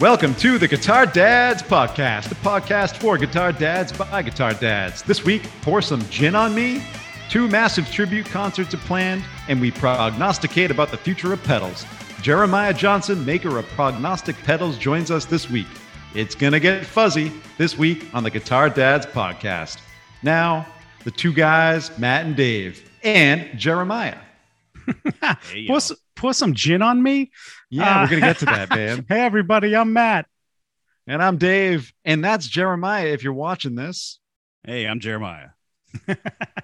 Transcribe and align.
Welcome 0.00 0.34
to 0.36 0.56
the 0.56 0.66
Guitar 0.66 1.04
Dads 1.04 1.62
Podcast, 1.62 2.30
the 2.30 2.34
podcast 2.36 2.96
for 2.96 3.18
guitar 3.18 3.52
dads 3.52 3.92
by 3.92 4.22
guitar 4.22 4.54
dads. 4.54 5.02
This 5.02 5.24
week, 5.24 5.42
pour 5.60 5.82
some 5.82 6.00
gin 6.08 6.34
on 6.34 6.54
me. 6.54 6.82
Two 7.28 7.48
massive 7.48 7.90
tribute 7.92 8.24
concerts 8.24 8.72
are 8.72 8.78
planned, 8.78 9.22
and 9.48 9.60
we 9.60 9.70
prognosticate 9.70 10.70
about 10.70 10.90
the 10.90 10.96
future 10.96 11.34
of 11.34 11.42
pedals. 11.44 11.84
Jeremiah 12.22 12.72
Johnson, 12.72 13.22
maker 13.26 13.58
of 13.58 13.66
Prognostic 13.68 14.36
Pedals, 14.36 14.78
joins 14.78 15.10
us 15.10 15.26
this 15.26 15.50
week. 15.50 15.66
It's 16.14 16.34
going 16.34 16.54
to 16.54 16.60
get 16.60 16.86
fuzzy 16.86 17.30
this 17.58 17.76
week 17.76 18.06
on 18.14 18.24
the 18.24 18.30
Guitar 18.30 18.70
Dads 18.70 19.04
Podcast. 19.04 19.80
Now, 20.22 20.66
the 21.04 21.10
two 21.10 21.32
guys, 21.34 21.96
Matt 21.98 22.24
and 22.24 22.34
Dave, 22.34 22.90
and 23.02 23.58
Jeremiah. 23.58 24.18
pour, 25.66 25.76
s- 25.76 25.92
pour 26.16 26.32
some 26.32 26.54
gin 26.54 26.80
on 26.80 27.02
me. 27.02 27.30
Yeah, 27.70 28.00
Uh, 28.00 28.02
we're 28.02 28.10
going 28.10 28.20
to 28.22 28.26
get 28.26 28.38
to 28.38 28.44
that, 28.46 28.70
man. 28.70 29.06
Hey, 29.08 29.20
everybody, 29.20 29.74
I'm 29.76 29.92
Matt. 29.92 30.26
And 31.06 31.22
I'm 31.22 31.38
Dave, 31.38 31.92
and 32.04 32.22
that's 32.24 32.46
Jeremiah 32.46 33.06
if 33.06 33.24
you're 33.24 33.32
watching 33.32 33.74
this. 33.74 34.20
Hey, 34.64 34.86
I'm 34.86 35.00
Jeremiah. 35.00 35.48
All 36.08 36.14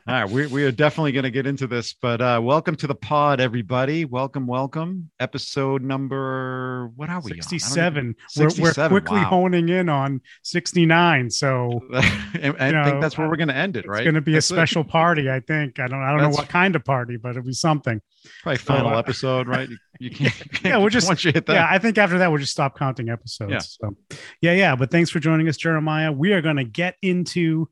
right, 0.06 0.28
we, 0.30 0.46
we 0.46 0.62
are 0.64 0.70
definitely 0.70 1.10
going 1.12 1.24
to 1.24 1.30
get 1.30 1.46
into 1.46 1.66
this, 1.66 1.94
but 2.00 2.20
uh, 2.20 2.41
welcome 2.42 2.77
to 2.77 2.86
the 2.86 2.94
pod, 2.94 3.41
everybody. 3.41 4.05
Welcome, 4.05 4.46
welcome. 4.46 5.10
Episode 5.18 5.83
number, 5.83 6.92
what 6.94 7.08
are 7.10 7.20
we? 7.20 7.33
on? 7.33 7.38
I 7.38 7.41
don't 7.41 7.42
67. 7.50 8.14
even- 8.36 8.56
We're, 8.62 8.62
we're 8.72 8.88
quickly 8.88 9.18
wow. 9.20 9.24
honing 9.24 9.68
in 9.68 9.88
on 9.88 10.20
69. 10.44 11.30
So 11.30 11.80
I 11.94 12.55
I 12.58 12.70
know, 12.70 12.84
think 12.84 13.00
that's 13.00 13.18
where 13.18 13.28
we're 13.28 13.36
going 13.36 13.48
to 13.48 13.56
end 13.56 13.77
it, 13.77 13.86
Right? 13.88 14.00
it's 14.00 14.05
going 14.05 14.14
to 14.14 14.20
be 14.20 14.33
a 14.33 14.34
That's 14.36 14.50
it. 14.50 14.55
special 14.55 14.84
party, 14.84 15.28
I 15.28 15.40
think. 15.40 15.80
I 15.80 15.88
don't 15.88 16.02
I 16.02 16.11
don't 16.12 16.22
know 16.22 16.28
what 16.30 16.48
kind 16.48 16.77
of 16.77 16.84
party, 16.84 17.16
but 17.16 17.30
it'll 17.30 17.42
be 17.42 17.52
something. 17.52 18.00
Probably 18.42 18.58
final 18.58 18.94
uh, 18.94 18.98
episode, 18.98 19.48
right? 19.48 19.68
You, 19.68 19.77
you 19.98 20.11
can't, 20.11 20.38
you 20.38 20.50
can't- 20.50 20.64
Yeah, 20.64 20.78
we're 20.78 20.90
just- 20.90 21.08
once 21.08 21.24
you 21.24 21.33
hit 21.33 21.46
that. 21.46 21.52
Yeah, 21.55 21.66
I 21.68 21.78
think 21.78 21.98
after 21.98 22.18
that, 22.18 22.28
we'll 22.30 22.40
just 22.40 22.52
stop 22.52 22.78
counting 22.78 23.08
episodes. 23.08 23.50
Yeah. 23.50 23.58
So, 23.58 23.96
yeah, 24.40 24.52
yeah. 24.52 24.77
But 24.77 24.92
thanks 24.92 25.11
for 25.11 25.18
joining 25.18 25.48
us, 25.48 25.56
Jeremiah. 25.56 26.12
We 26.12 26.33
are 26.33 26.40
going 26.42 26.56
to 26.56 26.64
get 26.64 26.94
into, 27.02 27.68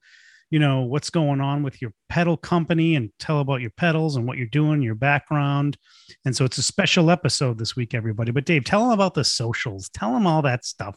you 0.54 0.60
know, 0.60 0.82
what's 0.82 1.10
going 1.10 1.40
on 1.40 1.64
with 1.64 1.82
your 1.82 1.92
pedal 2.08 2.36
company 2.36 2.94
and 2.94 3.10
tell 3.18 3.40
about 3.40 3.60
your 3.60 3.72
pedals 3.76 4.14
and 4.14 4.24
what 4.24 4.38
you're 4.38 4.46
doing, 4.46 4.82
your 4.82 4.94
background. 4.94 5.76
And 6.24 6.36
so 6.36 6.44
it's 6.44 6.58
a 6.58 6.62
special 6.62 7.10
episode 7.10 7.58
this 7.58 7.74
week, 7.74 7.92
everybody. 7.92 8.30
But 8.30 8.44
Dave, 8.44 8.62
tell 8.62 8.84
them 8.84 8.92
about 8.92 9.14
the 9.14 9.24
socials. 9.24 9.88
Tell 9.88 10.12
them 10.12 10.28
all 10.28 10.42
that 10.42 10.64
stuff. 10.64 10.94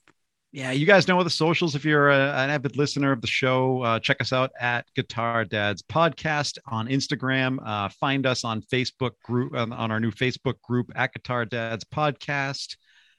Yeah, 0.52 0.69
you 0.69 0.86
guys 0.86 1.08
know 1.08 1.23
the 1.23 1.31
socials. 1.31 1.73
If 1.73 1.86
you're 1.86 2.11
a, 2.11 2.33
an 2.33 2.52
avid 2.52 2.77
listener 2.77 3.11
of 3.11 3.22
the 3.22 3.25
show, 3.25 3.81
uh, 3.81 3.99
check 3.99 4.22
us 4.22 4.31
out 4.31 4.52
at 4.59 4.86
Guitar 4.95 5.44
Dads 5.44 5.81
Podcast 5.81 6.59
on 6.67 6.88
Instagram. 6.88 7.58
Uh, 7.66 7.89
find 7.89 8.27
us 8.27 8.44
on 8.44 8.61
Facebook 8.61 9.14
group 9.23 9.55
on, 9.55 9.73
on 9.73 9.89
our 9.89 9.99
new 9.99 10.11
Facebook 10.11 10.61
group 10.61 10.92
at 10.95 11.14
Guitar 11.14 11.45
Dads 11.45 11.83
Podcast. 11.83 12.75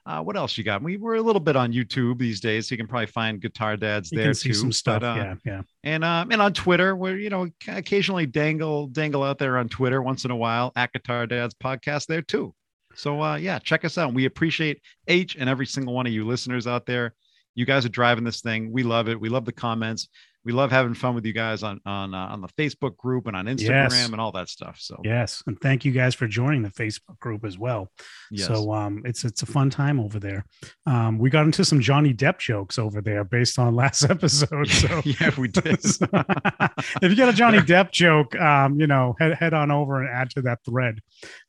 Uh, 0.08 0.22
what 0.22 0.38
else 0.38 0.56
you 0.56 0.64
got? 0.64 0.82
We 0.82 0.96
were 0.96 1.16
a 1.16 1.20
little 1.20 1.38
bit 1.38 1.54
on 1.54 1.70
YouTube 1.70 2.18
these 2.18 2.40
days, 2.40 2.66
so 2.66 2.72
you 2.72 2.78
can 2.78 2.86
probably 2.86 3.08
find 3.08 3.42
Guitar 3.42 3.76
Dads 3.76 4.10
You 4.10 4.16
there 4.16 4.28
can 4.28 4.34
see 4.34 4.48
too. 4.48 4.54
some 4.54 4.72
stuff. 4.72 5.02
But, 5.02 5.06
uh, 5.06 5.14
yeah, 5.16 5.34
yeah. 5.44 5.62
and 5.84 6.02
um, 6.02 6.32
and 6.32 6.40
on 6.40 6.54
Twitter, 6.54 6.96
where 6.96 7.18
you 7.18 7.28
know 7.28 7.50
occasionally 7.68 8.24
dangle 8.24 8.86
dangle 8.86 9.22
out 9.22 9.38
there 9.38 9.58
on 9.58 9.68
Twitter 9.68 10.00
once 10.00 10.24
in 10.24 10.30
a 10.30 10.36
while 10.36 10.72
at 10.76 10.94
Guitar 10.94 11.26
Dads 11.26 11.54
Podcast 11.54 12.06
there 12.06 12.22
too. 12.22 12.54
So 12.94 13.22
uh, 13.22 13.36
yeah, 13.36 13.58
check 13.58 13.84
us 13.84 13.98
out. 13.98 14.14
We 14.14 14.24
appreciate 14.24 14.80
each 15.06 15.36
and 15.36 15.46
every 15.46 15.66
single 15.66 15.92
one 15.92 16.06
of 16.06 16.12
you 16.12 16.26
listeners 16.26 16.66
out 16.66 16.86
there. 16.86 17.14
You 17.54 17.66
guys 17.66 17.84
are 17.84 17.90
driving 17.90 18.24
this 18.24 18.40
thing. 18.40 18.72
We 18.72 18.84
love 18.84 19.10
it. 19.10 19.20
We 19.20 19.28
love 19.28 19.44
the 19.44 19.52
comments. 19.52 20.08
We 20.48 20.54
love 20.54 20.70
having 20.70 20.94
fun 20.94 21.14
with 21.14 21.26
you 21.26 21.34
guys 21.34 21.62
on 21.62 21.78
on 21.84 22.14
uh, 22.14 22.28
on 22.28 22.40
the 22.40 22.48
Facebook 22.48 22.96
group 22.96 23.26
and 23.26 23.36
on 23.36 23.44
Instagram 23.44 23.90
Yes. 23.90 24.08
and 24.08 24.18
all 24.18 24.32
that 24.32 24.48
stuff. 24.48 24.78
So 24.80 24.98
Yes, 25.04 25.42
and 25.46 25.60
thank 25.60 25.84
you 25.84 25.92
guys 25.92 26.14
for 26.14 26.26
joining 26.26 26.62
the 26.62 26.70
Facebook 26.70 27.18
group 27.20 27.44
as 27.44 27.58
well. 27.58 27.92
yes. 28.30 28.46
So 28.46 28.72
um, 28.72 29.02
it's 29.04 29.26
it's 29.26 29.42
a 29.42 29.46
fun 29.46 29.68
time 29.68 30.00
over 30.00 30.18
there. 30.18 30.46
Um, 30.86 31.18
we 31.18 31.28
got 31.28 31.44
into 31.44 31.66
some 31.66 31.82
Johnny 31.82 32.14
Depp 32.14 32.38
jokes 32.38 32.78
over 32.78 33.02
there 33.02 33.24
based 33.24 33.58
on 33.58 33.74
last 33.82 34.04
episode. 34.04 34.70
So 34.70 35.02
yeah, 35.04 35.32
we 35.36 35.48
did. 35.48 35.64
if 35.84 37.10
you 37.10 37.14
got 37.14 37.28
a 37.28 37.34
Johnny 37.34 37.58
Depp 37.58 37.90
joke, 37.92 38.34
um, 38.40 38.80
you 38.80 38.86
know, 38.86 39.16
head 39.20 39.34
head 39.34 39.52
on 39.52 39.70
over 39.70 40.00
and 40.00 40.08
add 40.08 40.30
to 40.30 40.40
that 40.40 40.60
thread. 40.64 41.00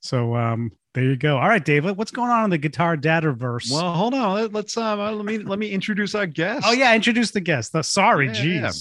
So 0.02 0.36
um, 0.36 0.72
there 0.94 1.04
you 1.04 1.16
go. 1.16 1.38
All 1.38 1.48
right, 1.48 1.64
David, 1.64 1.98
what's 1.98 2.12
going 2.12 2.30
on 2.32 2.46
in 2.46 2.50
the 2.50 2.58
Guitar 2.58 2.98
Dataverse? 2.98 3.72
well, 3.72 3.94
hold 3.94 4.14
on. 4.14 4.34
Let- 4.36 4.54
Let's 4.54 4.76
um, 4.78 5.00
uh, 5.00 5.12
let 5.12 5.26
me 5.26 5.38
let 5.40 5.60
me 5.60 5.70
introduce 5.70 6.16
our 6.16 6.26
guest. 6.26 6.66
oh 6.68 6.72
yeah, 6.74 6.96
introduce 6.96 7.32
the 7.32 7.42
guest. 7.42 7.74
The, 7.74 7.84
sorry, 7.84 8.28
Yeah, 8.28 8.34
geez. 8.34 8.62
yeah. 8.62 8.72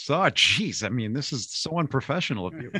So, 0.00 0.30
geez, 0.32 0.84
I 0.84 0.90
mean, 0.90 1.12
this 1.12 1.32
is 1.32 1.50
so 1.50 1.76
unprofessional 1.76 2.46
of 2.46 2.54
you. 2.54 2.70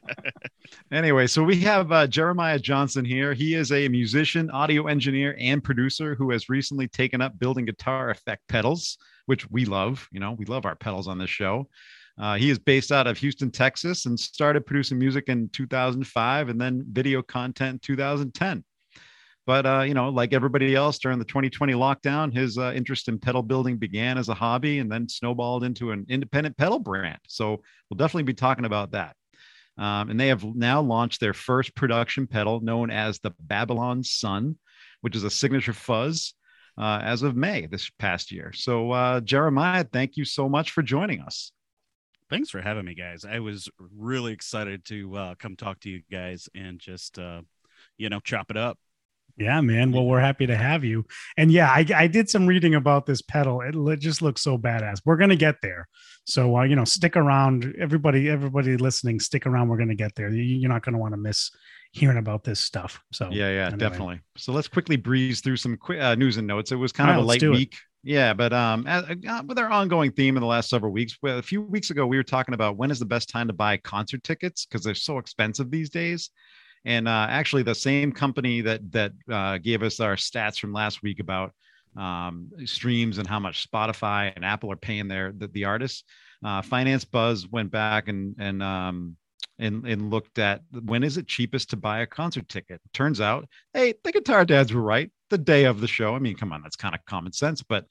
anyway, 0.92 1.26
so 1.26 1.44
we 1.44 1.60
have 1.60 1.92
uh, 1.92 2.06
Jeremiah 2.06 2.58
Johnson 2.58 3.04
here. 3.04 3.34
He 3.34 3.54
is 3.54 3.70
a 3.70 3.86
musician, 3.88 4.50
audio 4.50 4.86
engineer, 4.86 5.36
and 5.38 5.62
producer 5.62 6.14
who 6.14 6.30
has 6.30 6.48
recently 6.48 6.88
taken 6.88 7.20
up 7.20 7.38
building 7.38 7.66
guitar 7.66 8.08
effect 8.08 8.48
pedals, 8.48 8.96
which 9.26 9.48
we 9.50 9.66
love. 9.66 10.08
You 10.10 10.20
know, 10.20 10.32
we 10.32 10.46
love 10.46 10.64
our 10.64 10.74
pedals 10.74 11.06
on 11.06 11.18
this 11.18 11.28
show. 11.30 11.68
Uh, 12.18 12.36
he 12.36 12.50
is 12.50 12.58
based 12.58 12.90
out 12.90 13.06
of 13.06 13.16
Houston, 13.18 13.50
Texas, 13.50 14.06
and 14.06 14.18
started 14.18 14.66
producing 14.66 14.98
music 14.98 15.28
in 15.28 15.48
2005 15.50 16.48
and 16.48 16.60
then 16.60 16.84
video 16.90 17.22
content 17.22 17.74
in 17.74 17.78
2010. 17.80 18.64
But 19.46 19.64
uh, 19.64 19.80
you 19.80 19.94
know, 19.94 20.10
like 20.10 20.34
everybody 20.34 20.74
else 20.74 20.98
during 20.98 21.18
the 21.18 21.24
2020 21.24 21.72
lockdown, 21.72 22.34
his 22.34 22.58
uh, 22.58 22.72
interest 22.74 23.08
in 23.08 23.18
pedal 23.18 23.42
building 23.42 23.78
began 23.78 24.18
as 24.18 24.28
a 24.28 24.34
hobby 24.34 24.78
and 24.78 24.92
then 24.92 25.08
snowballed 25.08 25.64
into 25.64 25.90
an 25.90 26.04
independent 26.08 26.56
pedal 26.58 26.78
brand. 26.78 27.18
So 27.28 27.62
we'll 27.88 27.96
definitely 27.96 28.24
be 28.24 28.34
talking 28.34 28.66
about 28.66 28.90
that. 28.92 29.16
Um, 29.78 30.10
and 30.10 30.20
they 30.20 30.28
have 30.28 30.44
now 30.44 30.82
launched 30.82 31.20
their 31.20 31.32
first 31.32 31.74
production 31.74 32.26
pedal 32.26 32.60
known 32.60 32.90
as 32.90 33.20
the 33.20 33.32
Babylon 33.40 34.02
Sun, 34.02 34.58
which 35.00 35.16
is 35.16 35.24
a 35.24 35.30
signature 35.30 35.72
fuzz 35.72 36.34
uh, 36.76 37.00
as 37.02 37.22
of 37.22 37.36
May 37.36 37.66
this 37.66 37.88
past 37.98 38.32
year. 38.32 38.52
So, 38.52 38.90
uh, 38.90 39.20
Jeremiah, 39.20 39.84
thank 39.84 40.16
you 40.16 40.24
so 40.24 40.48
much 40.48 40.72
for 40.72 40.82
joining 40.82 41.20
us. 41.20 41.52
Thanks 42.30 42.50
for 42.50 42.60
having 42.60 42.84
me, 42.84 42.94
guys. 42.94 43.24
I 43.24 43.38
was 43.40 43.68
really 43.96 44.32
excited 44.32 44.84
to 44.86 45.16
uh, 45.16 45.34
come 45.36 45.56
talk 45.56 45.80
to 45.80 45.90
you 45.90 46.02
guys 46.10 46.48
and 46.54 46.78
just, 46.78 47.18
uh, 47.18 47.40
you 47.96 48.08
know, 48.10 48.20
chop 48.20 48.50
it 48.50 48.56
up. 48.56 48.78
Yeah, 49.36 49.60
man. 49.60 49.92
Well, 49.92 50.04
we're 50.04 50.18
happy 50.20 50.46
to 50.46 50.56
have 50.56 50.82
you. 50.84 51.04
And 51.36 51.52
yeah, 51.52 51.70
I, 51.70 51.86
I 51.94 52.06
did 52.08 52.28
some 52.28 52.46
reading 52.46 52.74
about 52.74 53.06
this 53.06 53.22
pedal. 53.22 53.60
It, 53.60 53.74
it 53.76 54.00
just 54.00 54.20
looks 54.20 54.42
so 54.42 54.58
badass. 54.58 55.00
We're 55.04 55.16
gonna 55.16 55.36
get 55.36 55.54
there. 55.62 55.86
So 56.24 56.58
uh, 56.58 56.64
you 56.64 56.74
know, 56.74 56.84
stick 56.84 57.16
around. 57.16 57.72
Everybody, 57.78 58.28
everybody 58.28 58.76
listening, 58.76 59.20
stick 59.20 59.46
around. 59.46 59.68
We're 59.68 59.78
gonna 59.78 59.94
get 59.94 60.14
there. 60.16 60.28
You- 60.28 60.42
You're 60.42 60.68
not 60.70 60.84
gonna 60.84 60.98
want 60.98 61.12
to 61.14 61.18
miss 61.18 61.52
hearing 61.92 62.18
about 62.18 62.42
this 62.42 62.58
stuff. 62.58 63.00
So 63.12 63.28
Yeah, 63.30 63.48
yeah, 63.50 63.66
anyway. 63.66 63.78
definitely. 63.78 64.20
So 64.36 64.52
let's 64.52 64.66
quickly 64.68 64.96
breeze 64.96 65.40
through 65.40 65.56
some 65.56 65.76
quick 65.76 66.00
uh, 66.00 66.16
news 66.16 66.36
and 66.36 66.46
notes. 66.48 66.72
It 66.72 66.76
was 66.76 66.90
kind 66.92 67.08
All 67.08 67.14
of 67.14 67.18
right, 67.20 67.24
a 67.24 67.26
light 67.28 67.40
do 67.40 67.52
it. 67.52 67.56
week. 67.56 67.76
Yeah, 68.04 68.32
but 68.32 68.52
um, 68.52 68.86
as, 68.86 69.04
uh, 69.28 69.42
with 69.44 69.58
our 69.58 69.68
ongoing 69.68 70.12
theme 70.12 70.36
in 70.36 70.40
the 70.40 70.46
last 70.46 70.70
several 70.70 70.92
weeks, 70.92 71.18
well, 71.20 71.38
a 71.38 71.42
few 71.42 71.62
weeks 71.62 71.90
ago 71.90 72.06
we 72.06 72.16
were 72.16 72.22
talking 72.22 72.54
about 72.54 72.76
when 72.76 72.90
is 72.90 72.98
the 72.98 73.04
best 73.04 73.28
time 73.28 73.48
to 73.48 73.52
buy 73.52 73.76
concert 73.76 74.22
tickets 74.22 74.66
because 74.66 74.84
they're 74.84 74.94
so 74.94 75.18
expensive 75.18 75.70
these 75.70 75.90
days. 75.90 76.30
And 76.84 77.08
uh, 77.08 77.26
actually, 77.28 77.64
the 77.64 77.74
same 77.74 78.12
company 78.12 78.60
that 78.60 78.92
that 78.92 79.12
uh, 79.30 79.58
gave 79.58 79.82
us 79.82 79.98
our 79.98 80.14
stats 80.14 80.58
from 80.58 80.72
last 80.72 81.02
week 81.02 81.18
about 81.18 81.52
um, 81.96 82.50
streams 82.64 83.18
and 83.18 83.26
how 83.26 83.40
much 83.40 83.68
Spotify 83.68 84.32
and 84.34 84.44
Apple 84.44 84.70
are 84.70 84.76
paying 84.76 85.08
their 85.08 85.32
the, 85.36 85.48
the 85.48 85.64
artists, 85.64 86.04
uh, 86.44 86.62
Finance 86.62 87.04
Buzz 87.04 87.48
went 87.48 87.72
back 87.72 88.08
and 88.08 88.36
and 88.38 88.62
um, 88.62 89.16
and 89.58 89.84
and 89.86 90.10
looked 90.10 90.38
at 90.38 90.62
when 90.84 91.02
is 91.02 91.16
it 91.16 91.26
cheapest 91.26 91.70
to 91.70 91.76
buy 91.76 92.00
a 92.00 92.06
concert 92.06 92.48
ticket. 92.48 92.80
Turns 92.92 93.20
out, 93.20 93.48
hey, 93.74 93.94
the 94.04 94.12
guitar 94.12 94.44
dads 94.44 94.72
were 94.72 94.80
right. 94.82 95.10
The 95.30 95.38
day 95.38 95.64
of 95.64 95.80
the 95.80 95.88
show. 95.88 96.14
I 96.14 96.18
mean, 96.18 96.36
come 96.36 96.52
on, 96.52 96.62
that's 96.62 96.76
kind 96.76 96.94
of 96.94 97.04
common 97.04 97.32
sense, 97.32 97.62
but 97.62 97.84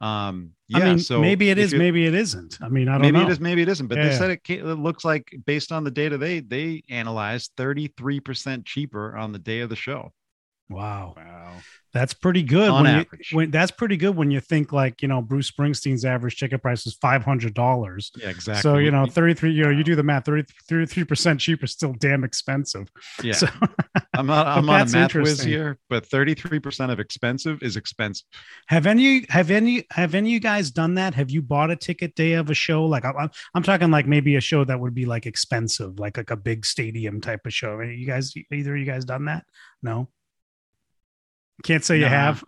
um, 0.00 0.52
yeah. 0.68 0.78
I 0.78 0.84
mean, 0.84 0.98
so 0.98 1.20
maybe 1.20 1.50
it 1.50 1.58
is, 1.58 1.74
maybe 1.74 2.06
it 2.06 2.14
isn't. 2.14 2.58
I 2.60 2.68
mean, 2.68 2.88
I 2.88 2.92
don't 2.92 3.02
maybe 3.02 3.18
know. 3.18 3.26
it 3.26 3.30
is, 3.30 3.40
maybe 3.40 3.62
it 3.62 3.68
isn't. 3.68 3.88
But 3.88 3.96
they 3.96 4.12
said 4.12 4.30
it, 4.30 4.40
it 4.48 4.64
looks 4.64 5.04
like 5.04 5.34
based 5.44 5.72
on 5.72 5.82
the 5.82 5.90
data 5.90 6.18
they 6.18 6.40
they 6.40 6.82
analyzed, 6.88 7.52
thirty 7.56 7.88
three 7.96 8.20
percent 8.20 8.64
cheaper 8.64 9.16
on 9.16 9.32
the 9.32 9.38
day 9.38 9.60
of 9.60 9.70
the 9.70 9.76
show. 9.76 10.12
Wow, 10.70 11.14
Wow. 11.16 11.52
that's 11.94 12.12
pretty 12.12 12.42
good. 12.42 12.68
On 12.68 12.84
when 12.84 12.94
average. 12.94 13.32
you, 13.32 13.36
when 13.38 13.50
that's 13.50 13.70
pretty 13.70 13.96
good 13.96 14.14
when 14.14 14.30
you 14.30 14.38
think 14.40 14.70
like 14.70 15.00
you 15.00 15.08
know 15.08 15.22
Bruce 15.22 15.50
Springsteen's 15.50 16.04
average 16.04 16.36
ticket 16.38 16.60
price 16.60 16.86
is 16.86 16.94
five 17.00 17.24
hundred 17.24 17.54
dollars. 17.54 18.12
Yeah, 18.16 18.28
exactly. 18.28 18.60
So 18.62 18.76
you 18.76 18.90
know, 18.90 19.06
thirty 19.06 19.32
three. 19.32 19.52
You 19.52 19.64
know, 19.64 19.70
you 19.70 19.82
do 19.82 19.94
the 19.96 20.02
math. 20.02 20.26
33 20.26 21.04
percent 21.04 21.40
cheaper, 21.40 21.64
is 21.64 21.72
still 21.72 21.94
damn 21.94 22.22
expensive. 22.22 22.88
yeah. 23.22 23.32
So, 23.32 23.46
I'm 24.14 24.26
not 24.26 24.46
I'm 24.58 24.66
not 24.66 24.88
a 24.88 24.92
math 24.92 25.14
whiz 25.14 25.40
here, 25.42 25.78
but 25.88 26.04
thirty 26.04 26.34
three 26.34 26.58
percent 26.60 26.92
of 26.92 27.00
expensive 27.00 27.62
is 27.62 27.76
expensive. 27.76 28.26
have 28.66 28.86
any 28.86 29.24
have 29.30 29.50
any 29.50 29.84
have 29.92 30.14
any 30.14 30.28
of 30.28 30.32
you 30.34 30.40
guys 30.40 30.70
done 30.70 30.94
that? 30.96 31.14
Have 31.14 31.30
you 31.30 31.40
bought 31.40 31.70
a 31.70 31.76
ticket 31.76 32.14
day 32.14 32.34
of 32.34 32.50
a 32.50 32.54
show? 32.54 32.84
Like 32.84 33.06
I'm, 33.06 33.30
I'm 33.54 33.62
talking 33.62 33.90
like 33.90 34.06
maybe 34.06 34.36
a 34.36 34.40
show 34.42 34.64
that 34.64 34.78
would 34.78 34.94
be 34.94 35.06
like 35.06 35.24
expensive, 35.24 35.98
like 35.98 36.18
like 36.18 36.30
a 36.30 36.36
big 36.36 36.66
stadium 36.66 37.22
type 37.22 37.46
of 37.46 37.54
show. 37.54 37.80
You 37.80 38.06
guys, 38.06 38.34
either 38.52 38.74
of 38.74 38.78
you 38.78 38.84
guys 38.86 39.06
done 39.06 39.24
that? 39.24 39.44
No. 39.82 40.08
Can't 41.64 41.84
say 41.84 41.98
you 41.98 42.06
have. 42.06 42.42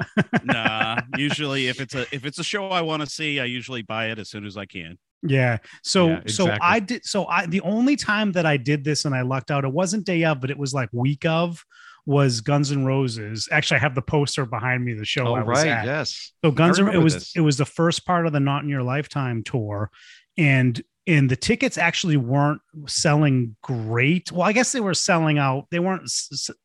nah. 0.45 1.01
Usually, 1.17 1.69
if 1.69 1.81
it's 1.81 1.95
a 1.95 2.03
if 2.15 2.25
it's 2.25 2.39
a 2.39 2.45
show 2.45 2.69
I 2.69 2.83
want 2.83 3.03
to 3.03 3.09
see, 3.09 3.41
I 3.41 3.45
usually 3.45 3.83
buy 3.83 4.07
it 4.11 4.19
as 4.19 4.29
soon 4.31 4.47
as 4.47 4.57
I 4.57 4.67
can. 4.67 4.99
Yeah. 5.23 5.59
So 5.83 6.09
Yeah, 6.09 6.21
so. 6.27 6.57
I 6.61 6.81
did 6.81 7.05
so 7.05 7.27
I 7.27 7.47
the 7.47 7.61
only 7.62 7.97
time 7.97 8.33
that 8.33 8.47
I 8.47 8.57
did 8.57 8.85
this 8.85 9.05
and 9.05 9.15
I 9.15 9.23
lucked 9.23 9.51
out, 9.51 9.65
it 9.65 9.73
wasn't 9.73 10.05
day 10.07 10.25
of, 10.25 10.41
but 10.41 10.51
it 10.51 10.59
was 10.59 10.73
like 10.73 10.89
week 10.93 11.25
of 11.27 11.65
was 12.07 12.41
Guns 12.41 12.73
N' 12.73 12.87
Roses. 12.87 13.47
Actually, 13.53 13.77
I 13.77 13.81
have 13.81 13.95
the 13.95 14.03
poster 14.03 14.47
behind 14.47 14.85
me, 14.85 14.95
the 14.95 15.05
show 15.05 15.27
Oh, 15.27 15.35
I 15.35 15.43
was 15.43 15.59
right. 15.59 15.69
at. 15.69 15.85
Yes. 15.85 16.33
So 16.43 16.51
Guns 16.51 16.79
N' 16.79 16.89
it 16.89 16.99
was 16.99 17.15
this. 17.15 17.37
it 17.37 17.41
was 17.41 17.59
the 17.59 17.67
first 17.67 18.06
part 18.06 18.27
of 18.27 18.33
the 18.33 18.41
Not 18.41 18.63
in 18.63 18.69
Your 18.71 18.83
Lifetime 18.83 19.43
tour, 19.45 19.91
and 20.39 20.81
and 21.19 21.31
the 21.31 21.37
tickets 21.37 21.77
actually 21.77 22.17
weren't 22.17 22.61
selling 22.87 23.57
great. 23.62 24.31
Well, 24.33 24.43
I 24.47 24.53
guess 24.53 24.73
they 24.73 24.81
were 24.81 24.95
selling 24.95 25.39
out. 25.39 25.67
They 25.71 25.79
weren't 25.81 26.11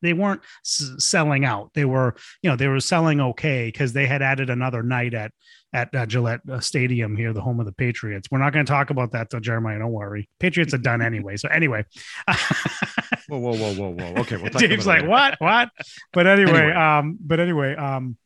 they 0.02 0.12
weren't 0.12 0.42
selling 0.62 1.44
out. 1.44 1.70
They 1.74 1.84
were 1.84 2.14
you 2.42 2.50
know 2.50 2.56
they 2.56 2.68
were 2.68 2.80
selling 2.80 3.20
okay 3.20 3.66
because 3.66 3.92
they 3.92 4.06
had 4.06 4.22
added 4.22 4.50
another 4.50 4.82
night 4.82 5.14
at 5.14 5.32
at 5.72 5.94
uh, 5.94 6.06
Gillette 6.06 6.40
uh, 6.50 6.60
Stadium 6.60 7.16
here, 7.16 7.32
the 7.32 7.40
home 7.40 7.60
of 7.60 7.66
the 7.66 7.72
Patriots. 7.72 8.28
We're 8.30 8.38
not 8.38 8.52
going 8.52 8.64
to 8.64 8.70
talk 8.72 8.88
about 8.90 9.12
that, 9.12 9.28
though, 9.28 9.40
Jeremiah. 9.40 9.78
Don't 9.78 9.92
worry. 9.92 10.28
Patriots 10.40 10.72
are 10.72 10.78
done 10.78 11.02
anyway. 11.02 11.36
So 11.36 11.48
anyway, 11.48 11.84
Whoa, 13.28 13.38
whoa, 13.38 13.56
whoa, 13.56 13.72
whoa, 13.74 13.90
whoa. 13.90 14.20
Okay. 14.20 14.36
We'll 14.36 14.50
talk 14.50 14.60
Dave's 14.62 14.86
like, 14.86 15.06
what? 15.06 15.34
What? 15.38 15.70
But 16.12 16.26
anyway, 16.26 16.52
Anyway. 16.52 16.72
um, 16.72 17.18
but 17.20 17.40
anyway, 17.40 17.74
um, 17.74 18.16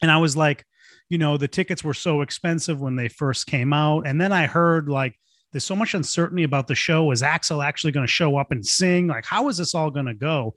and 0.00 0.10
I 0.10 0.18
was 0.18 0.36
like, 0.36 0.64
you 1.08 1.18
know, 1.18 1.36
the 1.36 1.48
tickets 1.48 1.84
were 1.84 1.94
so 1.94 2.22
expensive 2.22 2.80
when 2.80 2.96
they 2.96 3.08
first 3.08 3.46
came 3.46 3.72
out. 3.72 4.06
And 4.06 4.20
then 4.20 4.32
I 4.32 4.46
heard 4.46 4.88
like 4.88 5.18
there's 5.54 5.64
so 5.64 5.76
much 5.76 5.94
uncertainty 5.94 6.42
about 6.42 6.66
the 6.66 6.74
show. 6.74 7.12
Is 7.12 7.22
Axl 7.22 7.64
actually 7.64 7.92
going 7.92 8.04
to 8.04 8.12
show 8.12 8.36
up 8.36 8.50
and 8.50 8.66
sing? 8.66 9.06
Like, 9.06 9.24
how 9.24 9.48
is 9.48 9.56
this 9.56 9.72
all 9.72 9.88
going 9.88 10.06
to 10.06 10.14
go? 10.14 10.56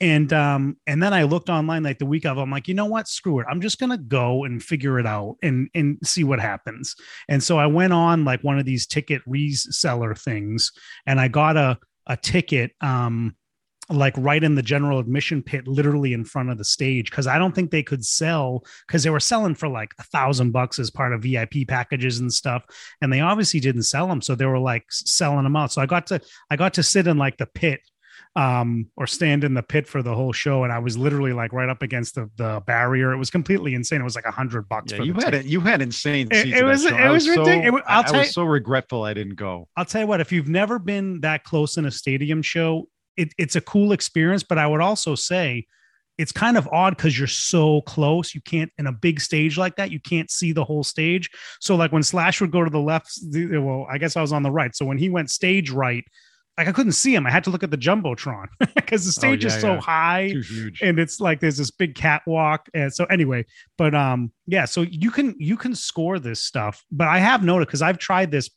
And 0.00 0.32
um, 0.32 0.78
and 0.86 1.02
then 1.02 1.12
I 1.12 1.24
looked 1.24 1.50
online 1.50 1.82
like 1.82 1.98
the 1.98 2.06
week 2.06 2.24
of, 2.24 2.38
I'm 2.38 2.50
like, 2.50 2.66
you 2.66 2.72
know 2.72 2.86
what? 2.86 3.08
Screw 3.08 3.40
it. 3.40 3.46
I'm 3.50 3.60
just 3.60 3.80
gonna 3.80 3.98
go 3.98 4.44
and 4.44 4.62
figure 4.62 5.00
it 5.00 5.06
out 5.06 5.36
and 5.42 5.68
and 5.74 5.98
see 6.04 6.22
what 6.22 6.38
happens. 6.38 6.94
And 7.28 7.42
so 7.42 7.58
I 7.58 7.66
went 7.66 7.92
on 7.92 8.24
like 8.24 8.44
one 8.44 8.60
of 8.60 8.64
these 8.64 8.86
ticket 8.86 9.22
reseller 9.28 10.16
things, 10.16 10.70
and 11.04 11.20
I 11.20 11.26
got 11.26 11.56
a 11.56 11.78
a 12.06 12.16
ticket 12.16 12.70
um 12.80 13.34
like 13.90 14.14
right 14.18 14.44
in 14.44 14.54
the 14.54 14.62
general 14.62 14.98
admission 14.98 15.42
pit 15.42 15.66
literally 15.66 16.12
in 16.12 16.24
front 16.24 16.50
of 16.50 16.58
the 16.58 16.64
stage 16.64 17.10
because 17.10 17.26
i 17.26 17.38
don't 17.38 17.54
think 17.54 17.70
they 17.70 17.82
could 17.82 18.04
sell 18.04 18.62
because 18.86 19.02
they 19.02 19.10
were 19.10 19.18
selling 19.20 19.54
for 19.54 19.68
like 19.68 19.92
a 19.98 20.02
thousand 20.02 20.50
bucks 20.50 20.78
as 20.78 20.90
part 20.90 21.12
of 21.14 21.22
vip 21.22 21.54
packages 21.68 22.18
and 22.18 22.32
stuff 22.32 22.62
and 23.00 23.12
they 23.12 23.20
obviously 23.20 23.60
didn't 23.60 23.84
sell 23.84 24.06
them 24.06 24.20
so 24.20 24.34
they 24.34 24.44
were 24.46 24.58
like 24.58 24.84
selling 24.90 25.44
them 25.44 25.56
out 25.56 25.72
so 25.72 25.80
i 25.80 25.86
got 25.86 26.06
to 26.06 26.20
i 26.50 26.56
got 26.56 26.74
to 26.74 26.82
sit 26.82 27.06
in 27.06 27.16
like 27.16 27.36
the 27.38 27.46
pit 27.46 27.80
um 28.36 28.86
or 28.96 29.06
stand 29.06 29.42
in 29.42 29.54
the 29.54 29.62
pit 29.62 29.88
for 29.88 30.02
the 30.02 30.14
whole 30.14 30.32
show 30.32 30.64
and 30.64 30.72
i 30.72 30.78
was 30.78 30.98
literally 30.98 31.32
like 31.32 31.52
right 31.54 31.70
up 31.70 31.82
against 31.82 32.14
the, 32.14 32.28
the 32.36 32.62
barrier 32.66 33.12
it 33.12 33.16
was 33.16 33.30
completely 33.30 33.72
insane 33.74 34.00
it 34.00 34.04
was 34.04 34.14
like 34.14 34.26
a 34.26 34.30
hundred 34.30 34.68
bucks 34.68 34.92
Yeah, 34.92 34.98
for 34.98 35.04
you 35.04 35.14
had 35.14 35.34
it. 35.34 35.46
You 35.46 35.60
had 35.60 35.80
insane 35.80 36.28
It- 36.30 36.48
it 36.48 36.62
was- 36.62 36.84
it 36.84 36.92
I 36.92 37.10
was 37.10 37.24
so, 37.24 37.44
ridic- 37.44 37.64
it 37.64 37.70
was- 37.70 37.82
I'll 37.86 38.00
I, 38.00 38.00
I 38.00 38.04
tell 38.04 38.14
you- 38.16 38.20
was 38.20 38.34
so 38.34 38.44
regretful 38.44 39.02
I 39.02 39.14
didn't 39.14 39.36
go. 39.36 39.66
I'll 39.76 39.86
tell 39.86 40.02
you 40.02 40.06
what, 40.06 40.20
if 40.20 40.30
you've 40.30 40.48
never 40.48 40.78
been 40.78 41.20
that 41.22 41.44
close 41.44 41.78
in 41.78 41.86
a 41.86 41.90
stadium 41.90 42.42
show, 42.42 42.86
it, 43.18 43.34
it's 43.38 43.56
a 43.56 43.60
cool 43.60 43.92
experience. 43.92 44.42
But 44.42 44.58
I 44.58 44.66
would 44.66 44.80
also 44.80 45.14
say 45.14 45.66
it's 46.16 46.32
kind 46.32 46.56
of 46.56 46.68
odd 46.72 46.96
because 46.96 47.18
you're 47.18 47.28
so 47.28 47.82
close. 47.82 48.34
You 48.34 48.40
can't, 48.40 48.72
in 48.78 48.86
a 48.86 48.92
big 48.92 49.20
stage 49.20 49.56
like 49.58 49.76
that, 49.76 49.90
you 49.90 50.00
can't 50.00 50.30
see 50.30 50.52
the 50.52 50.64
whole 50.64 50.82
stage. 50.84 51.30
So, 51.60 51.76
like 51.76 51.92
when 51.92 52.02
Slash 52.02 52.40
would 52.40 52.50
go 52.50 52.64
to 52.64 52.70
the 52.70 52.80
left, 52.80 53.18
well, 53.32 53.86
I 53.90 53.98
guess 53.98 54.16
I 54.16 54.20
was 54.20 54.32
on 54.32 54.42
the 54.42 54.50
right. 54.50 54.74
So 54.74 54.84
when 54.84 54.98
he 54.98 55.10
went 55.10 55.30
stage 55.30 55.70
right, 55.70 56.04
like 56.58 56.66
I 56.66 56.72
couldn't 56.72 56.92
see 56.92 57.14
him. 57.14 57.24
I 57.24 57.30
had 57.30 57.44
to 57.44 57.50
look 57.50 57.62
at 57.62 57.70
the 57.70 57.78
Jumbotron 57.78 58.46
because 58.74 59.06
the 59.06 59.12
stage 59.12 59.44
is 59.44 59.52
Oh, 59.52 59.56
yeah, 59.56 59.60
so 59.60 59.74
yeah. 59.74 59.80
high 59.80 60.34
and 60.82 60.98
it's 60.98 61.20
like 61.20 61.38
there's 61.38 61.56
this 61.56 61.70
big 61.70 61.94
catwalk 61.94 62.68
and 62.74 62.92
so 62.92 63.04
anyway 63.04 63.44
but 63.76 63.94
um 63.94 64.32
yeah 64.46 64.64
so 64.64 64.82
you 64.82 65.10
can 65.12 65.36
you 65.38 65.56
can 65.56 65.74
score 65.74 66.18
this 66.18 66.42
stuff 66.42 66.84
but 66.90 67.06
i 67.06 67.18
have 67.20 67.44
noted 67.44 67.66
because 67.68 67.80
i've 67.80 67.98
tried 67.98 68.32
this 68.32 68.50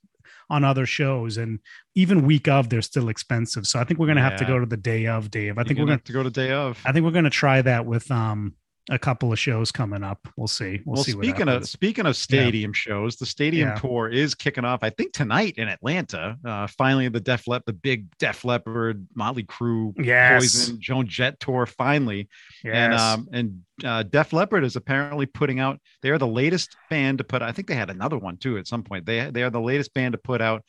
on 0.49 0.63
other 0.63 0.85
shows 0.85 1.37
and 1.37 1.59
even 1.95 2.25
week 2.25 2.47
of 2.47 2.69
they're 2.69 2.81
still 2.81 3.09
expensive. 3.09 3.65
So 3.67 3.79
i 3.79 3.83
think 3.83 3.99
we're 3.99 4.07
gonna 4.07 4.21
have 4.21 4.37
to 4.37 4.45
go 4.45 4.59
to 4.59 4.65
the 4.65 4.77
day 4.77 5.07
of 5.07 5.31
dave. 5.31 5.57
I 5.57 5.61
You're 5.61 5.65
think 5.65 5.79
we're 5.79 5.85
gonna 5.85 5.85
gonna 5.85 5.97
have 5.97 6.03
to 6.05 6.13
go 6.13 6.23
to 6.23 6.29
day 6.29 6.51
of. 6.51 6.79
i 6.85 6.91
think 6.91 7.05
we're 7.05 7.11
gonna 7.11 7.29
try 7.29 7.61
that 7.61 7.85
with 7.85 8.09
um 8.11 8.55
a 8.89 8.97
couple 8.97 9.31
of 9.31 9.37
shows 9.37 9.71
coming 9.71 10.03
up 10.03 10.27
we'll 10.35 10.47
see 10.47 10.81
we'll, 10.85 10.95
well, 10.95 11.03
see 11.03 11.13
what 11.13 11.23
speaking 11.23 11.47
of 11.47 11.67
speaking 11.67 12.05
of 12.05 12.15
stadium 12.15 12.73
shows, 12.73 13.15
the 13.15 13.25
stadium 13.25 13.69
Yeah. 13.69 13.75
tour 13.75 14.09
is 14.09 14.33
kicking 14.33 14.65
off. 14.65 14.79
I 14.81 14.89
think 14.89 15.13
tonight 15.13 15.55
in 15.57 15.67
Atlanta. 15.67 16.37
Uh, 16.43 16.67
finally, 16.67 17.07
the 17.09 17.19
Def 17.19 17.47
Lep, 17.47 17.63
the 17.65 17.73
big 17.73 18.07
Def 18.17 18.43
Leppard, 18.43 19.05
Motley 19.13 19.43
Crue, 19.43 19.93
yes 20.03 20.41
Poison, 20.41 20.81
Joan 20.81 21.07
Jett 21.07 21.39
tour. 21.39 21.65
Finally, 21.65 22.27
yes 22.63 22.73
and 22.75 22.93
um 22.93 23.27
and 23.31 23.61
uh, 23.83 24.03
Def 24.03 24.33
Leppard 24.33 24.63
is 24.63 24.75
apparently 24.75 25.25
putting 25.25 25.59
out. 25.59 25.79
They 26.01 26.09
are 26.09 26.17
the 26.17 26.27
latest 26.27 26.75
band 26.89 27.19
to 27.19 27.23
put. 27.23 27.41
I 27.41 27.51
think 27.51 27.67
they 27.67 27.75
had 27.75 27.89
another 27.89 28.17
one 28.17 28.37
too 28.37 28.57
at 28.57 28.67
some 28.67 28.83
point. 28.83 29.05
They 29.05 29.29
they 29.29 29.43
are 29.43 29.49
the 29.51 29.61
latest 29.61 29.93
band 29.93 30.13
to 30.13 30.17
put 30.17 30.41
out 30.41 30.63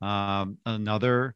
um, 0.00 0.58
another 0.66 1.34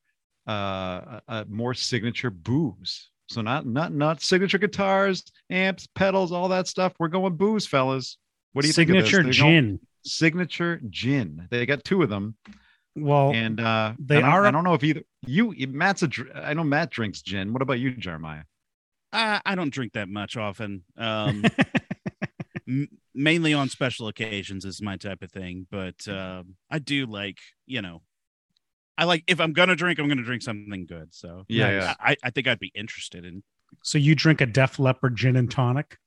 uh, 0.48 0.52
a, 0.52 1.22
a 1.28 1.44
more 1.48 1.74
signature 1.74 2.30
booze. 2.30 3.10
So 3.28 3.40
not 3.40 3.66
not 3.66 3.92
not 3.92 4.22
signature 4.22 4.58
guitars, 4.58 5.24
amps, 5.50 5.88
pedals, 5.94 6.32
all 6.32 6.48
that 6.48 6.68
stuff. 6.68 6.92
We're 6.98 7.08
going 7.08 7.36
booze, 7.36 7.66
fellas. 7.66 8.18
What 8.52 8.62
do 8.62 8.68
you 8.68 8.72
signature 8.72 9.16
think? 9.16 9.20
of 9.20 9.26
this? 9.26 9.36
They're 9.36 9.44
going- 9.44 9.54
gin 9.78 9.80
signature 10.04 10.80
gin. 10.88 11.48
They 11.50 11.66
got 11.66 11.82
two 11.84 12.02
of 12.02 12.08
them, 12.08 12.36
well 12.94 13.32
and 13.32 13.60
uh, 13.60 13.94
they 13.98 14.18
I 14.18 14.20
don't, 14.20 14.30
are 14.30 14.46
I 14.46 14.50
don't 14.52 14.64
know 14.64 14.74
if 14.74 14.84
either 14.84 15.02
you 15.26 15.52
Matt's 15.68 16.02
a. 16.02 16.08
dr- 16.08 16.30
I 16.34 16.54
know 16.54 16.64
Matt 16.64 16.90
drinks 16.90 17.22
gin. 17.22 17.52
What 17.52 17.62
about 17.62 17.80
you, 17.80 17.96
Jeremiah? 17.96 18.44
I, 19.12 19.40
I 19.44 19.54
don't 19.54 19.70
drink 19.72 19.94
that 19.94 20.08
much 20.08 20.36
often. 20.36 20.84
Um, 20.96 21.44
m- 22.68 22.88
mainly 23.14 23.54
on 23.54 23.68
special 23.68 24.08
occasions 24.08 24.64
is 24.64 24.80
my 24.82 24.96
type 24.96 25.22
of 25.22 25.32
thing, 25.32 25.66
but 25.70 26.06
um, 26.08 26.54
I 26.70 26.78
do 26.78 27.06
like 27.06 27.38
you 27.66 27.82
know. 27.82 28.02
I 28.98 29.04
like 29.04 29.24
if 29.26 29.40
I'm 29.40 29.52
gonna 29.52 29.76
drink, 29.76 29.98
I'm 29.98 30.08
gonna 30.08 30.22
drink 30.22 30.42
something 30.42 30.86
good. 30.86 31.14
So 31.14 31.44
Yeah, 31.48 31.70
Nice. 31.70 31.82
yeah. 31.82 31.94
I, 32.00 32.16
I 32.22 32.30
think 32.30 32.46
I'd 32.46 32.58
be 32.58 32.72
interested 32.74 33.24
in. 33.24 33.42
so 33.82 33.98
you 33.98 34.14
drink 34.14 34.40
a 34.40 34.46
Def 34.46 34.78
Leppard 34.78 35.16
gin 35.16 35.36
and 35.36 35.50
tonic 35.50 35.98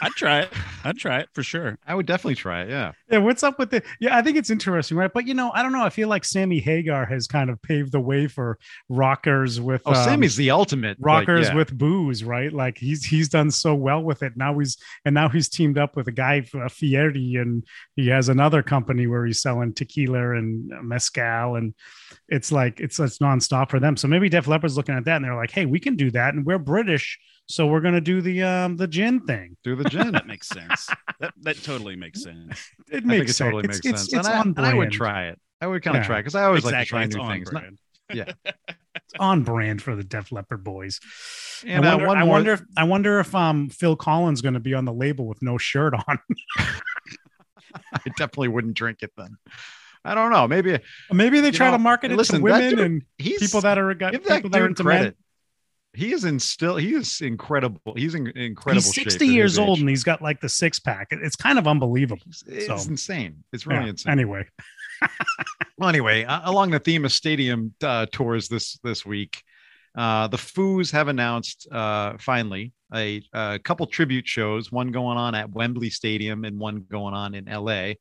I'd 0.00 0.12
try 0.12 0.40
it. 0.40 0.52
I'd 0.84 0.96
try 0.96 1.20
it 1.20 1.28
for 1.32 1.42
sure. 1.42 1.78
I 1.86 1.94
would 1.94 2.06
definitely 2.06 2.34
try 2.36 2.62
it. 2.62 2.70
Yeah. 2.70 2.92
Yeah, 3.10 3.18
what's 3.18 3.42
up 3.42 3.58
with 3.58 3.72
it? 3.74 3.84
Yeah, 4.00 4.16
I 4.16 4.22
think 4.22 4.36
it's 4.36 4.50
interesting, 4.50 4.96
right? 4.96 5.12
But 5.12 5.26
you 5.26 5.34
know, 5.34 5.50
I 5.54 5.62
don't 5.62 5.72
know. 5.72 5.82
I 5.84 5.90
feel 5.90 6.08
like 6.08 6.24
Sammy 6.24 6.60
Hagar 6.60 7.06
has 7.06 7.26
kind 7.26 7.50
of 7.50 7.60
paved 7.62 7.92
the 7.92 8.00
way 8.00 8.26
for 8.26 8.58
rockers 8.88 9.60
with 9.60 9.82
Oh, 9.86 9.92
um, 9.92 10.04
Sammy's 10.04 10.36
the 10.36 10.50
ultimate 10.50 10.98
like, 11.00 11.26
rockers 11.26 11.48
yeah. 11.48 11.54
with 11.54 11.76
booze, 11.76 12.22
right? 12.24 12.52
Like 12.52 12.78
he's 12.78 13.04
he's 13.04 13.28
done 13.28 13.50
so 13.50 13.74
well 13.74 14.02
with 14.02 14.22
it. 14.22 14.34
Now 14.36 14.58
he's 14.58 14.76
and 15.04 15.14
now 15.14 15.28
he's 15.28 15.48
teamed 15.48 15.78
up 15.78 15.96
with 15.96 16.08
a 16.08 16.12
guy 16.12 16.46
uh, 16.54 16.68
Fieri, 16.68 17.36
and 17.36 17.64
he 17.96 18.08
has 18.08 18.28
another 18.28 18.62
company 18.62 19.06
where 19.06 19.24
he's 19.26 19.40
selling 19.42 19.72
tequila 19.72 20.36
and 20.36 20.70
mezcal, 20.82 21.56
and 21.56 21.74
it's 22.28 22.52
like 22.52 22.80
it's 22.80 22.98
it's 23.00 23.18
nonstop 23.18 23.70
for 23.70 23.80
them. 23.80 23.96
So 23.96 24.08
maybe 24.08 24.28
Def 24.28 24.46
Leppard's 24.46 24.76
looking 24.76 24.94
at 24.94 25.04
that, 25.04 25.16
and 25.16 25.24
they're 25.24 25.34
like, 25.34 25.50
"Hey, 25.50 25.66
we 25.66 25.80
can 25.80 25.96
do 25.96 26.10
that, 26.12 26.34
and 26.34 26.44
we're 26.44 26.58
British." 26.58 27.18
So 27.48 27.66
we're 27.66 27.80
gonna 27.80 28.00
do 28.00 28.20
the 28.20 28.42
um 28.42 28.76
the 28.76 28.86
gin 28.86 29.20
thing. 29.20 29.56
do 29.64 29.74
the 29.74 29.84
gin. 29.88 30.12
That 30.12 30.26
makes 30.26 30.48
sense. 30.48 30.88
that 31.20 31.32
that 31.42 31.62
totally 31.62 31.96
makes 31.96 32.22
sense. 32.22 32.58
It 32.90 32.96
I 32.96 33.00
think 33.00 33.06
makes 33.06 33.30
it 33.30 33.34
sense. 33.34 33.46
totally 33.46 33.64
it's, 33.64 33.84
makes 33.84 33.86
it's, 33.86 34.10
sense. 34.10 34.12
It's 34.14 34.28
and, 34.28 34.36
I, 34.36 34.40
on 34.40 34.54
and 34.56 34.66
I 34.66 34.74
would 34.74 34.92
try 34.92 35.26
it. 35.28 35.38
I 35.60 35.66
would 35.66 35.82
kind 35.82 35.96
of 35.96 36.02
Yeah. 36.02 36.06
try 36.06 36.16
because 36.20 36.34
I 36.34 36.44
always 36.44 36.64
exactly. 36.64 36.98
like 36.98 37.06
it's 37.06 37.14
to 37.14 37.20
try 37.20 37.26
on 37.30 37.36
new 37.38 37.44
things. 37.44 37.52
Not- 37.52 37.62
brand. 37.62 38.34
It's 39.04 39.14
on 39.20 39.42
brand 39.42 39.80
for 39.80 39.94
the 39.96 40.02
Def 40.04 40.32
Leppard 40.32 40.62
boys. 40.64 41.00
and 41.66 41.86
I 41.86 41.92
uh, 41.92 41.96
wonder, 41.96 42.06
one 42.08 42.16
I 42.18 42.20
more. 42.24 42.30
wonder 42.32 42.52
if 42.52 42.62
I 42.76 42.84
wonder 42.84 43.20
if 43.20 43.34
um 43.34 43.68
Phil 43.70 43.96
Collen 43.96 44.34
is 44.34 44.42
going 44.42 44.54
to 44.54 44.60
be 44.60 44.74
on 44.74 44.84
the 44.84 44.92
label 44.92 45.26
with 45.26 45.40
no 45.40 45.56
shirt 45.56 45.94
on. 45.94 46.18
I 47.94 48.00
definitely 48.16 48.48
wouldn't 48.48 48.74
drink 48.74 49.02
it 49.02 49.12
then. 49.16 49.36
I 50.04 50.14
don't 50.14 50.30
know. 50.30 50.46
Maybe 50.48 50.78
Maybe 51.12 51.40
they 51.40 51.50
try 51.50 51.66
know, 51.68 51.72
to 51.72 51.78
market 51.78 52.10
it 52.12 52.16
listen, 52.16 52.36
to 52.36 52.42
women 52.42 52.70
dude- 52.70 52.78
and 52.80 53.02
people 53.18 53.60
that 53.62 53.78
are 53.78 53.92
got 53.94 54.12
give 54.12 54.24
that 54.24 54.36
people 54.36 54.50
that 54.50 54.58
are 54.60 54.64
dude 54.68 54.70
into 54.72 54.82
credit. 54.84 55.04
men. 55.04 55.14
He 55.94 56.12
is 56.12 56.24
in 56.24 56.38
still. 56.38 56.76
He 56.76 56.94
is 56.94 57.20
incredible. 57.20 57.94
He's 57.96 58.14
in 58.14 58.26
incredible. 58.36 58.82
He's 58.82 58.94
60 58.94 59.24
at 59.26 59.30
years 59.32 59.58
old 59.58 59.78
and 59.80 59.88
he's 59.88 60.04
got 60.04 60.20
like 60.22 60.40
the 60.40 60.48
six 60.48 60.78
pack. 60.78 61.08
It's 61.10 61.34
kind 61.36 61.58
of 61.58 61.66
unbelievable. 61.66 62.22
It's, 62.46 62.66
So- 62.66 62.90
insane. 62.90 63.42
It's 63.52 63.66
really 63.66 63.84
Yeah. 63.84 63.90
insane. 63.90 64.12
Anyway, 64.12 64.44
Well, 65.78 65.88
anyway, 65.88 66.24
uh, 66.24 66.40
along 66.50 66.70
the 66.72 66.78
theme 66.80 67.04
of 67.04 67.12
stadium 67.12 67.72
uh, 67.82 68.06
tours 68.10 68.48
this 68.48 68.78
this 68.82 69.06
week, 69.06 69.42
uh, 69.96 70.26
the 70.28 70.36
Foos 70.36 70.90
have 70.92 71.08
announced 71.08 71.68
uh, 71.70 72.14
finally 72.18 72.72
a, 72.94 73.22
a 73.32 73.58
couple 73.60 73.86
tribute 73.86 74.26
shows. 74.26 74.72
One 74.72 74.90
going 74.90 75.16
on 75.16 75.34
at 75.34 75.50
Wembley 75.50 75.90
Stadium 75.90 76.44
and 76.44 76.58
one 76.58 76.84
going 76.90 77.14
on 77.14 77.34
in 77.34 77.48
L.A. 77.48 77.96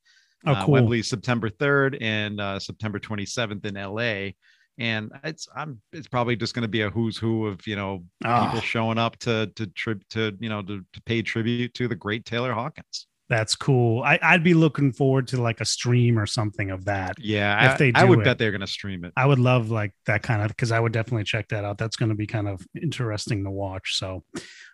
oh 0.45 0.51
Uh, 0.53 0.65
cool. 0.65 0.73
Wembley 0.73 1.03
September 1.03 1.49
3rd 1.49 1.97
and 2.01 2.41
uh, 2.41 2.59
September 2.59 2.99
27th 2.99 3.63
in 3.65 3.75
LA. 3.75 4.31
And 4.79 5.11
it's 5.23 5.47
I'm 5.55 5.81
it's 5.91 6.07
probably 6.07 6.35
just 6.35 6.53
going 6.53 6.61
to 6.63 6.67
be 6.67 6.81
a 6.81 6.89
who's 6.89 7.17
who 7.17 7.47
of 7.47 7.65
you 7.65 7.75
know 7.75 8.03
Ah. 8.23 8.45
people 8.45 8.61
showing 8.61 8.97
up 8.97 9.17
to 9.19 9.47
to 9.55 9.67
trib 9.67 10.03
to 10.11 10.35
you 10.39 10.49
know 10.49 10.61
to, 10.61 10.83
to 10.93 11.01
pay 11.03 11.21
tribute 11.21 11.73
to 11.75 11.87
the 11.87 11.95
great 11.95 12.25
Taylor 12.25 12.53
Hawkins. 12.53 13.07
That's 13.29 13.55
cool. 13.57 14.03
I, 14.03 14.17
I'd 14.23 14.43
be 14.43 14.53
looking 14.53 14.93
forward 14.93 15.27
to 15.29 15.41
like 15.41 15.59
a 15.59 15.65
stream 15.65 16.17
or 16.17 16.25
something 16.25 16.71
of 16.71 16.85
that. 16.85 17.15
Yeah, 17.19 17.65
If 17.65 17.71
I, 17.73 17.77
they 17.77 17.91
I 17.93 18.03
do 18.03 18.07
would 18.07 18.19
it. 18.19 18.23
bet 18.23 18.37
they're 18.37 18.51
going 18.51 18.61
to 18.61 18.67
stream 18.67 19.03
it. 19.03 19.11
I 19.17 19.25
would 19.25 19.37
love 19.39 19.69
like 19.69 19.91
that 20.05 20.23
kind 20.23 20.41
of 20.41 20.47
because 20.47 20.71
I 20.71 20.79
would 20.79 20.93
definitely 20.93 21.25
check 21.25 21.49
that 21.49 21.65
out. 21.65 21.77
That's 21.77 21.97
going 21.97 22.07
to 22.07 22.15
be 22.15 22.25
kind 22.25 22.47
of 22.47 22.65
interesting 22.81 23.43
to 23.43 23.51
watch. 23.51 23.97
So, 23.97 24.23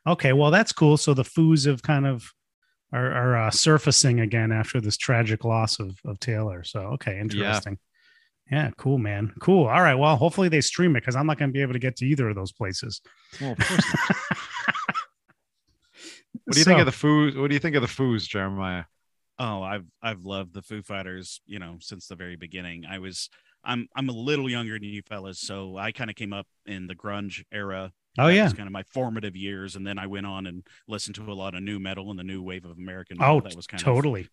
okay, 0.07 0.33
well 0.33 0.51
that's 0.51 0.71
cool. 0.71 0.97
So 0.97 1.15
the 1.15 1.23
foos 1.23 1.65
have 1.65 1.81
kind 1.81 2.05
of 2.05 2.29
are, 2.91 3.11
are 3.11 3.37
uh, 3.47 3.49
surfacing 3.49 4.19
again 4.19 4.51
after 4.51 4.79
this 4.79 4.97
tragic 4.97 5.43
loss 5.45 5.79
of 5.79 5.97
of 6.05 6.19
Taylor. 6.19 6.63
So 6.63 6.79
okay, 6.95 7.19
interesting. 7.19 7.73
Yeah. 7.73 7.92
Cool, 8.77 8.97
man. 8.97 9.33
Cool. 9.39 9.67
All 9.67 9.81
right. 9.81 9.95
Well, 9.95 10.15
hopefully 10.15 10.49
they 10.49 10.61
stream 10.61 10.95
it 10.95 11.01
because 11.01 11.15
I'm 11.15 11.25
not 11.25 11.37
going 11.37 11.49
to 11.49 11.53
be 11.53 11.61
able 11.61 11.73
to 11.73 11.79
get 11.79 11.95
to 11.97 12.05
either 12.05 12.29
of 12.29 12.35
those 12.35 12.51
places. 12.51 13.01
Well, 13.41 13.53
of 13.53 13.57
course. 13.59 13.93
What 16.45 16.53
do 16.53 16.59
you 16.59 16.65
think 16.65 16.79
of 16.79 16.85
the 16.85 16.91
foos? 16.91 17.39
What 17.39 17.49
do 17.49 17.53
you 17.53 17.59
think 17.59 17.75
of 17.75 17.81
the 17.81 17.87
foos, 17.87 18.27
Jeremiah? 18.27 18.83
Oh, 19.39 19.61
I've 19.61 19.85
I've 20.01 20.25
loved 20.25 20.53
the 20.53 20.61
Foo 20.61 20.81
Fighters, 20.81 21.41
you 21.45 21.59
know, 21.59 21.77
since 21.79 22.07
the 22.07 22.15
very 22.15 22.35
beginning. 22.35 22.85
I 22.89 22.99
was 22.99 23.29
I'm 23.63 23.87
I'm 23.95 24.09
a 24.09 24.13
little 24.13 24.49
younger 24.49 24.73
than 24.73 24.83
you 24.89 25.01
fellas, 25.07 25.39
so 25.39 25.77
I 25.77 25.91
kind 25.91 26.09
of 26.09 26.15
came 26.15 26.33
up 26.33 26.47
in 26.65 26.87
the 26.87 26.95
grunge 26.95 27.43
era. 27.51 27.93
Oh 28.17 28.27
That 28.27 28.35
yeah. 28.35 28.43
was 28.43 28.53
kind 28.53 28.67
of 28.67 28.73
my 28.73 28.83
formative 28.83 29.35
years, 29.35 29.75
and 29.75 29.87
then 29.87 29.97
I 29.97 30.07
went 30.07 30.25
on 30.25 30.45
and 30.45 30.63
listened 30.87 31.15
to 31.15 31.31
a 31.31 31.33
lot 31.33 31.55
of 31.55 31.63
nu 31.63 31.79
metal 31.79 32.09
and 32.09 32.19
the 32.19 32.23
new 32.23 32.43
wave 32.43 32.65
of 32.65 32.77
American 32.77 33.17
Oh, 33.21 33.39
that 33.41 33.55
was 33.55 33.67
kind 33.67 33.81
of 33.81 33.85
totally. 33.85 34.27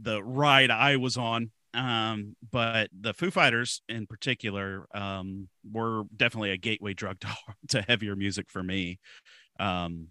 The 0.00 0.22
ride 0.22 0.70
I 0.70 0.96
was 0.96 1.16
on. 1.16 1.50
Um, 1.72 2.36
but 2.52 2.88
the 2.98 3.12
Foo 3.12 3.30
Fighters 3.32 3.82
in 3.88 4.06
particular 4.06 4.86
um, 4.94 5.48
were 5.68 6.04
definitely 6.16 6.50
a 6.52 6.56
gateway 6.56 6.94
drug 6.94 7.18
to, 7.20 7.28
to 7.68 7.82
heavier 7.82 8.14
music 8.14 8.46
for 8.48 8.62
me. 8.62 9.00
Um, 9.58 10.08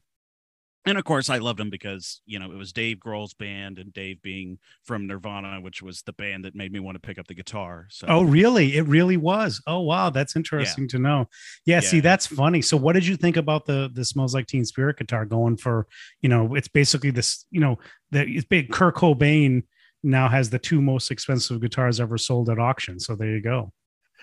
and 0.85 0.97
of 0.97 1.05
course, 1.05 1.29
I 1.29 1.37
loved 1.37 1.59
them 1.59 1.69
because 1.69 2.21
you 2.25 2.39
know 2.39 2.51
it 2.51 2.57
was 2.57 2.73
Dave 2.73 2.97
Grohl's 2.97 3.33
band, 3.33 3.79
and 3.79 3.93
Dave 3.93 4.21
being 4.21 4.59
from 4.83 5.07
Nirvana, 5.07 5.61
which 5.61 5.81
was 5.81 6.01
the 6.01 6.11
band 6.11 6.43
that 6.43 6.55
made 6.55 6.73
me 6.73 6.81
want 6.81 6.95
to 6.95 6.99
pick 6.99 7.17
up 7.17 7.27
the 7.27 7.33
guitar. 7.33 7.87
So, 7.89 8.07
Oh, 8.09 8.23
really? 8.23 8.75
It 8.75 8.85
really 8.87 9.15
was. 9.15 9.61
Oh, 9.65 9.79
wow, 9.79 10.09
that's 10.09 10.35
interesting 10.35 10.89
to 10.89 10.99
know. 10.99 11.29
Yeah, 11.65 11.79
see, 11.79 12.01
that's 12.01 12.27
funny. 12.27 12.61
So, 12.61 12.75
what 12.75 12.93
did 12.93 13.07
you 13.07 13.15
think 13.15 13.37
about 13.37 13.65
the 13.65 13.89
the 13.93 14.03
smells 14.03 14.33
like 14.33 14.47
Teen 14.47 14.65
Spirit 14.65 14.97
guitar 14.97 15.23
going 15.25 15.55
for? 15.55 15.87
You 16.21 16.27
know, 16.27 16.53
it's 16.53 16.67
basically 16.67 17.11
this. 17.11 17.45
You 17.49 17.61
know, 17.61 17.79
that 18.11 18.27
it's 18.27 18.45
big. 18.45 18.69
Kurt 18.69 18.95
Cobain 18.95 19.63
now 20.03 20.27
has 20.29 20.49
the 20.49 20.59
two 20.59 20.81
most 20.81 21.11
expensive 21.11 21.61
guitars 21.61 21.99
ever 21.99 22.17
sold 22.17 22.49
at 22.49 22.59
auction. 22.59 22.99
So 22.99 23.15
there 23.15 23.29
you 23.29 23.41
go. 23.41 23.71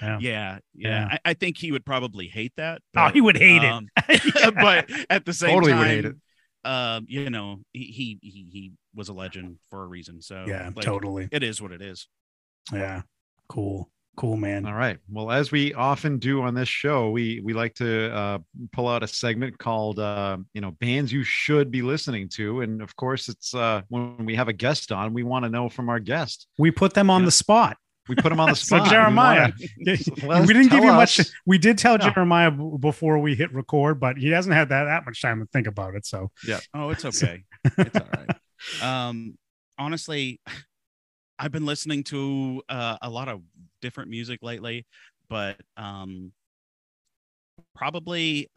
Yeah. 0.01 0.19
yeah, 0.21 0.59
yeah, 0.75 0.89
Yeah. 0.89 1.09
I, 1.13 1.31
I 1.31 1.35
think 1.35 1.59
he 1.59 1.73
would 1.73 1.85
probably 1.85 2.27
hate 2.27 2.53
that. 2.57 2.81
Oh, 2.97 3.09
he 3.09 3.21
would 3.21 3.37
hate 3.37 3.63
um, 3.63 3.89
it. 4.09 4.55
but 4.55 4.91
at 5.11 5.25
the 5.27 5.33
same 5.35 5.51
Totally 5.51 5.73
time, 5.73 5.79
would 5.81 5.89
hate 5.89 6.05
it. 6.07 6.17
um, 6.65 7.07
you 7.09 7.29
know, 7.31 7.59
he, 7.73 7.85
he 7.85 8.19
he 8.23 8.47
he 8.51 8.73
was 8.95 9.09
a 9.09 9.13
legend 9.13 9.59
for 9.69 9.83
a 9.83 9.87
reason. 9.87 10.23
So 10.23 10.45
yeah, 10.47 10.71
like, 10.75 10.85
totally. 10.85 11.29
it 11.31 11.43
is 11.43 11.61
what 11.61 11.73
it 11.73 11.83
is. 11.83 12.09
Yeah, 12.73 13.03
cool, 13.49 13.91
cool, 14.17 14.37
man. 14.37 14.67
All 14.67 14.75
right. 14.75 14.99
Well, 15.11 15.31
as 15.31 15.51
we 15.51 15.73
often 15.75 16.19
do 16.19 16.43
on 16.43 16.55
this 16.55 16.69
show, 16.69 17.11
we 17.11 17.41
we 17.43 17.53
like 17.53 17.75
to 17.75 18.13
uh, 18.15 18.39
pull 18.73 18.89
out 18.89 19.03
a 19.03 19.07
segment 19.09 19.59
called 19.59 19.99
uh, 19.99 20.39
you 20.55 20.61
know 20.61 20.73
bands 20.73 21.13
you 21.13 21.23
should 21.25 21.71
be 21.71 21.83
listening 21.83 22.29
to, 22.31 22.61
and 22.63 22.83
of 22.83 22.95
course, 22.97 23.29
it's 23.29 23.55
uh, 23.55 23.83
when 23.89 24.25
we 24.27 24.35
have 24.35 24.49
a 24.49 24.53
guest 24.53 24.93
on, 24.93 25.13
we 25.15 25.23
want 25.23 25.45
to 25.45 25.49
know 25.49 25.69
from 25.69 25.89
our 25.89 26.01
guest. 26.01 26.47
We 26.59 26.71
put 26.71 26.95
them 26.95 27.11
on 27.11 27.23
Yeah. 27.23 27.27
the 27.27 27.31
spot. 27.33 27.77
We 28.09 28.17
put 28.17 28.31
them 28.31 28.41
on 28.41 28.49
the 28.49 28.57
So 28.57 28.77
spot. 28.77 28.85
We 28.85 28.91
Jeremiah, 28.91 29.53
wanna- 29.87 30.41
we 30.47 30.53
didn't 30.55 30.71
give 30.71 30.83
you 30.85 30.93
much. 30.93 31.21
us. 31.21 31.33
We 31.47 31.59
did 31.59 31.79
tell 31.79 31.97
No. 31.99 32.11
Jeremiah 32.11 32.51
before 32.51 33.19
we 33.19 33.35
hit 33.37 33.53
record, 33.55 34.01
but 34.01 34.17
he 34.19 34.29
hasn't 34.31 34.55
had 34.55 34.69
that 34.71 34.85
that 34.85 35.05
much 35.07 35.23
time 35.23 35.41
to 35.41 35.47
think 35.53 35.67
about 35.67 35.95
it. 35.95 36.05
So 36.07 36.31
yeah. 36.47 36.59
Oh, 36.75 36.91
it's 36.91 37.05
okay. 37.05 37.45
it's 37.79 37.97
all 37.97 38.09
right. 38.17 38.37
Um, 38.83 39.39
honestly, 39.79 40.41
I've 41.39 41.53
been 41.53 41.65
listening 41.67 42.05
to 42.05 42.63
uh, 42.69 42.99
a 43.01 43.09
lot 43.09 43.29
of 43.29 43.41
different 43.81 44.11
music 44.11 44.41
lately, 44.43 44.87
but 45.29 45.57
um, 45.77 46.33
probably, 47.75 48.49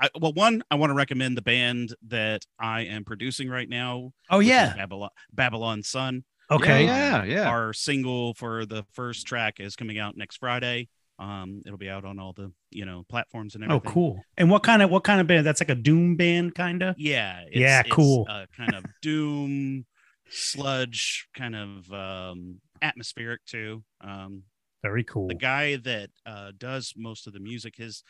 I, 0.00 0.08
well, 0.18 0.32
one 0.32 0.62
I 0.70 0.76
want 0.76 0.90
to 0.90 0.94
recommend 0.94 1.36
the 1.36 1.42
band 1.42 1.94
that 2.08 2.44
I 2.58 2.82
am 2.82 3.04
producing 3.04 3.48
right 3.48 3.68
now. 3.68 4.12
Oh 4.30 4.40
yeah. 4.40 4.74
Babylon 4.76 5.10
Babylon 5.32 5.82
Sun. 5.82 6.24
Okay. 6.50 6.84
Yeah, 6.84 7.24
yeah. 7.24 7.48
Our 7.48 7.72
single 7.72 8.34
for 8.34 8.66
the 8.66 8.84
first 8.92 9.26
track 9.26 9.60
is 9.60 9.76
coming 9.76 9.98
out 9.98 10.16
next 10.16 10.38
Friday. 10.38 10.88
Um, 11.18 11.60
it'll 11.66 11.78
be 11.78 11.90
out 11.90 12.04
on 12.06 12.18
all 12.18 12.32
the 12.32 12.50
you 12.70 12.86
know 12.86 13.04
platforms 13.08 13.54
and 13.54 13.62
everything. 13.62 13.74
Oh, 13.74 13.90
everything. 13.90 13.92
cool. 13.94 14.24
And 14.38 14.50
what 14.50 14.62
kind 14.62 14.82
of 14.82 14.90
what 14.90 15.04
kind 15.04 15.20
of 15.20 15.26
band? 15.26 15.46
That's 15.46 15.60
like 15.60 15.68
a 15.68 15.74
doom 15.74 16.16
band, 16.16 16.54
kind 16.54 16.82
of. 16.82 16.94
Yeah. 16.98 17.42
It's, 17.46 17.56
Yeah, 17.56 17.80
it's, 17.80 17.90
cool. 17.90 18.26
uh, 18.28 18.46
kind 18.56 18.74
of 18.74 18.84
doom, 19.02 19.84
sludge, 20.30 21.28
kind 21.36 21.54
of 21.54 21.92
um, 21.92 22.60
atmospheric 22.82 23.44
too. 23.44 23.82
Um, 24.00 24.42
Very 24.82 25.04
cool. 25.04 25.28
the 25.28 25.34
guy 25.34 25.76
that 25.76 26.10
uh, 26.26 26.52
does 26.56 26.92
most 26.96 27.26
of 27.26 27.32
the 27.32 27.40
music, 27.40 27.76
his 27.76 28.02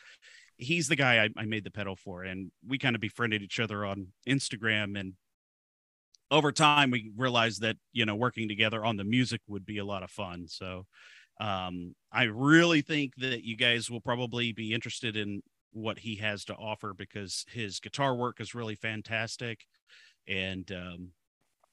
he's 0.57 0.87
the 0.87 0.95
guy 0.95 1.23
I, 1.23 1.29
I 1.37 1.45
made 1.45 1.63
the 1.63 1.71
pedal 1.71 1.95
for, 1.95 2.23
and 2.23 2.51
we 2.67 2.77
kind 2.77 2.95
of 2.95 3.01
befriended 3.01 3.41
each 3.41 3.59
other 3.59 3.85
on 3.85 4.07
Instagram. 4.27 4.99
And 4.99 5.13
over 6.29 6.51
time, 6.51 6.91
we 6.91 7.11
realized 7.15 7.61
that 7.61 7.77
you 7.93 8.05
know 8.05 8.15
working 8.15 8.47
together 8.47 8.85
on 8.85 8.97
the 8.97 9.03
music 9.03 9.41
would 9.47 9.65
be 9.65 9.79
a 9.79 9.85
lot 9.85 10.03
of 10.03 10.11
fun. 10.11 10.47
So 10.47 10.85
um, 11.39 11.95
I 12.11 12.23
really 12.23 12.81
think 12.81 13.13
that 13.17 13.43
you 13.43 13.57
guys 13.57 13.89
will 13.89 14.01
probably 14.01 14.51
be 14.51 14.73
interested 14.73 15.17
in 15.17 15.41
what 15.73 15.99
he 15.99 16.15
has 16.17 16.45
to 16.45 16.53
offer 16.55 16.93
because 16.93 17.45
his 17.49 17.79
guitar 17.79 18.13
work 18.13 18.41
is 18.41 18.53
really 18.53 18.75
fantastic 18.75 19.65
and 20.27 20.71
um 20.71 21.09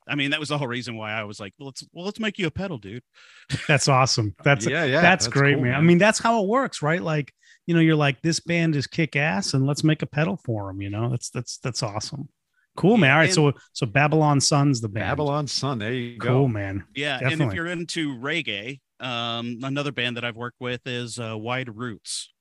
i 0.09 0.15
mean 0.15 0.31
that 0.31 0.41
was 0.41 0.49
the 0.49 0.59
whole 0.59 0.67
reason 0.69 0.97
why 0.97 1.13
i 1.13 1.25
was 1.25 1.39
like 1.41 1.53
well, 1.59 1.67
let's 1.67 1.85
well 1.93 2.05
let's 2.05 2.19
make 2.21 2.39
you 2.39 2.47
a 2.47 2.51
pedal 2.51 2.79
dude 2.79 3.03
That's 3.67 3.89
awesome. 3.89 4.35
That's 4.45 4.67
yeah, 4.67 4.85
yeah. 4.85 5.01
that's, 5.01 5.27
great, 5.27 5.55
cool, 5.55 5.65
man. 5.65 5.75
I 5.75 5.81
mean, 5.81 5.97
that's 5.97 6.19
how 6.19 6.43
it 6.43 6.49
works, 6.49 6.83
right? 6.83 7.03
Like, 7.03 7.33
you 7.67 7.73
know, 7.75 7.81
you're 7.81 7.97
like, 7.97 8.21
this 8.21 8.41
band 8.41 8.77
is 8.77 8.87
kick 8.87 9.17
ass, 9.17 9.55
and 9.55 9.67
let's 9.67 9.83
make 9.83 10.03
a 10.03 10.07
pedal 10.07 10.37
for 10.45 10.67
them. 10.67 10.83
You 10.83 10.91
know, 10.91 11.09
that's 11.09 11.31
that's 11.31 11.57
that's 11.59 11.83
awesome. 11.83 12.29
Cool, 12.77 12.99
man. 12.99 13.13
All 13.13 13.17
right, 13.19 13.25
and- 13.25 13.35
so 13.35 13.53
so 13.73 13.87
Babylon 13.87 14.39
Sun's 14.43 14.83
the 14.83 14.89
band. 14.91 15.07
Babylon 15.07 15.47
Sun. 15.47 15.79
There 15.79 15.95
you 15.95 16.19
go. 16.19 16.29
Cool, 16.29 16.49
man. 16.49 16.85
yeah 16.95 17.19
and 17.23 17.41
if 17.41 17.55
you're 17.55 17.67
into 17.69 18.19
reggae 18.19 18.81
um 19.01 19.61
another 19.63 19.93
band 19.93 20.17
that 20.17 20.25
i've 20.25 20.35
worked 20.37 20.57
with 20.61 20.81
is 20.87 21.19
uh 21.21 21.39
wide 21.39 21.75
roots 21.75 22.33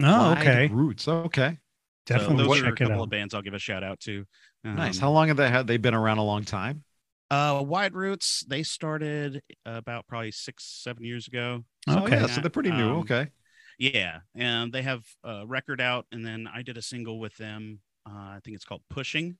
Oh, 0.00 0.04
Wide 0.04 0.38
okay. 0.38 0.66
Roots. 0.68 1.08
Okay. 1.08 1.58
so 2.08 2.14
Definitely 2.14 2.44
those 2.44 2.62
are 2.62 2.66
a 2.66 2.68
check 2.68 2.72
it 2.72 2.84
couple 2.84 3.00
out. 3.00 3.04
of 3.04 3.10
bands 3.10 3.34
i'll 3.34 3.42
give 3.42 3.54
a 3.54 3.58
shout 3.58 3.82
out 3.84 3.98
to 4.00 4.24
Nice. 4.64 4.96
Um, 4.96 5.00
How 5.02 5.10
long 5.10 5.28
have 5.28 5.36
they 5.36 5.48
had? 5.50 5.66
They've 5.66 5.80
been 5.82 5.94
around 5.94 6.18
a 6.18 6.24
long 6.24 6.44
time. 6.44 6.82
Uh 7.30 7.60
wide 7.66 7.94
roots 7.94 8.44
they 8.48 8.62
started 8.62 9.42
about 9.64 10.06
probably 10.06 10.30
six 10.30 10.64
seven 10.64 11.02
years 11.04 11.26
ago 11.26 11.64
Oh, 11.88 12.04
Okay. 12.04 12.16
yeah, 12.20 12.26
so 12.26 12.40
they're 12.40 12.50
pretty 12.50 12.70
new. 12.72 12.90
Um, 12.90 12.96
okay. 12.98 13.28
Yeah, 13.78 14.18
and 14.34 14.72
they 14.72 14.82
have 14.82 15.04
a 15.22 15.46
record 15.46 15.80
out, 15.80 16.06
and 16.10 16.24
then 16.26 16.48
I 16.52 16.62
did 16.62 16.76
a 16.78 16.82
single 16.82 17.20
with 17.20 17.36
them. 17.36 17.78
Uh, 18.08 18.12
I 18.12 18.38
think 18.44 18.56
it's 18.56 18.64
called 18.64 18.82
Pushing. 18.90 19.36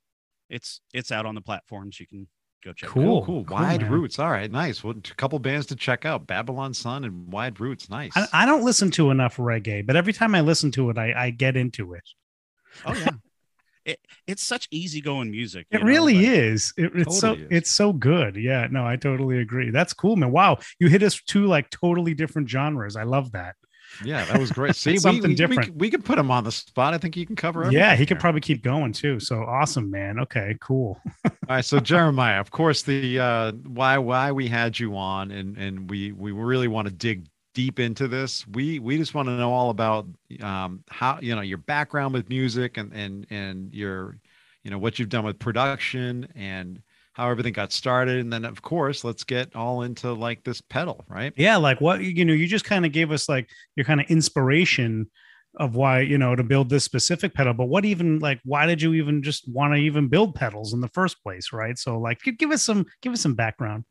It's 0.48 0.80
it's 0.94 1.10
out 1.10 1.26
on 1.26 1.34
the 1.34 1.40
platforms. 1.40 1.98
You 1.98 2.06
can 2.06 2.28
go 2.64 2.72
check. 2.72 2.88
Cool. 2.90 3.02
It 3.02 3.06
out. 3.06 3.08
Cool, 3.08 3.24
cool. 3.24 3.44
Cool, 3.46 3.56
Wide. 3.56 3.90
Roots. 3.90 4.18
All 4.20 4.30
right, 4.30 4.48
nice. 4.50 4.84
Well, 4.84 4.94
a 4.96 5.14
couple 5.14 5.38
bands 5.40 5.66
to 5.66 5.74
check 5.76 6.04
out: 6.04 6.26
Babylon 6.28 6.72
Sun 6.74 7.04
and 7.04 7.32
Wide 7.32 7.58
Roots. 7.58 7.88
Nice. 7.90 8.12
I, 8.14 8.26
I 8.32 8.46
don't 8.46 8.62
listen 8.62 8.90
to 8.92 9.10
enough 9.10 9.38
reggae, 9.38 9.84
but 9.84 9.96
every 9.96 10.12
time 10.12 10.34
I 10.36 10.40
listen 10.42 10.70
to 10.72 10.90
it, 10.90 10.98
I, 10.98 11.14
I 11.16 11.30
get 11.30 11.56
into 11.56 11.94
it. 11.94 12.04
Oh 12.84 12.94
yeah, 12.94 13.08
it 13.86 13.98
it's 14.26 14.42
such 14.42 14.68
easygoing 14.70 15.30
music. 15.30 15.66
It 15.70 15.80
know, 15.80 15.86
really 15.86 16.14
like- 16.14 16.26
is. 16.26 16.72
It, 16.76 16.92
it's 16.94 17.20
Totally 17.20 17.20
so 17.20 17.32
is. 17.34 17.48
it's 17.50 17.70
so 17.72 17.92
good. 17.92 18.36
Yeah, 18.36 18.66
no, 18.70 18.86
I 18.86 18.96
totally 18.96 19.38
agree. 19.38 19.70
That's 19.70 19.92
cool, 19.94 20.16
man. 20.16 20.32
Wow, 20.32 20.58
you 20.78 20.88
hit 20.88 21.02
us 21.02 21.20
two 21.22 21.46
like 21.46 21.70
totally 21.70 22.12
different 22.14 22.50
genres. 22.50 22.96
I 22.96 23.04
love 23.04 23.32
that. 23.32 23.54
yeah, 24.04 24.24
that 24.26 24.38
was 24.38 24.50
great. 24.50 24.74
See, 24.84 24.98
Something 24.98 25.22
we, 25.22 25.28
we 25.28 25.34
different. 25.36 25.62
could- 25.66 25.80
We, 25.80 25.90
could 25.90 26.04
put 26.04 26.18
him 26.18 26.30
on 26.30 26.44
the 26.44 26.52
spot. 26.52 26.92
I 26.92 26.98
think 26.98 27.14
he 27.14 27.24
can 27.24 27.36
cover. 27.36 27.62
everything 27.62 27.78
Yeah, 27.80 27.94
he 27.96 28.04
could 28.04 28.16
here. 28.16 28.20
probably 28.20 28.40
keep 28.42 28.62
going 28.62 28.92
too. 28.92 29.20
So 29.20 29.42
awesome, 29.44 29.90
man. 29.90 30.18
Okay, 30.20 30.56
cool. 30.60 31.00
All 31.24 31.30
right, 31.48 31.64
so 31.64 31.78
Jeremiah, 31.92 32.40
of 32.40 32.50
course, 32.50 32.82
the 32.82 33.20
uh, 33.20 33.52
why 33.52 33.96
why 33.98 34.32
we 34.32 34.48
had 34.48 34.78
you 34.78 34.96
on, 34.96 35.30
and 35.30 35.56
and 35.56 35.88
we 35.88 36.10
we 36.12 36.32
really 36.32 36.68
want 36.68 36.88
to 36.88 36.92
dig 36.94 37.26
deep 37.56 37.80
into 37.80 38.06
this. 38.06 38.46
We 38.48 38.78
we 38.78 38.98
just 38.98 39.14
want 39.14 39.28
to 39.28 39.36
know 39.38 39.50
all 39.50 39.70
about 39.70 40.06
um, 40.42 40.84
how 40.90 41.18
you 41.22 41.34
know 41.34 41.40
your 41.40 41.58
background 41.58 42.12
with 42.14 42.28
music 42.28 42.76
and 42.76 42.92
and 42.92 43.26
and 43.30 43.72
your 43.74 44.18
you 44.62 44.70
know 44.70 44.78
what 44.78 44.98
you've 44.98 45.08
done 45.08 45.24
with 45.24 45.38
production 45.38 46.28
and 46.36 46.82
how 47.14 47.30
everything 47.30 47.54
got 47.54 47.72
started, 47.72 48.18
and 48.18 48.30
then 48.30 48.44
of 48.44 48.60
course 48.60 49.02
let's 49.02 49.24
get 49.24 49.56
all 49.56 49.82
into 49.82 50.12
like 50.12 50.44
this 50.44 50.60
pedal, 50.60 51.02
right? 51.08 51.32
Yeah, 51.36 51.56
like 51.56 51.80
what 51.80 52.02
you 52.02 52.26
know, 52.26 52.34
you 52.34 52.46
just 52.46 52.66
kind 52.66 52.84
of 52.84 52.92
gave 52.92 53.10
us 53.10 53.26
like 53.28 53.48
your 53.74 53.84
kind 53.86 54.00
of 54.02 54.06
inspiration 54.10 55.10
of 55.58 55.74
why 55.74 56.00
you 56.02 56.18
know 56.18 56.36
to 56.36 56.44
build 56.44 56.68
this 56.68 56.84
specific 56.84 57.32
pedal. 57.32 57.54
But 57.54 57.66
what 57.66 57.86
even 57.86 58.18
like 58.18 58.40
why 58.44 58.66
did 58.66 58.82
you 58.82 58.92
even 58.94 59.22
just 59.22 59.48
want 59.50 59.72
to 59.72 59.80
even 59.80 60.08
build 60.08 60.34
pedals 60.34 60.74
in 60.74 60.80
the 60.82 60.88
first 60.88 61.22
place, 61.22 61.54
right? 61.54 61.78
So 61.78 61.98
like, 61.98 62.20
give 62.38 62.50
us 62.50 62.62
some 62.62 62.84
give 63.00 63.14
us 63.14 63.22
some 63.22 63.34
background. 63.34 63.84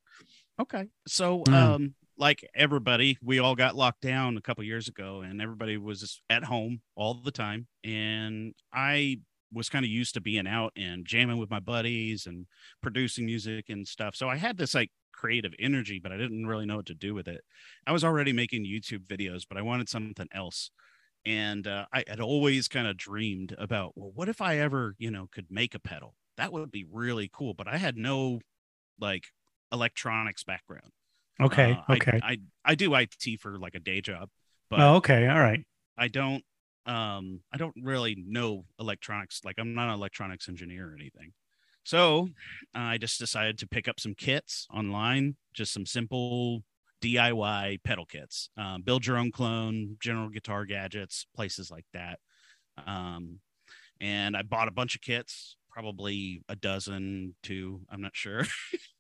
Okay, 0.61 0.85
so 1.07 1.43
Mm. 1.47 1.53
um, 1.53 1.95
like 2.17 2.47
everybody, 2.55 3.17
we 3.21 3.39
all 3.39 3.55
got 3.55 3.75
locked 3.75 4.01
down 4.01 4.37
a 4.37 4.41
couple 4.41 4.63
years 4.63 4.87
ago, 4.87 5.21
and 5.21 5.41
everybody 5.41 5.77
was 5.77 6.21
at 6.29 6.43
home 6.43 6.81
all 6.95 7.15
the 7.15 7.31
time. 7.31 7.67
And 7.83 8.53
I 8.73 9.19
was 9.51 9.69
kind 9.69 9.85
of 9.85 9.91
used 9.91 10.13
to 10.15 10.21
being 10.21 10.47
out 10.47 10.73
and 10.75 11.05
jamming 11.05 11.37
with 11.37 11.49
my 11.49 11.59
buddies 11.59 12.25
and 12.25 12.45
producing 12.81 13.25
music 13.25 13.65
and 13.69 13.87
stuff. 13.87 14.15
So 14.15 14.27
I 14.29 14.35
had 14.35 14.57
this 14.57 14.73
like 14.73 14.91
creative 15.13 15.53
energy, 15.59 15.99
but 15.99 16.11
I 16.11 16.17
didn't 16.17 16.47
really 16.47 16.65
know 16.65 16.77
what 16.77 16.87
to 16.87 16.93
do 16.93 17.13
with 17.13 17.27
it. 17.27 17.41
I 17.87 17.91
was 17.91 18.03
already 18.03 18.33
making 18.33 18.65
YouTube 18.65 19.05
videos, 19.05 19.43
but 19.47 19.57
I 19.57 19.61
wanted 19.61 19.89
something 19.89 20.27
else. 20.33 20.71
And 21.25 21.67
uh, 21.67 21.85
I 21.91 22.03
had 22.07 22.19
always 22.19 22.67
kind 22.67 22.87
of 22.87 22.97
dreamed 22.97 23.55
about, 23.57 23.93
well, 23.95 24.11
what 24.13 24.29
if 24.29 24.41
I 24.41 24.57
ever, 24.57 24.95
you 24.99 25.09
know, 25.09 25.27
could 25.31 25.47
make 25.49 25.73
a 25.73 25.79
pedal? 25.79 26.15
That 26.37 26.51
would 26.51 26.71
be 26.71 26.85
really 26.91 27.29
cool. 27.33 27.53
But 27.53 27.67
I 27.67 27.77
had 27.77 27.97
no 27.97 28.41
like 28.99 29.25
electronics 29.71 30.43
background. 30.43 30.91
Okay. 31.41 31.77
Uh, 31.87 31.93
okay. 31.93 32.19
I, 32.23 32.31
I, 32.31 32.37
I 32.63 32.75
do 32.75 32.93
IT 32.95 33.39
for 33.39 33.57
like 33.59 33.75
a 33.75 33.79
day 33.79 34.01
job, 34.01 34.29
but 34.69 34.79
oh, 34.79 34.95
okay. 34.95 35.27
All 35.27 35.39
right. 35.39 35.63
I 35.97 36.07
don't 36.07 36.43
um 36.85 37.41
I 37.51 37.57
don't 37.57 37.75
really 37.81 38.15
know 38.27 38.65
electronics. 38.79 39.41
Like 39.43 39.55
I'm 39.57 39.73
not 39.73 39.89
an 39.89 39.95
electronics 39.95 40.47
engineer 40.47 40.89
or 40.89 40.95
anything. 40.95 41.33
So 41.83 42.29
I 42.73 42.97
just 42.97 43.19
decided 43.19 43.59
to 43.59 43.67
pick 43.67 43.87
up 43.87 43.99
some 43.99 44.15
kits 44.15 44.67
online, 44.73 45.35
just 45.53 45.71
some 45.71 45.85
simple 45.85 46.63
DIY 47.01 47.83
pedal 47.83 48.05
kits. 48.05 48.49
Um, 48.57 48.81
build 48.81 49.05
your 49.05 49.17
own 49.17 49.31
clone, 49.31 49.97
general 49.99 50.29
guitar 50.29 50.65
gadgets, 50.65 51.27
places 51.35 51.69
like 51.69 51.85
that. 51.93 52.19
Um, 52.87 53.39
and 54.01 54.35
I 54.35 54.41
bought 54.41 54.67
a 54.67 54.71
bunch 54.71 54.95
of 54.95 55.01
kits, 55.01 55.57
probably 55.69 56.41
a 56.49 56.55
dozen, 56.55 57.35
two, 57.43 57.81
I'm 57.89 58.01
not 58.01 58.15
sure. 58.15 58.45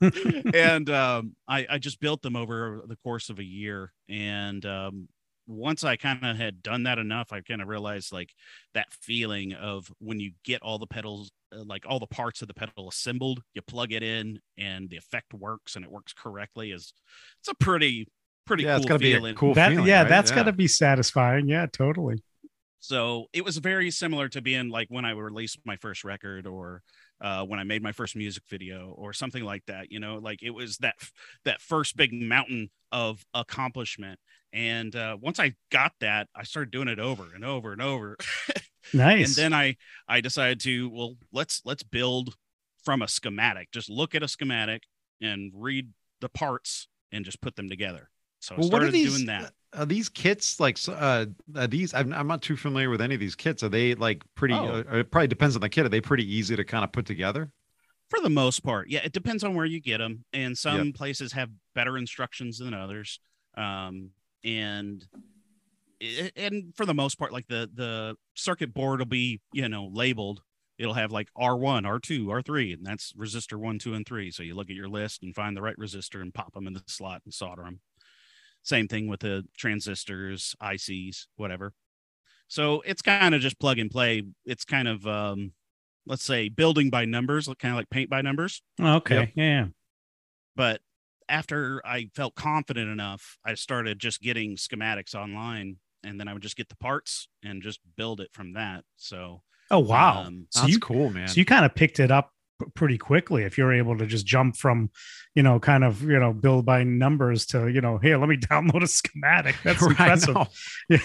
and 0.54 0.88
um, 0.90 1.34
I, 1.46 1.66
I 1.68 1.78
just 1.78 2.00
built 2.00 2.22
them 2.22 2.36
over 2.36 2.82
the 2.86 2.96
course 2.96 3.28
of 3.28 3.38
a 3.38 3.44
year. 3.44 3.92
And 4.08 4.64
um, 4.64 5.08
once 5.46 5.84
I 5.84 5.96
kind 5.96 6.24
of 6.24 6.36
had 6.36 6.62
done 6.62 6.84
that 6.84 6.98
enough, 6.98 7.32
I 7.32 7.40
kind 7.40 7.60
of 7.60 7.68
realized 7.68 8.12
like 8.12 8.30
that 8.74 8.92
feeling 8.92 9.52
of 9.52 9.90
when 9.98 10.20
you 10.20 10.32
get 10.44 10.62
all 10.62 10.78
the 10.78 10.86
pedals, 10.86 11.30
uh, 11.54 11.64
like 11.64 11.84
all 11.86 11.98
the 11.98 12.06
parts 12.06 12.40
of 12.42 12.48
the 12.48 12.54
pedal 12.54 12.88
assembled, 12.88 13.42
you 13.54 13.62
plug 13.62 13.92
it 13.92 14.02
in 14.02 14.40
and 14.56 14.88
the 14.88 14.96
effect 14.96 15.34
works 15.34 15.76
and 15.76 15.84
it 15.84 15.90
works 15.90 16.12
correctly 16.12 16.72
is 16.72 16.94
it's 17.40 17.48
a 17.48 17.54
pretty, 17.54 18.06
pretty 18.46 18.64
yeah, 18.64 18.74
cool 18.74 18.76
it's 18.76 18.86
gotta 18.86 18.98
feeling. 19.00 19.34
be 19.34 19.36
a 19.36 19.38
cool 19.38 19.54
that 19.54 19.70
feeling. 19.70 19.86
yeah, 19.86 20.00
right? 20.00 20.08
that's 20.08 20.30
yeah. 20.30 20.36
got 20.36 20.42
to 20.44 20.52
be 20.52 20.68
satisfying. 20.68 21.48
Yeah, 21.48 21.66
totally. 21.70 22.22
So 22.80 23.26
it 23.34 23.44
was 23.44 23.58
very 23.58 23.90
similar 23.90 24.28
to 24.30 24.40
being 24.40 24.70
like 24.70 24.88
when 24.88 25.04
I 25.04 25.10
released 25.10 25.58
my 25.66 25.76
first 25.76 26.02
record 26.02 26.46
or 26.46 26.82
uh, 27.20 27.44
when 27.44 27.60
I 27.60 27.64
made 27.64 27.82
my 27.82 27.92
first 27.92 28.16
music 28.16 28.44
video 28.48 28.94
or 28.96 29.12
something 29.12 29.44
like 29.44 29.64
that. 29.66 29.90
You 29.92 30.00
know, 30.00 30.16
like 30.16 30.42
it 30.42 30.50
was 30.50 30.78
that 30.78 30.94
that 31.44 31.60
first 31.60 31.96
big 31.96 32.12
mountain 32.12 32.70
of 32.92 33.24
accomplishment. 33.34 34.18
And 34.52 34.94
uh, 34.96 35.16
once 35.20 35.38
I 35.38 35.54
got 35.70 35.92
that, 36.00 36.28
I 36.34 36.42
started 36.42 36.72
doing 36.72 36.88
it 36.88 36.98
over 36.98 37.26
and 37.34 37.44
over 37.44 37.72
and 37.72 37.82
over. 37.82 38.16
Nice. 38.92 39.26
and 39.28 39.36
then 39.36 39.52
I 39.52 39.76
I 40.08 40.20
decided 40.20 40.60
to 40.60 40.88
well 40.90 41.14
let's 41.32 41.60
let's 41.64 41.82
build 41.82 42.34
from 42.82 43.02
a 43.02 43.08
schematic. 43.08 43.70
Just 43.72 43.90
look 43.90 44.14
at 44.14 44.22
a 44.22 44.28
schematic 44.28 44.84
and 45.20 45.52
read 45.54 45.90
the 46.20 46.28
parts 46.30 46.88
and 47.12 47.24
just 47.24 47.40
put 47.40 47.56
them 47.56 47.68
together. 47.68 48.10
So 48.40 48.56
I 48.56 48.58
Well, 48.58 48.70
what 48.70 48.82
are 48.82 48.88
started 48.88 48.94
these? 48.94 49.12
doing 49.14 49.26
that. 49.26 49.52
Are 49.72 49.86
these 49.86 50.08
kits 50.08 50.58
like 50.58 50.78
uh, 50.88 51.26
these? 51.68 51.94
I'm, 51.94 52.12
I'm 52.12 52.26
not 52.26 52.42
too 52.42 52.56
familiar 52.56 52.90
with 52.90 53.00
any 53.00 53.14
of 53.14 53.20
these 53.20 53.36
kits. 53.36 53.62
Are 53.62 53.68
they 53.68 53.94
like 53.94 54.22
pretty? 54.34 54.54
Oh. 54.54 54.84
Uh, 54.90 54.96
it 54.98 55.10
probably 55.10 55.28
depends 55.28 55.54
on 55.54 55.60
the 55.60 55.68
kit. 55.68 55.86
Are 55.86 55.88
they 55.88 56.00
pretty 56.00 56.24
easy 56.32 56.56
to 56.56 56.64
kind 56.64 56.84
of 56.84 56.92
put 56.92 57.06
together? 57.06 57.50
for 58.10 58.20
the 58.20 58.28
most 58.28 58.60
part 58.60 58.90
yeah 58.90 59.00
it 59.04 59.12
depends 59.12 59.44
on 59.44 59.54
where 59.54 59.64
you 59.64 59.80
get 59.80 59.98
them 59.98 60.24
and 60.32 60.58
some 60.58 60.92
places 60.92 61.32
have 61.32 61.48
better 61.74 61.96
instructions 61.96 62.58
than 62.58 62.74
others 62.74 63.20
um 63.56 64.10
and 64.44 65.06
and 66.36 66.74
for 66.74 66.84
the 66.84 66.94
most 66.94 67.18
part 67.18 67.32
like 67.32 67.46
the 67.46 67.70
the 67.74 68.16
circuit 68.34 68.74
board 68.74 68.98
will 68.98 69.06
be 69.06 69.40
you 69.52 69.68
know 69.68 69.88
labeled 69.92 70.42
it'll 70.78 70.94
have 70.94 71.12
like 71.12 71.28
r1 71.38 71.82
r2 71.82 72.26
r3 72.26 72.74
and 72.74 72.86
that's 72.86 73.12
resistor 73.12 73.58
1 73.58 73.78
2 73.78 73.94
and 73.94 74.06
3 74.06 74.30
so 74.30 74.42
you 74.42 74.54
look 74.54 74.70
at 74.70 74.76
your 74.76 74.88
list 74.88 75.22
and 75.22 75.34
find 75.34 75.56
the 75.56 75.62
right 75.62 75.76
resistor 75.78 76.20
and 76.20 76.34
pop 76.34 76.52
them 76.52 76.66
in 76.66 76.72
the 76.72 76.82
slot 76.86 77.22
and 77.24 77.32
solder 77.32 77.62
them 77.62 77.80
same 78.62 78.86
thing 78.88 79.08
with 79.08 79.20
the 79.20 79.44
transistors 79.56 80.54
ics 80.62 81.26
whatever 81.36 81.72
so 82.48 82.82
it's 82.86 83.02
kind 83.02 83.34
of 83.34 83.40
just 83.40 83.58
plug 83.60 83.78
and 83.78 83.90
play 83.90 84.22
it's 84.44 84.64
kind 84.64 84.88
of 84.88 85.06
um 85.06 85.52
let's 86.06 86.24
say 86.24 86.48
building 86.48 86.90
by 86.90 87.04
numbers 87.04 87.46
kind 87.58 87.72
of 87.72 87.76
like 87.78 87.90
paint 87.90 88.10
by 88.10 88.20
numbers 88.22 88.62
okay. 88.80 89.14
Yep. 89.14 89.28
Yeah. 89.34 89.66
but 90.56 90.80
after 91.28 91.80
I 91.86 92.08
felt 92.16 92.34
confident 92.34 92.90
enough, 92.90 93.38
I 93.44 93.54
started 93.54 94.00
just 94.00 94.20
getting 94.20 94.56
schematics 94.56 95.14
online 95.14 95.76
and 96.02 96.18
then 96.18 96.26
I 96.26 96.32
would 96.32 96.42
just 96.42 96.56
get 96.56 96.68
the 96.68 96.74
parts 96.76 97.28
and 97.44 97.62
just 97.62 97.78
build 97.96 98.20
it 98.20 98.30
from 98.32 98.54
that. 98.54 98.84
So, 98.96 99.42
Oh 99.70 99.78
wow. 99.78 100.24
um, 100.24 100.48
so 100.50 100.62
That's 100.62 100.72
you 100.72 100.80
cool, 100.80 101.10
man. 101.10 101.28
so 101.28 101.38
you 101.38 101.44
kind 101.44 101.64
of 101.64 101.72
picked 101.76 102.00
it 102.00 102.10
up 102.10 102.32
p- 102.32 102.39
pretty 102.74 102.98
quickly 102.98 103.44
if 103.44 103.58
you're 103.58 103.72
able 103.72 103.96
to 103.98 104.06
just 104.06 104.26
jump 104.26 104.56
from 104.56 104.90
you 105.34 105.42
know 105.42 105.58
kind 105.60 105.84
of 105.84 106.02
you 106.02 106.18
know 106.18 106.32
build 106.32 106.64
by 106.66 106.82
numbers 106.84 107.46
to 107.46 107.68
you 107.68 107.80
know 107.80 107.98
here 107.98 108.18
let 108.18 108.28
me 108.28 108.36
download 108.50 108.82
a 108.82 108.86
schematic 108.86 109.56
that's 109.64 109.80
Right, 109.80 109.90
impressive 109.90 110.34
no. 110.34 110.46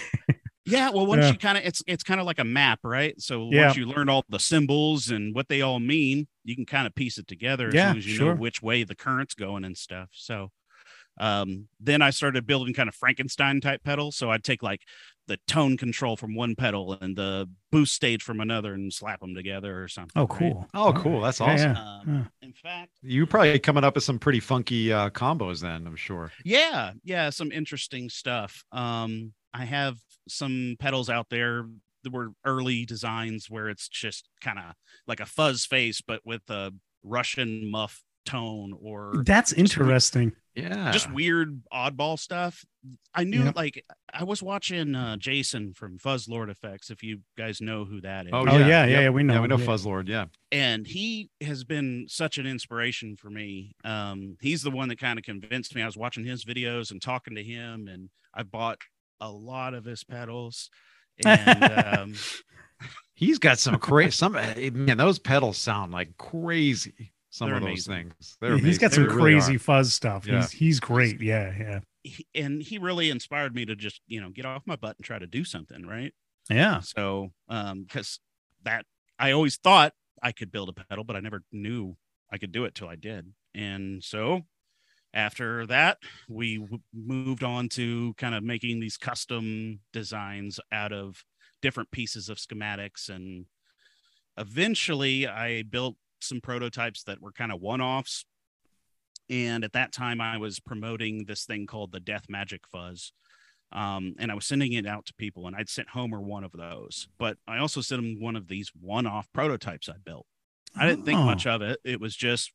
yeah, 0.65 0.89
well, 0.89 1.05
once 1.05 1.25
Yeah. 1.25 1.31
you 1.31 1.37
kind 1.37 1.57
of, 1.59 1.63
it's, 1.63 1.83
it's 1.85 2.03
kind 2.03 2.19
of 2.19 2.25
like 2.25 2.39
a 2.39 2.43
map, 2.43 2.79
right? 2.83 3.19
So 3.21 3.45
Yeah. 3.51 3.65
once 3.65 3.77
you 3.77 3.85
learn 3.85 4.09
all 4.09 4.23
the 4.29 4.39
symbols 4.39 5.09
and 5.09 5.35
what 5.35 5.47
they 5.47 5.61
all 5.61 5.79
mean, 5.79 6.27
you 6.43 6.55
can 6.55 6.65
kind 6.65 6.87
of 6.87 6.95
piece 6.95 7.19
it 7.19 7.27
together 7.27 7.71
as 7.71 7.73
Yeah, 7.75 7.89
long 7.89 7.97
as 7.97 8.07
you 8.07 8.17
sure. 8.17 8.33
know 8.33 8.39
which 8.39 8.63
way 8.63 8.83
the 8.83 8.95
current's 8.95 9.35
going 9.35 9.63
and 9.63 9.77
stuff. 9.77 10.09
So, 10.11 10.51
um, 11.19 11.67
then 11.79 12.01
I 12.01 12.09
started 12.09 12.45
building 12.45 12.73
kind 12.73 12.89
of 12.89 12.95
Frankenstein 12.95 13.61
type 13.61 13.83
pedals. 13.83 14.15
So 14.15 14.29
I'd 14.31 14.43
take 14.43 14.61
like 14.63 14.81
the 15.27 15.37
tone 15.47 15.75
control 15.75 16.15
from 16.15 16.35
one 16.35 16.55
pedal 16.55 16.93
and 17.01 17.15
the 17.15 17.49
boost 17.71 17.93
stage 17.95 18.21
from 18.21 18.39
another 18.41 18.73
and 18.73 18.93
slap 18.93 19.19
them 19.21 19.33
together 19.33 19.81
or 19.81 19.87
something. 19.87 20.11
oh 20.15 20.27
right? 20.27 20.39
cool 20.39 20.67
Oh, 20.73 20.93
cool. 20.93 21.21
That's 21.21 21.39
Yeah, 21.39 21.53
awesome. 21.53 21.71
yeah. 21.73 21.81
Um, 21.81 22.01
Yeah. 22.41 22.47
In 22.47 22.53
fact, 22.53 22.91
You 23.01 23.25
probably 23.25 23.57
coming 23.59 23.83
up 23.83 23.95
with 23.95 24.03
some 24.03 24.19
pretty 24.19 24.39
funky 24.39 24.93
uh, 24.93 25.09
combos 25.09 25.61
then. 25.61 25.87
I'm 25.87 25.95
sure. 25.95 26.31
yeah, 26.43 26.91
yeah, 27.03 27.29
some 27.31 27.51
interesting 27.51 28.09
stuff. 28.09 28.63
Um, 28.71 29.33
I 29.53 29.65
have 29.65 29.97
some 30.27 30.75
pedals 30.79 31.09
out 31.09 31.27
there 31.29 31.65
that 32.03 32.13
were 32.13 32.33
early 32.45 32.85
designs 32.85 33.49
where 33.49 33.67
it's 33.67 33.87
just 33.87 34.29
kind 34.41 34.59
of 34.59 34.65
like 35.07 35.19
a 35.21 35.25
fuzz 35.25 35.65
face, 35.65 36.01
but 36.01 36.21
with 36.23 36.47
a 36.49 36.71
Russian 37.03 37.71
muff 37.71 38.03
tone 38.25 38.75
or 38.81 39.23
that's 39.25 39.53
interesting 39.53 40.33
Yeah. 40.55 40.91
just 40.91 41.11
weird 41.11 41.61
oddball 41.73 42.17
stuff. 42.19 42.65
I 43.13 43.23
knew 43.23 43.43
Yeah. 43.45 43.51
like 43.55 43.83
I 44.13 44.23
was 44.23 44.41
watching 44.43 44.93
uh, 44.95 45.17
Jason 45.17 45.73
from 45.73 45.97
Fuzz 45.97 46.27
Lord 46.27 46.49
Effects, 46.49 46.89
if 46.89 47.01
you 47.03 47.19
guys 47.37 47.59
know 47.61 47.85
who 47.85 48.01
that 48.01 48.25
is. 48.27 48.31
Oh, 48.33 48.45
Oh, 48.47 48.57
yeah. 48.57 48.59
yeah, 48.59 48.67
yeah, 48.67 48.85
Yep. 48.85 49.01
yeah, 49.03 49.09
we 49.09 49.23
know, 49.23 49.33
Yeah, 49.35 49.39
we 49.41 49.47
know 49.47 49.57
yeah. 49.57 49.65
Fuzzlord. 49.65 50.07
Yeah. 50.07 50.25
and 50.51 50.85
he 50.87 51.29
has 51.41 51.63
been 51.63 52.05
such 52.07 52.37
an 52.37 52.45
inspiration 52.45 53.15
for 53.15 53.29
me. 53.29 53.73
Um, 53.83 54.37
he's 54.41 54.61
the 54.63 54.71
one 54.71 54.89
that 54.89 54.99
kind 54.99 55.17
of 55.19 55.25
convinced 55.25 55.75
me. 55.75 55.81
I 55.81 55.85
was 55.85 55.97
watching 55.97 56.25
his 56.25 56.45
videos 56.45 56.91
and 56.91 57.01
talking 57.01 57.35
to 57.35 57.43
him, 57.43 57.87
and 57.87 58.09
I 58.33 58.43
bought 58.43 58.79
a 59.21 59.31
lot 59.31 59.73
of 59.73 59.85
his 59.85 60.03
pedals. 60.03 60.69
And 61.25 61.63
um, 61.87 62.13
He's 63.17 63.39
got 63.39 63.57
some 63.59 63.77
crazy. 63.79 64.11
Some 64.11 64.35
eh, 64.35 64.69
man, 64.73 64.97
those 64.97 65.19
pedals 65.19 65.57
sound 65.57 65.93
like 65.93 66.17
crazy. 66.17 67.13
Some 67.35 67.49
They're 67.49 67.57
of 67.57 67.63
those 67.63 67.85
things. 67.85 68.37
They're 68.39 68.57
he's 68.57 68.77
got 68.77 68.93
some 68.93 69.07
They 69.07 69.13
crazy 69.13 69.57
are. 69.57 69.59
fuzz 69.59 69.93
stuff 69.93 70.25
Yeah. 70.25 70.39
he's 70.41 70.51
he's 70.51 70.79
great 70.79 71.19
yeah 71.21 71.53
yeah 71.59 71.79
he, 72.03 72.25
and 72.33 72.61
he 72.63 72.77
really 72.77 73.09
inspired 73.09 73.53
me 73.53 73.65
to 73.65 73.75
just 73.75 73.99
you 74.07 74.21
know 74.21 74.29
get 74.29 74.45
off 74.45 74.63
my 74.65 74.77
butt 74.77 74.95
and 74.97 75.05
try 75.05 75.19
to 75.19 75.27
do 75.27 75.43
something 75.43 75.85
right. 75.85 76.13
yeah 76.49 76.79
So, 76.79 77.31
um, 77.49 77.83
because 77.83 78.19
that 78.63 78.85
I 79.19 79.31
always 79.31 79.57
thought 79.57 79.91
I 80.23 80.31
could 80.31 80.49
build 80.51 80.69
a 80.69 80.73
pedal, 80.73 81.03
but 81.03 81.17
I 81.17 81.19
never 81.19 81.43
knew 81.51 81.97
I 82.31 82.37
could 82.37 82.53
do 82.53 82.63
it 82.65 82.73
till 82.73 82.87
I 82.87 82.95
did. 82.95 83.33
And 83.53 84.01
so, 84.03 84.41
after 85.13 85.65
that, 85.67 85.97
we 86.29 86.57
w- 86.57 86.81
moved 86.93 87.43
on 87.43 87.67
to 87.69 88.13
kind 88.17 88.33
of 88.33 88.43
making 88.43 88.79
these 88.79 88.97
custom 88.97 89.79
designs 89.93 90.59
out 90.71 90.91
of 90.93 91.23
different 91.61 91.91
pieces 91.91 92.29
of 92.29 92.37
schematics. 92.37 93.09
And 93.09 93.45
eventually, 94.37 95.27
I 95.27 95.63
built 95.63 95.95
some 96.25 96.41
prototypes 96.41 97.03
that 97.03 97.21
were 97.21 97.31
kind 97.31 97.51
of 97.51 97.61
one 97.61 97.81
offs. 97.81 98.25
And 99.29 99.63
at 99.63 99.73
that 99.73 99.91
time, 99.91 100.21
I 100.21 100.37
was 100.37 100.59
promoting 100.59 101.25
this 101.25 101.45
thing 101.45 101.65
called 101.65 101.91
the 101.91 101.99
Death 101.99 102.25
Magic 102.29 102.61
Fuzz 102.71 103.11
um, 103.71 104.15
and 104.19 104.31
I 104.31 104.35
was 104.35 104.45
sending 104.45 104.73
it 104.73 104.85
out 104.85 105.05
to 105.07 105.13
people, 105.15 105.47
and 105.47 105.55
I'd 105.55 105.67
sent 105.69 105.89
Homer 105.89 106.21
one 106.21 106.43
of 106.45 106.51
those, 106.53 107.09
but 107.17 107.37
I 107.47 107.57
also 107.57 107.81
sent 107.81 108.01
him 108.01 108.21
one 108.21 108.35
of 108.37 108.47
these 108.47 108.71
one-off 108.79 109.27
prototypes 109.33 109.89
I 109.89 109.95
built. 110.05 110.25
I 110.77 110.87
didn't 110.87 111.03
think 111.03 111.19
Oh. 111.19 111.25
much 111.25 111.45
of 111.45 111.61
it. 111.61 111.79
It 111.83 111.99
was 111.99 112.15
just 112.15 112.51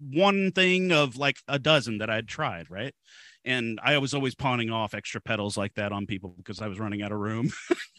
one 0.00 0.50
thing 0.50 0.90
of 0.90 1.16
like 1.16 1.36
a 1.46 1.58
dozen 1.58 1.98
that 1.98 2.10
I'd 2.10 2.26
tried, 2.26 2.70
right? 2.70 2.94
And 3.46 3.78
I 3.82 3.98
was 3.98 4.14
always 4.14 4.34
pawning 4.34 4.70
off 4.70 4.94
extra 4.94 5.20
pedals 5.20 5.56
like 5.58 5.74
that 5.74 5.92
on 5.92 6.06
people 6.06 6.34
because 6.38 6.62
I 6.62 6.68
was 6.68 6.80
running 6.80 7.02
out 7.02 7.12
of 7.12 7.18
room. 7.18 7.50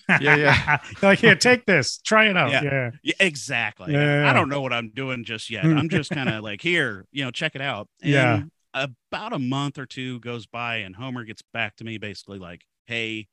Yeah, 0.10 0.36
yeah. 0.36 0.78
like 1.04 1.20
here 1.20 1.36
take 1.36 1.66
this 1.66 2.00
try 2.00 2.28
it 2.30 2.36
out 2.38 2.52
Yeah. 2.52 2.64
yeah, 2.64 2.92
yeah, 3.04 3.14
exactly. 3.20 3.94
Yeah. 3.94 4.28
I 4.30 4.34
don't 4.34 4.50
know 4.50 4.62
what 4.62 4.74
I'm 4.74 4.90
doing 4.90 5.24
just 5.24 5.50
yet. 5.52 5.66
I'm 5.66 5.90
just 5.90 6.10
kind 6.12 6.30
of 6.30 6.44
like, 6.44 6.62
here, 6.62 7.06
you 7.12 7.24
know, 7.24 7.32
check 7.32 7.56
it 7.56 7.62
out. 7.62 7.88
And 8.02 8.12
Yeah. 8.12 8.42
about 8.74 9.34
a 9.34 9.40
month 9.40 9.78
or 9.78 9.86
two 9.86 10.20
goes 10.20 10.48
by, 10.48 10.78
and 10.78 10.96
Homer 10.96 11.24
gets 11.26 11.42
back 11.54 11.76
to 11.78 11.84
me 11.84 11.98
basically 12.00 12.40
like, 12.40 12.66
hey, 12.88 13.28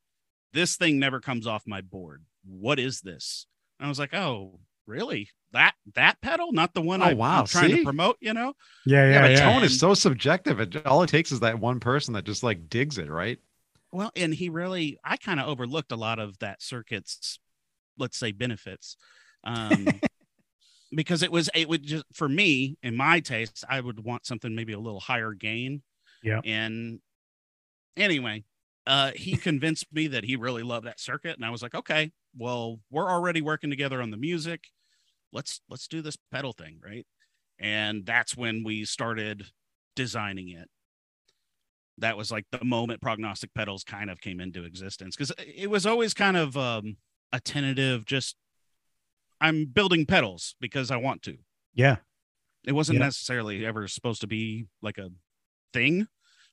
this 0.53 0.77
thing 0.77 0.98
never 0.98 1.18
comes 1.20 1.46
off 1.46 1.62
my 1.66 1.81
board. 1.81 2.25
What 2.44 2.79
is 2.79 3.01
this? 3.01 3.46
And 3.81 3.87
I 3.87 3.88
was 3.88 3.98
like, 3.98 4.12
oh, 4.14 4.61
really? 4.87 5.31
That 5.53 5.75
that 5.95 6.21
pedal, 6.23 6.53
not 6.53 6.75
the 6.75 6.83
one 6.83 7.03
Oh, 7.03 7.11
I, 7.11 7.12
wow, 7.12 7.40
I'm 7.40 7.47
trying 7.47 7.71
see? 7.71 7.77
to 7.77 7.79
promote. 7.79 8.16
You 8.21 8.35
know? 8.35 8.55
Yeah, 8.85 9.05
Yeah, 9.09 9.27
yeah, 9.27 9.27
yeah. 9.27 9.40
tone 9.40 9.62
is 9.64 9.79
so 9.79 9.95
subjective. 9.95 10.61
It, 10.61 10.87
all 10.87 11.03
it 11.03 11.09
takes 11.09 11.33
is 11.33 11.40
that 11.40 11.59
one 11.59 11.81
person 11.81 12.14
that 12.14 12.25
just 12.25 12.42
like 12.42 12.68
digs 12.68 12.99
it, 12.99 13.11
right? 13.11 13.38
Well, 13.92 14.11
and 14.16 14.35
he 14.35 14.49
really, 14.49 14.99
I 15.05 15.16
kind 15.16 15.38
of 15.40 15.49
overlooked 15.49 15.92
a 15.92 15.97
lot 15.97 16.18
of 16.18 16.38
that 16.38 16.62
circuit's, 16.62 17.38
let's 17.99 18.16
say, 18.18 18.33
benefits. 18.33 18.97
Um, 19.45 19.87
because 20.95 21.23
it 21.23 21.33
was, 21.33 21.51
it 21.55 21.68
would 21.68 21.85
just, 21.85 22.05
for 22.12 22.29
me, 22.29 22.77
in 22.83 22.97
my 22.97 23.21
taste, 23.21 23.64
I 23.68 23.81
would 23.81 24.05
want 24.05 24.27
something 24.27 24.55
maybe 24.55 24.73
a 24.73 24.79
little 24.81 25.01
higher 25.01 25.33
gain. 25.33 25.83
Yeah. 26.23 26.40
And 26.45 27.01
anyway, 27.97 28.45
uh, 28.87 29.12
he 29.14 29.37
convinced 29.37 29.87
me 29.92 30.09
that 30.09 30.25
he 30.25 30.37
really 30.37 30.62
loved 30.62 30.87
that 30.87 31.01
circuit. 31.01 31.37
And 31.37 31.45
I 31.45 31.51
was 31.51 31.62
like, 31.62 31.75
okay, 31.75 32.12
well, 32.37 32.81
we're 32.90 33.11
already 33.11 33.40
working 33.42 33.71
together 33.71 34.01
on 34.03 34.11
the 34.11 34.16
music. 34.16 34.64
Let's, 35.33 35.61
let's 35.68 35.88
do 35.88 36.03
this 36.03 36.16
pedal 36.31 36.53
thing. 36.53 36.81
Right. 36.85 37.07
And 37.59 38.05
that's 38.05 38.37
when 38.37 38.64
we 38.64 38.85
started 38.85 39.47
designing 39.95 40.49
it 40.51 40.68
that 41.99 42.16
was 42.16 42.31
like 42.31 42.47
the 42.51 42.64
moment 42.64 43.01
prognostic 43.01 43.53
pedals 43.55 43.85
kind 43.85 44.11
of 44.11 44.21
came 44.21 44.40
into 44.40 44.64
existence 44.64 45.14
because 45.14 45.33
it 45.38 45.68
was 45.68 45.87
always 45.87 46.14
kind 46.14 46.37
of 46.37 46.57
um, 46.57 46.97
a 47.33 47.38
tentative 47.40 48.05
just 48.07 48.37
i'm 49.40 49.66
building 49.66 50.07
pedals 50.07 50.55
because 50.61 50.90
i 50.90 50.97
want 50.97 51.23
to 51.23 51.37
yeah. 51.75 51.97
it 52.66 52.73
wasn't 52.73 52.99
Yeah. 52.99 53.05
necessarily 53.05 53.64
ever 53.66 53.87
supposed 53.88 54.21
to 54.23 54.27
be 54.27 54.66
like 54.81 54.99
a 54.99 55.11
thing 55.73 56.07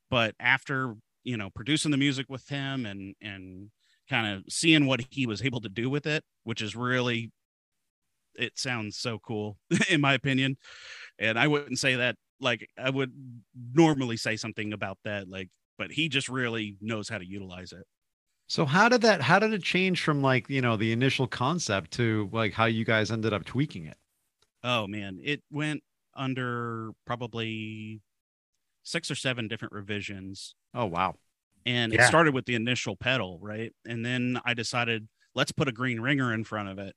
but 0.09 0.35
after 0.39 0.95
you 1.23 1.37
know 1.37 1.49
producing 1.49 1.91
the 1.91 1.97
music 1.97 2.27
with 2.29 2.47
him 2.49 2.85
and 2.85 3.15
and 3.21 3.69
kind 4.09 4.27
of 4.35 4.43
seeing 4.49 4.85
what 4.85 5.01
he 5.11 5.25
was 5.25 5.43
able 5.43 5.61
to 5.61 5.69
do 5.69 5.89
with 5.89 6.05
it 6.07 6.23
which 6.43 6.61
is 6.61 6.75
really 6.75 7.31
it 8.35 8.57
sounds 8.57 8.97
so 8.97 9.19
cool 9.19 9.57
in 9.89 10.01
my 10.01 10.13
opinion 10.13 10.57
and 11.19 11.39
i 11.39 11.47
wouldn't 11.47 11.79
say 11.79 11.95
that 11.95 12.15
like 12.39 12.67
i 12.77 12.89
would 12.89 13.11
normally 13.73 14.17
say 14.17 14.35
something 14.35 14.73
about 14.73 14.97
that 15.03 15.29
like 15.29 15.49
but 15.77 15.91
he 15.91 16.09
just 16.09 16.29
really 16.29 16.77
knows 16.81 17.09
how 17.09 17.17
to 17.17 17.25
utilize 17.25 17.71
it 17.71 17.85
So 18.47 18.65
how 18.65 18.89
did 18.89 18.99
that 19.03 19.21
how 19.21 19.39
did 19.39 19.53
it 19.53 19.63
change 19.63 20.03
from 20.03 20.21
like, 20.21 20.49
you 20.49 20.59
know, 20.61 20.75
the 20.75 20.91
initial 20.91 21.25
concept 21.25 21.91
to 21.91 22.29
like 22.33 22.51
how 22.53 22.65
you 22.65 22.83
guys 22.83 23.11
ended 23.11 23.31
up 23.31 23.45
tweaking 23.45 23.85
it? 23.85 23.97
oh 24.63 24.87
man 24.87 25.19
it 25.23 25.41
went 25.51 25.83
under 26.15 26.91
probably 27.05 28.01
six 28.83 29.11
or 29.11 29.15
seven 29.15 29.47
different 29.47 29.73
revisions 29.73 30.55
Oh 30.73 30.85
wow. 30.87 31.15
And 31.65 31.93
it 31.93 32.01
started 32.03 32.33
with 32.33 32.45
the 32.45 32.55
initial 32.55 32.95
pedal 32.95 33.39
right 33.41 33.73
and 33.85 34.05
then 34.05 34.39
i 34.45 34.53
decided 34.53 35.07
let's 35.35 35.51
put 35.51 35.67
a 35.67 35.71
green 35.71 35.99
ringer 35.99 36.33
in 36.33 36.43
front 36.43 36.69
of 36.69 36.79
it 36.79 36.95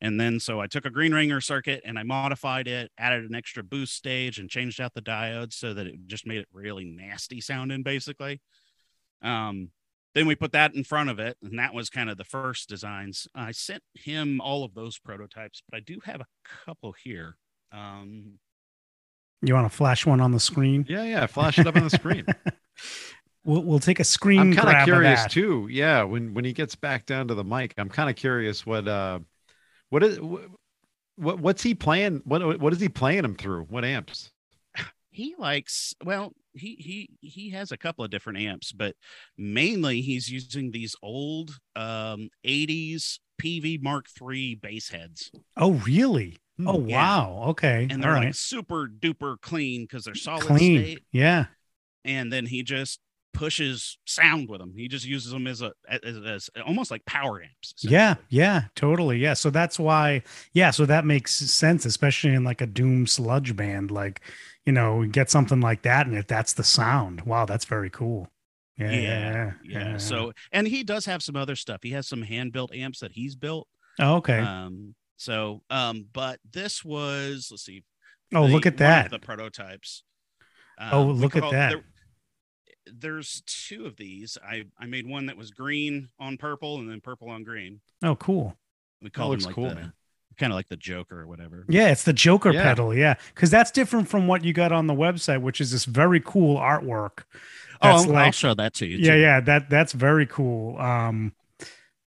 and 0.00 0.20
then 0.20 0.38
so 0.40 0.60
i 0.60 0.66
took 0.66 0.84
a 0.84 0.90
green 0.90 1.12
ringer 1.12 1.40
circuit 1.40 1.82
and 1.84 1.98
i 1.98 2.02
modified 2.02 2.68
it 2.68 2.90
added 2.98 3.28
an 3.28 3.34
extra 3.34 3.62
boost 3.62 3.94
stage 3.94 4.38
and 4.38 4.50
changed 4.50 4.80
out 4.80 4.94
the 4.94 5.02
diodes 5.02 5.54
so 5.54 5.74
that 5.74 5.86
it 5.86 5.94
just 6.06 6.26
made 6.26 6.38
it 6.38 6.48
really 6.52 6.84
nasty 6.84 7.40
sounding 7.40 7.82
basically 7.82 8.40
um 9.22 9.70
then 10.14 10.26
we 10.26 10.34
put 10.34 10.52
that 10.52 10.74
in 10.74 10.82
front 10.82 11.10
of 11.10 11.18
it 11.18 11.36
and 11.42 11.58
that 11.58 11.74
was 11.74 11.90
kind 11.90 12.08
of 12.08 12.16
the 12.16 12.24
first 12.24 12.68
designs 12.68 13.26
i 13.34 13.50
sent 13.50 13.82
him 13.94 14.40
all 14.40 14.64
of 14.64 14.74
those 14.74 14.98
prototypes 14.98 15.62
but 15.68 15.76
i 15.76 15.80
do 15.80 15.98
have 16.04 16.20
a 16.20 16.26
couple 16.64 16.92
here 16.92 17.36
um 17.72 18.38
You 19.42 19.54
want 19.54 19.70
to 19.70 19.76
flash 19.76 20.06
one 20.06 20.20
on 20.20 20.32
the 20.32 20.40
screen? 20.40 20.86
Yeah, 20.88 21.04
yeah. 21.04 21.26
Flash 21.26 21.58
it 21.58 21.66
up 21.66 21.76
on 21.76 21.84
the 21.84 21.90
screen. 21.90 22.24
We'll 23.46 23.62
we'll 23.62 23.78
take 23.78 24.00
a 24.00 24.04
screen 24.04 24.40
I'm 24.40 24.54
kind 24.54 24.76
of 24.76 24.84
curious 24.84 25.22
that. 25.22 25.30
too. 25.30 25.68
Yeah, 25.70 26.02
when 26.02 26.34
when 26.34 26.44
he 26.44 26.52
gets 26.52 26.74
back 26.74 27.06
down 27.06 27.28
to 27.28 27.34
the 27.34 27.44
mic, 27.44 27.74
I'm 27.78 27.88
kind 27.88 28.10
of 28.10 28.16
curious 28.16 28.66
what 28.66 28.86
uh 28.88 29.20
what 29.90 30.02
is 30.02 30.18
what 31.16 31.38
what's 31.40 31.62
he 31.62 31.74
playing? 31.74 32.22
What 32.24 32.60
what 32.60 32.72
is 32.72 32.80
he 32.80 32.88
playing 32.88 33.24
him 33.24 33.36
through? 33.36 33.64
What 33.64 33.84
amps? 33.84 34.30
he 35.10 35.34
likes 35.38 35.94
well 36.04 36.34
he 36.52 36.76
he 36.78 37.08
he 37.26 37.48
has 37.48 37.72
a 37.72 37.76
couple 37.78 38.04
of 38.04 38.10
different 38.10 38.38
amps 38.38 38.70
but 38.70 38.94
mainly 39.38 40.02
he's 40.02 40.28
using 40.30 40.70
these 40.70 40.94
old 41.02 41.52
um 41.74 42.28
80s 42.46 43.18
pv 43.40 43.80
mark 43.82 44.04
iii 44.30 44.56
bass 44.56 44.90
heads 44.90 45.30
Oh, 45.56 45.72
really? 45.86 46.36
Hmm. 46.58 46.68
Oh, 46.68 46.84
Yeah. 46.86 46.96
wow. 46.98 47.44
Okay. 47.48 47.86
and 47.90 48.02
they're 48.02 48.12
right. 48.12 48.26
like 48.26 48.34
super 48.34 48.86
duper 48.88 49.40
clean 49.40 49.84
because 49.84 50.04
they're 50.04 50.14
solid 50.14 50.42
Clean. 50.42 50.82
state 50.82 51.04
Yeah. 51.12 51.46
and 52.04 52.30
then 52.30 52.44
he 52.44 52.62
just 52.62 53.00
pushes 53.36 53.98
sound 54.06 54.48
with 54.48 54.58
them 54.60 54.72
he 54.76 54.88
just 54.88 55.04
uses 55.04 55.30
them 55.30 55.46
as 55.46 55.60
a 55.62 55.72
as, 55.88 56.16
as 56.26 56.50
almost 56.66 56.90
like 56.90 57.04
power 57.04 57.42
amps 57.42 57.74
Yeah. 57.82 58.14
Yeah. 58.28 58.62
Totally. 58.74 59.18
Yeah. 59.18 59.34
So 59.34 59.50
that's 59.50 59.78
why. 59.78 60.22
Yeah. 60.52 60.70
So 60.70 60.86
that 60.86 61.04
makes 61.04 61.32
sense, 61.34 61.84
especially 61.84 62.32
in 62.34 62.44
like 62.44 62.60
a 62.60 62.66
doom 62.66 63.06
sludge 63.06 63.54
band. 63.54 63.90
Like, 63.90 64.20
you 64.64 64.72
know, 64.72 65.04
get 65.06 65.30
something 65.30 65.60
like 65.60 65.82
that, 65.82 66.06
and 66.06 66.16
if 66.16 66.26
that's 66.26 66.54
the 66.54 66.64
sound, 66.64 67.22
wow, 67.22 67.44
that's 67.44 67.64
very 67.66 67.90
cool. 67.90 68.28
Yeah. 68.78 68.90
Yeah, 68.90 69.52
yeah 69.64 69.96
so 69.98 70.32
and 70.52 70.66
he 70.66 70.82
does 70.84 71.06
have 71.06 71.22
some 71.22 71.34
other 71.36 71.56
stuff 71.56 71.80
he 71.82 71.90
has 71.92 72.06
some 72.06 72.22
hand 72.22 72.52
built 72.52 72.74
amps 72.74 73.00
that 73.00 73.12
he's 73.12 73.34
built 73.34 73.68
Oh, 73.98 74.16
okay. 74.16 74.38
Um, 74.40 74.94
so, 75.16 75.62
um, 75.70 76.06
but 76.12 76.38
this 76.52 76.84
was, 76.84 77.48
let's 77.50 77.64
see. 77.64 77.82
oh, 78.34 78.46
the- 78.46 78.52
look 78.52 78.66
at 78.66 78.76
that. 78.78 79.10
The 79.10 79.18
prototypes. 79.18 80.02
Oh, 80.78 81.00
Um, 81.02 81.06
we 81.08 81.12
look 81.14 81.36
at 81.36 81.50
that. 81.50 81.70
there- 81.70 81.84
there's 82.92 83.42
two 83.46 83.86
of 83.86 83.96
these. 83.96 84.38
I 84.46 84.64
I 84.78 84.86
made 84.86 85.06
one 85.06 85.26
that 85.26 85.36
was 85.36 85.50
green 85.50 86.08
on 86.18 86.36
purple 86.36 86.78
and 86.78 86.90
then 86.90 87.00
purple 87.00 87.28
on 87.30 87.42
green. 87.44 87.80
Oh, 88.02 88.16
cool. 88.16 88.56
We 89.02 89.10
call 89.10 89.26
them 89.30 89.32
looks 89.32 89.46
like 89.46 89.54
cool, 89.54 89.68
the, 89.68 89.74
man. 89.74 89.92
kind 90.38 90.52
of 90.52 90.56
like 90.56 90.68
the 90.68 90.76
Joker 90.76 91.20
or 91.22 91.26
whatever. 91.26 91.64
Yeah, 91.68 91.88
it's 91.90 92.04
the 92.04 92.12
Joker 92.12 92.52
Yeah. 92.52 92.62
pedal. 92.62 92.94
Yeah, 92.94 93.14
because 93.34 93.50
that's 93.50 93.70
different 93.70 94.08
from 94.08 94.26
what 94.26 94.44
you 94.44 94.52
got 94.52 94.72
on 94.72 94.86
the 94.86 94.94
website, 94.94 95.42
which 95.42 95.60
is 95.60 95.70
this 95.72 95.84
very 95.84 96.20
cool 96.20 96.56
artwork. 96.58 97.24
Oh, 97.82 97.88
That's 97.98 98.04
I'll, 98.06 98.16
I'll 98.16 98.32
show 98.32 98.54
that 98.54 98.72
to 98.74 98.86
you. 98.86 98.96
yeah, 98.98 99.14
too. 99.14 99.20
yeah, 99.20 99.40
that 99.40 99.68
that's 99.68 99.92
very 99.92 100.24
cool. 100.26 100.78
Um, 100.78 101.32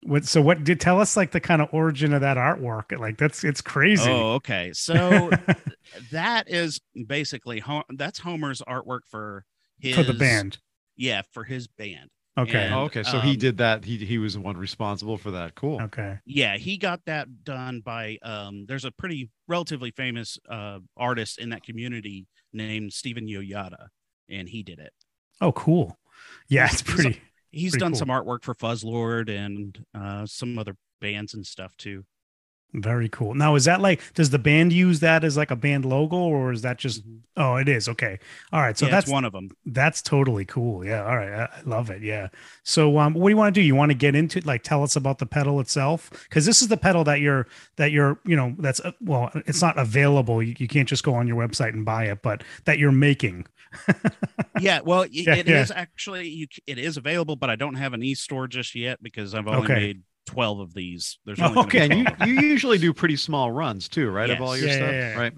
what? 0.02 0.24
So, 0.24 0.40
what 0.42 0.64
did 0.64 0.80
tell 0.80 1.00
us 1.00 1.16
like 1.16 1.30
the 1.30 1.40
kind 1.40 1.62
of 1.62 1.68
origin 1.72 2.12
of 2.12 2.22
that 2.22 2.36
artwork? 2.36 2.98
Like, 2.98 3.18
that's 3.18 3.44
it's 3.44 3.60
crazy. 3.60 4.10
Oh, 4.10 4.32
okay. 4.34 4.72
So 4.72 5.30
that 6.12 6.48
is 6.50 6.80
basically 7.06 7.60
Ho- 7.60 7.84
that's 7.90 8.18
Homer's 8.18 8.62
artwork 8.62 9.00
for 9.08 9.44
his 9.78 9.94
for 9.94 10.02
the 10.02 10.14
band. 10.14 10.58
Yeah, 11.00 11.22
for 11.32 11.44
his 11.44 11.66
band. 11.66 12.10
Okay. 12.38 12.66
And, 12.66 12.74
oh, 12.74 12.82
okay, 12.82 13.02
so 13.02 13.18
he 13.18 13.32
um, 13.32 13.38
did 13.38 13.56
that. 13.58 13.84
He 13.84 13.96
he 13.98 14.18
was 14.18 14.34
the 14.34 14.40
one 14.40 14.56
responsible 14.56 15.16
for 15.18 15.32
that. 15.32 15.54
Cool. 15.56 15.80
Okay. 15.82 16.18
yeah 16.24 16.56
he 16.56 16.76
got 16.78 17.00
that 17.06 17.26
done 17.44 17.80
by 17.80 18.18
um 18.22 18.66
there's 18.66 18.84
a 18.84 18.90
pretty 18.92 19.30
relatively 19.48 19.90
famous 19.90 20.38
uh 20.48 20.78
artist 20.96 21.38
in 21.38 21.48
that 21.50 21.62
community 21.64 22.26
named 22.52 22.92
Stephen 22.92 23.26
Yoyada 23.26 23.88
and 24.28 24.48
he 24.48 24.62
did 24.62 24.78
it 24.78 24.92
Oh, 25.40 25.52
cool. 25.52 25.98
Yeah, 26.48 26.66
He's- 26.68 26.80
it's 26.80 26.82
pretty. 26.82 27.20
he's 27.50 27.72
Pretty 27.72 27.80
done 27.80 27.92
cool. 27.92 27.98
some 27.98 28.08
artwork 28.08 28.44
for 28.44 28.54
Fuzzlord 28.54 29.28
and 29.28 29.84
uh 29.94 30.24
some 30.26 30.56
other 30.58 30.76
bands 31.00 31.34
and 31.34 31.44
stuff 31.46 31.76
too 31.76 32.04
Very 32.72 33.08
cool. 33.08 33.34
Now, 33.34 33.56
is 33.56 33.64
that 33.64 33.80
like, 33.80 34.00
does 34.14 34.30
the 34.30 34.38
band 34.38 34.72
use 34.72 35.00
that 35.00 35.24
as 35.24 35.36
like 35.36 35.50
a 35.50 35.56
band 35.56 35.84
logo 35.84 36.16
or 36.16 36.52
is 36.52 36.62
that 36.62 36.78
just, 36.78 37.02
oh, 37.36 37.56
it 37.56 37.68
is. 37.68 37.88
Okay. 37.88 38.18
All 38.52 38.60
right. 38.60 38.78
So 38.78 38.86
yeah, 38.86 38.92
that's, 38.92 39.10
one 39.10 39.24
of 39.24 39.32
them 39.32 39.50
that's 39.66 40.00
totally 40.00 40.44
cool. 40.44 40.84
Yeah. 40.84 41.02
All 41.04 41.16
right. 41.16 41.32
I, 41.32 41.44
I 41.46 41.60
love 41.64 41.90
it. 41.90 42.00
Yeah. 42.00 42.28
So, 42.62 42.98
um, 42.98 43.14
what 43.14 43.24
do 43.26 43.30
you 43.30 43.36
want 43.36 43.52
to 43.54 43.60
do? 43.60 43.64
You 43.64 43.74
want 43.74 43.90
to 43.90 43.96
get 43.96 44.14
into 44.14 44.40
like, 44.42 44.62
tell 44.62 44.84
us 44.84 44.94
about 44.94 45.18
the 45.18 45.26
pedal 45.26 45.58
itself? 45.58 46.10
Cause 46.30 46.46
this 46.46 46.62
is 46.62 46.68
the 46.68 46.76
pedal 46.76 47.02
that 47.04 47.20
you're, 47.20 47.48
that 47.74 47.90
you're, 47.90 48.20
you 48.24 48.36
know, 48.36 48.54
that's, 48.58 48.78
uh, 48.80 48.92
well, 49.00 49.30
it's 49.34 49.62
not 49.62 49.76
available. 49.76 50.40
You, 50.40 50.54
you 50.58 50.68
can't 50.68 50.88
just 50.88 51.02
go 51.02 51.14
on 51.14 51.26
your 51.26 51.36
website 51.36 51.70
and 51.72 51.84
buy 51.84 52.04
it, 52.04 52.22
but 52.22 52.44
that 52.66 52.78
you're 52.78 52.92
making. 52.92 53.46
yeah 54.60 54.80
well 54.84 55.02
it 55.02 55.12
Yeah, 55.12 55.34
it 55.36 55.48
is 55.48 55.70
yeah. 55.70 55.76
actually 55.80 56.28
you 56.28 56.48
it 56.66 56.76
is 56.76 56.96
available 56.96 57.36
but 57.36 57.50
I 57.50 57.56
don't 57.56 57.74
have 57.76 57.92
an 57.94 58.02
e-store 58.02 58.48
just 58.48 58.74
yet 58.74 59.00
because 59.00 59.32
I've 59.32 59.46
only 59.46 59.62
Okay. 59.62 59.74
made 59.74 60.02
12 60.26 60.60
of 60.60 60.74
these 60.74 61.18
there's 61.24 61.40
Oh, 61.40 61.46
only 61.46 61.62
Okay, 61.62 61.80
and 61.86 61.92
you 61.94 62.04
12 62.04 62.12
of 62.12 62.18
them. 62.18 62.28
you 62.28 62.34
usually 62.34 62.78
do 62.78 62.92
pretty 62.92 63.16
small 63.16 63.50
runs 63.50 63.88
too, 63.88 64.10
right? 64.10 64.30
Of 64.30 64.40
all 64.40 64.56
your 64.56 64.68
Yeah, 64.68 64.74
stuff, 64.76 64.94
yeah, 64.94 65.10
yeah. 65.12 65.18
right? 65.18 65.32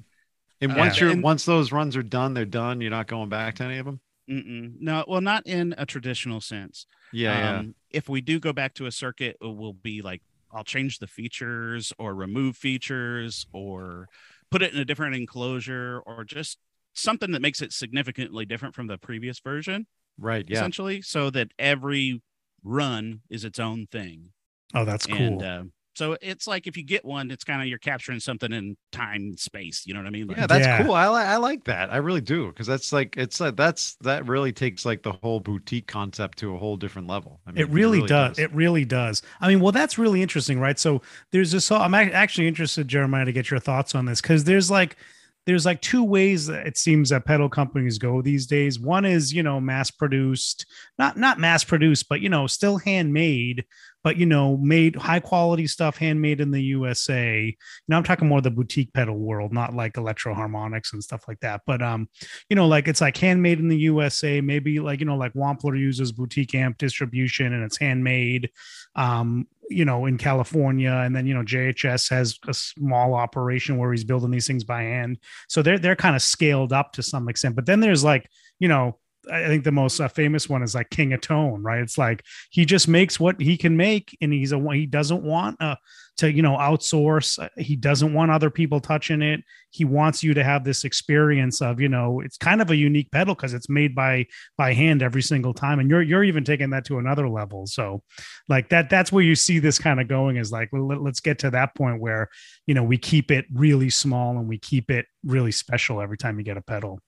And 0.60 0.72
Uh, 0.72 0.76
once 0.76 1.00
you're 1.00 1.10
and- 1.10 1.22
once 1.22 1.44
those 1.44 1.72
runs 1.72 1.96
are 1.96 2.02
done, 2.02 2.34
they're 2.34 2.44
done. 2.44 2.80
You're 2.80 2.90
not 2.90 3.06
going 3.06 3.28
back 3.28 3.56
to 3.56 3.64
any 3.64 3.78
of 3.78 3.86
them. 3.86 4.00
Mm-mm. 4.30 4.74
no 4.80 5.04
well 5.08 5.20
not 5.20 5.44
in 5.48 5.74
a 5.76 5.84
traditional 5.84 6.40
sense 6.40 6.86
Yeah, 7.12 7.58
um, 7.58 7.74
if 7.90 8.08
we 8.08 8.20
do 8.20 8.38
go 8.38 8.52
back 8.52 8.72
to 8.74 8.86
a 8.86 8.92
circuit 8.92 9.36
it 9.42 9.46
will 9.56 9.72
be 9.74 10.00
like 10.00 10.22
i'll 10.52 10.62
change 10.62 11.00
the 11.00 11.08
features 11.08 11.92
or 11.98 12.14
remove 12.14 12.56
features 12.56 13.46
or 13.52 14.06
put 14.52 14.62
it 14.62 14.72
in 14.72 14.78
a 14.78 14.84
different 14.84 15.16
enclosure 15.16 16.00
or 16.06 16.22
just 16.24 16.58
something 16.94 17.32
that 17.32 17.42
makes 17.42 17.60
it 17.60 17.72
significantly 17.72 18.46
different 18.46 18.76
from 18.76 18.86
the 18.86 18.96
previous 18.96 19.40
version 19.40 19.86
right. 20.18 20.44
Yeah, 20.48 20.58
essentially 20.58 21.02
so 21.02 21.28
that 21.30 21.48
every 21.58 22.22
run 22.62 23.22
is 23.28 23.44
its 23.44 23.58
own 23.58 23.86
thing 23.90 24.30
Oh, 24.74 24.84
that's 24.84 25.06
cool. 25.06 25.16
and 25.16 25.42
uh, 25.42 25.62
So 25.94 26.16
it's 26.22 26.46
like 26.46 26.66
if 26.66 26.76
you 26.76 26.84
get 26.84 27.04
one, 27.04 27.30
it's 27.30 27.44
kind 27.44 27.60
of 27.60 27.68
you're 27.68 27.78
capturing 27.78 28.20
something 28.20 28.52
in 28.52 28.76
time 28.92 29.16
and 29.22 29.38
space. 29.38 29.84
You 29.86 29.92
know 29.94 30.00
what 30.00 30.06
I 30.06 30.10
mean? 30.10 30.26
Like, 30.26 30.38
Yeah, 30.38 30.46
that's 30.46 30.66
Yeah. 30.66 30.82
cool. 30.84 30.94
I, 30.94 31.08
li- 31.08 31.28
I 31.28 31.36
like 31.36 31.64
that. 31.64 31.92
I 31.92 31.98
really 31.98 32.22
do 32.22 32.46
because 32.48 32.66
that's 32.66 32.92
like 32.92 33.16
it's 33.18 33.40
like 33.40 33.56
that's 33.56 33.96
that 33.96 34.26
really 34.26 34.52
takes 34.52 34.86
like 34.86 35.02
the 35.02 35.12
whole 35.12 35.40
boutique 35.40 35.86
concept 35.86 36.38
to 36.38 36.54
a 36.54 36.58
whole 36.58 36.76
different 36.78 37.08
level. 37.08 37.40
I 37.46 37.52
mean, 37.52 37.60
it 37.62 37.68
really, 37.68 38.06
does. 38.06 38.38
It 38.38 38.52
really 38.54 38.84
does. 38.86 39.20
I 39.40 39.48
mean, 39.48 39.60
well, 39.60 39.72
that's 39.72 39.98
really 39.98 40.22
interesting, 40.22 40.58
right? 40.58 40.78
So 40.78 41.02
there's 41.30 41.52
this. 41.52 41.70
I'm 41.70 41.94
actually 41.94 42.48
interested, 42.48 42.88
Jeremiah, 42.88 43.26
to 43.26 43.32
get 43.32 43.50
your 43.50 43.60
thoughts 43.60 43.94
on 43.94 44.06
this 44.06 44.22
because 44.22 44.44
there's 44.44 44.70
like 44.70 44.96
there's 45.44 45.66
like 45.66 45.80
two 45.82 46.04
ways 46.04 46.46
that 46.46 46.66
it 46.66 46.76
seems 46.78 47.10
that 47.10 47.24
pedal 47.24 47.48
companies 47.48 47.98
go 47.98 48.22
these 48.22 48.46
days. 48.46 48.78
One 48.78 49.04
is 49.04 49.32
you 49.32 49.42
know 49.42 49.60
mass 49.60 49.90
produced, 49.90 50.66
not 50.98 51.16
not 51.18 51.38
mass 51.38 51.64
produced, 51.64 52.08
but 52.08 52.20
you 52.20 52.28
know 52.28 52.46
still 52.46 52.78
handmade, 52.78 53.64
but 54.02 54.16
you 54.16 54.26
know 54.26 54.56
made 54.56 54.96
high 54.96 55.20
quality 55.20 55.66
stuff 55.66 55.96
handmade 55.96 56.40
in 56.40 56.50
the 56.50 56.62
USA. 56.62 57.54
Know, 57.88 57.96
I'm 57.96 58.02
talking 58.02 58.28
more 58.28 58.40
the 58.40 58.50
boutique 58.50 58.92
pedal 58.92 59.18
world, 59.18 59.52
not 59.52 59.74
like 59.74 59.96
Electro-Harmonix 59.96 60.92
and 60.92 61.02
stuff 61.02 61.24
like 61.28 61.40
that. 61.40 61.62
But 61.66 61.82
um, 61.82 62.08
you 62.48 62.56
know, 62.56 62.66
like 62.66 62.88
it's 62.88 63.00
like 63.00 63.16
handmade 63.16 63.58
in 63.58 63.68
the 63.68 63.78
USA. 63.78 64.40
Maybe 64.40 64.80
like 64.80 65.00
you 65.00 65.06
know, 65.06 65.16
like 65.16 65.34
Wampler 65.34 65.78
uses 65.78 66.12
boutique 66.12 66.54
amp 66.54 66.78
distribution 66.78 67.52
and 67.52 67.64
it's 67.64 67.78
handmade. 67.78 68.50
Um, 68.94 69.46
you 69.70 69.84
know, 69.84 70.06
in 70.06 70.18
California, 70.18 70.92
and 70.92 71.16
then 71.16 71.26
you 71.26 71.34
know, 71.34 71.42
JHS 71.42 72.10
has 72.10 72.38
a 72.46 72.52
small 72.52 73.14
operation 73.14 73.78
where 73.78 73.92
he's 73.92 74.04
building 74.04 74.30
these 74.30 74.46
things 74.46 74.64
by 74.64 74.82
hand. 74.82 75.18
So 75.48 75.62
they're 75.62 75.78
they're 75.78 75.96
kind 75.96 76.16
of 76.16 76.22
scaled 76.22 76.72
up 76.72 76.92
to 76.92 77.02
some 77.02 77.28
extent. 77.28 77.56
But 77.56 77.66
then 77.66 77.80
there's 77.80 78.04
like 78.04 78.28
you 78.58 78.68
know. 78.68 78.98
I 79.30 79.46
think 79.46 79.64
the 79.64 79.72
most 79.72 80.00
uh, 80.00 80.08
famous 80.08 80.48
one 80.48 80.62
is 80.62 80.74
like 80.74 80.90
King 80.90 81.12
of 81.12 81.20
Tone, 81.20 81.62
right? 81.62 81.80
It's 81.80 81.98
like 81.98 82.24
he 82.50 82.64
just 82.64 82.88
makes 82.88 83.20
what 83.20 83.40
he 83.40 83.56
can 83.56 83.76
make, 83.76 84.16
and 84.20 84.32
he's 84.32 84.52
a 84.52 84.72
he 84.72 84.86
doesn't 84.86 85.22
want 85.22 85.60
uh, 85.60 85.76
to 86.18 86.32
you 86.32 86.42
know 86.42 86.56
outsource. 86.56 87.38
Uh, 87.38 87.48
He 87.56 87.76
doesn't 87.76 88.14
want 88.14 88.30
other 88.30 88.50
people 88.50 88.80
touching 88.80 89.22
it 89.22 89.42
he 89.72 89.86
wants 89.86 90.22
you 90.22 90.34
to 90.34 90.44
have 90.44 90.64
this 90.64 90.84
experience 90.84 91.60
of 91.62 91.80
you 91.80 91.88
know 91.88 92.20
it's 92.20 92.36
kind 92.36 92.60
of 92.60 92.70
a 92.70 92.76
unique 92.76 93.10
pedal 93.10 93.34
because 93.34 93.54
it's 93.54 93.68
made 93.68 93.94
by 93.94 94.24
by 94.56 94.72
hand 94.72 95.02
every 95.02 95.22
single 95.22 95.54
time 95.54 95.80
and 95.80 95.90
you're 95.90 96.02
you're 96.02 96.22
even 96.22 96.44
taking 96.44 96.70
that 96.70 96.84
to 96.84 96.98
another 96.98 97.28
level 97.28 97.66
so 97.66 98.02
like 98.48 98.68
that 98.68 98.90
that's 98.90 99.10
where 99.10 99.24
you 99.24 99.34
see 99.34 99.58
this 99.58 99.78
kind 99.78 100.00
of 100.00 100.06
going 100.06 100.36
is 100.36 100.52
like 100.52 100.68
let, 100.72 101.00
let's 101.02 101.20
get 101.20 101.38
to 101.38 101.50
that 101.50 101.74
point 101.74 102.00
where 102.00 102.28
you 102.66 102.74
know 102.74 102.82
we 102.82 102.98
keep 102.98 103.30
it 103.30 103.46
really 103.52 103.90
small 103.90 104.36
and 104.38 104.46
we 104.46 104.58
keep 104.58 104.90
it 104.90 105.06
really 105.24 105.52
special 105.52 106.00
every 106.00 106.18
time 106.18 106.38
you 106.38 106.44
get 106.44 106.58
a 106.58 106.62
pedal 106.62 107.00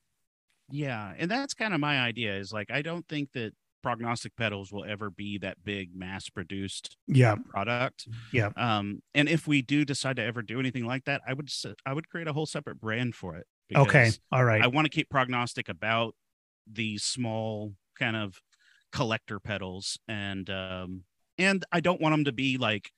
Yeah, 0.71 1.13
and 1.19 1.31
that's 1.31 1.55
kind 1.55 1.75
of 1.75 1.81
my 1.81 2.01
idea. 2.01 2.37
Is 2.37 2.53
like 2.53 2.71
I 2.71 2.83
don't 2.83 3.07
think 3.09 3.33
that 3.33 3.53
prognostic 3.83 4.35
pedals 4.35 4.73
will 4.73 4.85
ever 4.85 5.11
be 5.11 5.37
that 5.37 5.63
big 5.63 5.91
mass 5.95 6.31
produced 6.31 6.97
yeah 7.07 7.37
product. 7.51 8.09
Yeah. 8.33 8.51
Um, 8.57 9.03
and 9.15 9.29
if 9.29 9.47
we 9.47 9.61
do 9.61 9.85
decide 9.85 10.17
to 10.17 10.23
ever 10.23 10.41
do 10.41 10.59
anything 10.59 10.87
like 10.87 11.05
that, 11.05 11.21
I 11.29 11.35
would 11.35 11.51
i 11.85 11.93
would 11.93 12.09
create 12.09 12.27
a 12.27 12.33
whole 12.33 12.47
separate 12.47 12.81
brand 12.81 13.15
for 13.15 13.37
it. 13.37 13.47
okay 13.77 14.11
all 14.33 14.45
right 14.45 14.63
I 14.63 14.69
want 14.69 14.87
to 14.87 14.91
keep 14.91 15.11
prognostic 15.11 15.69
about 15.69 16.15
these 16.67 17.03
small 17.05 17.75
kind 17.99 18.17
of 18.17 18.41
collector 18.91 19.39
pedals 19.41 19.99
and 20.09 20.49
um 20.49 21.03
and 21.37 21.65
I 21.73 21.81
don't 21.81 22.01
want 22.01 22.13
them 22.13 22.25
to 22.25 22.33
be 22.33 22.57
like 22.59 22.91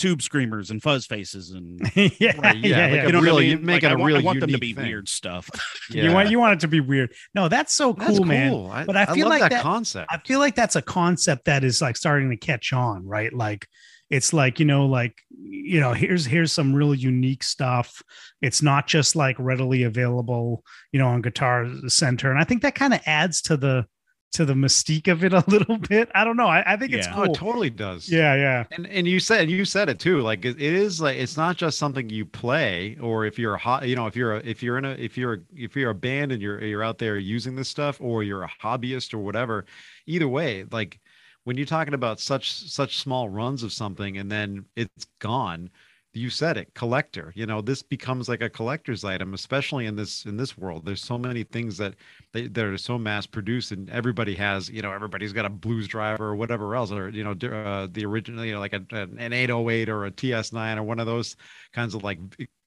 tube 0.00 0.22
screamers 0.22 0.70
and 0.70 0.82
fuzz 0.82 1.06
faces 1.06 1.50
and 1.50 1.78
yeah, 1.94 2.08
Right, 2.08 2.16
yeah, 2.18 2.30
yeah, 2.30 2.36
like 2.36 2.56
yeah. 2.62 2.86
you 2.88 2.96
know 2.96 3.04
what 3.04 3.14
I 3.14 3.18
really- 3.20 3.48
mean? 3.50 3.58
you 3.60 3.64
make 3.64 3.82
Like, 3.82 3.82
it 3.84 3.86
I 3.86 3.90
a 3.92 3.98
want, 3.98 4.02
I 4.02 4.06
really 4.14 4.24
want 4.24 4.40
them 4.40 4.50
to 4.50 4.58
be 4.58 4.72
thing. 4.72 4.86
weird 4.86 5.08
stuff. 5.08 5.48
yeah. 5.90 6.02
you 6.04 6.12
want 6.12 6.30
you 6.30 6.38
want 6.38 6.54
it 6.54 6.60
to 6.60 6.68
be 6.68 6.80
weird 6.80 7.12
no 7.34 7.48
that's 7.48 7.74
so 7.74 7.92
That's 7.92 8.16
cool 8.18 8.26
man. 8.26 8.54
I, 8.70 8.84
But 8.84 8.96
I 8.96 9.06
feel 9.06 9.26
love 9.28 9.30
like 9.30 9.40
that, 9.42 9.50
that- 9.50 9.62
concept. 9.62 10.08
I 10.10 10.18
feel 10.18 10.38
like 10.38 10.54
that's 10.54 10.76
a 10.76 10.82
concept 10.82 11.44
that 11.44 11.64
is 11.64 11.80
like 11.82 11.96
starting 11.96 12.30
to 12.30 12.36
catch 12.36 12.72
on, 12.72 13.06
right? 13.06 13.32
Like 13.32 13.66
it's 14.08 14.32
like, 14.32 14.58
you 14.58 14.64
know, 14.66 14.86
like, 14.86 15.14
you 15.40 15.78
know, 15.78 15.92
here's 15.92 16.24
here's 16.26 16.52
some 16.52 16.74
really 16.74 16.98
unique 16.98 17.44
stuff. 17.44 18.02
It's 18.42 18.60
not 18.60 18.88
just 18.88 19.14
like 19.14 19.36
readily 19.38 19.84
available, 19.84 20.64
you 20.90 20.98
know, 20.98 21.06
on 21.06 21.22
Guitar 21.22 21.68
Center. 21.86 22.28
And 22.30 22.40
I 22.40 22.44
think 22.44 22.62
that 22.62 22.74
kind 22.74 22.92
of 22.92 23.00
adds 23.06 23.40
to 23.42 23.56
the 23.56 23.86
to 24.32 24.44
the 24.44 24.54
mystique 24.54 25.08
of 25.08 25.24
it 25.24 25.32
a 25.32 25.44
little 25.48 25.78
bit. 25.78 26.10
I 26.14 26.24
don't 26.24 26.36
know. 26.36 26.46
I, 26.46 26.74
I 26.74 26.76
think 26.76 26.92
it's 26.92 27.08
Yeah. 27.08 27.14
Oh, 27.16 27.22
it 27.24 27.34
totally 27.34 27.70
does. 27.70 28.10
yeah, 28.10 28.34
yeah. 28.34 28.64
And 28.70 28.86
and 28.86 29.06
you 29.06 29.20
said 29.20 29.50
you 29.50 29.64
said 29.64 29.88
it 29.88 29.98
too. 29.98 30.20
Like 30.20 30.44
it, 30.44 30.60
it 30.60 30.72
is 30.72 31.00
like 31.00 31.16
it's 31.16 31.36
not 31.36 31.56
just 31.56 31.78
something 31.78 32.08
you 32.08 32.24
play, 32.24 32.96
or 33.00 33.24
if 33.26 33.38
you're 33.38 33.54
a 33.54 33.58
hot, 33.58 33.88
you 33.88 33.96
know, 33.96 34.06
if 34.06 34.16
you're 34.16 34.36
a, 34.36 34.38
if 34.40 34.62
you're 34.62 34.78
in 34.78 34.84
a 34.84 34.90
if 34.92 35.16
you're 35.18 35.34
a, 35.34 35.38
if 35.54 35.76
you're 35.76 35.90
a 35.90 35.94
band 35.94 36.32
and 36.32 36.40
you're 36.42 36.62
you're 36.62 36.84
out 36.84 36.98
there 36.98 37.18
using 37.18 37.56
this 37.56 37.68
stuff, 37.68 38.00
or 38.00 38.22
you're 38.22 38.44
a 38.44 38.50
hobbyist 38.62 39.14
or 39.14 39.18
whatever. 39.18 39.64
Either 40.06 40.28
way, 40.28 40.64
like 40.70 41.00
when 41.44 41.56
you're 41.56 41.66
talking 41.66 41.94
about 41.94 42.20
such 42.20 42.52
such 42.52 42.98
small 42.98 43.28
runs 43.28 43.62
of 43.62 43.72
something 43.72 44.18
and 44.18 44.30
then 44.30 44.64
it's 44.76 45.06
gone, 45.18 45.70
you 46.12 46.28
said 46.28 46.56
it, 46.56 46.74
collector. 46.74 47.32
You 47.36 47.46
know, 47.46 47.60
this 47.60 47.82
becomes 47.82 48.28
like 48.28 48.42
a 48.42 48.50
collector's 48.50 49.04
item, 49.04 49.32
especially 49.32 49.86
in 49.86 49.94
this 49.94 50.24
in 50.24 50.36
this 50.36 50.58
world. 50.58 50.84
There's 50.84 51.02
so 51.02 51.16
many 51.16 51.44
things 51.44 51.76
that 51.78 51.94
they, 52.32 52.48
that 52.48 52.64
are 52.64 52.76
so 52.76 52.98
mass 52.98 53.26
produced, 53.26 53.70
and 53.70 53.88
everybody 53.90 54.34
has, 54.34 54.68
you 54.68 54.82
know, 54.82 54.92
everybody's 54.92 55.32
got 55.32 55.44
a 55.44 55.48
blues 55.48 55.86
driver 55.86 56.26
or 56.26 56.34
whatever 56.34 56.74
else, 56.74 56.90
or 56.90 57.10
you 57.10 57.22
know, 57.22 57.32
uh, 57.48 57.86
the 57.90 58.04
original, 58.04 58.44
you 58.44 58.52
know, 58.52 58.60
like 58.60 58.72
a, 58.72 58.84
an 58.90 59.32
808 59.32 59.88
or 59.88 60.06
a 60.06 60.10
TS9 60.10 60.78
or 60.78 60.82
one 60.82 60.98
of 60.98 61.06
those 61.06 61.36
kinds 61.72 61.94
of 61.94 62.02
like 62.02 62.18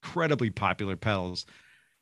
incredibly 0.02 0.50
popular 0.50 0.96
pedals. 0.96 1.44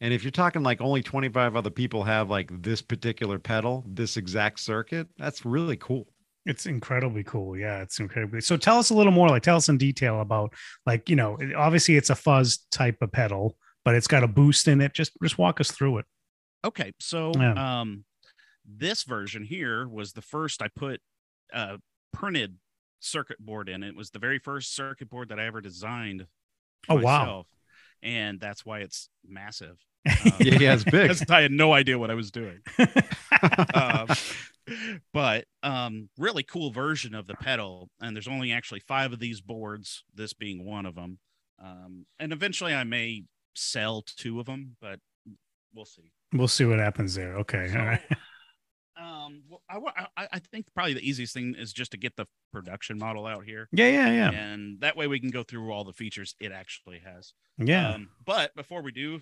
And 0.01 0.13
if 0.13 0.25
you're 0.25 0.33
talking 0.33 0.63
like 0.63 0.81
only 0.81 1.03
25 1.03 1.55
other 1.55 1.71
people 1.71 2.03
have 2.05 2.29
like 2.29 2.51
this 2.63 2.83
particular 2.83 3.39
pedal, 3.39 3.85
this 3.87 4.17
exact 4.17 4.59
circuit, 4.61 5.09
that's 5.17 5.45
really 5.45 5.77
cool. 5.77 6.12
It's 6.45 6.67
incredibly 6.67 7.23
cool. 7.25 7.57
Yeah, 7.57 7.83
it's 7.83 8.01
incredibly. 8.01 8.41
So 8.41 8.57
tell 8.57 8.79
us 8.79 8.91
a 8.91 8.95
little 8.95 9.13
more, 9.13 9.29
like 9.29 9.43
tell 9.43 9.57
us 9.57 9.69
in 9.69 9.79
detail 9.79 10.21
about 10.21 10.53
like, 10.87 11.09
you 11.09 11.17
know, 11.17 11.39
obviously 11.57 11.97
it's 11.97 12.11
a 12.11 12.15
fuzz 12.15 12.67
type 12.73 12.97
of 13.01 13.13
pedal, 13.13 13.57
but 13.85 13.95
it's 13.95 14.09
got 14.09 14.25
a 14.25 14.29
boost 14.29 14.67
in 14.69 14.81
it. 14.81 14.93
Just 14.93 15.13
just 15.23 15.39
walk 15.39 15.61
us 15.61 15.71
through 15.71 15.99
it. 15.99 16.05
Okay, 16.65 16.93
so 17.01 17.33
Yeah. 17.37 17.81
um, 17.81 18.05
this 18.65 19.05
version 19.05 19.45
here 19.45 19.87
was 19.89 20.13
the 20.13 20.23
first 20.23 20.63
I 20.63 20.69
put 20.69 21.01
a 21.53 21.79
printed 22.13 22.57
circuit 23.01 23.39
board 23.39 23.69
in. 23.69 23.83
It 23.83 23.97
was 23.97 24.11
the 24.11 24.19
very 24.19 24.39
first 24.39 24.75
circuit 24.75 25.11
board 25.11 25.29
that 25.31 25.39
I 25.41 25.47
ever 25.47 25.61
designed. 25.61 26.27
Oh, 26.89 26.97
wow. 26.97 27.45
And 28.03 28.41
that's 28.41 28.65
why 28.67 28.81
it's 28.81 29.09
massive. 29.27 29.79
Yeah, 30.41 30.59
yeah, 30.59 30.75
it's 30.75 30.83
big. 30.85 31.09
Because 31.09 31.25
I 31.31 31.43
had 31.43 31.53
no 31.53 31.73
idea 31.73 31.97
what 31.99 32.11
I 32.11 32.15
was 32.15 32.31
doing. 32.33 32.59
um, 33.75 34.09
but 35.13 35.45
um, 35.63 36.09
really 36.19 36.43
cool 36.43 36.71
version 36.71 37.15
of 37.15 37.27
the 37.27 37.35
pedal. 37.35 37.89
And 38.01 38.15
there's 38.17 38.29
only 38.29 38.53
actually 38.53 38.81
five 38.81 39.13
of 39.13 39.19
these 39.19 39.41
boards, 39.41 40.05
this 40.15 40.33
being 40.33 40.65
one 40.65 40.87
of 40.87 40.95
them. 40.95 41.19
Um, 41.63 42.07
and 42.19 42.33
eventually 42.33 42.75
I 42.75 42.85
may 42.85 43.25
sell 43.55 44.03
two 44.17 44.41
of 44.41 44.47
them, 44.47 44.77
but 44.81 44.99
we'll 45.75 45.85
see. 45.85 46.11
we'll 46.33 46.49
see 46.49 46.65
what 46.65 46.79
happens 46.79 47.15
there. 47.15 47.37
Okay. 47.39 47.69
So, 47.73 47.79
All 47.79 47.87
right. 47.87 48.01
um, 49.01 49.43
well, 49.49 49.63
I, 49.71 50.07
I, 50.17 50.29
I 50.35 50.39
think 50.39 50.67
probably 50.75 50.95
the 50.95 51.09
easiest 51.09 51.35
thing 51.35 51.55
is 51.57 51.73
just 51.73 51.93
to 51.93 51.97
get 51.97 52.17
the 52.17 52.27
production 52.53 52.99
model 52.99 53.27
out 53.27 53.45
here. 53.45 53.69
Yeah, 53.73 53.89
yeah, 53.89 54.13
yeah. 54.13 54.31
And 54.31 54.81
that 54.81 54.97
way 54.97 55.07
we 55.07 55.19
can 55.21 55.31
go 55.31 55.43
through 55.43 55.71
all 55.73 55.85
the 55.85 55.93
features 55.93 56.35
it 56.41 56.53
actually 56.53 57.01
has. 57.05 57.33
Yeah. 57.59 57.93
Um, 57.95 58.11
but 58.25 58.55
before 58.55 58.83
we 58.83 58.93
do, 58.93 59.21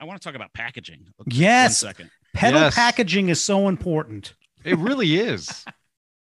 I 0.00 0.04
want 0.04 0.20
to 0.20 0.24
talk 0.26 0.34
about 0.34 0.52
packaging. 0.52 1.06
Just 1.28 1.40
Yes. 1.40 1.82
One 1.82 1.90
second. 1.94 2.10
Pedal 2.34 2.60
Yes. 2.60 2.74
packaging 2.74 3.28
is 3.28 3.40
so 3.40 3.68
important. 3.68 4.34
It 4.64 4.78
really 4.78 5.16
is. 5.16 5.64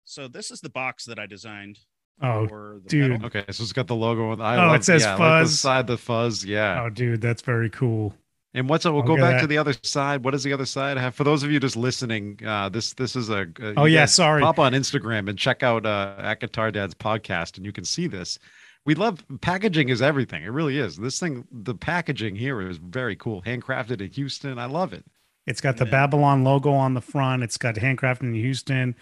So 0.07 0.29
this 0.29 0.51
is 0.51 0.61
the 0.61 0.69
box 0.69 1.07
that 1.07 1.19
I 1.19 1.25
designed 1.25 1.79
Oh, 2.23 2.47
for 2.47 2.81
the 2.85 2.89
dude. 2.91 3.11
pedal. 3.13 3.27
Okay, 3.27 3.45
so 3.51 3.63
it's 3.63 3.73
got 3.73 3.87
the 3.87 3.97
logo. 3.97 4.31
on- 4.33 4.41
I 4.41 4.57
Oh, 4.57 4.69
it 4.69 4.73
love, 4.73 4.85
says 4.85 5.03
yeah, 5.03 5.09
I 5.09 5.11
like 5.13 5.19
the 5.19 5.45
fuzz. 5.47 5.61
side, 5.61 5.87
the 5.87 5.97
fuzz. 5.99 6.45
Yeah. 6.45 6.83
oh, 6.85 6.91
dude, 6.91 7.23
that's 7.23 7.41
very 7.41 7.71
cool. 7.71 8.15
And 8.53 8.69
what's 8.69 8.85
we'll 8.85 8.97
I'll 8.97 9.03
go 9.03 9.17
back 9.17 9.37
that. 9.37 9.41
to 9.41 9.47
the 9.47 9.57
other 9.59 9.73
side. 9.83 10.23
What 10.23 10.33
does 10.33 10.45
the 10.45 10.53
other 10.53 10.67
side 10.67 10.99
have? 10.99 11.15
For 11.15 11.25
those 11.25 11.43
of 11.43 11.51
you 11.51 11.59
just 11.59 11.75
listening, 11.75 12.39
uh, 12.47 12.69
this 12.69 12.93
this 12.93 13.17
is 13.17 13.31
a. 13.31 13.47
a- 13.61 13.75
Oh 13.79 13.85
yeah, 13.87 14.05
sorry. 14.05 14.43
Pop 14.43 14.59
on 14.59 14.75
Instagram 14.75 15.29
and 15.31 15.39
check 15.39 15.63
out 15.63 15.87
uh, 15.87 16.15
at 16.19 16.39
Guitar 16.41 16.71
Dad's 16.71 16.95
podcast, 16.95 17.57
and 17.57 17.65
you 17.67 17.73
can 17.73 17.85
see 17.87 18.07
this. 18.07 18.39
We 18.85 18.95
love 18.95 19.25
packaging 19.41 19.89
is 19.89 20.03
everything. 20.03 20.43
It 20.45 20.51
really 20.53 20.77
is. 20.79 20.99
This 20.99 21.19
thing, 21.19 21.49
the 21.51 21.75
packaging 21.75 22.37
here 22.37 22.61
is 22.61 22.77
very 22.77 23.17
cool. 23.17 23.41
Handcrafted 23.43 24.03
in 24.03 24.11
Houston. 24.11 24.59
I 24.59 24.67
love 24.67 24.93
it. 24.93 25.05
It's 25.47 25.61
got 25.61 25.77
the 25.77 25.85
Yeah. 25.85 25.91
Babylon 25.91 26.45
logo 26.45 26.73
on 26.73 26.95
the 26.95 27.01
front. 27.01 27.43
It's 27.43 27.57
got 27.59 27.75
handcrafted 27.75 28.23
in 28.23 28.35
Houston. 28.35 28.95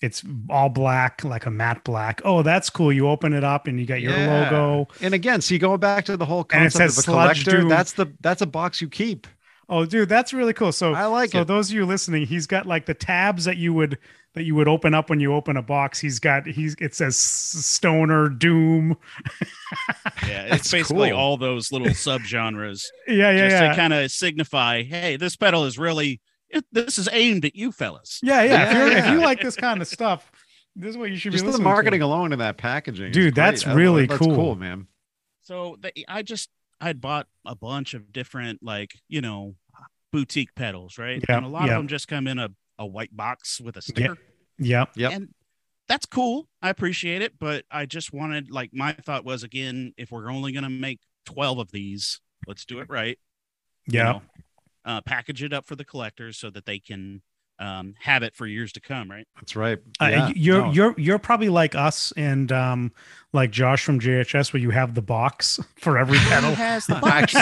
It's 0.00 0.22
all 0.48 0.68
black, 0.68 1.24
like 1.24 1.44
a 1.46 1.50
matte 1.50 1.82
black. 1.82 2.20
Oh, 2.24 2.42
that's 2.42 2.70
cool. 2.70 2.92
You 2.92 3.08
open 3.08 3.32
it 3.32 3.42
up 3.42 3.66
and 3.66 3.80
you 3.80 3.86
got 3.86 4.00
your 4.00 4.12
Yeah. 4.16 4.50
logo. 4.50 4.88
And 5.00 5.12
again, 5.12 5.40
see, 5.40 5.58
going 5.58 5.80
back 5.80 6.04
to 6.04 6.16
the 6.16 6.24
whole 6.26 6.44
concept 6.44 6.92
of 6.92 6.98
a 6.98 7.02
collector, 7.02 7.50
Doom. 7.62 7.68
that's 7.68 7.92
the 7.94 8.06
that's 8.20 8.40
a 8.40 8.46
box 8.46 8.80
you 8.80 8.88
keep. 8.88 9.26
Oh, 9.68 9.84
dude, 9.84 10.08
that's 10.08 10.32
really 10.32 10.52
cool. 10.54 10.72
So 10.72 10.94
I 10.94 11.06
like 11.06 11.30
so 11.30 11.40
it. 11.40 11.46
those 11.48 11.68
of 11.70 11.74
you 11.74 11.84
listening, 11.84 12.26
he's 12.26 12.46
got 12.46 12.64
like 12.64 12.86
the 12.86 12.94
tabs 12.94 13.44
that 13.44 13.56
you 13.56 13.74
would 13.74 13.98
that 14.34 14.44
you 14.44 14.54
would 14.54 14.68
open 14.68 14.94
up 14.94 15.10
when 15.10 15.20
you 15.20 15.34
open 15.34 15.56
a 15.56 15.62
box. 15.62 15.98
He's 15.98 16.18
got 16.18 16.46
he's 16.46 16.76
it 16.80 16.94
says 16.94 17.16
Stoner 17.16 18.28
Doom. 18.28 18.96
Yeah, 20.26 20.54
it's 20.54 20.70
basically 20.70 21.10
cool. 21.10 21.18
all 21.18 21.36
those 21.36 21.72
little 21.72 21.88
subgenres 21.88 22.84
Yeah, 23.08 23.30
yeah, 23.30 23.48
just 23.48 23.62
yeah. 23.62 23.68
to 23.70 23.74
kind 23.76 23.92
of 23.92 24.10
signify, 24.10 24.82
hey, 24.82 25.16
this 25.16 25.36
pedal 25.36 25.64
is 25.64 25.78
really 25.78 26.20
it, 26.50 26.64
this 26.72 26.98
is 26.98 27.08
aimed 27.12 27.44
at 27.44 27.54
you 27.54 27.72
fellas. 27.72 28.20
yeah, 28.22 28.42
yeah. 28.42 28.66
if, 28.68 28.72
Yeah, 28.72 28.86
you're, 28.86 28.96
if 28.98 29.06
you 29.10 29.20
like 29.20 29.40
this 29.40 29.56
kind 29.56 29.82
of 29.82 29.88
stuff, 29.88 30.30
this 30.76 30.90
is 30.90 30.96
what 30.96 31.10
you 31.10 31.16
should 31.16 31.32
Just 31.32 31.44
be 31.44 31.50
the 31.50 31.58
marketing 31.58 32.00
to. 32.00 32.06
alone 32.06 32.32
in 32.32 32.38
that 32.38 32.56
packaging, 32.56 33.12
Dude, 33.12 33.34
that's 33.34 33.66
I- 33.66 33.74
really 33.74 34.06
that's 34.06 34.18
cool. 34.18 34.34
cool, 34.34 34.54
man. 34.56 34.86
So 35.42 35.76
they, 35.80 35.92
I 36.06 36.22
just 36.22 36.48
I'd 36.80 37.00
bought 37.00 37.26
a 37.44 37.54
bunch 37.54 37.94
of 37.94 38.12
different 38.12 38.62
like 38.62 38.92
you 39.08 39.20
know 39.20 39.56
boutique 40.12 40.54
pedals, 40.54 40.96
right? 40.98 41.22
Yeah, 41.28 41.36
and 41.38 41.46
a 41.46 41.48
lot 41.48 41.66
yeah. 41.66 41.72
of 41.72 41.78
them 41.78 41.88
just 41.88 42.08
come 42.08 42.26
in 42.26 42.38
a, 42.38 42.48
a 42.78 42.86
white 42.86 43.16
box 43.16 43.60
with 43.60 43.76
a 43.76 43.82
sticker. 43.82 44.16
yeah, 44.58 44.84
Yep. 44.96 45.12
And 45.12 45.28
that's 45.88 46.06
cool. 46.06 46.48
I 46.62 46.68
appreciate 46.68 47.22
it, 47.22 47.38
but 47.38 47.64
I 47.70 47.86
just 47.86 48.12
wanted 48.12 48.50
like 48.50 48.70
my 48.74 48.92
thought 48.92 49.24
was 49.24 49.42
again, 49.42 49.94
if 49.96 50.10
we're 50.10 50.30
only 50.30 50.52
gonna 50.52 50.68
make 50.70 51.00
twelve 51.24 51.58
of 51.58 51.70
these, 51.70 52.20
let's 52.46 52.64
do 52.64 52.78
it 52.80 52.88
right. 52.90 53.18
you 53.86 53.98
Yeah. 53.98 54.04
know, 54.12 54.22
uh, 54.84 55.00
package 55.00 55.42
it 55.42 55.52
up 55.52 55.66
for 55.66 55.76
the 55.76 55.84
collectors 55.84 56.36
so 56.38 56.50
that 56.50 56.66
they 56.66 56.78
can 56.78 57.22
um, 57.60 57.94
have 57.98 58.22
it 58.22 58.36
for 58.36 58.46
years 58.46 58.70
to 58.72 58.80
come, 58.80 59.10
right? 59.10 59.26
That's 59.36 59.56
right. 59.56 59.78
Uh, 59.98 60.30
you're 60.36 60.66
No. 60.66 60.72
you're 60.72 60.94
you're 60.98 61.18
probably 61.18 61.48
like 61.48 61.74
us 61.74 62.12
and 62.16 62.52
um 62.52 62.92
like 63.32 63.50
Josh 63.50 63.82
from 63.82 63.98
JHS 63.98 64.52
where 64.52 64.60
you 64.62 64.70
have 64.70 64.94
the 64.94 65.02
box 65.02 65.58
for 65.76 65.98
every 65.98 66.18
pedal. 66.28 66.54
has 66.54 66.86
the 66.86 66.94
box? 67.02 67.34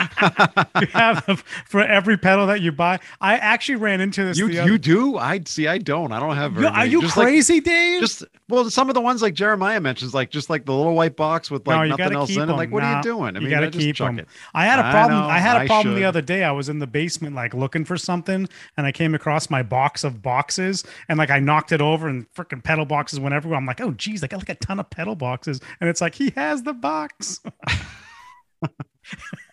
you 0.80 0.86
have 0.88 1.24
the- 1.26 1.42
for 1.66 1.80
every 1.82 2.16
pedal 2.16 2.46
that 2.46 2.60
you 2.60 2.72
buy. 2.72 2.98
I 3.20 3.36
actually 3.36 3.76
ran 3.76 4.00
into 4.00 4.24
this. 4.24 4.38
you 4.38 4.48
the 4.48 4.60
other- 4.60 4.70
you 4.70 4.78
do? 4.78 5.16
I 5.18 5.40
see. 5.46 5.66
I 5.68 5.78
don't. 5.78 6.12
I 6.12 6.20
don't 6.20 6.36
have. 6.36 6.52
Very 6.52 6.66
are 6.66 6.86
you 6.86 7.00
Just 7.02 7.16
like- 7.16 7.26
crazy, 7.26 7.60
Dave? 7.60 8.00
just 8.00 8.24
well, 8.48 8.68
some 8.68 8.88
of 8.88 8.94
the 8.94 9.00
ones 9.00 9.22
like 9.22 9.34
Jeremiah 9.34 9.80
mentions, 9.80 10.12
like 10.14 10.30
just 10.30 10.50
like 10.50 10.64
the 10.64 10.74
little 10.74 10.94
white 10.94 11.14
box 11.16 11.50
with 11.50 11.66
No, 11.66 11.74
like 11.76 11.90
you 11.90 11.96
nothing 11.96 12.14
else 12.16 12.36
in 12.36 12.48
it. 12.50 12.52
Like, 12.52 12.70
what 12.72 12.82
are 12.82 12.96
you 12.96 13.02
doing? 13.02 13.36
I 13.36 13.38
you 13.40 13.44
mean, 13.46 13.50
gotta 13.50 13.66
I 13.66 13.70
just 13.70 13.78
keep 13.84 13.96
chuck 13.96 14.08
'em. 14.08 14.18
it. 14.18 14.28
I 14.54 14.64
had 14.66 14.78
a 14.80 14.90
problem. 14.90 15.20
know, 15.20 15.28
I, 15.28 15.38
had 15.38 15.62
a 15.62 15.66
problem 15.66 15.94
the 15.94 16.04
other 16.04 16.20
day. 16.22 16.42
I 16.42 16.50
was 16.50 16.68
in 16.68 16.78
the 16.80 16.86
basement, 16.86 17.36
like 17.36 17.54
looking 17.54 17.84
for 17.84 17.96
something, 17.96 18.48
and 18.76 18.86
I 18.86 18.92
came 18.92 19.14
across 19.14 19.50
my 19.50 19.62
box 19.62 20.02
of 20.02 20.20
boxes, 20.22 20.84
and 21.08 21.18
like 21.18 21.30
I 21.30 21.38
knocked 21.38 21.70
it 21.72 21.80
over, 21.80 22.08
and 22.08 22.28
freaking 22.34 22.62
pedal 22.62 22.84
boxes 22.86 23.20
went 23.20 23.34
everywhere. 23.34 23.58
I'm 23.58 23.66
like, 23.66 23.80
oh 23.80 23.92
geez, 23.92 24.24
I 24.24 24.26
got 24.26 24.38
like 24.38 24.48
a 24.48 24.54
ton 24.56 24.80
of 24.80 24.90
pedal 24.90 25.14
boxes, 25.14 25.60
and 25.80 25.88
it's 25.88 26.00
like 26.00 26.14
he 26.16 26.30
has 26.30 26.62
the 26.62 26.72
box. 26.72 27.40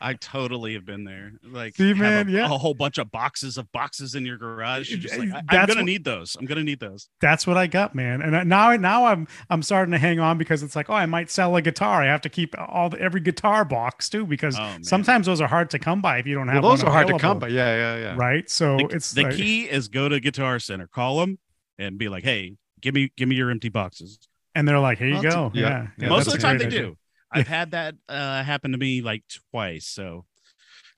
I 0.01 0.13
totally 0.13 0.73
have 0.73 0.85
been 0.85 1.03
there. 1.03 1.31
Like, 1.43 1.75
See, 1.75 1.87
have 1.89 1.97
man, 1.97 2.27
a, 2.29 2.31
yeah. 2.31 2.45
a 2.45 2.57
whole 2.57 2.73
bunch 2.73 2.97
of 2.97 3.09
boxes 3.11 3.57
of 3.57 3.71
boxes 3.71 4.13
in 4.15 4.25
your 4.25 4.37
garage. 4.37 4.89
You're 4.89 4.99
just 4.99 5.17
like, 5.17 5.29
I, 5.31 5.39
am 5.39 5.45
That's 5.49 5.67
gonna 5.67 5.79
what- 5.81 5.85
need 5.85 6.03
those. 6.03 6.35
I'm 6.39 6.45
gonna 6.45 6.63
need 6.63 6.79
those. 6.79 7.09
That's 7.21 7.47
what 7.47 7.57
I 7.57 7.67
got, 7.67 7.95
man. 7.95 8.21
And 8.21 8.47
now, 8.47 8.75
now 8.75 9.05
I'm 9.05 9.27
I'm 9.49 9.63
starting 9.63 9.91
to 9.91 9.97
hang 9.97 10.19
on 10.19 10.37
because 10.37 10.63
it's 10.63 10.75
like, 10.75 10.89
oh, 10.89 10.93
I 10.93 11.05
might 11.07 11.31
sell 11.31 11.55
a 11.55 11.61
guitar. 11.61 12.01
I 12.03 12.05
have 12.07 12.21
to 12.21 12.29
keep 12.29 12.53
all 12.57 12.89
the, 12.89 12.99
every 13.01 13.21
guitar 13.21 13.65
box 13.65 14.09
too 14.09 14.25
because 14.25 14.55
Oh, 14.59 14.77
sometimes 14.81 15.25
those 15.25 15.41
are 15.41 15.47
hard 15.47 15.69
to 15.71 15.79
come 15.79 16.01
by 16.01 16.19
if 16.19 16.27
you 16.27 16.35
don't 16.35 16.45
Well, 16.47 16.53
have. 16.55 16.63
those 16.63 16.83
one 16.83 16.89
are 16.91 16.93
hard 16.93 17.07
to 17.07 17.17
come 17.17 17.39
by. 17.39 17.47
Yeah, 17.47 17.75
yeah, 17.75 17.97
yeah. 17.97 18.15
right? 18.15 18.49
So 18.49 18.77
The, 18.77 18.85
it's 18.95 19.11
the 19.11 19.23
like- 19.23 19.35
key 19.35 19.63
is 19.69 19.87
go 19.87 20.07
to 20.09 20.19
Guitar 20.19 20.59
Center, 20.59 20.87
call 20.87 21.19
them, 21.19 21.39
and 21.79 21.97
be 21.97 22.09
like, 22.09 22.23
hey, 22.23 22.55
give 22.81 22.93
me 22.93 23.11
give 23.17 23.27
me 23.27 23.35
your 23.35 23.49
empty 23.49 23.69
boxes. 23.69 24.19
and 24.55 24.67
they're 24.67 24.79
like, 24.79 24.97
here 24.97 25.07
you 25.07 25.13
Well, 25.15 25.21
that's- 25.23 25.35
go. 25.35 25.51
yeah, 25.53 25.61
Yeah, 25.69 25.87
yeah, 25.97 26.09
Most 26.09 26.27
of 26.27 26.33
the 26.33 26.39
time 26.39 26.57
they 26.59 26.65
idea. 26.65 26.81
do. 26.81 26.97
I've 27.31 27.47
had 27.47 27.71
that 27.71 27.95
uh, 28.07 28.43
happen 28.43 28.71
to 28.71 28.77
me 28.77 29.01
like 29.01 29.23
twice, 29.51 29.85
so 29.85 30.25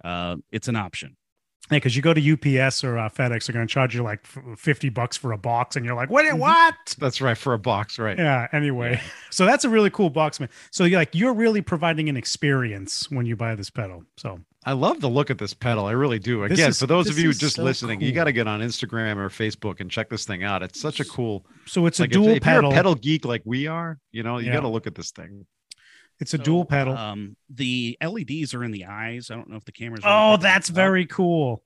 uh, 0.03 0.37
it's 0.51 0.67
an 0.67 0.75
option. 0.75 1.15
Yeah, 1.71 1.75
because 1.77 1.95
you 1.95 2.01
go 2.01 2.15
to 2.15 2.31
UPS 2.33 2.83
or 2.83 2.97
uh, 2.97 3.09
FedEx, 3.09 3.45
they're 3.45 3.53
going 3.53 3.67
to 3.67 3.71
charge 3.71 3.93
you 3.93 4.01
like 4.01 4.25
fifty 4.57 4.89
bucks 4.89 5.15
for 5.17 5.33
a 5.33 5.37
box, 5.37 5.75
and 5.75 5.85
you're 5.85 5.93
like, 5.95 6.09
what? 6.09 6.25
Mhm. 6.25 6.39
What? 6.39 6.73
That's 6.97 7.21
right 7.21 7.37
for 7.37 7.53
a 7.53 7.59
box, 7.59 7.99
right? 7.99 8.17
Yeah. 8.17 8.47
Anyway, 8.51 8.93
Yeah. 8.93 9.01
so 9.29 9.45
that's 9.45 9.65
a 9.65 9.69
really 9.69 9.91
cool 9.91 10.09
box, 10.09 10.39
man. 10.39 10.49
So 10.71 10.85
you're 10.85 10.99
like, 10.99 11.13
you're 11.13 11.33
really 11.33 11.61
providing 11.61 12.09
an 12.09 12.17
experience 12.17 13.09
when 13.11 13.27
you 13.27 13.35
buy 13.35 13.53
this 13.53 13.69
pedal. 13.69 14.03
So 14.17 14.39
I 14.65 14.71
love 14.73 14.99
the 14.99 15.09
look 15.09 15.29
at 15.29 15.37
this 15.37 15.53
pedal. 15.53 15.85
I 15.85 15.91
really 15.91 16.17
do. 16.17 16.41
This 16.47 16.57
Again, 16.57 16.69
is- 16.71 16.79
for 16.79 16.87
those 16.87 17.07
of 17.07 17.19
you 17.19 17.33
just 17.33 17.57
so 17.57 17.63
listening, 17.63 18.01
you 18.01 18.13
got 18.13 18.23
to 18.23 18.31
get 18.31 18.47
on 18.47 18.61
Instagram 18.61 19.17
or 19.17 19.29
Facebook 19.29 19.79
and 19.79 19.91
check 19.91 20.09
this 20.09 20.25
thing 20.25 20.43
out. 20.43 20.63
It's 20.63 20.81
such 20.81 20.99
a 20.99 21.05
cool. 21.05 21.45
so 21.67 21.85
it's 21.85 21.99
like 21.99 22.09
a 22.09 22.13
dual 22.13 22.29
if, 22.29 22.37
if 22.37 22.45
you're 22.47 22.55
pedal. 22.55 22.71
a 22.71 22.73
pedal 22.73 22.95
geek 22.95 23.25
like 23.25 23.43
we 23.45 23.67
are, 23.67 23.99
you 24.11 24.23
know, 24.23 24.39
you 24.39 24.47
Yeah. 24.47 24.53
got 24.53 24.61
to 24.61 24.67
look 24.69 24.87
at 24.87 24.95
this 24.95 25.11
thing. 25.11 25.45
It's 26.19 26.33
a 26.33 26.37
So, 26.37 26.43
dual 26.43 26.65
pedal. 26.65 26.97
Um, 26.97 27.35
the 27.49 27.97
LEDs 28.03 28.53
are 28.53 28.63
in 28.63 28.71
the 28.71 28.85
eyes. 28.85 29.31
I 29.31 29.35
don't 29.35 29.49
know 29.49 29.55
if 29.57 29.65
the 29.65 29.71
cameras. 29.71 30.01
oh, 30.03 30.37
that's 30.37 30.67
them 30.67 30.73
up. 30.73 30.75
very 30.75 31.05
cool. 31.05 31.63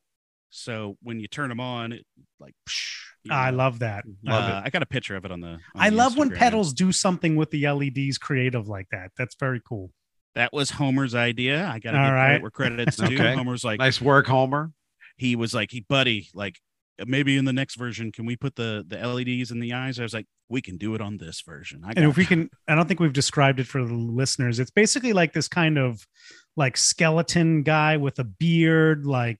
So 0.50 0.98
when 1.02 1.20
you 1.20 1.28
turn 1.28 1.50
them 1.50 1.60
on, 1.60 1.92
it 1.94 2.06
like. 2.40 2.54
psh, 2.70 3.00
I 3.30 3.50
know. 3.52 3.58
love 3.58 3.80
that. 3.80 4.04
Love 4.24 4.50
Uh, 4.52 4.62
I 4.66 4.70
got 4.70 4.84
a 4.84 4.86
picture 4.86 5.16
of 5.16 5.26
it 5.26 5.32
on 5.32 5.40
the. 5.42 5.48
on 5.48 5.60
I 5.76 5.90
the 5.90 5.96
love 5.96 6.18
when 6.18 6.30
pedals 6.30 6.74
do 6.74 6.92
something 6.92 7.36
with 7.36 7.50
the 7.52 7.68
LEDs 7.68 8.18
creative 8.18 8.68
like 8.68 8.88
that. 8.92 9.12
That's 9.18 9.36
very 9.40 9.62
cool. 9.68 9.92
That 10.36 10.52
was 10.54 10.72
Homer's 10.72 11.16
idea. 11.16 11.66
I 11.68 11.80
got 11.80 11.92
to 11.92 11.98
All 12.00 12.06
give 12.06 12.14
right. 12.14 12.28
credit 12.28 12.42
where 12.42 12.52
credit's 12.52 12.98
due. 12.98 13.16
Okay. 13.16 13.36
Homer's 13.36 13.64
like, 13.64 13.80
Nice 13.80 14.02
work, 14.02 14.28
Homer. 14.28 14.72
he 15.18 15.36
was 15.36 15.54
like, 15.54 15.72
he 15.72 15.82
buddy, 15.82 16.28
like 16.34 16.60
maybe 17.06 17.38
in 17.38 17.46
the 17.46 17.54
next 17.54 17.76
version, 17.76 18.12
can 18.12 18.26
we 18.26 18.36
put 18.36 18.56
the 18.56 18.84
the 18.88 18.98
LEDs 18.98 19.50
in 19.52 19.60
the 19.60 19.74
eyes? 19.74 20.00
I 20.00 20.04
was 20.04 20.14
like, 20.14 20.26
we 20.54 20.62
can 20.62 20.78
do 20.78 20.96
it 20.96 21.02
on 21.02 21.18
this 21.18 21.42
version. 21.42 21.84
I 21.86 21.94
and 21.96 22.06
if 22.06 22.16
we 22.16 22.26
can 22.26 22.50
i 22.68 22.76
don't 22.76 22.88
think 22.88 23.00
we've 23.00 23.12
described 23.12 23.60
it 23.60 23.68
for 23.68 23.84
the 23.84 23.94
listeners 23.94 24.60
it's 24.60 24.72
basically 24.72 25.12
like 25.12 25.34
this 25.34 25.48
kind 25.48 25.78
of 25.78 26.06
like 26.56 26.78
skeleton 26.78 27.64
guy 27.64 27.98
with 27.98 28.20
a 28.20 28.24
beard 28.24 29.06
like 29.06 29.40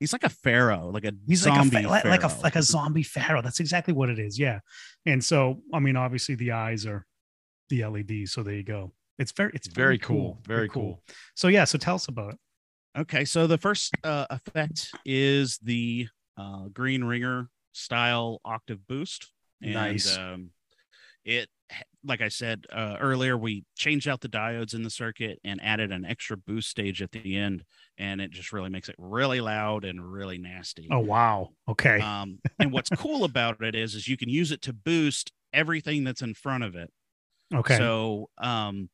he's 0.00 0.12
like 0.12 0.24
a 0.24 0.28
pharaoh, 0.28 0.90
like 0.90 1.04
a 1.04 1.12
he's 1.26 1.46
like 1.46 1.54
a 1.54 1.62
zombie 1.62 1.82
fa- 1.82 1.88
like, 1.88 2.04
like 2.04 2.22
a 2.24 2.40
like 2.42 2.56
a 2.56 2.62
zombie 2.62 3.02
pharaoh 3.02 3.42
that's 3.42 3.60
exactly 3.60 3.92
what 3.92 4.08
it 4.08 4.18
is 4.18 4.38
yeah 4.38 4.60
and 5.04 5.22
so 5.22 5.60
i 5.74 5.78
mean 5.78 5.96
obviously 5.96 6.34
the 6.36 6.52
eyes 6.52 6.86
are 6.86 7.04
the 7.70 7.84
leds 7.84 8.32
so 8.32 8.42
there 8.42 8.54
you 8.54 8.62
go 8.62 8.92
it's 9.18 9.32
very 9.32 9.50
it's 9.54 9.66
It's 9.66 9.74
very 9.76 9.98
cool. 9.98 10.38
Very 10.46 10.68
cool. 10.68 11.02
so 11.34 11.48
yeah 11.48 11.64
so 11.64 11.76
tell 11.78 11.96
us 11.96 12.08
about 12.08 12.34
it 12.34 12.38
Okay, 12.96 13.24
so 13.24 13.48
the 13.48 13.58
first 13.58 13.92
uh, 14.04 14.26
effect 14.30 14.92
is 15.04 15.58
the 15.58 16.06
uh, 16.38 16.68
Green 16.72 17.02
Ringer 17.02 17.48
style 17.72 18.40
octave 18.44 18.86
boost. 18.86 19.32
And, 19.62 19.74
Nice. 19.74 20.16
Um, 20.16 20.50
it, 21.24 21.48
like 22.04 22.20
I 22.20 22.28
said 22.28 22.66
uh, 22.70 22.96
earlier, 23.00 23.36
we 23.36 23.64
changed 23.76 24.06
out 24.06 24.20
the 24.20 24.28
diodes 24.28 24.74
in 24.74 24.82
the 24.82 24.90
circuit 24.90 25.40
and 25.42 25.58
added 25.62 25.90
an 25.90 26.04
extra 26.04 26.36
boost 26.36 26.68
stage 26.68 27.00
at 27.00 27.12
the 27.12 27.36
end, 27.36 27.64
and 27.96 28.20
it 28.20 28.30
just 28.30 28.52
really 28.52 28.68
makes 28.68 28.90
it 28.90 28.94
really 28.98 29.40
loud 29.40 29.84
and 29.86 30.04
really 30.12 30.36
nasty. 30.36 30.88
oh 30.90 30.98
wow 30.98 31.48
okay 31.66 32.00
Um, 32.00 32.40
and 32.58 32.72
what's 32.72 32.90
cool 32.94 33.24
about 33.24 33.62
it 33.62 33.74
is, 33.74 33.94
is 33.94 34.06
you 34.06 34.18
can 34.18 34.28
use 34.28 34.50
it 34.52 34.60
to 34.62 34.74
boost 34.74 35.32
everything 35.52 36.04
that's 36.04 36.20
in 36.20 36.34
front 36.34 36.64
of 36.64 36.74
it. 36.76 36.92
okay 37.54 37.78
So 37.78 38.28
um 38.38 38.90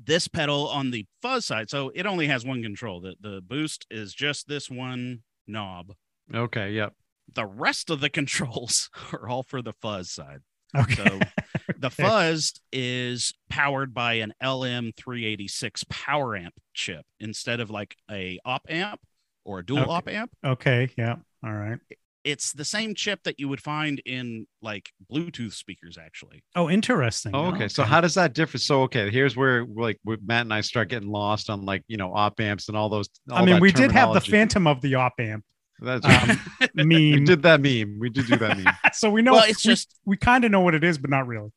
this 0.00 0.28
pedal 0.28 0.68
on 0.68 0.92
the 0.92 1.06
fuzz 1.20 1.44
side, 1.44 1.68
so 1.68 1.90
it 1.92 2.06
only 2.06 2.28
has 2.28 2.44
one 2.44 2.62
control. 2.62 3.00
The 3.00 3.16
the 3.20 3.40
boost 3.44 3.86
is 3.90 4.14
just 4.14 4.46
this 4.46 4.70
one 4.70 5.24
knob. 5.48 5.94
Okay. 6.32 6.70
Yep. 6.72 6.94
The 7.34 7.46
rest 7.46 7.90
of 7.90 8.00
the 8.00 8.08
controls 8.18 8.90
are 9.12 9.28
all 9.28 9.42
for 9.42 9.62
the 9.62 9.72
fuzz 9.72 10.10
side. 10.10 10.40
okay 10.76 10.94
So 10.94 11.20
the 11.78 11.90
fuzz 11.90 12.54
is 12.72 13.32
powered 13.48 13.94
by 13.94 14.14
an 14.14 14.32
LM386 14.42 15.88
power 15.88 16.36
amp 16.36 16.54
chip 16.74 17.04
instead 17.20 17.60
of 17.60 17.70
like 17.70 17.96
a 18.10 18.38
op 18.44 18.62
amp 18.68 19.00
or 19.44 19.60
a 19.60 19.66
dual 19.66 19.80
Okay. 19.80 19.90
op 19.90 20.08
amp. 20.08 20.30
okay 20.44 20.90
yeah 20.96 21.16
all 21.44 21.52
right 21.52 21.78
It's 22.24 22.52
the 22.52 22.64
same 22.64 22.94
chip 22.94 23.22
that 23.24 23.38
you 23.40 23.48
would 23.48 23.62
find 23.62 24.00
in 24.04 24.46
like 24.60 24.90
Bluetooth 25.10 25.52
speakers 25.54 25.96
actually. 25.96 26.42
oh 26.56 26.68
interesting 26.68 27.34
Oh, 27.34 27.46
okay. 27.54 27.68
So 27.68 27.82
how 27.84 28.00
does 28.00 28.14
that 28.14 28.34
differ? 28.34 28.58
So 28.58 28.82
okay, 28.82 29.10
here's 29.10 29.36
where 29.36 29.64
like 29.64 29.98
where 30.02 30.18
Matt 30.24 30.42
and 30.42 30.52
I 30.52 30.60
start 30.60 30.88
getting 30.90 31.08
lost 31.10 31.48
on 31.48 31.64
like 31.64 31.82
you 31.88 31.96
know 31.96 32.12
op 32.14 32.40
amps 32.40 32.68
and 32.68 32.76
all 32.76 32.88
those. 32.88 33.08
i 33.30 33.44
mean 33.44 33.60
we 33.60 33.72
did 33.72 33.92
have 33.92 34.12
the 34.12 34.20
phantom 34.20 34.66
of 34.66 34.80
the 34.82 34.96
op 34.96 35.14
amp 35.18 35.44
That's 35.80 36.04
um, 36.04 36.40
we 36.74 37.20
did 37.24 37.42
that 37.42 37.60
meme. 37.60 37.98
We 37.98 38.10
did 38.10 38.26
do 38.26 38.36
that 38.36 38.56
meme. 38.56 38.74
so 38.92 39.10
we 39.10 39.22
know 39.22 39.34
well, 39.34 39.44
it's 39.46 39.64
we- 39.64 39.70
just 39.72 39.94
we 40.04 40.16
kind 40.16 40.44
of 40.44 40.50
know 40.50 40.60
what 40.60 40.74
it 40.74 40.84
is 40.84 40.98
but 40.98 41.10
not 41.10 41.26
really 41.26 41.50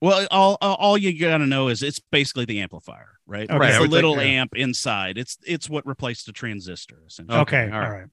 Well, 0.00 0.26
all 0.30 0.58
all 0.60 0.74
all 0.74 0.98
you 0.98 1.18
gotta 1.18 1.46
know 1.46 1.68
is 1.68 1.82
it's 1.82 1.98
basically 1.98 2.44
the 2.44 2.60
amplifier, 2.60 3.18
right? 3.26 3.48
Okay. 3.50 3.58
Right, 3.58 3.68
It's 3.70 3.76
I 3.76 3.78
a 3.78 3.80
would 3.82 3.90
think, 3.90 3.92
little 3.92 4.16
yeah. 4.16 4.40
amp 4.40 4.54
inside. 4.56 5.18
It's 5.18 5.38
it's 5.46 5.70
what 5.70 5.86
replaced 5.86 6.26
the 6.26 6.32
transistor. 6.32 7.02
Essentially. 7.06 7.38
okay, 7.40 7.62
Okay, 7.64 7.72
all 7.72 7.82
all 7.82 7.90
right. 7.90 8.00
right. 8.00 8.06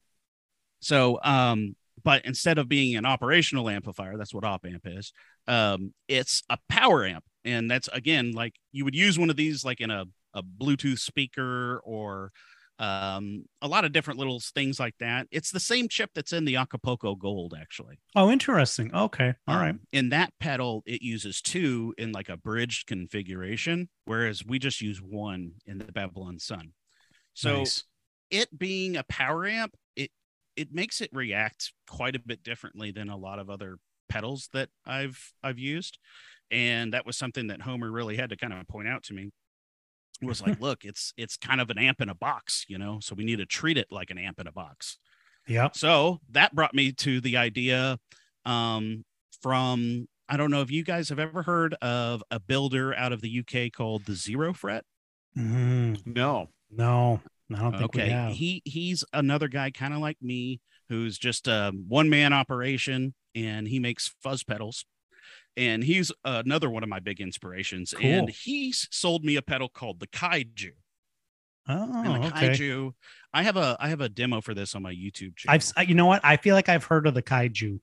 So, 0.80 1.18
um, 1.22 1.76
but 2.02 2.24
instead 2.26 2.58
of 2.58 2.68
being 2.68 2.96
an 2.96 3.06
operational 3.06 3.68
amplifier, 3.70 4.16
that's 4.18 4.34
what 4.34 4.44
op 4.44 4.64
amp 4.66 4.82
is. 4.86 5.12
Um, 5.46 5.94
it's 6.08 6.42
a 6.50 6.58
power 6.68 7.04
amp, 7.06 7.24
and 7.44 7.70
that's 7.70 7.88
again 7.88 8.32
like 8.32 8.54
you 8.72 8.84
would 8.84 8.94
use 8.94 9.18
one 9.18 9.30
of 9.30 9.36
these 9.36 9.64
like 9.64 9.80
in 9.80 9.90
a 9.90 10.04
a 10.34 10.42
Bluetooth 10.42 10.98
speaker 10.98 11.80
or 11.84 12.32
um 12.78 13.44
a 13.62 13.68
lot 13.68 13.84
of 13.84 13.92
different 13.92 14.18
little 14.18 14.40
things 14.40 14.80
like 14.80 14.96
that. 14.98 15.26
It's 15.30 15.50
the 15.52 15.60
same 15.60 15.88
chip 15.88 16.10
that's 16.14 16.32
in 16.32 16.44
the 16.44 16.56
Acapulco 16.56 17.14
Gold, 17.14 17.54
actually. 17.58 18.00
Oh, 18.16 18.30
interesting. 18.30 18.94
Okay. 18.94 19.34
All 19.46 19.56
right. 19.56 19.70
Um, 19.70 19.80
In 19.92 20.08
that 20.10 20.32
pedal, 20.40 20.82
it 20.86 21.02
uses 21.02 21.40
two 21.40 21.94
in 21.98 22.12
like 22.12 22.28
a 22.28 22.36
bridged 22.36 22.86
configuration, 22.86 23.88
whereas 24.04 24.44
we 24.44 24.58
just 24.58 24.80
use 24.80 25.00
one 25.00 25.52
in 25.66 25.78
the 25.78 25.92
Babylon 25.92 26.38
Sun. 26.38 26.72
So 27.34 27.58
nice. 27.58 27.84
it 28.30 28.56
being 28.56 28.96
a 28.96 29.04
power 29.04 29.46
amp, 29.46 29.76
it 29.96 30.10
it 30.56 30.72
makes 30.72 31.00
it 31.00 31.10
react 31.12 31.72
quite 31.88 32.16
a 32.16 32.20
bit 32.20 32.42
differently 32.42 32.90
than 32.90 33.08
a 33.08 33.16
lot 33.16 33.38
of 33.38 33.50
other 33.50 33.78
pedals 34.08 34.48
that 34.52 34.68
I've 34.86 35.32
I've 35.42 35.58
used. 35.58 35.98
And 36.50 36.92
that 36.92 37.06
was 37.06 37.16
something 37.16 37.48
that 37.48 37.62
Homer 37.62 37.90
really 37.90 38.16
had 38.16 38.30
to 38.30 38.36
kind 38.36 38.52
of 38.52 38.66
point 38.68 38.88
out 38.88 39.02
to 39.04 39.14
me. 39.14 39.30
It 40.22 40.26
was 40.26 40.40
like, 40.42 40.60
look, 40.60 40.84
it's 40.84 41.12
it's 41.16 41.36
kind 41.36 41.60
of 41.60 41.70
an 41.70 41.78
amp 41.78 42.00
in 42.00 42.08
a 42.08 42.14
box, 42.14 42.64
you 42.68 42.78
know, 42.78 42.98
so 43.00 43.14
we 43.14 43.24
need 43.24 43.38
to 43.38 43.46
treat 43.46 43.76
it 43.76 43.88
like 43.90 44.10
an 44.10 44.18
amp 44.18 44.40
in 44.40 44.46
a 44.46 44.52
box. 44.52 44.98
Yeah. 45.46 45.68
So 45.74 46.20
that 46.30 46.54
brought 46.54 46.72
me 46.74 46.92
to 46.92 47.20
the 47.20 47.36
idea 47.36 47.98
um, 48.46 49.04
from 49.42 50.08
I 50.28 50.36
don't 50.38 50.50
know 50.50 50.62
if 50.62 50.70
you 50.70 50.84
guys 50.84 51.10
have 51.10 51.18
ever 51.18 51.42
heard 51.42 51.74
of 51.82 52.22
a 52.30 52.40
builder 52.40 52.94
out 52.94 53.12
of 53.12 53.20
the 53.20 53.40
UK 53.40 53.70
called 53.72 54.06
the 54.06 54.14
Zero 54.14 54.54
Fret. 54.54 54.84
Mm, 55.36 56.00
No. 56.06 56.48
no, 56.70 57.20
I 57.52 57.58
don't 57.58 57.76
think 57.78 57.94
we 57.94 58.02
okay 58.02 58.10
have. 58.12 58.32
he 58.32 58.62
he's 58.64 59.04
another 59.12 59.48
guy 59.48 59.70
kind 59.70 59.92
of 59.92 60.00
like 60.00 60.16
me 60.22 60.60
who's 60.88 61.18
just 61.18 61.46
a 61.48 61.72
one 61.88 62.08
man 62.08 62.32
operation 62.32 63.14
and 63.34 63.66
he 63.68 63.78
makes 63.80 64.14
fuzz 64.22 64.44
pedals 64.44 64.86
and 65.56 65.84
he's 65.84 66.10
another 66.24 66.68
one 66.70 66.82
of 66.82 66.88
my 66.88 67.00
big 67.00 67.20
inspirations 67.20 67.94
and 68.00 68.26
Cool. 68.28 68.34
he's 68.42 68.88
sold 68.90 69.24
me 69.24 69.36
a 69.36 69.42
pedal 69.42 69.68
called 69.68 70.00
the 70.00 70.06
kaiju 70.06 70.72
oh, 71.68 71.82
and 72.04 72.06
the 72.22 72.26
oh, 72.26 72.28
okay. 72.28 72.48
kaiju 72.50 72.92
i 73.32 73.42
have 73.42 73.56
a 73.56 73.76
i 73.80 73.88
have 73.88 74.00
a 74.00 74.08
demo 74.08 74.40
for 74.40 74.54
this 74.54 74.74
on 74.74 74.82
my 74.82 74.92
youtube 74.92 75.36
channel 75.36 75.60
I've 75.76 75.88
you 75.88 75.94
know 75.94 76.06
what? 76.06 76.20
I 76.24 76.36
feel 76.36 76.54
like 76.54 76.68
I've 76.68 76.84
heard 76.84 77.06
of 77.06 77.14
the 77.14 77.22
kaiju. 77.22 77.80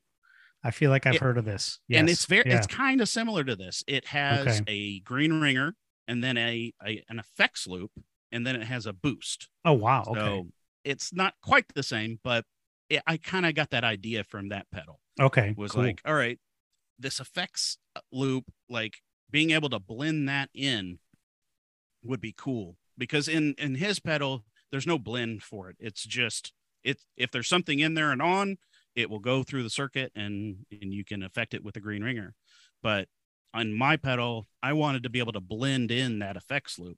I 0.63 0.69
feel 0.69 0.91
like 0.91 1.07
I've 1.07 1.15
It- 1.15 1.21
heard 1.21 1.37
of 1.39 1.45
this. 1.45 1.79
and 1.91 2.07
it's 2.09 2.25
very 2.25 2.43
yeah. 2.45 2.57
it's 2.57 2.67
kind 2.67 3.01
of 3.01 3.09
similar 3.09 3.43
to 3.43 3.55
this 3.55 3.83
it 3.87 4.05
has 4.07 4.61
Okay. 4.61 4.71
a 4.71 4.99
green 4.99 5.39
ringer 5.39 5.75
and 6.07 6.23
then 6.23 6.37
a, 6.37 6.73
a 6.85 7.03
an 7.09 7.19
effects 7.19 7.67
loop 7.67 7.91
and 8.31 8.45
then 8.45 8.55
it 8.55 8.63
has 8.63 8.85
a 8.85 8.93
boost 8.93 9.49
oh 9.65 9.73
wow. 9.73 10.03
Okay. 10.07 10.19
so 10.19 10.47
it's 10.83 11.13
not 11.13 11.33
quite 11.41 11.65
the 11.73 11.83
same 11.83 12.19
but 12.23 12.43
it, 12.89 13.01
i 13.07 13.17
kind 13.17 13.45
of 13.45 13.55
got 13.55 13.69
that 13.71 13.83
idea 13.83 14.23
from 14.23 14.49
that 14.49 14.67
pedal 14.71 14.99
okay. 15.19 15.53
was 15.57 15.71
cool. 15.71 15.83
like 15.83 16.01
all 16.05 16.13
right 16.13 16.39
this 17.01 17.19
effects 17.19 17.77
loop 18.11 18.45
like 18.69 18.95
being 19.29 19.51
able 19.51 19.69
to 19.69 19.79
blend 19.79 20.27
that 20.29 20.49
in 20.53 20.99
would 22.03 22.21
be 22.21 22.33
cool. 22.37 22.77
Because 22.97 23.27
in 23.27 23.55
in 23.57 23.75
his 23.75 23.99
pedal 23.99 24.43
there's 24.71 24.87
no 24.87 24.97
blend 24.97 25.43
for 25.43 25.69
it. 25.69 25.77
It's 25.79 26.03
just 26.03 26.53
it 26.83 27.01
if 27.17 27.31
there's 27.31 27.47
something 27.47 27.79
in 27.79 27.93
there 27.93 28.11
and 28.11 28.21
on 28.21 28.57
it 28.95 29.09
will 29.09 29.19
go 29.19 29.43
through 29.43 29.63
the 29.63 29.69
circuit 29.69 30.11
and 30.15 30.65
and 30.71 30.93
you 30.93 31.03
can 31.03 31.23
affect 31.23 31.53
it 31.53 31.63
with 31.63 31.75
a 31.75 31.81
green 31.81 32.03
ringer. 32.03 32.33
But 32.83 33.07
on 33.53 33.73
my 33.73 33.97
pedal 33.97 34.47
i 34.63 34.71
wanted 34.71 35.03
to 35.03 35.09
be 35.09 35.19
able 35.19 35.33
to 35.33 35.41
blend 35.41 35.91
in 35.91 36.19
that 36.19 36.37
effects 36.37 36.79
loop. 36.79 36.97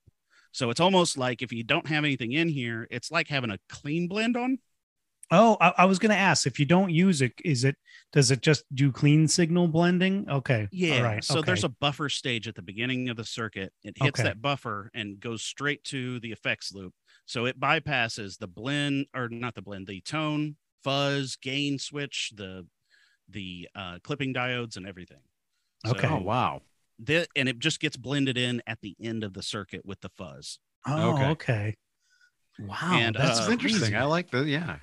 So 0.52 0.70
it's 0.70 0.80
almost 0.80 1.18
like 1.18 1.42
if 1.42 1.52
you 1.52 1.64
don't 1.64 1.88
have 1.88 2.04
anything 2.04 2.32
in 2.32 2.50
here 2.50 2.88
it's 2.92 3.12
like 3.12 3.28
having 3.28 3.50
a 3.52 3.60
clean 3.70 4.08
blend 4.08 4.38
on 4.38 4.60
Oh, 5.36 5.58
I, 5.60 5.74
I 5.80 5.86
was 5.86 5.98
going 5.98 6.12
to 6.12 6.16
ask 6.18 6.46
if 6.46 6.60
you 6.60 6.66
don't 6.66 6.92
use 6.92 7.22
it, 7.24 7.34
is 7.44 7.64
it 7.64 7.76
does 8.12 8.30
it 8.30 8.42
just 8.42 8.64
do 8.74 8.92
clean 8.92 9.28
signal 9.28 9.68
blending? 9.68 10.30
Okay. 10.30 10.68
Yeah. 10.72 10.98
All 10.98 11.04
right. 11.04 11.24
So 11.24 11.42
there's 11.42 11.64
a 11.64 11.70
buffer 11.70 12.08
stage 12.08 12.48
at 12.48 12.54
the 12.54 12.62
beginning 12.62 13.10
of 13.10 13.18
the 13.18 13.26
circuit. 13.26 13.74
It 13.84 13.96
hits 13.98 14.20
Okay. 14.20 14.30
that 14.30 14.42
buffer 14.44 14.92
and 14.94 15.20
goes 15.20 15.42
straight 15.42 15.84
to 15.86 16.20
the 16.20 16.32
effects 16.32 16.72
loop. 16.72 16.94
So 17.26 17.46
it 17.46 17.60
bypasses 17.60 18.38
the 18.38 18.48
blend 18.48 19.08
or 19.16 19.28
not 19.28 19.56
the 19.56 19.64
blend, 19.64 19.88
the 19.88 20.02
tone, 20.02 20.56
fuzz, 20.84 21.36
gain 21.36 21.80
switch, 21.80 22.32
the 22.36 22.68
the 23.28 23.68
uh, 23.76 23.98
clipping 24.04 24.34
diodes 24.36 24.78
and 24.78 24.88
everything. 24.88 25.22
Okay. 25.88 26.08
Oh, 26.08 26.20
wow. 26.20 26.62
thi- 27.04 27.26
and 27.36 27.50
it 27.50 27.58
just 27.58 27.80
gets 27.80 27.98
blended 27.98 28.38
in 28.38 28.62
at 28.68 28.80
the 28.82 28.96
end 29.02 29.24
of 29.24 29.34
the 29.34 29.42
circuit 29.42 29.82
with 29.84 30.00
the 30.02 30.10
fuzz. 30.10 30.60
Oh, 30.86 31.14
okay. 31.14 31.26
okay. 31.30 31.76
Wow. 32.60 32.78
And, 32.94 33.16
that's 33.16 33.40
That's 33.40 33.50
uh, 33.50 33.52
interesting. 33.54 33.96
I 33.96 34.04
like 34.04 34.30
the, 34.30 34.44
yeah. 34.46 34.78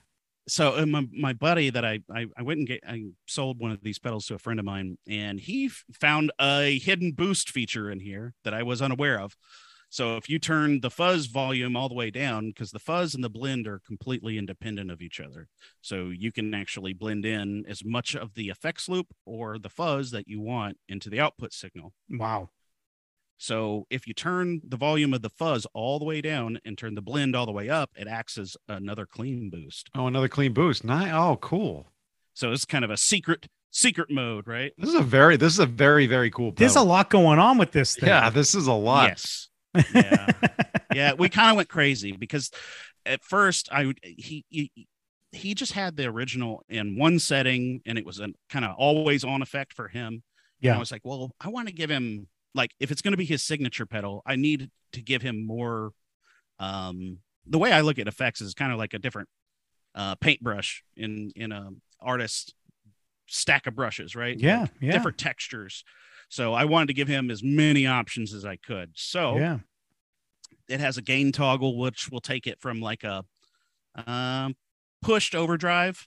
So 0.50 0.76
uh, 0.76 0.86
my, 0.86 1.06
my 1.12 1.32
buddy 1.32 1.70
that 1.70 1.84
I, 1.84 2.00
I 2.12 2.26
I 2.36 2.42
went 2.42 2.58
and 2.58 2.68
get 2.68 2.80
I 2.86 3.04
sold 3.26 3.58
one 3.60 3.70
of 3.70 3.82
these 3.82 3.98
pedals 3.98 4.26
to 4.26 4.34
a 4.34 4.38
friend 4.38 4.58
of 4.58 4.66
mine, 4.66 4.98
and 5.08 5.40
he 5.40 5.70
found 6.00 6.32
a 6.40 6.78
hidden 6.78 7.12
boost 7.12 7.50
feature 7.50 7.90
in 7.90 8.00
here 8.00 8.34
that 8.44 8.54
I 8.54 8.62
was 8.62 8.82
unaware 8.82 9.20
of. 9.20 9.36
So 9.92 10.16
if 10.16 10.28
you 10.28 10.38
turn 10.38 10.80
the 10.80 10.90
fuzz 10.90 11.26
volume 11.26 11.76
all 11.76 11.88
the 11.88 11.96
way 11.96 12.12
down, 12.12 12.48
because 12.48 12.70
the 12.70 12.78
fuzz 12.78 13.12
and 13.14 13.24
the 13.24 13.28
blend 13.28 13.66
are 13.66 13.80
completely 13.84 14.38
independent 14.38 14.88
of 14.88 15.02
each 15.02 15.18
other, 15.18 15.48
so 15.80 16.10
you 16.10 16.30
can 16.30 16.54
actually 16.54 16.92
blend 16.92 17.26
in 17.26 17.64
as 17.68 17.84
much 17.84 18.14
of 18.14 18.34
the 18.34 18.50
effects 18.50 18.88
loop 18.88 19.08
or 19.26 19.58
the 19.58 19.68
fuzz 19.68 20.12
that 20.12 20.28
you 20.28 20.40
want 20.40 20.76
into 20.88 21.10
the 21.10 21.18
output 21.18 21.52
signal. 21.52 21.92
Wow. 22.08 22.50
So 23.42 23.86
if 23.88 24.06
you 24.06 24.12
turn 24.12 24.60
the 24.62 24.76
volume 24.76 25.14
of 25.14 25.22
the 25.22 25.30
fuzz 25.30 25.66
all 25.72 25.98
the 25.98 26.04
way 26.04 26.20
down 26.20 26.60
and 26.66 26.76
turn 26.76 26.94
the 26.94 27.00
blend 27.00 27.34
all 27.34 27.46
the 27.46 27.52
way 27.52 27.70
up, 27.70 27.90
it 27.96 28.06
acts 28.06 28.36
as 28.36 28.54
another 28.68 29.06
clean 29.06 29.48
boost. 29.48 29.88
Oh, 29.94 30.06
another 30.06 30.28
clean 30.28 30.52
boost. 30.52 30.84
Nice. 30.84 31.10
Oh, 31.14 31.38
cool. 31.40 31.86
So 32.34 32.52
it's 32.52 32.66
kind 32.66 32.84
of 32.84 32.90
a 32.90 32.98
secret 32.98 33.48
secret 33.70 34.10
mode, 34.10 34.46
right? 34.46 34.72
This 34.76 34.90
is 34.90 34.94
a 34.94 35.02
very, 35.02 35.38
this 35.38 35.54
is 35.54 35.58
a 35.58 35.64
very, 35.64 36.06
very 36.06 36.30
cool. 36.30 36.52
There's 36.52 36.76
a 36.76 36.82
lot 36.82 37.08
going 37.08 37.38
on 37.38 37.56
with 37.56 37.72
this 37.72 37.94
thing. 37.94 38.10
Yeah, 38.10 38.28
this 38.28 38.54
is 38.54 38.66
a 38.66 38.74
lot. 38.74 39.08
Yes. 39.08 39.48
Yeah. 39.94 40.26
yeah, 40.94 41.12
we 41.14 41.30
kind 41.30 41.50
of 41.50 41.56
went 41.56 41.70
crazy 41.70 42.12
because 42.12 42.50
at 43.06 43.24
first 43.24 43.70
I 43.72 43.94
he, 44.02 44.44
he 44.50 44.70
he 45.32 45.54
just 45.54 45.72
had 45.72 45.96
the 45.96 46.04
original 46.06 46.62
in 46.68 46.98
one 46.98 47.18
setting 47.18 47.80
and 47.86 47.96
it 47.96 48.04
was 48.04 48.20
a 48.20 48.28
kind 48.50 48.66
of 48.66 48.74
always 48.76 49.24
on 49.24 49.40
effect 49.40 49.72
for 49.72 49.88
him. 49.88 50.06
And 50.08 50.22
Yeah. 50.60 50.76
I 50.76 50.78
was 50.78 50.92
like, 50.92 51.02
well, 51.04 51.30
I 51.40 51.48
want 51.48 51.68
to 51.68 51.74
give 51.74 51.88
him 51.88 52.26
like 52.54 52.72
if 52.80 52.90
it's 52.90 53.02
going 53.02 53.12
to 53.12 53.18
be 53.18 53.24
his 53.24 53.42
signature 53.42 53.86
pedal, 53.86 54.22
I 54.26 54.36
need 54.36 54.70
to 54.92 55.02
give 55.02 55.22
him 55.22 55.46
more 55.46 55.92
um 56.58 57.18
the 57.46 57.58
way 57.58 57.72
I 57.72 57.80
look 57.80 57.98
at 57.98 58.06
effects 58.08 58.40
is 58.40 58.54
kind 58.54 58.72
of 58.72 58.78
like 58.78 58.94
a 58.94 58.98
different 58.98 59.28
uh 59.94 60.14
paintbrush 60.16 60.82
in 60.96 61.30
in 61.34 61.52
a 61.52 61.70
artist 62.00 62.54
stack 63.26 63.66
of 63.66 63.74
brushes, 63.74 64.14
right? 64.16 64.38
yeah. 64.38 64.60
Like 64.62 64.70
Yeah. 64.80 64.92
different 64.92 65.18
textures. 65.18 65.84
So 66.28 66.52
I 66.52 66.64
wanted 66.64 66.88
to 66.88 66.94
give 66.94 67.08
him 67.08 67.30
as 67.30 67.42
many 67.42 67.86
options 67.86 68.34
as 68.34 68.44
I 68.44 68.56
could. 68.56 68.92
So 68.94 69.36
Yeah. 69.38 69.58
it 70.68 70.80
has 70.80 70.96
a 70.96 71.02
gain 71.02 71.32
toggle, 71.32 71.78
which 71.78 72.08
will 72.10 72.20
take 72.20 72.46
it 72.46 72.60
from 72.60 72.80
like 72.80 73.04
a 73.04 73.24
um, 74.06 74.54
pushed 75.02 75.34
overdrive. 75.34 76.06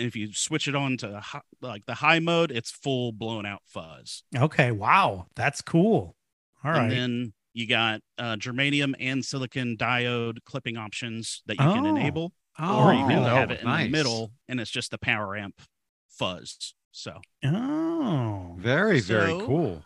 And 0.00 0.08
if 0.08 0.16
you 0.16 0.32
switch 0.32 0.66
it 0.66 0.74
on 0.74 0.96
to 0.98 1.20
hi- 1.20 1.42
like 1.60 1.84
the 1.86 1.94
high 1.94 2.18
mode, 2.20 2.50
it's 2.50 2.70
full 2.70 3.12
blown 3.12 3.44
out 3.46 3.60
fuzz. 3.66 4.22
Okay. 4.34 4.70
Wow. 4.72 5.26
That's 5.36 5.60
cool. 5.60 6.16
All 6.64 6.70
right. 6.72 6.82
And 6.82 6.90
then 6.90 7.32
you 7.52 7.66
got 7.66 8.00
uh, 8.18 8.36
germanium 8.36 8.94
and 8.98 9.24
silicon 9.24 9.76
diode 9.76 10.38
clipping 10.44 10.76
options 10.76 11.42
that 11.46 11.54
you 11.54 11.64
can 11.64 11.86
Oh. 11.86 11.96
enable, 11.96 12.32
Oh, 12.58 12.86
or 12.88 12.94
you 12.94 13.06
can 13.06 13.18
Oh, 13.18 13.24
have 13.24 13.50
it 13.50 13.60
in 13.60 13.66
nice. 13.66 13.86
the 13.86 13.90
middle, 13.90 14.32
and 14.48 14.58
it's 14.60 14.70
just 14.70 14.90
the 14.90 14.98
power 14.98 15.36
amp 15.36 15.60
fuzz. 16.08 16.74
So 16.92 17.20
oh. 17.44 18.56
Very, 18.58 19.00
very 19.00 19.32
cool. 19.40 19.82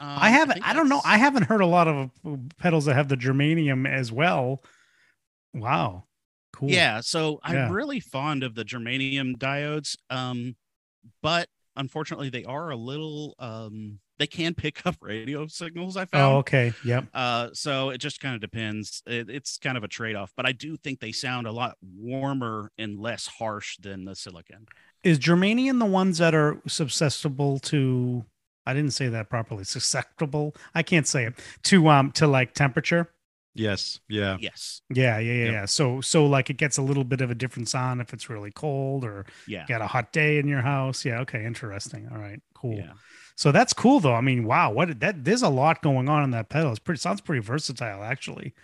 um, 0.00 0.18
I 0.20 0.30
haven't. 0.30 0.54
think 0.54 0.66
I, 0.68 0.72
don't 0.72 0.88
know. 0.88 1.00
I 1.04 1.18
haven't 1.18 1.44
heard 1.44 1.60
a 1.60 1.66
lot 1.66 1.86
of 1.88 2.10
uh, 2.26 2.36
pedals 2.58 2.84
that 2.86 2.94
have 2.94 3.08
the 3.08 3.16
germanium 3.16 3.88
as 3.88 4.10
well. 4.10 4.62
Wow. 5.54 6.04
Cool. 6.52 6.70
Yeah, 6.70 7.00
so 7.00 7.40
Yeah. 7.48 7.66
I'm 7.66 7.72
really 7.72 8.00
fond 8.00 8.42
of 8.42 8.54
the 8.54 8.64
germanium 8.64 9.36
diodes, 9.36 9.96
um, 10.10 10.56
but 11.22 11.48
unfortunately, 11.76 12.30
they 12.30 12.44
are 12.44 12.70
a 12.70 12.76
little. 12.76 13.34
Um, 13.38 13.98
they 14.18 14.26
can 14.26 14.54
pick 14.54 14.86
up 14.86 14.96
radio 15.00 15.46
signals. 15.48 15.96
I 15.96 16.04
found. 16.04 16.34
Oh, 16.34 16.36
okay. 16.38 16.72
Yep. 16.84 17.06
Uh, 17.12 17.48
so 17.54 17.90
it 17.90 17.98
just 17.98 18.20
kind 18.20 18.34
of 18.36 18.40
depends. 18.40 19.02
It, 19.06 19.28
it's 19.28 19.58
kind 19.58 19.76
of 19.76 19.82
a 19.82 19.88
trade 19.88 20.14
off, 20.14 20.32
but 20.36 20.46
I 20.46 20.52
do 20.52 20.76
think 20.76 21.00
they 21.00 21.10
sound 21.10 21.46
a 21.46 21.52
lot 21.52 21.76
warmer 21.82 22.70
and 22.78 23.00
less 23.00 23.26
harsh 23.26 23.78
than 23.78 24.04
the 24.04 24.14
silicon. 24.14 24.66
Is 25.02 25.18
germanium 25.18 25.80
the 25.80 25.86
ones 25.86 26.18
that 26.18 26.34
are 26.34 26.60
susceptible 26.68 27.58
to? 27.60 28.24
I 28.64 28.74
didn't 28.74 28.92
say 28.92 29.08
that 29.08 29.28
properly. 29.28 29.64
Susceptible. 29.64 30.54
I 30.74 30.84
can't 30.84 31.06
say 31.06 31.24
it 31.24 31.34
to 31.64 31.88
um 31.88 32.12
to 32.12 32.28
like 32.28 32.54
temperature. 32.54 33.10
Yes. 33.54 34.00
Yeah. 34.08 34.36
Yes. 34.40 34.80
Yeah, 34.88 35.18
yeah, 35.18 35.32
yeah, 35.32 35.44
Yep. 35.44 35.52
yeah. 35.52 35.64
So 35.66 36.00
so 36.00 36.26
like 36.26 36.48
it 36.50 36.56
gets 36.56 36.78
a 36.78 36.82
little 36.82 37.04
bit 37.04 37.20
of 37.20 37.30
a 37.30 37.34
difference 37.34 37.74
on 37.74 38.00
if 38.00 38.12
it's 38.12 38.30
really 38.30 38.50
cold 38.50 39.04
or 39.04 39.26
Yeah. 39.46 39.66
got 39.68 39.82
a 39.82 39.86
hot 39.86 40.12
day 40.12 40.38
in 40.38 40.48
your 40.48 40.62
house. 40.62 41.04
Yeah. 41.04 41.20
Okay. 41.20 41.44
Interesting. 41.44 42.08
All 42.10 42.18
right. 42.18 42.40
Cool. 42.54 42.76
Yeah. 42.78 42.92
So 43.36 43.52
that's 43.52 43.72
cool 43.72 44.00
though. 44.00 44.14
I 44.14 44.20
mean, 44.20 44.44
wow, 44.44 44.70
what 44.72 45.00
that 45.00 45.24
there's 45.24 45.42
a 45.42 45.48
lot 45.48 45.82
going 45.82 46.08
on 46.08 46.22
in 46.24 46.30
that 46.30 46.48
pedal. 46.48 46.70
It's 46.70 46.78
pretty 46.78 46.98
sounds 47.00 47.20
pretty 47.20 47.40
versatile 47.42 48.02
actually. 48.02 48.54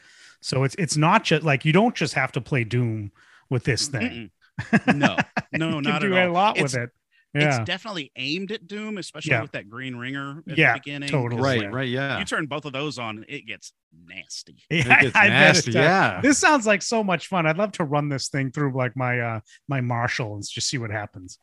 So 0.41 0.65
it's 0.65 0.75
it's 0.79 0.97
not 0.97 1.25
just 1.25 1.43
like 1.43 1.65
you 1.65 1.73
don't 1.73 1.95
just 1.95 2.15
have 2.15 2.33
to 2.33 2.41
play 2.41 2.65
Doom 2.65 3.11
with 3.51 3.65
this 3.65 3.89
thing. 3.89 4.31
Mm-mm. 4.61 4.97
No, 4.97 5.17
no, 5.53 5.69
you 5.77 5.83
not 5.83 6.01
do 6.01 6.15
at 6.17 6.25
a 6.25 6.27
all. 6.29 6.33
lot 6.33 6.57
It's- 6.57 6.73
with 6.75 6.83
it. 6.85 6.91
Yeah. 7.35 7.49
It's 7.61 7.65
definitely 7.67 8.11
aimed 8.17 8.53
at 8.53 8.67
Doom, 8.67 8.97
especially 8.99 9.33
Yeah. 9.33 9.43
with 9.43 9.53
that 9.53 9.69
green 9.69 9.97
ringer 9.97 10.43
at 10.49 10.57
Yeah, 10.57 10.73
the 10.73 10.81
beginning. 10.81 11.09
totally. 11.11 11.37
'cause, 11.41 11.45
Right. 11.45 11.63
like, 11.65 11.73
Right. 11.73 11.89
Yeah. 11.89 12.19
You 12.19 12.25
turn 12.25 12.47
both 12.47 12.65
of 12.65 12.73
those 12.73 12.99
on, 12.99 13.25
it 13.29 13.47
gets 13.47 13.73
nasty. 14.07 14.63
It 14.71 14.87
Yeah, 14.87 15.01
gets 15.03 15.17
I 15.17 15.29
bet 15.29 15.55
nasty. 15.55 15.73
Yeah. 15.73 16.21
This 16.23 16.39
sounds 16.39 16.67
like 16.67 16.81
so 16.83 17.05
much 17.05 17.27
fun. 17.29 17.47
I'd 17.47 17.59
love 17.59 17.73
to 17.73 17.85
run 17.85 18.09
this 18.09 18.29
thing 18.29 18.51
through 18.51 18.73
like 18.75 18.97
my 18.97 19.21
uh 19.21 19.41
my 19.69 19.81
Marshall 19.83 20.35
and 20.37 20.45
just 20.49 20.69
see 20.69 20.79
what 20.79 20.91
happens. 20.91 21.39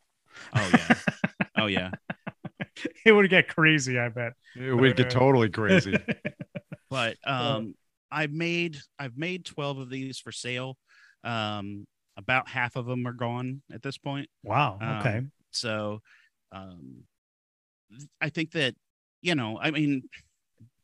Oh 0.53 0.67
yeah. 0.73 0.95
oh 1.57 1.65
yeah. 1.67 1.91
It 3.05 3.11
would 3.11 3.29
get 3.29 3.47
crazy, 3.47 3.99
I 3.99 4.09
bet. 4.09 4.33
It 4.55 4.73
would 4.73 4.95
get 4.97 5.09
totally 5.11 5.49
crazy. 5.49 5.97
But 6.89 7.17
um 7.25 7.75
I've 8.11 8.31
made 8.31 8.77
I've 8.97 9.17
made 9.17 9.45
12 9.45 9.77
of 9.79 9.89
these 9.89 10.19
for 10.19 10.31
sale. 10.31 10.77
Um 11.23 11.85
about 12.17 12.47
half 12.47 12.75
of 12.75 12.85
them 12.85 13.05
are 13.07 13.13
gone 13.13 13.61
at 13.73 13.81
this 13.83 13.97
point. 13.97 14.29
wow. 14.43 14.77
Um, 14.81 14.89
Okay. 14.99 15.21
So 15.55 16.01
um 16.51 17.03
I 18.21 18.29
think 18.29 18.51
that 18.51 18.75
you 19.21 19.35
know, 19.35 19.59
I 19.61 19.71
mean 19.71 20.03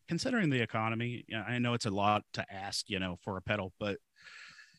considering 0.08 0.50
the 0.50 0.62
economy, 0.62 1.24
I 1.48 1.60
know 1.60 1.74
it's 1.74 1.86
a 1.86 1.90
lot 1.92 2.24
to 2.34 2.46
ask, 2.52 2.90
you 2.90 3.00
know, 3.00 3.18
for 3.24 3.38
a 3.38 3.42
pedal, 3.42 3.72
but 3.80 3.98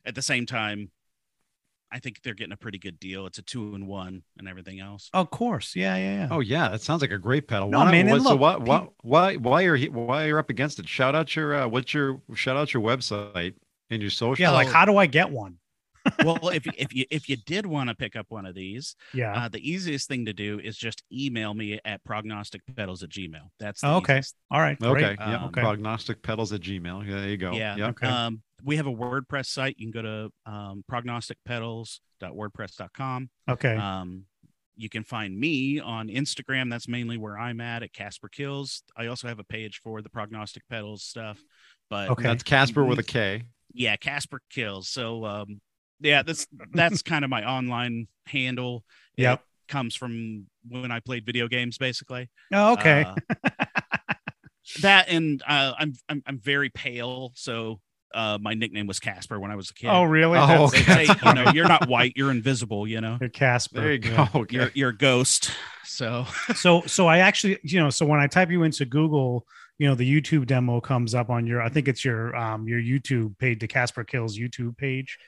at 0.04 0.14
the 0.14 0.22
same 0.22 0.46
time 0.46 0.90
I 1.94 1.98
think 1.98 2.22
they're 2.22 2.32
getting 2.34 2.52
a 2.54 2.56
pretty 2.56 2.78
good 2.78 2.98
deal. 2.98 3.26
It's 3.26 3.36
a 3.38 3.42
two 3.42 3.74
in 3.74 3.86
one 3.86 4.22
and 4.38 4.48
everything 4.48 4.80
else. 4.80 5.10
Of 5.12 5.30
course. 5.30 5.76
Yeah, 5.76 5.94
yeah, 5.96 6.14
yeah. 6.20 6.28
Oh 6.30 6.40
yeah, 6.40 6.70
that 6.70 6.80
sounds 6.80 7.02
like 7.02 7.10
a 7.10 7.18
great 7.18 7.46
pedal. 7.46 7.68
No, 7.68 7.78
Why 7.78 7.84
not- 7.84 7.90
man, 7.90 8.08
and 8.08 8.24
what- 8.24 8.30
so 8.30 8.36
why, 8.36 8.56
why, 8.56 8.88
why, 9.02 9.36
why 9.36 9.60
you're 9.60 9.76
he- 9.76 9.90
why 9.90 10.24
you're 10.24 10.38
up 10.38 10.48
against 10.48 10.78
it? 10.78 10.88
Shout 10.88 11.14
out 11.14 11.36
your 11.36 11.54
uh, 11.54 11.68
what's 11.68 11.92
your 11.92 12.22
shout 12.34 12.56
out 12.56 12.72
your 12.72 12.82
website 12.82 13.54
and 13.90 14.00
your 14.00 14.10
social. 14.10 14.42
yeah, 14.42 14.50
like 14.52 14.68
how 14.68 14.86
do 14.86 14.96
I 14.96 15.04
get 15.06 15.30
one? 15.30 15.58
Well, 16.24 16.48
if 16.48 16.66
you- 16.66 16.72
if 16.76 16.92
you 16.94 17.04
if 17.10 17.28
you 17.28 17.36
did 17.36 17.66
want 17.66 17.88
to 17.88 17.94
pick 17.94 18.16
up 18.16 18.26
one 18.28 18.46
of 18.46 18.54
these, 18.54 18.96
Yeah. 19.14 19.44
uh, 19.44 19.48
the 19.48 19.58
easiest 19.68 20.08
thing 20.08 20.24
to 20.26 20.32
do 20.32 20.58
is 20.60 20.76
just 20.76 21.02
email 21.12 21.54
me 21.54 21.78
at 21.84 22.02
prognosticpedals 22.04 23.02
at 23.02 23.08
gmail. 23.10 23.50
That's 23.58 23.80
the 23.82 23.88
Oh, 23.88 23.96
okay. 23.96 24.14
easiest. 24.14 24.36
All 24.50 24.60
right. 24.60 24.80
Okay, 24.82 25.16
yeah, 25.18 25.44
Um, 25.44 25.52
prognostic 25.52 26.22
pedals 26.22 26.52
at 26.52 26.60
Gmail. 26.60 27.06
Yeah, 27.06 27.20
there 27.20 27.28
you 27.28 27.36
go. 27.36 27.52
Yeah. 27.52 27.76
Yep. 27.76 27.88
Okay. 27.90 28.06
Um, 28.08 28.42
we 28.64 28.76
have 28.76 28.86
a 28.86 28.92
WordPress 28.92 29.46
site. 29.46 29.76
You 29.78 29.90
can 29.90 30.02
go 30.02 30.02
to 30.02 30.32
um, 30.50 30.84
prognosticpedals.wordpress.com. 30.90 33.30
Okay. 33.48 33.76
Um, 33.76 34.24
you 34.76 34.88
can 34.88 35.04
find 35.04 35.38
me 35.38 35.78
on 35.80 36.08
Instagram. 36.08 36.70
That's 36.70 36.88
mainly 36.88 37.18
where 37.18 37.38
I'm 37.38 37.60
at 37.60 37.82
at 37.82 37.92
Casper 37.92 38.28
Kills. 38.28 38.82
I 38.96 39.06
also 39.06 39.28
have 39.28 39.38
a 39.38 39.44
page 39.44 39.80
for 39.82 40.00
the 40.02 40.08
prognostic 40.08 40.62
pedals 40.68 41.02
stuff. 41.04 41.38
But 41.90 42.08
Okay. 42.10 42.22
That's 42.22 42.42
Casper 42.42 42.84
with 42.84 42.98
a 42.98 43.02
K. 43.04 43.42
yeah, 43.74 43.96
Casper 43.96 44.40
Kills. 44.50 44.88
So 44.88 45.24
um, 45.26 45.60
yeah, 46.02 46.22
that's 46.22 46.46
that's 46.72 47.02
kind 47.02 47.24
of 47.24 47.30
my 47.30 47.48
online 47.48 48.08
handle. 48.26 48.84
It 49.16 49.40
comes 49.68 49.94
from 49.94 50.46
when 50.68 50.90
I 50.90 51.00
played 51.00 51.24
video 51.24 51.48
games, 51.48 51.78
basically. 51.78 52.28
oh, 52.52 52.72
okay. 52.74 53.04
Uh, 53.04 53.14
that 54.82 55.08
and 55.08 55.42
uh, 55.46 55.72
I'm 55.78 55.92
I'm 56.08 56.22
I'm 56.26 56.38
very 56.38 56.70
pale, 56.70 57.32
so 57.34 57.80
uh, 58.14 58.38
my 58.40 58.54
nickname 58.54 58.86
was 58.86 59.00
Casper 59.00 59.40
when 59.40 59.50
I 59.50 59.56
was 59.56 59.70
a 59.70 59.74
kid. 59.74 59.88
oh, 59.88 60.04
really? 60.04 60.38
Oh, 60.38 60.66
okay. 60.66 60.82
say, 60.82 61.06
you 61.24 61.34
know, 61.34 61.50
you're 61.52 61.66
not 61.68 61.88
white, 61.88 62.12
you're 62.16 62.30
invisible. 62.30 62.86
You 62.86 63.00
know, 63.00 63.18
You're 63.20 63.30
Casper. 63.30 63.80
There 63.80 63.92
you 63.94 64.00
Yeah. 64.02 64.28
go. 64.32 64.40
Okay. 64.40 64.56
you're 64.56 64.70
you're 64.74 64.88
a 64.90 64.96
ghost. 64.96 65.50
So 65.84 66.26
so 66.54 66.82
so 66.86 67.06
I 67.06 67.18
actually, 67.18 67.58
you 67.64 67.80
know, 67.80 67.90
so 67.90 68.06
when 68.06 68.20
I 68.20 68.26
type 68.26 68.50
you 68.50 68.62
into 68.62 68.84
Google, 68.84 69.46
you 69.78 69.88
know, 69.88 69.94
the 69.94 70.08
YouTube 70.20 70.46
demo 70.46 70.80
comes 70.80 71.14
up 71.14 71.28
on 71.28 71.46
your 71.46 71.60
I 71.60 71.68
think 71.68 71.88
it's 71.88 72.04
your 72.04 72.34
um 72.36 72.68
your 72.68 72.80
YouTube 72.80 73.36
page, 73.38 73.58
the 73.60 73.68
Casper 73.68 74.04
Kills 74.04 74.38
YouTube 74.38 74.76
page. 74.76 75.18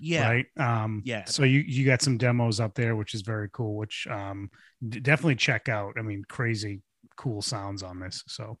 Yeah, 0.00 0.28
Right. 0.28 0.46
Um 0.58 1.02
Yeah. 1.04 1.24
so 1.26 1.44
you 1.44 1.60
you 1.60 1.84
got 1.84 2.02
some 2.02 2.18
demos 2.18 2.60
up 2.60 2.74
there, 2.74 2.96
which 2.96 3.14
is 3.14 3.22
very 3.22 3.48
cool, 3.52 3.76
which 3.76 4.06
um 4.10 4.50
d- 4.86 5.00
definitely 5.00 5.36
check 5.36 5.68
out. 5.68 5.94
I 5.98 6.02
mean, 6.02 6.24
crazy 6.28 6.82
cool 7.16 7.42
sounds 7.42 7.82
on 7.82 8.00
this. 8.00 8.22
So 8.26 8.58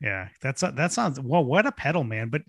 yeah, 0.00 0.28
that's 0.40 0.60
that 0.62 0.92
sounds 0.92 1.20
well, 1.20 1.44
what 1.44 1.66
a 1.66 1.72
pedal, 1.72 2.04
man. 2.04 2.28
But 2.28 2.42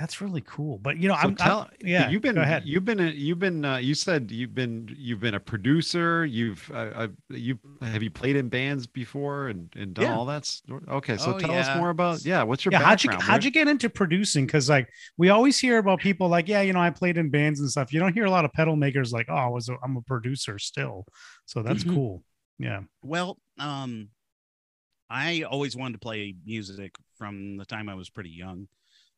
that's 0.00 0.20
really 0.22 0.40
cool. 0.40 0.78
But 0.78 0.96
you 0.96 1.08
know, 1.08 1.14
So 1.14 1.20
I'm, 1.20 1.26
I'm- 1.28 1.36
tell, 1.36 1.70
yeah, 1.82 2.08
you've 2.08 2.22
been 2.22 2.36
go 2.36 2.40
ahead. 2.40 2.62
you've 2.64 2.86
been 2.86 3.00
a, 3.00 3.10
you've 3.10 3.38
been 3.38 3.64
uh, 3.64 3.76
you 3.76 3.94
said 3.94 4.30
you've 4.30 4.54
been 4.54 4.88
you've 4.98 5.20
been 5.20 5.34
a 5.34 5.40
producer. 5.40 6.24
You've 6.24 6.68
uh, 6.72 6.90
uh, 7.02 7.08
you 7.28 7.58
have 7.82 8.02
you 8.02 8.10
played 8.10 8.36
in 8.36 8.48
bands 8.48 8.86
before 8.86 9.48
and, 9.48 9.68
and 9.76 9.92
done 9.92 10.06
Yeah. 10.06 10.16
all 10.16 10.24
that. 10.26 10.50
Okay, 10.88 11.16
so 11.18 11.34
Oh, 11.34 11.38
tell 11.38 11.52
us 11.52 11.76
more 11.76 11.90
about 11.90 12.24
yeah. 12.24 12.42
What's 12.42 12.64
your 12.64 12.72
yeah, 12.72 12.78
how'd 12.80 13.04
you 13.04 13.10
how'd 13.20 13.44
you 13.44 13.50
get 13.50 13.68
into 13.68 13.90
producing? 13.90 14.46
Because 14.46 14.70
like 14.70 14.88
we 15.18 15.28
always 15.28 15.58
hear 15.58 15.76
about 15.78 16.00
people 16.00 16.28
like, 16.28 16.48
yeah, 16.48 16.62
you 16.62 16.72
know, 16.72 16.80
I 16.80 16.90
played 16.90 17.18
in 17.18 17.28
bands 17.30 17.60
and 17.60 17.70
stuff. 17.70 17.92
You 17.92 18.00
don't 18.00 18.14
hear 18.14 18.24
a 18.24 18.30
lot 18.30 18.46
of 18.46 18.52
pedal 18.54 18.76
makers 18.76 19.12
like, 19.12 19.26
oh, 19.28 19.34
I 19.34 19.48
was 19.48 19.68
a, 19.68 19.76
I'm 19.84 19.96
a 19.98 20.02
producer 20.02 20.58
still. 20.58 21.04
So 21.44 21.62
that's 21.62 21.84
Mhm. 21.84 21.94
cool. 21.94 22.24
Yeah. 22.58 22.80
Well, 23.02 23.36
um, 23.58 24.08
I 25.10 25.42
always 25.42 25.76
wanted 25.76 25.94
to 25.94 25.98
play 25.98 26.34
music 26.46 26.94
from 27.18 27.56
the 27.58 27.64
time 27.66 27.88
I 27.88 27.94
was 27.94 28.08
pretty 28.10 28.30
young, 28.30 28.68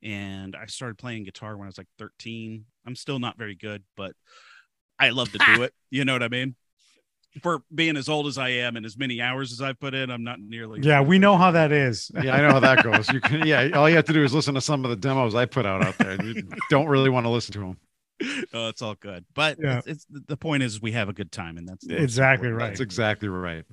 and 0.03 0.57
I 0.57 0.67
started 0.67 0.99
playing 0.99 1.25
guitar 1.25 1.57
when 1.57 1.67
I 1.67 1.69
was 1.69 1.79
like 1.79 1.89
13. 1.99 2.65
I'm 2.87 2.97
still 2.97 3.19
not 3.19 3.39
very 3.39 3.55
good, 3.55 3.83
but 3.97 4.13
I 4.99 5.11
love 5.11 5.31
to 5.33 5.39
do 5.55 5.63
it. 5.63 5.73
You 5.91 6.05
know 6.05 6.13
what 6.15 6.23
I 6.23 6.29
mean? 6.29 6.55
For 7.43 7.63
being 7.75 7.97
as 7.97 8.11
old 8.11 8.27
as 8.27 8.37
I 8.37 8.51
am 8.51 8.77
and 8.77 8.85
as 8.85 8.99
many 8.99 9.23
hours 9.23 9.53
as 9.53 9.63
I've 9.63 9.81
put 9.81 9.95
in, 9.95 10.11
I'm 10.11 10.23
not 10.23 10.39
nearly. 10.39 10.81
Yeah, 10.83 11.01
we 11.01 11.19
know 11.19 11.39
how 11.39 11.51
that 11.53 11.73
is. 11.73 12.11
Yeah, 12.23 12.35
I 12.37 12.43
know 12.43 12.51
how 12.51 12.61
that 12.61 12.83
goes. 12.83 13.11
You 13.11 13.21
can 13.23 13.47
yeah. 13.47 13.71
All 13.75 13.89
you 13.89 13.97
have 13.97 14.05
to 14.05 14.13
do 14.13 14.23
is 14.23 14.35
listen 14.35 14.55
to 14.55 14.61
some 14.61 14.85
of 14.85 14.91
the 14.91 14.97
demos 14.97 15.35
I 15.35 15.47
put 15.47 15.65
out 15.65 15.83
out 15.83 15.97
there. 15.97 16.23
You 16.23 16.43
don't 16.69 16.89
really 16.89 17.09
want 17.09 17.25
to 17.25 17.31
listen 17.31 17.55
to 17.55 17.61
them. 17.61 17.79
oh, 18.53 18.69
it's 18.69 18.83
all 18.83 18.97
good. 18.97 19.25
But 19.35 19.57
Yeah. 19.63 19.79
it's, 19.79 19.87
it's 19.87 20.07
the 20.29 20.37
point 20.37 20.63
is 20.63 20.83
we 20.83 20.93
have 20.93 21.09
a 21.09 21.15
good 21.15 21.33
time, 21.33 21.57
and 21.57 21.67
that's 21.67 21.87
Exactly 21.87 22.49
important 22.49 22.61
right. 22.61 22.69
That's 22.69 22.81
exactly 22.81 23.29
right. 23.29 23.65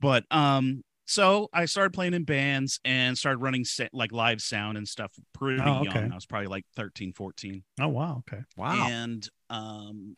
but 0.00 0.24
um 0.30 0.84
so 1.10 1.48
i 1.54 1.64
started 1.64 1.92
playing 1.94 2.12
in 2.14 2.22
bands 2.22 2.78
and 2.84 3.16
started 3.16 3.38
running 3.38 3.64
sa- 3.64 3.86
like 3.92 4.12
live 4.12 4.40
sound 4.42 4.76
and 4.76 4.86
stuff 4.86 5.10
pretty 5.32 5.62
Oh, 5.62 5.80
okay. 5.80 6.00
young 6.00 6.12
i 6.12 6.14
was 6.14 6.26
probably 6.26 6.48
like 6.48 6.66
13 6.76 7.12
14 7.14 7.62
Oh 7.80 7.88
wow. 7.88 8.22
Okay. 8.30 8.42
Wow. 8.56 8.88
and 8.88 9.26
um 9.50 10.16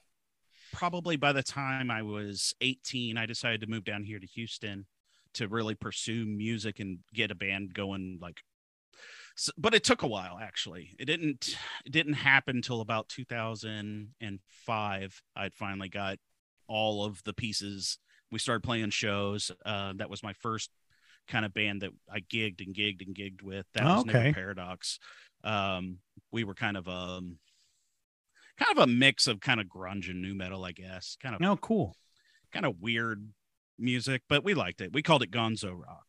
probably 0.72 1.16
by 1.16 1.32
the 1.32 1.42
time 1.42 1.90
i 1.90 2.02
was 2.02 2.54
18 2.60 3.16
i 3.16 3.24
decided 3.26 3.60
to 3.60 3.66
move 3.68 3.84
down 3.84 4.02
here 4.02 4.18
to 4.18 4.26
houston 4.26 4.86
to 5.34 5.46
really 5.48 5.74
pursue 5.76 6.24
music 6.26 6.80
and 6.80 6.98
get 7.14 7.30
a 7.30 7.34
band 7.36 7.72
going 7.72 8.18
like 8.20 8.40
so, 9.36 9.52
but 9.56 9.74
it 9.74 9.84
took 9.84 10.02
a 10.02 10.08
while 10.08 10.38
actually 10.42 10.90
it 10.98 11.04
didn't 11.04 11.56
it 11.86 11.92
didn't 11.92 12.14
happen 12.14 12.56
until 12.56 12.80
about 12.80 13.08
2005 13.08 15.22
i'd 15.36 15.54
finally 15.54 15.88
got 15.88 16.18
all 16.66 17.04
of 17.04 17.22
the 17.24 17.32
pieces 17.32 17.98
we 18.30 18.38
started 18.38 18.62
playing 18.62 18.90
shows 18.90 19.50
uh, 19.64 19.92
that 19.96 20.10
was 20.10 20.22
my 20.22 20.32
first 20.34 20.70
kind 21.30 21.44
of 21.46 21.54
band 21.54 21.82
that 21.82 21.90
i 22.12 22.20
gigged 22.20 22.60
and 22.64 22.74
gigged 22.74 23.06
and 23.06 23.14
gigged 23.14 23.42
with 23.42 23.64
that 23.74 23.84
was 23.84 24.00
Okay. 24.02 24.12
Never 24.24 24.34
paradox 24.34 24.98
um, 25.44 25.98
we 26.32 26.44
were 26.44 26.54
kind 26.54 26.76
of 26.76 26.86
um 26.88 27.38
kind 28.58 28.76
of 28.76 28.82
a 28.82 28.86
mix 28.86 29.26
of 29.26 29.40
kind 29.40 29.60
of 29.60 29.66
grunge 29.66 30.10
and 30.10 30.20
nu 30.20 30.34
metal 30.34 30.64
i 30.64 30.72
guess 30.72 31.16
kind 31.22 31.34
of 31.34 31.40
No, 31.40 31.56
cool. 31.56 31.96
kind 32.52 32.66
of 32.66 32.80
weird 32.80 33.26
music 33.78 34.22
but 34.28 34.44
we 34.44 34.52
liked 34.54 34.80
it 34.82 34.92
we 34.92 35.02
called 35.02 35.22
it 35.22 35.30
gonzo 35.30 35.72
rock 35.72 36.04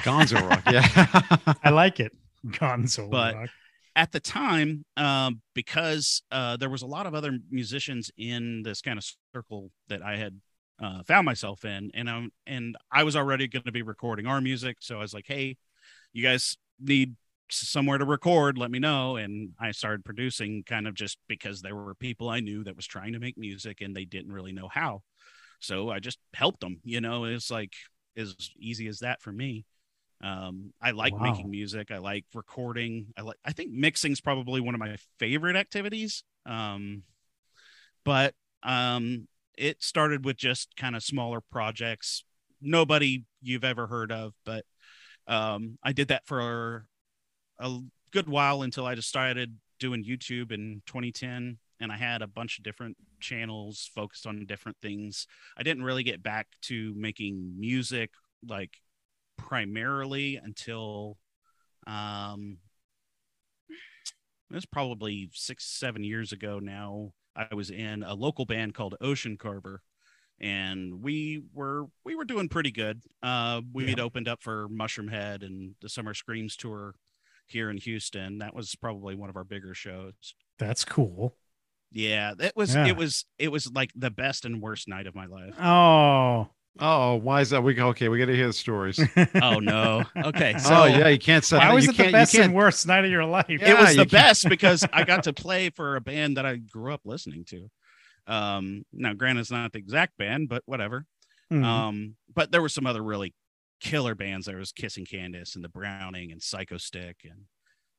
Gonzo 0.00 0.40
Rock. 0.48 0.62
Yeah. 0.72 1.54
I 1.64 1.70
like 1.70 2.00
it. 2.00 2.12
Gonzo. 2.46 3.10
But- 3.10 3.34
Rock. 3.34 3.50
at 3.96 4.10
the 4.12 4.20
time, 4.20 4.84
um, 4.96 5.40
because 5.54 6.22
uh, 6.32 6.56
there 6.56 6.68
was 6.70 6.82
a 6.82 6.86
lot 6.86 7.06
of 7.06 7.14
other 7.14 7.38
musicians 7.50 8.10
in 8.16 8.62
this 8.62 8.80
kind 8.80 8.98
of 8.98 9.04
circle 9.34 9.70
that 9.88 10.02
I 10.02 10.16
had 10.16 10.40
uh, 10.82 11.02
found 11.04 11.24
myself 11.26 11.64
in, 11.64 11.90
and 11.94 12.08
um, 12.08 12.32
and 12.46 12.76
I 12.90 13.04
was 13.04 13.16
already 13.16 13.48
going 13.48 13.64
to 13.64 13.72
be 13.72 13.82
recording 13.82 14.26
our 14.26 14.40
music, 14.40 14.78
so 14.80 14.96
I 14.96 15.00
was 15.00 15.14
like, 15.14 15.26
"Hey, 15.26 15.56
you 16.12 16.22
guys 16.22 16.56
need 16.80 17.16
somewhere 17.50 17.98
to 17.98 18.04
record? 18.04 18.58
Let 18.58 18.70
me 18.70 18.78
know." 18.78 19.16
And 19.16 19.50
I 19.60 19.72
started 19.72 20.04
producing, 20.04 20.64
kind 20.64 20.86
of 20.88 20.94
just 20.94 21.18
because 21.28 21.62
there 21.62 21.76
were 21.76 21.94
people 21.94 22.28
I 22.28 22.40
knew 22.40 22.64
that 22.64 22.76
was 22.76 22.86
trying 22.86 23.12
to 23.14 23.18
make 23.20 23.38
music 23.38 23.80
and 23.80 23.94
they 23.96 24.04
didn't 24.04 24.32
really 24.32 24.52
know 24.52 24.68
how, 24.68 25.02
so 25.60 25.90
I 25.90 26.00
just 26.00 26.18
helped 26.34 26.60
them. 26.60 26.80
You 26.84 27.00
know, 27.00 27.24
it's 27.24 27.50
like 27.50 27.72
as 28.16 28.36
easy 28.58 28.88
as 28.88 29.00
that 29.00 29.22
for 29.22 29.32
me. 29.32 29.64
Um, 30.22 30.72
I 30.80 30.92
like 30.92 31.14
Wow. 31.14 31.20
making 31.20 31.50
music. 31.50 31.90
I 31.90 31.98
like 31.98 32.24
recording. 32.34 33.08
I 33.18 33.22
like. 33.22 33.36
I 33.44 33.52
think 33.52 33.72
mixing 33.72 34.12
is 34.12 34.20
probably 34.20 34.60
one 34.60 34.74
of 34.74 34.80
my 34.80 34.96
favorite 35.18 35.56
activities. 35.56 36.24
Um, 36.46 37.02
but 38.04 38.34
um, 38.62 39.26
it 39.56 39.82
started 39.82 40.24
with 40.24 40.36
just 40.36 40.76
kind 40.76 40.96
of 40.96 41.02
smaller 41.02 41.40
projects. 41.40 42.24
Nobody 42.60 43.24
you've 43.42 43.64
ever 43.64 43.86
heard 43.86 44.10
of, 44.12 44.32
but 44.44 44.64
um, 45.26 45.78
I 45.82 45.92
did 45.92 46.08
that 46.08 46.26
for 46.26 46.86
a 47.58 47.78
good 48.10 48.28
while 48.28 48.62
until 48.62 48.86
I 48.86 48.94
just 48.94 49.08
started 49.08 49.56
doing 49.78 50.04
YouTube 50.04 50.52
in 50.52 50.82
2010, 50.86 51.58
and 51.80 51.92
I 51.92 51.96
had 51.96 52.22
a 52.22 52.26
bunch 52.26 52.58
of 52.58 52.64
different 52.64 52.96
channels 53.20 53.90
focused 53.94 54.26
on 54.26 54.46
different 54.46 54.78
things. 54.82 55.26
I 55.56 55.62
didn't 55.62 55.84
really 55.84 56.02
get 56.02 56.22
back 56.22 56.48
to 56.62 56.94
making 56.96 57.54
music 57.58 58.10
like 58.46 58.72
primarily 59.36 60.36
until 60.36 61.18
um 61.86 62.58
it 63.68 64.54
was 64.54 64.66
probably 64.66 65.28
six 65.32 65.66
seven 65.66 66.04
years 66.04 66.32
ago 66.32 66.60
now 66.60 67.12
i 67.36 67.54
was 67.54 67.70
in 67.70 68.02
a 68.02 68.14
local 68.14 68.44
band 68.44 68.74
called 68.74 68.94
ocean 69.00 69.36
carver 69.36 69.82
and 70.40 71.00
we 71.02 71.42
were 71.52 71.86
we 72.04 72.14
were 72.16 72.24
doing 72.24 72.48
pretty 72.48 72.72
good 72.72 73.00
uh 73.22 73.60
we 73.72 73.88
had 73.88 74.00
opened 74.00 74.26
up 74.28 74.42
for 74.42 74.68
Mushroomhead 74.68 75.44
and 75.44 75.74
the 75.80 75.88
summer 75.88 76.12
screams 76.14 76.56
tour 76.56 76.94
here 77.46 77.70
in 77.70 77.76
houston 77.76 78.38
that 78.38 78.54
was 78.54 78.74
probably 78.74 79.14
one 79.14 79.30
of 79.30 79.36
our 79.36 79.44
bigger 79.44 79.74
shows 79.74 80.12
That's 80.58 80.84
cool. 80.84 81.36
yeah 81.92 82.32
it 82.40 82.54
was 82.56 82.74
Yeah. 82.74 82.86
it 82.88 82.96
was 82.96 83.26
it 83.38 83.52
was 83.52 83.70
like 83.72 83.92
the 83.94 84.10
best 84.10 84.44
and 84.44 84.60
worst 84.60 84.88
night 84.88 85.06
of 85.06 85.14
my 85.14 85.26
life 85.26 85.54
Oh. 85.60 86.48
Oh, 86.80 87.14
why 87.16 87.40
is 87.40 87.50
that? 87.50 87.62
We 87.62 87.80
okay. 87.80 88.08
We 88.08 88.18
got 88.18 88.26
to 88.26 88.34
hear 88.34 88.48
the 88.48 88.52
stories. 88.52 88.98
oh 89.42 89.58
no 89.60 90.02
okay 90.16 90.56
so 90.58 90.74
oh 90.74 90.84
yeah, 90.86 91.08
you 91.08 91.18
can't 91.18 91.44
set. 91.44 91.58
Why 91.58 91.72
was 91.72 91.84
you 91.84 91.90
it 91.90 91.96
the 91.96 92.02
can't- 92.02 92.08
you 92.08 92.12
best 92.12 92.34
and 92.34 92.54
worst 92.54 92.86
night 92.86 93.04
of 93.04 93.10
your 93.10 93.24
life? 93.24 93.46
Yeah. 93.48 93.70
it 93.70 93.78
was 93.78 93.90
the 93.90 93.96
can't- 93.98 94.10
best 94.10 94.48
because 94.48 94.84
I 94.92 95.04
got 95.04 95.22
to 95.24 95.32
play 95.32 95.70
for 95.70 95.96
a 95.96 96.00
band 96.00 96.36
that 96.36 96.44
I 96.46 96.56
grew 96.56 96.92
up 96.92 97.02
listening 97.04 97.44
to. 97.46 97.70
Um, 98.26 98.84
now, 98.92 99.12
granted, 99.12 99.42
it's 99.42 99.50
not 99.50 99.72
the 99.72 99.78
exact 99.78 100.16
band, 100.18 100.48
but 100.48 100.62
whatever. 100.66 101.06
Mhm. 101.52 101.62
Um, 101.64 102.16
but 102.34 102.50
there 102.50 102.62
were 102.62 102.68
some 102.70 102.86
other 102.86 103.02
really 103.04 103.34
killer 103.80 104.14
bands. 104.14 104.46
There 104.46 104.56
was 104.56 104.72
Kissing 104.72 105.04
Candice 105.04 105.54
and 105.54 105.62
the 105.62 105.68
Browning 105.68 106.32
and 106.32 106.40
Psychostick 106.40 107.16
and 107.24 107.42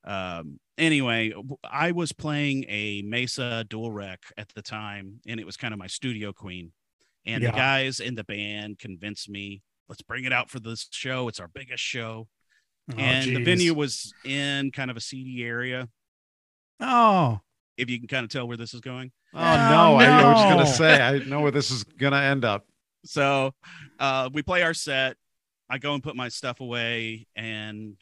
Um, 0.07 0.59
anyway, 0.77 1.33
I 1.63 1.91
was 1.91 2.11
playing 2.11 2.65
a 2.67 3.01
Mesa 3.03 3.65
dual 3.67 3.91
rec 3.91 4.19
at 4.37 4.49
the 4.53 4.61
time, 4.61 5.19
and 5.27 5.39
it 5.39 5.45
was 5.45 5.57
kind 5.57 5.73
of 5.73 5.79
my 5.79 5.87
studio 5.87 6.31
queen. 6.33 6.73
And 7.25 7.43
Yeah. 7.43 7.51
the 7.51 7.57
guys 7.57 7.99
in 7.99 8.15
the 8.15 8.23
band 8.23 8.79
convinced 8.79 9.29
me, 9.29 9.61
let's 9.89 10.01
bring 10.01 10.25
it 10.25 10.33
out 10.33 10.49
for 10.49 10.59
this 10.59 10.87
show. 10.91 11.27
It's 11.27 11.39
our 11.39 11.47
biggest 11.47 11.83
show. 11.83 12.27
Oh, 12.93 12.97
and 12.97 13.35
the 13.35 13.43
venue 13.43 13.73
was 13.73 14.13
in 14.23 14.71
kind 14.71 14.91
of 14.91 14.97
a 14.97 15.01
seedy 15.01 15.43
area. 15.43 15.89
Oh, 16.79 17.39
If 17.77 17.89
you 17.89 17.97
can 17.99 18.07
kind 18.07 18.23
of 18.23 18.29
tell 18.29 18.47
where 18.47 18.57
this 18.57 18.73
is 18.73 18.79
going. 18.81 19.11
Oh, 19.33 19.39
Oh, 19.39 19.41
no, 19.43 19.95
I, 19.97 20.05
I 20.05 20.33
was 20.33 20.43
gonna 20.43 20.65
say 20.67 21.01
I 21.01 21.17
know 21.19 21.41
where 21.41 21.51
this 21.51 21.71
is 21.71 21.83
gonna 21.83 22.21
end 22.21 22.45
up. 22.45 22.65
So 23.03 23.53
uh, 23.99 24.29
we 24.31 24.41
play 24.43 24.61
our 24.63 24.73
set. 24.73 25.17
I 25.69 25.77
go 25.77 25.93
and 25.93 26.01
put 26.03 26.15
my 26.15 26.29
stuff 26.29 26.59
away, 26.61 27.27
and 27.35 27.95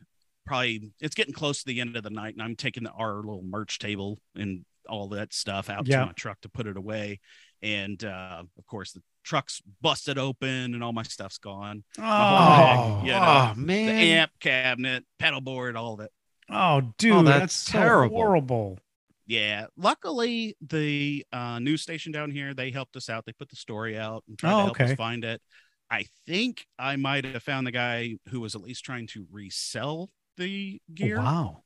probably 0.46 0.92
it's 1.00 1.16
getting 1.16 1.34
close 1.34 1.60
to 1.60 1.66
the 1.66 1.80
end 1.82 1.96
of 1.96 2.04
the 2.04 2.10
night, 2.10 2.34
and 2.34 2.42
I'm 2.44 2.56
taking 2.56 2.84
the, 2.84 2.92
our 2.92 3.16
little 3.16 3.42
merch 3.44 3.80
table 3.80 4.20
and 4.36 4.64
all 4.88 5.08
that 5.10 5.34
stuff 5.34 5.70
out 5.70 5.88
Yeah. 5.88 6.02
to 6.02 6.06
my 6.08 6.12
truck 6.12 6.42
to 6.42 6.50
put 6.50 6.68
it 6.68 6.78
away. 6.78 7.20
And 7.62 8.04
uh, 8.04 8.44
of 8.58 8.68
course, 8.68 8.92
the 8.92 9.02
truck's 9.24 9.62
busted 9.82 10.18
open, 10.18 10.74
and 10.74 10.84
all 10.84 10.94
my 10.94 11.04
stuff's 11.04 11.38
gone. 11.38 11.84
oh, 12.00 12.04
Oh, 12.04 13.02
you 13.06 13.12
know, 13.12 13.52
oh, 13.56 13.60
man. 13.60 13.88
The 13.88 14.12
amp 14.14 14.32
cabinet, 14.40 15.06
pedal 15.20 15.42
board, 15.42 15.76
all 15.76 15.94
of 15.94 16.00
it. 16.02 16.12
oh, 16.50 16.94
dude, 16.98 17.26
that's 17.26 17.40
that's, 17.40 17.54
so 17.56 17.80
terrible. 17.80 18.16
horrible. 18.18 18.80
Yeah. 19.26 19.68
Luckily, 19.78 20.58
the 20.62 21.26
uh, 21.32 21.60
news 21.60 21.82
station 21.82 22.12
down 22.12 22.30
here 22.30 22.54
they 22.54 22.72
helped 22.72 22.96
us 22.98 23.10
out. 23.10 23.26
They 23.26 23.32
put 23.32 23.50
the 23.50 23.56
story 23.56 23.98
out 23.98 24.24
and 24.28 24.38
tried 24.38 24.52
Oh, 24.52 24.56
to 24.58 24.62
help 24.66 24.72
okay. 24.82 24.92
us 24.92 24.98
find 24.98 25.24
it. 25.24 25.42
I 25.90 26.06
think 26.28 26.66
I 26.78 26.96
might 26.98 27.24
have 27.26 27.44
found 27.44 27.66
the 27.66 27.72
guy 27.72 28.16
who 28.30 28.42
was 28.42 28.56
at 28.56 28.62
least 28.62 28.84
trying 28.84 29.08
to 29.08 29.26
resell 29.32 30.10
the 30.38 30.82
Oh, 30.82 30.94
gear, 30.96 31.18
wow. 31.20 31.64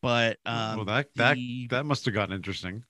but 0.00 0.36
um, 0.46 0.76
well, 0.76 0.84
that 0.86 1.08
that 1.16 1.34
the- 1.36 1.66
that 1.70 1.86
must 1.86 2.04
have 2.04 2.14
gotten 2.14 2.34
interesting. 2.34 2.84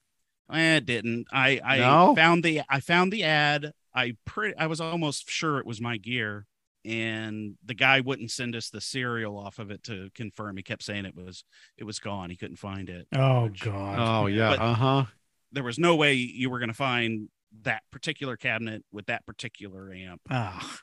eh, 0.53 0.77
it 0.77 0.87
didn't. 0.87 1.29
I 1.33 1.61
I 1.65 1.77
No? 1.79 2.15
found 2.15 2.43
the 2.45 2.63
I 2.69 2.81
found 2.81 3.13
the 3.13 3.25
ad. 3.25 3.73
I 3.95 4.17
pretty 4.25 4.57
I 4.57 4.67
was 4.67 4.81
almost 4.81 5.31
sure 5.31 5.59
it 5.59 5.67
was 5.67 5.81
my 5.81 5.97
gear, 5.99 6.47
and 6.85 7.55
the 7.65 7.75
guy 7.75 8.01
wouldn't 8.01 8.31
send 8.31 8.57
us 8.57 8.71
the 8.71 8.81
serial 8.81 9.39
off 9.39 9.59
of 9.59 9.71
it 9.71 9.83
to 9.85 10.09
confirm. 10.15 10.57
He 10.57 10.63
kept 10.63 10.83
saying 10.83 11.05
it 11.05 11.15
was 11.17 11.45
it 11.77 11.85
was 11.85 11.99
gone. 11.99 12.31
He 12.31 12.37
couldn't 12.37 12.57
find 12.57 12.89
it. 12.89 13.07
Oh 13.15 13.45
which- 13.45 13.61
god. 13.63 13.99
Oh 13.99 14.27
yeah, 14.27 14.51
But- 14.57 14.61
uh 14.61 14.75
huh. 14.75 15.05
there 15.53 15.65
was 15.65 15.79
no 15.79 15.97
way 15.97 16.15
you 16.15 16.51
were 16.51 16.59
going 16.59 16.69
to 16.69 16.75
find 16.75 17.29
that 17.63 17.83
particular 17.91 18.37
cabinet 18.37 18.83
with 18.93 19.07
that 19.07 19.27
particular 19.27 19.93
amp 19.93 20.23
Ah, 20.31 20.79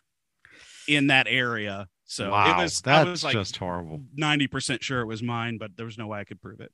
in 0.88 1.07
that 1.07 1.26
area. 1.28 1.88
So 2.05 2.32
wow, 2.32 2.60
it 2.60 2.64
was 2.64 2.82
that's 2.82 3.10
was 3.10 3.24
like 3.24 3.34
just 3.34 3.57
horrible. 3.57 4.01
90% 4.20 4.82
sure 4.82 5.01
it 5.01 5.05
was 5.07 5.22
mine, 5.24 5.57
but 5.57 5.76
there 5.78 5.86
was 5.86 5.97
no 5.97 6.07
way 6.07 6.20
I 6.20 6.24
could 6.24 6.41
prove 6.41 6.60
it. 6.60 6.72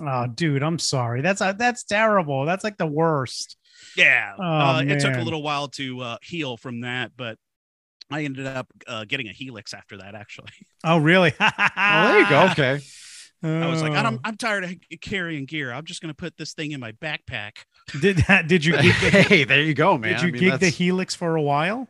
oh, 0.00 0.26
dude, 0.26 0.62
I'm 0.62 0.78
sorry. 0.78 1.20
That's 1.22 1.40
uh, 1.40 1.52
that's 1.52 1.84
terrible. 1.84 2.46
That's 2.46 2.64
like 2.64 2.78
the 2.78 2.86
worst. 2.86 3.56
Yeah. 3.96 4.34
Oh, 4.38 4.42
uh, 4.42 4.82
it 4.86 5.00
took 5.00 5.14
a 5.16 5.22
little 5.22 5.42
while 5.42 5.68
to 5.68 6.00
uh, 6.00 6.16
heal 6.22 6.56
from 6.56 6.80
that, 6.80 7.12
but 7.16 7.38
I 8.10 8.24
ended 8.24 8.46
up 8.46 8.68
uh, 8.86 9.04
getting 9.06 9.28
a 9.28 9.32
Helix 9.32 9.72
after 9.74 9.98
that, 9.98 10.14
actually. 10.14 10.50
Oh, 10.84 10.98
really? 10.98 11.32
Oh, 11.40 12.08
there 12.08 12.20
you 12.20 12.28
go. 12.28 12.48
Okay. 12.50 12.80
I 13.44 13.66
was 13.66 13.82
like, 13.82 13.92
Oh. 13.92 13.96
I'm, 13.96 14.18
I'm 14.24 14.36
tired 14.36 14.64
of 14.64 14.74
carrying 15.00 15.46
gear. 15.46 15.72
I'm 15.72 15.84
just 15.84 16.00
going 16.02 16.10
to 16.10 16.16
put 16.16 16.36
this 16.36 16.54
thing 16.54 16.72
in 16.72 16.80
my 16.80 16.92
backpack. 16.92 17.58
Did 18.00 18.18
that? 18.28 18.48
did 18.48 18.64
you 18.64 18.72
gig 18.80 18.94
the, 19.00 19.10
hey, 19.22 19.44
there 19.44 19.62
you 19.62 19.74
go, 19.74 19.96
man. 19.98 20.12
did 20.12 20.22
you 20.22 20.28
I 20.28 20.32
mean, 20.32 20.40
gig 20.40 20.60
the 20.60 20.68
Helix 20.68 21.14
for 21.14 21.36
a 21.36 21.42
while? 21.42 21.88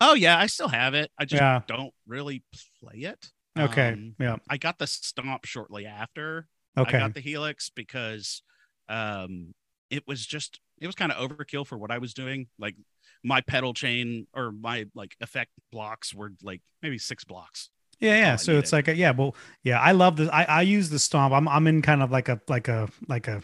Oh, 0.00 0.14
yeah. 0.14 0.38
I 0.38 0.46
still 0.46 0.68
have 0.68 0.94
it. 0.94 1.10
I 1.18 1.24
just 1.24 1.40
Yeah. 1.40 1.62
don't 1.66 1.92
really 2.06 2.42
play 2.80 3.00
it. 3.00 3.30
Okay. 3.58 3.92
Um, 3.92 4.14
yeah. 4.20 4.36
I 4.48 4.56
got 4.58 4.78
the 4.78 4.86
Stomp 4.86 5.44
shortly 5.46 5.86
after. 5.86 6.46
Okay. 6.78 6.96
I 6.96 7.00
got 7.00 7.14
the 7.14 7.20
Helix 7.20 7.70
because 7.70 8.42
um 8.88 9.52
it 9.90 10.06
was 10.06 10.24
just 10.24 10.60
it 10.80 10.86
was 10.86 10.94
kind 10.94 11.12
of 11.12 11.30
overkill 11.30 11.66
for 11.66 11.78
what 11.78 11.90
I 11.90 11.98
was 11.98 12.14
doing. 12.14 12.48
Like 12.58 12.76
my 13.22 13.40
pedal 13.40 13.74
chain 13.74 14.26
or 14.34 14.52
my 14.52 14.86
like 14.94 15.16
effect 15.20 15.50
blocks 15.72 16.14
were 16.14 16.32
like 16.42 16.62
maybe 16.82 16.98
six 16.98 17.24
blocks. 17.24 17.70
Yeah, 17.98 18.18
yeah. 18.18 18.36
So 18.36 18.58
it's 18.58 18.72
like 18.72 18.88
a, 18.88 18.94
yeah, 18.94 19.12
well, 19.12 19.34
yeah. 19.62 19.80
I 19.80 19.92
love 19.92 20.16
the 20.16 20.34
I, 20.34 20.42
I 20.44 20.62
use 20.62 20.90
the 20.90 20.98
stomp. 20.98 21.32
I'm 21.32 21.48
I'm 21.48 21.66
in 21.66 21.80
kind 21.82 22.02
of 22.02 22.10
like 22.10 22.28
a 22.28 22.40
like 22.46 22.68
a 22.68 22.88
like 23.08 23.26
a 23.26 23.42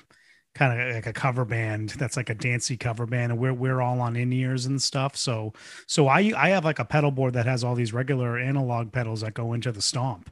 kind 0.54 0.78
of 0.78 0.94
like 0.94 1.06
a 1.06 1.12
cover 1.12 1.46
band 1.46 1.90
that's 1.90 2.16
like 2.16 2.28
a 2.28 2.34
dancey 2.34 2.76
cover 2.76 3.06
band, 3.06 3.32
and 3.32 3.40
we're 3.40 3.54
we're 3.54 3.80
all 3.80 4.00
on 4.00 4.14
in 4.14 4.32
ears 4.32 4.66
and 4.66 4.80
stuff. 4.80 5.16
So 5.16 5.54
so 5.86 6.06
I 6.08 6.32
I 6.36 6.50
have 6.50 6.64
like 6.64 6.78
a 6.78 6.84
pedal 6.84 7.10
board 7.10 7.32
that 7.34 7.46
has 7.46 7.64
all 7.64 7.74
these 7.74 7.94
regular 7.94 8.38
analog 8.38 8.92
pedals 8.92 9.22
that 9.22 9.32
go 9.34 9.54
into 9.54 9.72
the 9.72 9.82
stomp. 9.82 10.30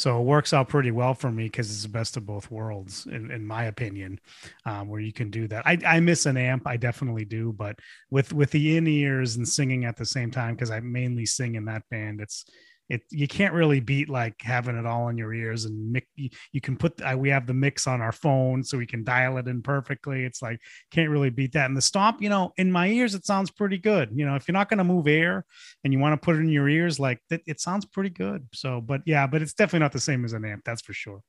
So 0.00 0.18
it 0.18 0.24
works 0.24 0.54
out 0.54 0.70
pretty 0.70 0.92
well 0.92 1.12
for 1.12 1.30
me 1.30 1.44
because 1.44 1.70
it's 1.70 1.82
the 1.82 1.90
best 1.90 2.16
of 2.16 2.24
both 2.24 2.50
worlds, 2.50 3.04
in, 3.04 3.30
in 3.30 3.46
my 3.46 3.64
opinion, 3.64 4.18
um, 4.64 4.88
where 4.88 5.02
you 5.02 5.12
can 5.12 5.30
do 5.30 5.46
that. 5.48 5.66
I, 5.66 5.76
I 5.86 6.00
miss 6.00 6.24
an 6.24 6.38
amp, 6.38 6.66
I 6.66 6.78
definitely 6.78 7.26
do, 7.26 7.52
but 7.52 7.78
with 8.10 8.32
with 8.32 8.50
the 8.50 8.78
in 8.78 8.86
ears 8.86 9.36
and 9.36 9.46
singing 9.46 9.84
at 9.84 9.98
the 9.98 10.06
same 10.06 10.30
time, 10.30 10.54
because 10.54 10.70
I 10.70 10.80
mainly 10.80 11.26
sing 11.26 11.54
in 11.54 11.66
that 11.66 11.82
band, 11.90 12.22
it's 12.22 12.46
it 12.90 13.02
you 13.10 13.28
can't 13.28 13.54
really 13.54 13.78
beat 13.78 14.08
like 14.08 14.34
having 14.42 14.76
it 14.76 14.84
all 14.84 15.08
in 15.08 15.16
your 15.16 15.32
ears 15.32 15.64
and 15.64 15.92
mix, 15.92 16.08
you, 16.16 16.28
you 16.50 16.60
can 16.60 16.76
put 16.76 17.00
uh, 17.00 17.16
we 17.16 17.28
have 17.30 17.46
the 17.46 17.54
mix 17.54 17.86
on 17.86 18.00
our 18.00 18.10
phone 18.10 18.64
so 18.64 18.76
we 18.76 18.86
can 18.86 19.04
dial 19.04 19.38
it 19.38 19.46
in 19.46 19.62
perfectly. 19.62 20.24
It's 20.24 20.42
like 20.42 20.60
can't 20.90 21.08
really 21.08 21.30
beat 21.30 21.52
that. 21.52 21.66
And 21.66 21.76
the 21.76 21.82
stomp 21.82 22.20
you 22.20 22.28
know 22.28 22.52
in 22.56 22.70
my 22.70 22.88
ears 22.88 23.14
it 23.14 23.24
sounds 23.24 23.50
pretty 23.50 23.78
good. 23.78 24.10
You 24.12 24.26
know 24.26 24.34
if 24.34 24.48
you're 24.48 24.54
not 24.54 24.68
going 24.68 24.78
to 24.78 24.84
move 24.84 25.06
air 25.06 25.46
and 25.84 25.92
you 25.92 26.00
want 26.00 26.20
to 26.20 26.24
put 26.24 26.34
it 26.34 26.40
in 26.40 26.48
your 26.48 26.68
ears 26.68 26.98
like 26.98 27.20
that 27.30 27.42
it 27.46 27.60
sounds 27.60 27.86
pretty 27.86 28.10
good. 28.10 28.48
So 28.52 28.80
but 28.80 29.02
yeah 29.06 29.28
but 29.28 29.40
it's 29.40 29.54
definitely 29.54 29.84
not 29.84 29.92
the 29.92 30.00
same 30.00 30.24
as 30.24 30.32
an 30.32 30.44
amp 30.44 30.64
that's 30.64 30.82
for 30.82 30.92
sure. 30.92 31.22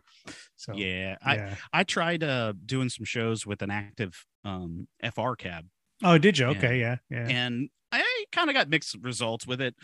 So 0.55 0.73
yeah. 0.73 1.17
I 1.23 1.35
yeah. 1.35 1.55
I 1.71 1.83
tried 1.83 2.23
uh 2.23 2.53
doing 2.65 2.89
some 2.89 3.05
shows 3.05 3.45
with 3.45 3.61
an 3.61 3.69
active 3.69 4.25
um 4.43 4.87
FR 5.13 5.33
cab. 5.37 5.65
Oh 6.03 6.17
did 6.17 6.39
you? 6.39 6.47
Okay 6.47 6.79
yeah 6.79 6.97
yeah. 7.11 7.27
And 7.29 7.69
I 7.91 8.25
kind 8.31 8.49
of 8.49 8.55
got 8.55 8.67
mixed 8.67 8.97
results 9.01 9.45
with 9.45 9.61
it. 9.61 9.75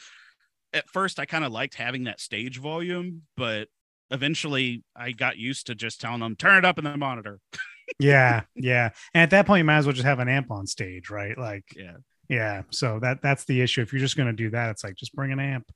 At 0.73 0.89
first 0.89 1.19
I 1.19 1.25
kind 1.25 1.43
of 1.43 1.51
liked 1.51 1.75
having 1.75 2.05
that 2.05 2.19
stage 2.19 2.59
volume, 2.59 3.23
but 3.35 3.67
eventually 4.11 4.83
I 4.95 5.11
got 5.11 5.37
used 5.37 5.67
to 5.67 5.75
just 5.75 6.01
telling 6.01 6.19
them 6.19 6.35
turn 6.35 6.57
it 6.57 6.65
up 6.65 6.77
in 6.77 6.83
the 6.83 6.97
monitor. 6.97 7.39
yeah 7.99 8.41
yeah. 8.55 8.89
And 9.13 9.23
at 9.23 9.29
that 9.31 9.47
point 9.47 9.59
you 9.59 9.63
might 9.63 9.77
as 9.77 9.85
well 9.85 9.93
just 9.93 10.05
have 10.05 10.19
an 10.19 10.29
amp 10.29 10.51
on 10.51 10.67
stage 10.67 11.09
right? 11.09 11.37
Like 11.37 11.65
Yeah. 11.75 11.97
yeah. 12.29 12.63
So 12.71 12.99
that 12.99 13.21
that's 13.21 13.45
the 13.45 13.61
issue. 13.61 13.81
If 13.81 13.93
you're 13.93 13.99
just 13.99 14.17
going 14.17 14.27
to 14.27 14.33
do 14.33 14.49
that 14.51 14.71
it's 14.71 14.83
like 14.83 14.95
just 14.95 15.15
bring 15.15 15.31
an 15.31 15.39
amp. 15.39 15.71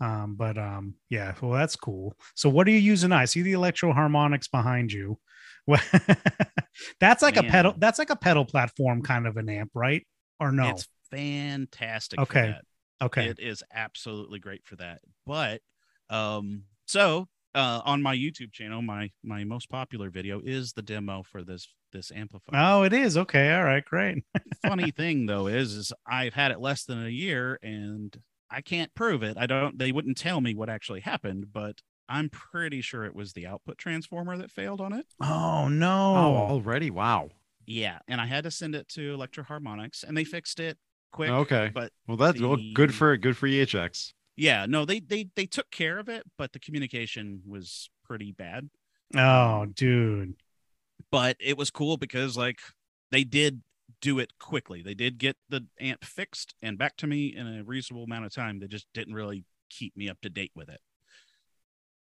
Um 0.00 0.34
but 0.36 0.58
um 0.58 0.94
yeah 1.10 1.34
well 1.40 1.52
that's 1.52 1.76
cool. 1.76 2.16
So 2.34 2.48
what 2.48 2.66
are 2.66 2.70
you 2.70 2.78
using 2.78 3.12
i? 3.12 3.24
See 3.24 3.42
the 3.42 3.52
Electro-Harmonix 3.52 4.50
behind 4.50 4.92
you. 4.92 5.18
Well, 5.66 5.80
that's 7.00 7.22
like 7.22 7.36
a 7.36 7.42
pedal 7.42 7.74
that's 7.78 7.98
like 7.98 8.10
a 8.10 8.16
pedal 8.16 8.44
platform 8.44 9.02
kind 9.02 9.26
of 9.26 9.36
an 9.36 9.48
amp 9.48 9.70
right? 9.74 10.06
Or 10.40 10.52
no? 10.52 10.68
It's 10.68 10.86
fantastic. 11.10 12.18
Okay. 12.18 12.54
For 13.08 13.20
that. 13.20 13.28
okay 13.28 13.30
It 13.30 13.38
is 13.40 13.62
absolutely 13.72 14.38
great 14.38 14.64
for 14.64 14.76
that. 14.76 15.00
But 15.26 15.60
um 16.10 16.64
so 16.86 17.28
uh 17.54 17.80
on 17.84 18.02
my 18.02 18.16
YouTube 18.16 18.52
channel, 18.52 18.82
my 18.82 19.10
my 19.22 19.44
most 19.44 19.68
popular 19.68 20.10
video 20.10 20.40
is 20.44 20.72
the 20.72 20.82
demo 20.82 21.22
for 21.22 21.42
this 21.42 21.68
this 21.92 22.10
amplifier. 22.10 22.60
oh 22.60 22.82
it 22.82 22.92
is 22.92 23.16
okay 23.16 23.54
all 23.54 23.62
right 23.64 23.84
great 23.84 24.24
Funny 24.66 24.90
thing 24.90 25.26
though 25.26 25.46
is 25.46 25.72
is 25.74 25.92
I've 26.06 26.34
had 26.34 26.50
it 26.50 26.60
less 26.60 26.84
than 26.84 27.04
a 27.04 27.08
year 27.10 27.58
and 27.62 28.16
I 28.50 28.60
can't 28.60 28.94
prove 28.94 29.22
it. 29.22 29.36
I 29.38 29.46
don't 29.46 29.78
they 29.78 29.92
wouldn't 29.92 30.16
tell 30.18 30.40
me 30.40 30.54
what 30.54 30.68
actually 30.68 31.00
happened, 31.00 31.52
but 31.52 31.80
I'm 32.08 32.28
pretty 32.28 32.82
sure 32.82 33.04
it 33.04 33.14
was 33.14 33.32
the 33.32 33.46
output 33.46 33.78
transformer 33.78 34.36
that 34.36 34.50
failed 34.50 34.80
on 34.80 34.92
it. 34.92 35.06
oh 35.22 35.68
no! 35.68 36.14
Oh, 36.16 36.32
no 36.32 36.36
already? 36.54 36.90
Wow. 36.90 37.30
Yeah, 37.66 38.00
and 38.06 38.20
I 38.20 38.26
had 38.26 38.44
to 38.44 38.50
send 38.50 38.74
it 38.74 38.88
to 38.90 39.14
Electro-Harmonix 39.14 40.04
and 40.04 40.14
they 40.16 40.24
fixed 40.24 40.60
it 40.60 40.76
quick. 41.14 41.30
Okay. 41.30 41.70
But 41.72 41.92
Well, 42.06 42.16
that's 42.18 42.40
well, 42.40 42.58
good 42.74 42.94
for 42.94 43.16
good 43.16 43.36
for 43.36 43.48
EHX. 43.48 44.12
yeah, 44.36 44.66
no, 44.66 44.84
they 44.84 45.00
they 45.00 45.28
they 45.36 45.46
took 45.46 45.70
care 45.70 45.98
of 45.98 46.08
it, 46.08 46.24
but 46.38 46.52
the 46.52 46.58
communication 46.58 47.42
was 47.46 47.90
pretty 48.04 48.32
bad. 48.32 48.68
oh 49.16 49.62
um, 49.62 49.72
dude 49.72 50.34
But 51.10 51.36
it 51.40 51.56
was 51.56 51.70
cool 51.70 51.96
because 51.96 52.36
like 52.36 52.58
they 53.10 53.24
did 53.24 53.62
do 54.00 54.18
it 54.18 54.32
quickly. 54.38 54.82
They 54.82 54.94
did 54.94 55.18
get 55.18 55.36
the 55.48 55.66
amp 55.80 56.04
fixed 56.04 56.54
and 56.62 56.76
back 56.78 56.96
to 56.98 57.06
me 57.06 57.34
in 57.36 57.46
a 57.46 57.64
reasonable 57.64 58.04
amount 58.04 58.26
of 58.26 58.34
time. 58.34 58.58
They 58.58 58.66
just 58.68 58.86
didn't 58.94 59.14
really 59.14 59.44
keep 59.70 59.96
me 59.96 60.08
up 60.08 60.20
to 60.22 60.28
date 60.30 60.52
with 60.54 60.68
it. 60.68 60.80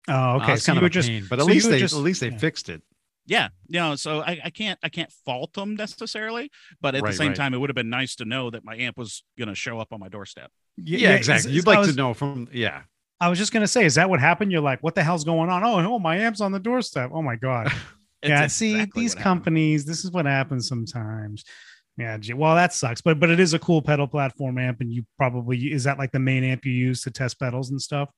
oh 0.08 0.36
okay 0.38 0.54
oh, 0.54 0.54
it's 0.56 0.64
so 0.64 0.74
kind 0.74 0.76
you 0.76 0.80
of 0.80 0.84
were 0.84 0.88
a 0.88 0.90
just 0.90 1.08
pain, 1.10 1.26
but 1.30 1.40
at 1.40 1.46
so 1.46 1.52
least 1.52 1.70
they 1.70 1.80
just- 1.80 1.94
at 1.96 2.02
least 2.02 2.22
they 2.22 2.30
yeah. 2.30 2.38
fixed 2.38 2.70
it. 2.70 2.82
Yeah, 3.30 3.50
no, 3.70 3.96
so 3.96 4.22
I, 4.22 4.40
I 4.46 4.50
can't 4.50 4.78
I 4.84 4.90
can't 4.90 5.12
fault 5.26 5.54
them 5.54 5.76
necessarily, 5.76 6.50
but 6.82 6.96
at 6.96 7.04
Right, 7.04 7.12
the 7.12 7.18
same 7.18 7.28
right. 7.30 7.38
time, 7.38 7.54
it 7.54 7.58
would 7.60 7.70
have 7.70 7.76
been 7.76 7.90
nice 7.90 8.16
to 8.18 8.26
know 8.26 8.50
that 8.50 8.66
my 8.66 8.76
amp 8.76 8.98
was 8.98 9.24
gonna 9.38 9.56
show 9.56 9.80
up 9.80 9.90
on 9.94 10.00
my 10.00 10.10
doorstep. 10.10 10.52
Yeah, 10.78 11.12
is- 11.12 11.18
exactly. 11.20 11.52
is- 11.52 11.56
You'd 11.58 11.68
I 11.68 11.72
like 11.72 11.80
was- 11.80 11.90
to 11.92 11.96
know 11.96 12.14
from 12.14 12.48
yeah. 12.52 12.82
I 13.22 13.28
was 13.30 13.38
just 13.38 13.52
gonna 13.54 13.68
say, 13.68 13.86
is 13.86 13.96
that 13.96 14.10
what 14.10 14.20
happened? 14.20 14.52
You're 14.52 14.62
like, 14.62 14.82
what 14.82 14.96
the 14.96 15.04
hell's 15.04 15.24
going 15.26 15.50
on? 15.50 15.64
Oh, 15.64 15.82
no, 15.82 16.00
my 16.00 16.18
amp's 16.18 16.42
on 16.42 16.52
the 16.52 16.60
doorstep. 16.60 17.12
Oh 17.14 17.22
my 17.22 17.36
god. 17.36 17.72
It's 18.22 18.30
yeah, 18.30 18.48
see 18.48 18.74
these 18.74 18.86
what 18.86 18.98
happened. 19.00 19.24
companies. 19.24 19.86
This 19.86 20.04
is 20.04 20.12
what 20.12 20.26
happens 20.26 20.68
sometimes. 20.68 21.46
Yeah, 21.98 22.18
well, 22.36 22.54
that 22.56 22.74
sucks. 22.74 23.00
But 23.02 23.18
but 23.20 23.30
it 23.30 23.40
is 23.40 23.54
a 23.54 23.60
cool 23.60 23.82
pedal 23.82 24.08
platform 24.08 24.58
amp, 24.58 24.82
and 24.82 24.92
you 24.92 25.06
probably 25.18 25.72
is 25.72 25.86
that 25.86 25.98
like 25.98 26.12
the 26.12 26.20
main 26.20 26.44
amp 26.44 26.66
you 26.66 26.74
use 26.74 27.02
to 27.04 27.12
test 27.12 27.40
pedals 27.40 27.70
and 27.72 27.82
stuff. 27.82 28.10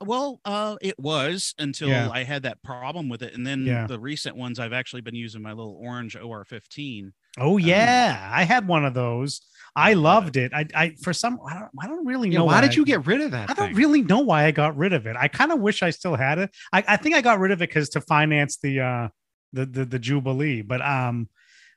Well, 0.00 0.40
uh, 0.44 0.76
it 0.82 0.98
was 0.98 1.54
until 1.58 1.88
Yeah. 1.88 2.10
I 2.10 2.24
had 2.24 2.42
that 2.42 2.62
problem 2.62 3.08
with 3.08 3.22
it, 3.22 3.34
and 3.34 3.46
then 3.46 3.64
Yeah. 3.66 3.86
the 3.86 3.98
recent 3.98 4.36
ones 4.36 4.58
I've 4.58 4.72
actually 4.72 5.02
been 5.02 5.14
using 5.14 5.40
my 5.42 5.52
little 5.52 5.78
orange 5.80 6.16
OR15. 6.16 7.12
Oh 7.38 7.56
yeah, 7.56 8.30
I 8.32 8.44
had 8.44 8.68
one 8.68 8.84
of 8.84 8.94
those. 8.94 9.40
I 9.74 9.90
I 9.90 9.92
loved 9.94 10.36
it. 10.36 10.52
I, 10.54 10.66
I 10.74 10.94
for 11.02 11.12
some, 11.12 11.38
I 11.48 11.54
don't, 11.58 11.70
I 11.80 11.86
don't 11.88 12.06
really 12.06 12.28
Yeah, 12.30 12.38
know 12.40 12.44
why 12.44 12.60
did 12.60 12.72
I- 12.72 12.74
you 12.74 12.84
get 12.84 13.06
rid 13.06 13.20
of 13.20 13.32
that 13.32 13.50
I 13.50 13.54
don't 13.54 13.74
really 13.74 14.02
know 14.02 14.20
why 14.20 14.44
I 14.44 14.52
got 14.52 14.76
rid 14.76 14.92
of 14.92 15.06
it. 15.06 15.16
I 15.16 15.26
kind 15.26 15.50
of 15.50 15.58
wish 15.60 15.82
I 15.82 15.90
still 15.90 16.14
had 16.14 16.38
it. 16.38 16.54
I, 16.72 16.84
I 16.86 16.96
think 16.96 17.16
I 17.16 17.20
got 17.20 17.40
rid 17.40 17.50
of 17.50 17.60
it 17.60 17.68
because 17.68 17.88
to 17.90 18.00
finance 18.00 18.58
the 18.58 18.80
uh 18.80 19.08
the, 19.52 19.66
the 19.66 19.84
the 19.84 19.98
Jubilee, 19.98 20.62
but 20.62 20.80
um, 20.82 21.28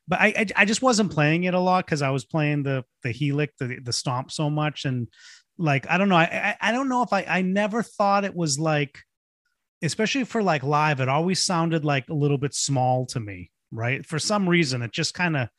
but 0.07 0.19
I 0.19 0.27
I, 0.27 0.45
I 0.57 0.65
just 0.65 0.81
wasn't 0.83 1.11
playing 1.11 1.45
it 1.45 1.53
a 1.55 1.59
lot 1.59 1.85
because 1.85 2.01
I 2.03 2.09
was 2.11 2.25
playing 2.25 2.63
the 2.63 2.83
the 3.03 3.11
Helix, 3.11 3.53
the 3.59 3.79
the 3.81 3.93
Stomp 3.93 4.31
so 4.31 4.49
much, 4.51 4.85
and 4.85 5.07
like 5.57 5.89
I 5.89 5.97
don't 5.97 6.09
know, 6.09 6.15
I 6.15 6.55
I, 6.61 6.69
I 6.69 6.71
don't 6.71 6.89
know 6.89 7.03
if 7.03 7.13
I 7.13 7.25
I 7.27 7.41
never 7.41 7.83
thought 7.83 8.25
it 8.25 8.35
was 8.35 8.59
like, 8.59 8.99
especially 9.81 10.23
for 10.23 10.43
like 10.43 10.63
live, 10.63 10.99
it 10.99 11.09
always 11.09 11.43
sounded 11.43 11.85
like 11.85 12.09
a 12.09 12.13
little 12.13 12.37
bit 12.37 12.53
small 12.53 13.05
to 13.07 13.19
me, 13.19 13.51
right? 13.71 14.05
For 14.05 14.19
some 14.19 14.47
reason, 14.47 14.81
it 14.81 14.91
just 14.91 15.13
kind 15.13 15.37
of. 15.37 15.49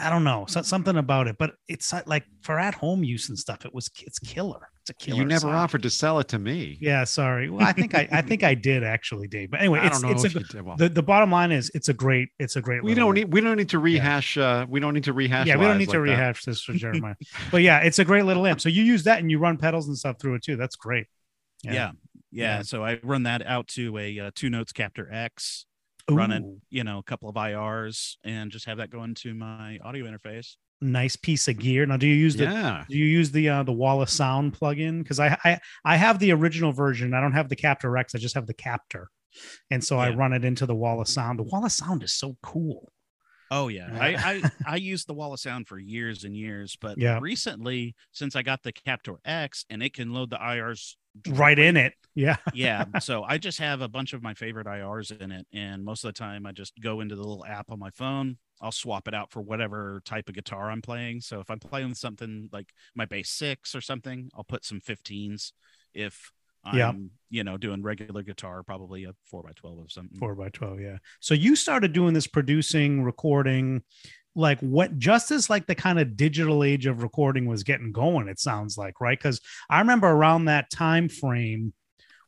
I 0.00 0.08
don't 0.08 0.22
know 0.22 0.46
something 0.46 0.96
about 0.96 1.26
it, 1.26 1.34
but 1.36 1.54
it's 1.66 1.92
like 2.06 2.24
for 2.42 2.60
at 2.60 2.74
home 2.74 3.02
use 3.02 3.28
and 3.28 3.36
stuff. 3.36 3.64
It 3.64 3.74
was 3.74 3.90
it's 4.02 4.20
killer. 4.20 4.68
It's 4.90 5.02
a 5.02 5.06
killer. 5.06 5.18
you 5.18 5.24
never 5.24 5.40
sound. 5.40 5.56
offered 5.56 5.82
to 5.82 5.90
sell 5.90 6.18
it 6.18 6.28
to 6.28 6.38
me. 6.38 6.78
Yeah, 6.80 7.04
sorry. 7.04 7.50
Well, 7.50 7.66
I 7.66 7.72
think 7.72 7.94
I, 7.94 8.08
I 8.10 8.22
think 8.22 8.42
I 8.42 8.54
did 8.54 8.82
actually, 8.82 9.28
Dave. 9.28 9.50
But 9.50 9.60
anyway, 9.60 9.80
I 9.80 9.86
it's 9.86 10.00
don't 10.00 10.10
know 10.10 10.14
it's 10.14 10.24
if 10.24 10.36
a, 10.36 10.38
you 10.40 10.44
did. 10.44 10.62
Well, 10.62 10.76
the 10.76 10.88
the 10.88 11.02
bottom 11.02 11.30
line 11.30 11.52
is 11.52 11.70
it's 11.74 11.88
a 11.88 11.94
great 11.94 12.30
it's 12.38 12.56
a 12.56 12.60
great. 12.60 12.82
we 12.82 12.94
don't 12.94 13.14
need 13.14 13.32
we 13.32 13.40
don't 13.40 13.56
need 13.56 13.68
to 13.70 13.78
rehash. 13.78 14.36
Uh, 14.36 14.66
we 14.68 14.80
don't 14.80 14.94
need 14.94 15.04
to 15.04 15.12
rehash. 15.12 15.46
Yeah, 15.46 15.56
we 15.56 15.62
don't 15.64 15.78
lives 15.78 15.78
need 15.80 15.92
to 15.92 15.98
like 16.00 16.08
that. 16.08 16.12
rehash 16.12 16.44
this 16.44 16.62
for 16.62 16.72
Jeremiah. 16.72 17.14
but 17.50 17.62
yeah, 17.62 17.78
it's 17.78 17.98
a 17.98 18.04
great 18.04 18.24
little 18.24 18.46
amp. 18.46 18.60
So 18.60 18.68
you 18.68 18.82
use 18.82 19.04
that 19.04 19.20
and 19.20 19.30
you 19.30 19.38
run 19.38 19.56
pedals 19.56 19.86
and 19.88 19.96
stuff 19.96 20.20
through 20.20 20.34
it 20.34 20.42
too. 20.42 20.56
That's 20.56 20.76
great. 20.76 21.06
Yeah. 21.62 21.72
Yeah. 21.72 21.90
Yeah. 22.32 22.62
So 22.62 22.84
I 22.84 23.00
run 23.02 23.24
that 23.24 23.46
out 23.46 23.68
to 23.68 23.96
a 23.98 24.18
uh, 24.18 24.30
two 24.34 24.50
notes 24.50 24.72
Captor 24.72 25.08
X, 25.12 25.66
run 26.16 26.30
it, 26.32 26.42
you 26.70 26.84
know, 26.84 26.98
a 26.98 27.02
couple 27.02 27.28
of 27.28 27.34
IRs, 27.36 28.16
and 28.24 28.50
just 28.50 28.66
have 28.66 28.78
that 28.78 28.90
go 28.90 29.02
into 29.04 29.34
my 29.34 29.78
audio 29.84 30.04
interface. 30.06 30.56
nice 30.80 31.14
piece 31.16 31.46
of 31.48 31.58
gear. 31.58 31.84
Now, 31.86 31.96
do 31.98 32.06
you 32.06 32.14
use 32.14 32.36
the 32.36 32.44
Yeah. 32.44 32.84
do 32.88 32.96
you 32.96 33.04
use 33.04 33.30
the 33.30 33.48
uh, 33.48 33.62
the 33.62 33.72
Wall 33.72 34.00
of 34.02 34.08
Sound 34.10 34.54
plugin? 34.58 35.02
Because 35.02 35.20
I, 35.20 35.36
I 35.44 35.58
I 35.84 35.96
have 35.96 36.18
the 36.18 36.32
original 36.32 36.72
version. 36.72 37.12
I 37.14 37.20
don't 37.20 37.32
have 37.32 37.48
the 37.48 37.56
Captor 37.56 37.96
X. 37.96 38.14
I 38.14 38.18
just 38.18 38.34
have 38.34 38.46
the 38.46 38.54
Captor, 38.54 39.10
and 39.70 39.82
so 39.84 39.98
I 39.98 40.10
run 40.14 40.32
it 40.32 40.44
into 40.44 40.66
the 40.66 40.74
Wall 40.74 41.00
of 41.00 41.08
Sound. 41.08 41.38
The 41.38 41.42
Wall 41.44 41.64
of 41.64 41.72
Sound 41.72 42.02
is 42.02 42.14
so 42.14 42.36
cool. 42.42 42.92
Oh 43.52 43.66
yeah, 43.68 43.92
Yeah. 43.92 44.00
I, 44.00 44.32
I 44.32 44.42
I 44.74 44.76
used 44.76 45.06
the 45.08 45.14
Wall 45.14 45.32
of 45.34 45.40
Sound 45.40 45.66
for 45.66 45.78
years 45.78 46.22
and 46.24 46.36
years, 46.36 46.76
but 46.80 46.96
Yeah. 46.98 47.18
recently 47.20 47.94
since 48.12 48.36
I 48.36 48.42
got 48.42 48.62
the 48.62 48.72
Captor 48.72 49.16
X 49.24 49.64
and 49.68 49.82
it 49.82 49.92
can 49.92 50.12
load 50.12 50.30
the 50.30 50.36
IRs 50.38 50.94
Right 51.28 51.58
in 51.58 51.76
it. 51.76 51.94
Yeah. 52.14 52.36
yeah, 52.54 52.84
so 53.00 53.22
I 53.22 53.38
just 53.38 53.58
have 53.58 53.80
a 53.80 53.88
bunch 53.88 54.12
of 54.12 54.22
my 54.22 54.34
favorite 54.34 54.66
IRs 54.66 55.18
in 55.20 55.30
it, 55.32 55.46
and 55.52 55.84
most 55.84 56.04
of 56.04 56.08
the 56.08 56.18
time 56.18 56.46
I 56.46 56.52
just 56.52 56.72
go 56.80 57.00
into 57.00 57.14
the 57.16 57.22
little 57.22 57.44
app 57.44 57.70
on 57.70 57.78
my 57.78 57.90
phone. 57.90 58.36
I'll 58.62 58.72
swap 58.72 59.08
it 59.08 59.14
out 59.14 59.30
for 59.30 59.40
whatever 59.40 60.02
type 60.04 60.28
of 60.28 60.34
guitar 60.34 60.70
I'm 60.70 60.82
playing. 60.82 61.22
So 61.22 61.40
if 61.40 61.50
I'm 61.50 61.58
playing 61.60 61.94
something 61.94 62.50
like 62.52 62.68
my 62.94 63.06
bass 63.06 63.30
six 63.30 63.74
or 63.74 63.80
something, 63.80 64.30
I'll 64.34 64.44
put 64.44 64.64
some 64.66 64.80
15s. 64.80 65.52
If 65.94 66.30
I'm, 66.62 66.76
Yeah. 66.76 66.92
you 67.30 67.42
know, 67.42 67.56
doing 67.56 67.82
regular 67.82 68.22
guitar, 68.22 68.62
probably 68.62 69.04
a 69.04 69.12
four 69.24 69.42
by 69.42 69.52
twelve 69.56 69.78
or 69.78 69.88
something. 69.88 70.18
four 70.18 70.34
by 70.34 70.50
12 70.50 70.78
yeah 70.80 70.98
so 71.20 71.32
you 71.32 71.56
started 71.56 71.94
doing 71.94 72.12
this 72.12 72.26
producing 72.26 73.02
recording 73.02 73.82
like 74.34 74.60
what 74.60 74.98
just 74.98 75.30
as 75.30 75.50
like 75.50 75.66
the 75.66 75.74
kind 75.74 75.98
of 75.98 76.16
digital 76.16 76.62
age 76.62 76.86
of 76.86 77.02
recording 77.02 77.46
was 77.46 77.62
getting 77.62 77.92
going 77.92 78.28
it 78.28 78.38
sounds 78.38 78.78
like 78.78 79.00
right 79.00 79.18
because 79.18 79.40
i 79.68 79.78
remember 79.80 80.08
around 80.08 80.44
that 80.44 80.70
time 80.70 81.08
frame 81.08 81.72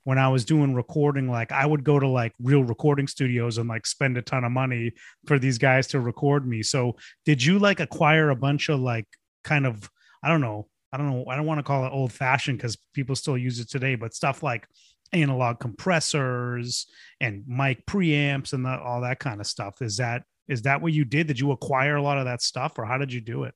when 0.04 0.18
i 0.18 0.28
was 0.28 0.44
doing 0.44 0.74
recording 0.74 1.28
like 1.30 1.52
i 1.52 1.64
would 1.64 1.84
go 1.84 1.98
to 1.98 2.08
like 2.08 2.32
real 2.40 2.64
recording 2.64 3.06
studios 3.06 3.58
and 3.58 3.68
like 3.68 3.86
spend 3.86 4.16
a 4.16 4.22
ton 4.22 4.44
of 4.44 4.50
money 4.50 4.90
for 5.26 5.38
these 5.38 5.58
guys 5.58 5.86
to 5.86 6.00
record 6.00 6.46
me 6.46 6.62
so 6.62 6.96
did 7.24 7.42
you 7.42 7.58
like 7.58 7.78
acquire 7.78 8.30
a 8.30 8.36
bunch 8.36 8.68
of 8.68 8.80
like 8.80 9.06
kind 9.44 9.64
of 9.64 9.88
i 10.24 10.28
don't 10.28 10.40
know 10.40 10.66
i 10.92 10.96
don't 10.96 11.08
know 11.08 11.24
i 11.28 11.36
don't 11.36 11.46
want 11.46 11.58
to 11.58 11.64
call 11.64 11.86
it 11.86 11.92
old 11.92 12.12
fashioned 12.12 12.58
because 12.58 12.76
people 12.94 13.14
still 13.14 13.38
use 13.38 13.60
it 13.60 13.70
today 13.70 13.94
but 13.94 14.12
stuff 14.12 14.42
like 14.42 14.66
analog 15.12 15.58
compressors 15.58 16.86
and 17.20 17.44
mic 17.46 17.84
preamps 17.86 18.52
and 18.52 18.64
the, 18.64 18.78
all 18.78 19.02
that 19.02 19.18
kind 19.18 19.40
of 19.40 19.46
stuff. 19.46 19.82
Is 19.82 19.98
that 19.98 20.24
is 20.48 20.62
that 20.62 20.80
what 20.82 20.92
you 20.92 21.04
did? 21.04 21.26
Did 21.26 21.40
you 21.40 21.52
acquire 21.52 21.96
a 21.96 22.02
lot 22.02 22.18
of 22.18 22.24
that 22.24 22.42
stuff, 22.42 22.78
or 22.78 22.84
how 22.84 22.98
did 22.98 23.12
you 23.12 23.20
do 23.20 23.44
it? 23.44 23.54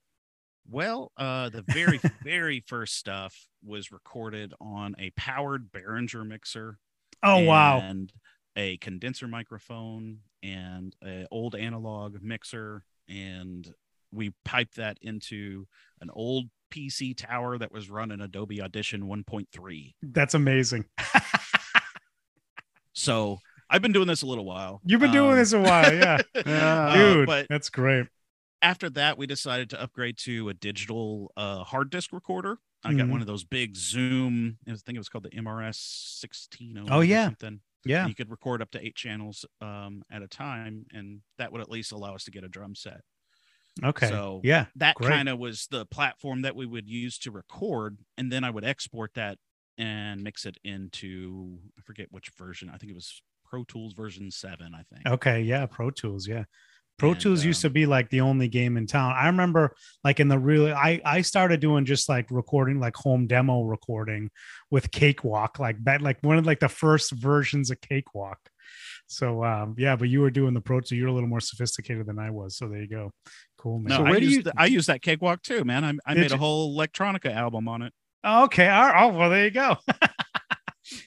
Well, 0.68 1.12
uh, 1.16 1.48
the 1.50 1.62
very, 1.68 2.00
very 2.24 2.60
first 2.66 2.96
stuff 2.96 3.36
was 3.64 3.92
recorded 3.92 4.52
on 4.60 4.94
a 4.98 5.10
powered 5.10 5.70
Behringer 5.72 6.26
mixer. 6.26 6.78
Oh 7.22 7.40
wow, 7.40 7.80
And 7.80 8.12
a 8.56 8.76
condenser 8.78 9.28
microphone 9.28 10.18
and 10.42 10.94
an 11.02 11.26
old 11.30 11.54
analog 11.54 12.18
mixer. 12.22 12.84
And 13.08 13.72
we 14.12 14.32
piped 14.44 14.76
that 14.76 14.98
into 15.02 15.66
an 16.00 16.10
old 16.12 16.46
PC 16.72 17.16
tower 17.16 17.58
that 17.58 17.72
was 17.72 17.88
running 17.88 18.20
Adobe 18.20 18.60
Audition 18.60 19.02
1.3. 19.02 19.94
that's 20.02 20.34
amazing. 20.34 20.84
So 22.96 23.38
I've 23.68 23.82
been 23.82 23.92
doing 23.92 24.06
this 24.06 24.22
a 24.22 24.26
little 24.26 24.44
while. 24.44 24.80
You've 24.84 25.00
been 25.00 25.12
doing 25.12 25.32
Um, 25.32 25.36
this 25.36 25.52
a 25.52 25.60
while, 25.60 25.92
yeah, 25.92 26.18
Yeah. 26.46 26.94
dude. 26.96 27.26
but- 27.26 27.46
that's 27.48 27.68
great. 27.70 28.06
after 28.62 28.88
that, 28.90 29.18
we 29.18 29.26
decided 29.26 29.70
to 29.70 29.80
upgrade 29.80 30.16
to 30.18 30.48
a 30.48 30.54
digital 30.54 31.30
uh, 31.36 31.62
hard 31.64 31.90
disk 31.90 32.12
recorder. 32.12 32.58
I 32.84 32.94
got 32.94 33.06
Mhm. 33.06 33.10
one 33.10 33.20
of 33.20 33.26
those 33.26 33.44
big 33.44 33.76
Zoom. 33.76 34.58
I 34.66 34.72
think 34.74 34.96
it 34.96 34.98
was 34.98 35.08
called 35.08 35.24
the 35.24 35.30
MRS 35.36 35.76
16. 36.20 36.86
Oh, 36.90 37.00
yeah. 37.00 37.26
something. 37.26 37.60
Yeah, 37.84 38.06
You 38.08 38.14
could 38.16 38.30
record 38.30 38.62
up 38.62 38.70
to 38.72 38.84
eight 38.84 38.96
channels 38.96 39.44
um, 39.60 40.02
at 40.10 40.22
a 40.22 40.26
time, 40.28 40.86
and 40.92 41.20
that 41.38 41.52
would 41.52 41.60
at 41.60 41.70
least 41.70 41.92
allow 41.92 42.14
us 42.16 42.24
to 42.24 42.30
get 42.32 42.42
a 42.44 42.48
drum 42.48 42.74
set. 42.74 43.02
okay, 43.84 44.08
So 44.08 44.40
yeah, 44.42 44.66
that 44.76 44.96
kind 44.96 45.28
of 45.28 45.38
was 45.38 45.68
the 45.70 45.84
platform 45.86 46.42
that 46.42 46.56
we 46.56 46.66
would 46.66 46.88
use 46.88 47.18
to 47.18 47.30
record, 47.30 47.98
and 48.16 48.32
then 48.32 48.42
I 48.42 48.50
would 48.50 48.64
export 48.64 49.14
that 49.14 49.38
and 49.78 50.22
mix 50.22 50.46
it 50.46 50.56
into 50.64 51.60
I 51.78 51.82
forget 51.82 52.10
which 52.10 52.30
version. 52.30 52.70
I 52.70 52.78
think 52.78 52.90
it 52.90 52.94
was 52.96 53.20
Pro 53.56 53.64
Tools 53.64 53.94
version 53.94 54.30
seven. 54.30 54.74
I 54.74 54.82
think. 54.94 55.06
okay, 55.06 55.40
yeah. 55.40 55.64
Pro 55.66 55.90
Tools, 55.90 56.28
yeah. 56.28 56.44
Pro 56.98 57.10
And, 57.12 57.20
Tools 57.20 57.44
used 57.44 57.64
um, 57.64 57.70
to 57.70 57.72
be 57.74 57.86
like 57.86 58.08
the 58.10 58.20
only 58.22 58.48
game 58.48 58.76
in 58.76 58.86
town. 58.86 59.14
I 59.16 59.26
remember 59.26 59.74
like 60.04 60.20
in 60.20 60.28
the 60.28 60.38
really 60.38 60.72
I 60.72 61.00
I 61.04 61.22
started 61.22 61.60
doing 61.60 61.84
just 61.86 62.08
like 62.08 62.26
recording 62.30 62.80
like 62.80 62.96
home 62.96 63.26
demo 63.26 63.62
recording 63.62 64.30
with 64.70 64.90
Cakewalk 64.90 65.58
like 65.58 65.82
that 65.84 66.00
like 66.02 66.18
one 66.22 66.38
of 66.38 66.46
like 66.46 66.60
the 66.60 66.68
first 66.68 67.12
versions 67.12 67.70
of 67.70 67.80
Cakewalk. 67.80 68.38
So 69.06 69.44
um 69.44 69.74
yeah, 69.78 69.96
but 69.96 70.08
you 70.08 70.20
were 70.20 70.30
doing 70.30 70.52
the 70.54 70.60
Pro 70.60 70.80
Tools. 70.80 70.92
You're 70.92 71.08
a 71.08 71.12
little 71.12 71.28
more 71.28 71.40
sophisticated 71.40 72.06
than 72.06 72.18
I 72.18 72.30
was. 72.30 72.56
So 72.56 72.68
there 72.68 72.80
you 72.82 72.88
go. 72.88 73.12
Cool 73.58 73.78
man. 73.78 73.88
No, 73.90 73.96
So 73.96 74.04
I 74.06 74.10
where 74.10 74.20
do 74.20 74.24
used 74.26 74.36
you- 74.36 74.42
the- 74.42 74.54
I 74.56 74.66
used 74.66 74.88
that 74.88 75.00
cakewalk 75.02 75.42
too, 75.42 75.64
man. 75.64 75.82
I, 75.84 75.92
I 76.10 76.14
made 76.14 76.30
you? 76.30 76.34
a 76.36 76.38
whole 76.38 76.76
electronica 76.76 77.34
album 77.34 77.68
on 77.68 77.82
it. 77.82 77.92
Okay. 78.26 78.68
All 78.68 78.86
right. 78.88 79.02
Oh, 79.04 79.08
well, 79.16 79.30
there 79.30 79.44
you 79.44 79.50
go. 79.50 79.76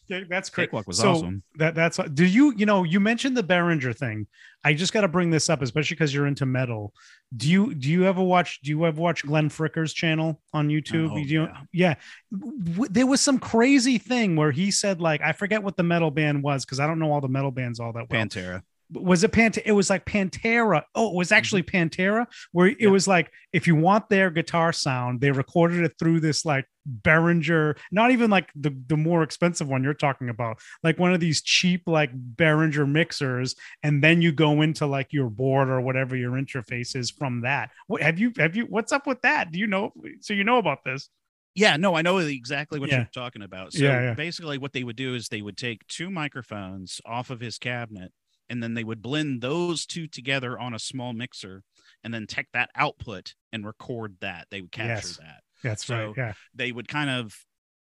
yeah, 0.08 0.22
that's 0.30 0.50
great. 0.50 0.68
Cakewalk 0.68 0.88
was 0.88 0.98
So, 0.98 1.12
awesome. 1.12 1.44
That 1.56 1.76
that's 1.76 1.98
do 2.14 2.26
you 2.26 2.54
you 2.56 2.66
know 2.66 2.84
you 2.84 3.00
mentioned 3.00 3.36
the 3.38 3.44
Behringer 3.44 3.96
thing. 3.96 4.28
I 4.64 4.74
just 4.74 4.92
got 4.92 5.02
to 5.02 5.08
bring 5.08 5.30
this 5.30 5.50
up, 5.50 5.62
especially 5.62 5.96
because 5.96 6.14
you're 6.14 6.28
into 6.28 6.46
metal. 6.46 6.94
Do 7.36 7.50
you 7.50 7.74
do 7.74 7.90
you 7.90 8.06
ever 8.06 8.22
watch 8.22 8.60
do 8.62 8.72
you 8.72 8.86
ever 8.86 9.00
watch 9.00 9.26
Glenn 9.26 9.50
Fricker's 9.50 9.94
channel 9.94 10.42
on 10.54 10.68
YouTube? 10.68 11.12
Oh, 11.12 11.18
you- 11.18 11.44
yeah. 11.44 11.62
yeah. 11.72 11.96
There 12.32 13.08
was 13.08 13.22
some 13.22 13.40
crazy 13.40 13.98
thing 13.98 14.36
where 14.36 14.52
he 14.52 14.72
said 14.72 15.00
like 15.00 15.22
I 15.22 15.32
forget 15.32 15.64
what 15.64 15.78
the 15.78 15.84
metal 15.84 16.12
band 16.12 16.44
was 16.44 16.66
because 16.66 16.80
I 16.80 16.88
don't 16.88 17.00
know 17.00 17.12
all 17.12 17.22
the 17.22 17.30
metal 17.30 17.52
bands 17.52 17.80
all 17.80 17.94
that 17.94 18.10
well 18.10 18.22
Pantera. 18.26 18.64
Was 18.92 19.24
it 19.24 19.32
Pant? 19.32 19.58
It 19.64 19.72
was 19.74 19.90
like 19.90 20.06
Pantera. 20.06 20.84
Oh, 20.96 21.10
it 21.10 21.16
was 21.16 21.32
actually 21.32 21.64
Pantera, 21.64 22.26
where 22.52 22.68
it 22.68 22.74
Mm-hmm. 22.78 22.84
Yeah. 22.86 22.90
was 22.90 23.08
like 23.08 23.32
if 23.54 23.68
you 23.68 23.76
want 23.76 24.10
their 24.10 24.30
guitar 24.32 24.74
sound, 24.74 25.22
they 25.22 25.32
recorded 25.32 25.84
it 25.84 25.94
through 26.00 26.20
this 26.22 26.44
like 26.46 26.66
Behringer, 27.04 27.78
not 27.92 28.12
even 28.12 28.30
like 28.30 28.50
the 28.56 28.76
the 28.88 28.98
more 28.98 29.24
expensive 29.24 29.68
one 29.68 29.84
you're 29.84 29.94
talking 29.94 30.30
about, 30.30 30.60
like 30.84 30.98
one 31.00 31.14
of 31.14 31.20
these 31.20 31.42
cheap 31.42 31.84
like 31.88 32.12
Behringer 32.36 32.90
mixers, 32.90 33.56
and 33.84 34.04
then 34.04 34.22
you 34.22 34.32
go 34.32 34.62
into 34.62 34.86
like 34.86 35.14
your 35.14 35.30
board 35.30 35.70
or 35.70 35.82
whatever 35.82 36.16
your 36.16 36.32
interface 36.32 36.96
is 36.96 37.12
from 37.12 37.42
that. 37.42 37.70
What 37.88 38.02
have 38.02 38.20
you 38.20 38.32
have 38.38 38.56
you? 38.56 38.66
What's 38.66 38.92
up 38.92 39.06
with 39.08 39.22
that? 39.22 39.52
Do 39.52 39.60
you 39.60 39.68
know? 39.68 39.92
So 40.22 40.34
you 40.34 40.44
know 40.44 40.58
about 40.58 40.80
this? 40.84 41.10
Yeah, 41.56 41.78
no, 41.78 41.96
I 41.96 42.02
know 42.04 42.20
exactly 42.20 42.80
what 42.80 42.90
Yeah. 42.90 42.98
you're 42.98 43.10
talking 43.14 43.42
about. 43.42 43.74
So 43.74 43.84
Yeah, 43.84 44.02
yeah. 44.02 44.14
basically, 44.14 44.58
what 44.58 44.72
they 44.74 44.84
would 44.84 44.96
do 44.96 45.16
is 45.16 45.28
they 45.28 45.42
would 45.42 45.58
take 45.58 45.86
two 45.88 46.10
microphones 46.10 47.02
off 47.06 47.30
of 47.32 47.40
his 47.40 47.58
cabinet, 47.58 48.12
and 48.50 48.62
then 48.64 48.74
they 48.74 48.84
would 48.84 49.02
blend 49.02 49.42
those 49.42 49.86
two 49.86 50.08
together 50.08 50.58
on 50.60 50.74
a 50.74 50.80
small 50.80 51.14
mixer, 51.14 51.64
and 52.04 52.14
then 52.14 52.26
take 52.28 52.48
that 52.54 52.70
output 52.76 53.34
and 53.52 53.66
record 53.66 54.18
that. 54.22 54.48
They 54.52 54.62
would 54.62 54.72
capture 54.72 55.08
Yes. 55.08 55.18
that. 55.18 55.44
That's 55.64 55.86
So- 55.86 56.08
right. 56.08 56.18
Yeah. 56.18 56.34
They 56.54 56.72
would 56.72 56.88
kind 56.88 57.10
of 57.10 57.46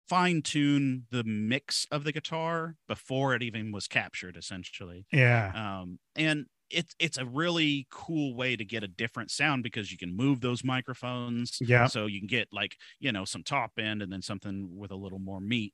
fine 0.10 0.42
tune 0.42 1.06
the 1.12 1.24
mix 1.24 1.86
of 1.90 2.04
the 2.04 2.12
guitar 2.12 2.76
before 2.88 3.34
it 3.36 3.42
even 3.42 3.72
was 3.72 3.88
captured, 3.88 4.36
essentially. 4.38 5.06
Yeah. 5.12 5.52
um, 5.82 6.00
and 6.16 6.46
it's 6.70 6.96
it's 6.98 7.18
a 7.20 7.26
really 7.26 7.86
cool 7.92 8.36
way 8.36 8.56
to 8.56 8.66
get 8.66 8.84
a 8.84 8.88
different 8.88 9.30
sound 9.30 9.62
because 9.64 9.92
you 9.92 9.98
can 9.98 10.16
move 10.16 10.42
those 10.42 10.64
microphones 10.64 11.58
Yeah. 11.62 11.86
so 11.88 12.08
you 12.08 12.20
can 12.20 12.28
get 12.28 12.48
like 12.52 12.76
you 13.00 13.12
know 13.12 13.26
some 13.26 13.44
top 13.44 13.74
end 13.78 14.02
and 14.02 14.12
then 14.12 14.22
something 14.24 14.76
with 14.76 14.90
a 14.92 14.96
little 14.96 15.20
more 15.20 15.40
meat 15.40 15.74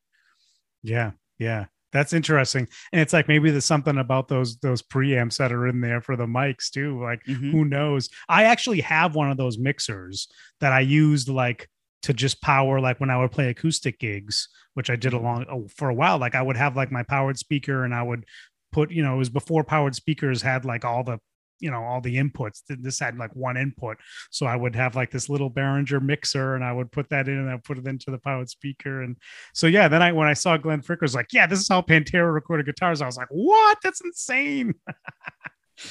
Yeah. 0.84 1.12
Yeah. 1.38 1.68
That's 1.92 2.14
interesting. 2.14 2.68
And 2.92 3.02
it's 3.02 3.14
like 3.14 3.28
maybe 3.28 3.50
there's 3.50 3.66
something 3.66 3.98
about 3.98 4.28
those 4.28 4.58
those 4.60 4.82
preamps 4.82 5.38
that 5.38 5.52
are 5.52 5.68
in 5.68 5.82
there 5.82 6.02
for 6.02 6.16
the 6.16 6.28
mics 6.28 6.70
too. 6.70 7.02
Like 7.02 7.24
Mhm. 7.26 7.52
who 7.52 7.66
knows? 7.66 8.10
I 8.28 8.44
actually 8.44 8.82
have 8.82 9.16
one 9.16 9.32
of 9.32 9.38
those 9.38 9.58
mixers 9.58 10.28
that 10.60 10.72
I 10.72 10.82
used 10.82 11.30
like 11.30 11.68
to 12.04 12.14
just 12.14 12.42
power 12.42 12.80
like 12.80 13.00
when 13.00 13.10
I 13.10 13.18
would 13.18 13.32
play 13.32 13.50
acoustic 13.50 14.00
gigs, 14.00 14.48
which 14.76 14.90
I 14.90 14.96
did 14.96 15.14
along 15.14 15.46
oh, 15.50 15.68
for 15.76 15.90
a 15.90 15.94
while. 15.94 16.18
Like 16.20 16.36
I 16.36 16.42
would 16.42 16.58
have 16.58 16.76
like 16.76 16.92
my 16.92 17.04
powered 17.04 17.38
speaker 17.40 17.84
and 17.84 17.94
I 17.94 18.04
would 18.04 18.26
put, 18.72 18.92
you 18.92 19.02
know, 19.04 19.16
it 19.16 19.18
was 19.18 19.30
before 19.30 19.64
powered 19.64 19.96
speakers 19.96 20.42
had 20.44 20.66
like 20.66 20.86
all 20.86 21.04
the 21.04 21.20
you 21.60 21.70
know 21.72 21.84
all 21.84 22.02
the 22.02 22.16
inputs 22.18 22.62
this 22.68 23.00
had 23.00 23.18
like 23.18 23.36
one 23.36 23.58
input. 23.58 23.98
So 24.32 24.46
i 24.46 24.56
would 24.56 24.76
have 24.76 24.96
like 24.96 25.12
this 25.12 25.30
little 25.30 25.52
behringer 25.52 26.02
mixer 26.02 26.56
and 26.56 26.64
i 26.64 26.72
would 26.72 26.92
put 26.92 27.10
that 27.10 27.28
in 27.28 27.38
and 27.38 27.50
i 27.50 27.56
would 27.56 27.64
put 27.64 27.78
it 27.78 27.88
into 27.88 28.12
the 28.12 28.18
powered 28.18 28.50
speaker. 28.50 29.02
And 29.04 29.18
so 29.54 29.68
yeah 29.68 29.88
then 29.88 30.02
i 30.02 30.12
when 30.12 30.28
i 30.28 30.34
saw 30.34 30.58
glenn 30.58 30.82
fricker's 30.82 31.16
like 31.16 31.34
yeah 31.34 31.48
this 31.48 31.60
is 31.60 31.68
how 31.68 31.82
pantera 31.82 32.34
recorded 32.34 32.66
guitars. 32.66 33.02
I 33.02 33.06
was 33.06 33.18
like 33.18 33.28
what? 33.30 33.78
That's 33.84 34.02
insane. 34.02 34.74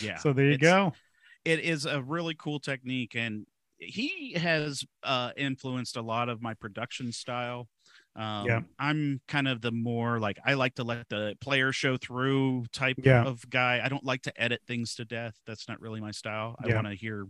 Yeah. 0.03 0.16
so 0.19 0.35
there 0.35 0.51
you 0.51 0.59
go. 0.59 0.93
it 1.47 1.61
is 1.61 1.87
a 1.87 2.03
really 2.03 2.35
cool 2.35 2.61
technique 2.61 3.14
and 3.14 3.47
he 3.79 4.35
has 4.35 4.85
uh 5.03 5.31
influenced 5.37 5.97
a 5.97 6.03
lot 6.03 6.29
of 6.29 6.43
my 6.43 6.53
production 6.53 7.11
style 7.11 7.69
um 8.19 8.47
Yeah. 8.47 8.61
i'm 8.79 9.21
kind 9.29 9.49
of 9.49 9.61
the 9.62 9.71
more 9.73 10.19
like 10.19 10.39
i 10.45 10.55
like 10.55 10.75
to 10.75 10.85
let 10.85 11.09
the 11.09 11.37
player 11.41 11.73
show 11.73 11.97
through 11.97 12.66
type 12.73 12.97
Yeah. 13.03 13.25
of 13.25 13.49
guy 13.49 13.81
i 13.83 13.89
don't 13.89 14.05
like 14.05 14.23
to 14.23 14.33
edit 14.43 14.61
things 14.66 14.95
to 14.97 15.05
death 15.05 15.35
that's 15.47 15.69
not 15.69 15.81
really 15.81 16.01
my 16.01 16.11
style 16.11 16.57
i 16.62 16.69
Yeah. 16.69 16.75
want 16.75 16.89
to 16.89 16.95
hear 16.95 17.27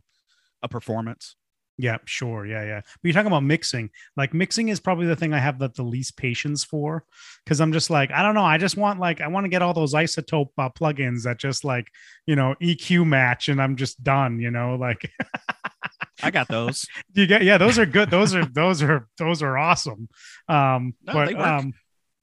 a 0.62 0.68
performance 0.68 1.36
Yeah, 1.80 1.98
sure. 2.06 2.44
Yeah, 2.44 2.64
yeah. 2.64 2.80
But 2.80 3.00
you're 3.04 3.12
talking 3.12 3.28
about 3.28 3.44
mixing. 3.44 3.90
Like 4.16 4.34
mixing 4.34 4.68
is 4.68 4.80
probably 4.80 5.06
the 5.06 5.14
thing 5.14 5.32
I 5.32 5.38
have 5.38 5.60
the, 5.60 5.68
the 5.68 5.84
least 5.84 6.16
patience 6.16 6.64
for 6.64 7.04
because 7.44 7.60
I'm 7.60 7.72
just 7.72 7.88
like, 7.88 8.10
I 8.10 8.20
don't 8.24 8.34
know. 8.34 8.42
I 8.54 8.58
just 8.58 8.76
want 8.76 8.98
like 8.98 9.20
I 9.20 9.28
want 9.28 9.44
to 9.44 9.48
get 9.48 9.62
all 9.62 9.74
those 9.74 9.94
iZotope 9.94 10.50
uh, 10.58 10.70
plugins 10.70 11.22
that 11.22 11.38
just 11.38 11.62
like, 11.64 11.86
you 12.26 12.34
know, 12.34 12.56
EQ 12.60 13.06
match 13.06 13.48
and 13.48 13.62
I'm 13.62 13.76
just 13.76 14.02
done, 14.02 14.40
you 14.40 14.50
know, 14.50 14.74
like 14.74 15.08
i 16.22 16.30
got 16.30 16.48
those 16.48 16.86
you 17.14 17.26
get 17.26 17.42
yeah, 17.42 17.58
those 17.58 17.78
are 17.78 17.86
good. 17.86 18.10
Those 18.10 18.34
are 18.34 18.44
those 18.44 18.82
are 18.82 19.06
those 19.18 19.42
are 19.42 19.56
awesome. 19.58 20.08
Um 20.48 20.94
No, 21.06 21.12
but 21.12 21.34
um 21.40 21.74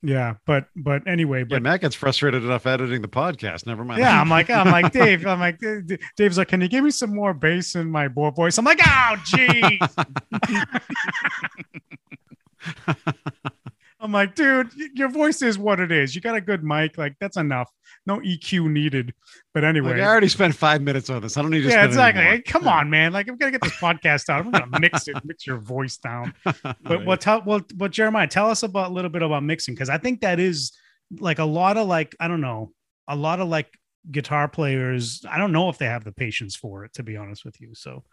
yeah, 0.02 0.36
but 0.46 0.68
but 0.76 1.08
anyway, 1.08 1.40
Yeah, 1.40 1.46
but 1.50 1.62
Matt 1.64 1.82
gets 1.82 1.96
frustrated 1.96 2.44
enough 2.44 2.68
editing 2.68 3.02
the 3.02 3.08
podcast. 3.08 3.66
Never 3.66 3.84
mind. 3.84 4.00
yeah, 4.02 4.22
I'm 4.22 4.30
like, 4.30 4.52
I'm 4.52 4.70
like, 4.70 4.92
Dave, 5.00 5.26
I'm 5.26 5.40
like, 5.40 5.58
D- 5.58 5.82
D- 5.84 5.98
Dave's 6.16 6.38
like, 6.38 6.50
can 6.50 6.62
you 6.62 6.68
give 6.68 6.84
me 6.84 6.92
some 6.92 7.16
more 7.16 7.34
bass 7.34 7.74
in 7.74 7.90
my 7.90 8.08
bo- 8.08 8.30
voice? 8.30 8.58
I'm 8.60 8.66
like, 8.66 8.80
oh, 8.86 9.16
geez. 9.26 9.80
I'm 14.06 14.12
like, 14.14 14.36
dude, 14.36 14.72
your 14.94 15.10
voice 15.10 15.42
is 15.42 15.58
what 15.58 15.80
it 15.80 15.92
is. 15.92 16.16
You 16.16 16.22
got 16.22 16.36
a 16.36 16.42
good 16.42 16.64
mic, 16.64 16.98
like 16.98 17.16
that's 17.20 17.36
enough. 17.38 17.70
No 18.06 18.20
EQ 18.20 18.72
needed. 18.72 19.14
But 19.54 19.64
anyway, 19.64 19.94
Like, 19.94 20.02
I 20.02 20.06
already 20.06 20.28
spent 20.30 20.56
five 20.56 20.82
minutes 20.82 21.10
on 21.10 21.22
this. 21.22 21.36
I 21.38 21.42
don't 21.42 21.52
need 21.52 21.64
to. 21.64 21.70
yeah, 21.70 21.84
exactly. 21.86 22.24
Hey, 22.24 22.42
come 22.42 22.68
on, 22.68 22.90
man. 22.90 23.12
Like, 23.12 23.28
I'm 23.28 23.36
gonna 23.36 23.52
get 23.52 23.62
this 23.62 23.76
podcast 23.76 24.30
out. 24.30 24.46
I'm 24.46 24.52
gonna 24.52 24.80
mix 24.80 25.08
it, 25.08 25.18
mix 25.26 25.46
your 25.46 25.58
voice 25.58 25.98
down. 25.98 26.34
But 26.64 26.78
Right. 26.84 27.06
well, 27.06 27.18
tell 27.18 27.42
well, 27.46 27.62
but 27.76 27.92
Jeremiah, 27.92 28.28
tell 28.28 28.50
us 28.50 28.64
about 28.64 28.92
a 28.92 28.94
little 28.94 29.10
bit 29.10 29.22
about 29.24 29.44
mixing 29.44 29.74
because 29.74 29.90
I 29.90 29.98
think 29.98 30.22
that 30.22 30.40
is 30.40 30.72
like 31.20 31.40
a 31.40 31.46
lot 31.46 31.78
of 31.78 31.88
like 31.88 32.16
I 32.20 32.28
don't 32.28 32.42
know, 32.42 32.72
a 33.08 33.16
lot 33.16 33.40
of 33.40 33.48
like 33.48 33.68
guitar 34.12 34.48
players. 34.48 35.26
I 35.30 35.38
don't 35.38 35.52
know 35.52 35.70
if 35.70 35.78
they 35.78 35.88
have 35.88 36.04
the 36.04 36.12
patience 36.12 36.56
for 36.56 36.86
it, 36.86 36.94
to 36.94 37.04
be 37.04 37.18
honest 37.18 37.44
with 37.44 37.60
you. 37.60 37.74
So, 37.74 38.04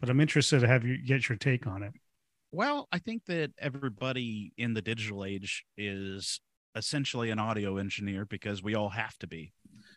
but 0.00 0.08
I'm 0.08 0.20
interested 0.20 0.60
to 0.60 0.66
have 0.66 0.84
you 0.86 0.96
get 0.96 1.28
your 1.28 1.36
take 1.36 1.66
on 1.66 1.82
it. 1.82 1.92
Well, 2.52 2.86
I 2.92 2.98
think 2.98 3.24
that 3.26 3.52
everybody 3.58 4.52
in 4.58 4.74
the 4.74 4.82
digital 4.82 5.24
age 5.24 5.64
is 5.76 6.40
essentially 6.76 7.30
an 7.30 7.38
audio 7.38 7.78
engineer 7.78 8.26
because 8.26 8.62
we 8.62 8.74
all 8.74 8.90
have 8.90 9.16
to 9.18 9.26
be. 9.26 9.52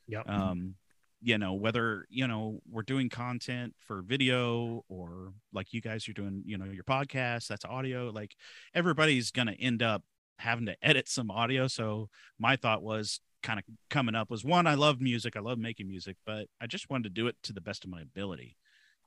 Yep. 0.07 0.29
Um, 0.29 0.75
you 1.21 1.37
know, 1.37 1.53
whether, 1.53 2.05
you 2.09 2.27
know, 2.27 2.59
we're 2.69 2.83
doing 2.83 3.09
content 3.09 3.73
for 3.79 4.01
video 4.01 4.85
or 4.87 5.33
like 5.53 5.73
you 5.73 5.81
guys 5.81 6.07
are 6.07 6.13
doing, 6.13 6.43
you 6.45 6.57
know, 6.57 6.65
your 6.65 6.83
podcast, 6.83 7.47
that's 7.47 7.65
audio, 7.65 8.09
like 8.09 8.35
everybody's 8.73 9.31
going 9.31 9.47
to 9.47 9.59
end 9.59 9.81
up 9.81 10.03
having 10.37 10.67
to 10.67 10.75
edit 10.81 11.09
some 11.09 11.31
audio. 11.31 11.67
So 11.67 12.09
my 12.39 12.55
thought 12.55 12.83
was 12.83 13.19
kind 13.41 13.59
of 13.59 13.65
coming 13.89 14.15
up 14.15 14.29
was 14.29 14.45
one, 14.45 14.67
I 14.67 14.75
love 14.75 15.01
music, 15.01 15.35
I 15.35 15.39
love 15.39 15.57
making 15.57 15.87
music, 15.87 16.15
but 16.25 16.47
I 16.61 16.67
just 16.67 16.89
wanted 16.89 17.03
to 17.05 17.21
do 17.21 17.27
it 17.27 17.35
to 17.43 17.53
the 17.53 17.61
best 17.61 17.83
of 17.83 17.89
my 17.89 18.01
ability. 18.01 18.55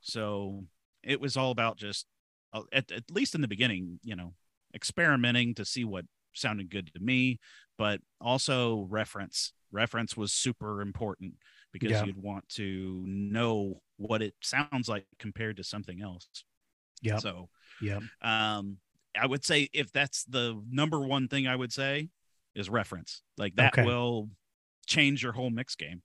So 0.01 0.65
it 1.03 1.19
was 1.19 1.37
all 1.37 1.51
about 1.51 1.77
just 1.77 2.05
at, 2.73 2.91
at 2.91 3.11
least 3.11 3.35
in 3.35 3.41
the 3.41 3.47
beginning, 3.47 3.99
you 4.03 4.15
know, 4.15 4.33
experimenting 4.73 5.55
to 5.55 5.65
see 5.65 5.83
what 5.83 6.05
sounded 6.33 6.69
good 6.69 6.93
to 6.93 6.99
me, 6.99 7.39
but 7.77 8.01
also 8.21 8.87
reference. 8.89 9.53
Reference 9.71 10.17
was 10.17 10.31
super 10.31 10.81
important 10.81 11.33
because 11.71 11.91
Yeah. 11.91 12.05
you'd 12.05 12.21
want 12.21 12.47
to 12.49 13.03
know 13.07 13.81
what 13.97 14.21
it 14.21 14.33
sounds 14.41 14.87
like 14.89 15.05
compared 15.19 15.57
to 15.57 15.63
something 15.63 16.01
else. 16.01 16.27
Yeah. 17.01 17.17
So, 17.17 17.49
yeah. 17.81 17.99
um, 18.21 18.77
I 19.19 19.25
would 19.25 19.43
say 19.45 19.69
if 19.73 19.91
that's 19.91 20.23
the 20.25 20.61
number 20.69 20.99
one 20.99 21.27
thing 21.27 21.47
I 21.47 21.55
would 21.55 21.71
say 21.73 22.09
is 22.55 22.69
reference. 22.69 23.21
Like 23.37 23.55
that 23.55 23.73
Okay. 23.73 23.85
will 23.85 24.29
change 24.87 25.21
your 25.23 25.31
whole 25.33 25.49
mix 25.49 25.75
game. 25.75 26.01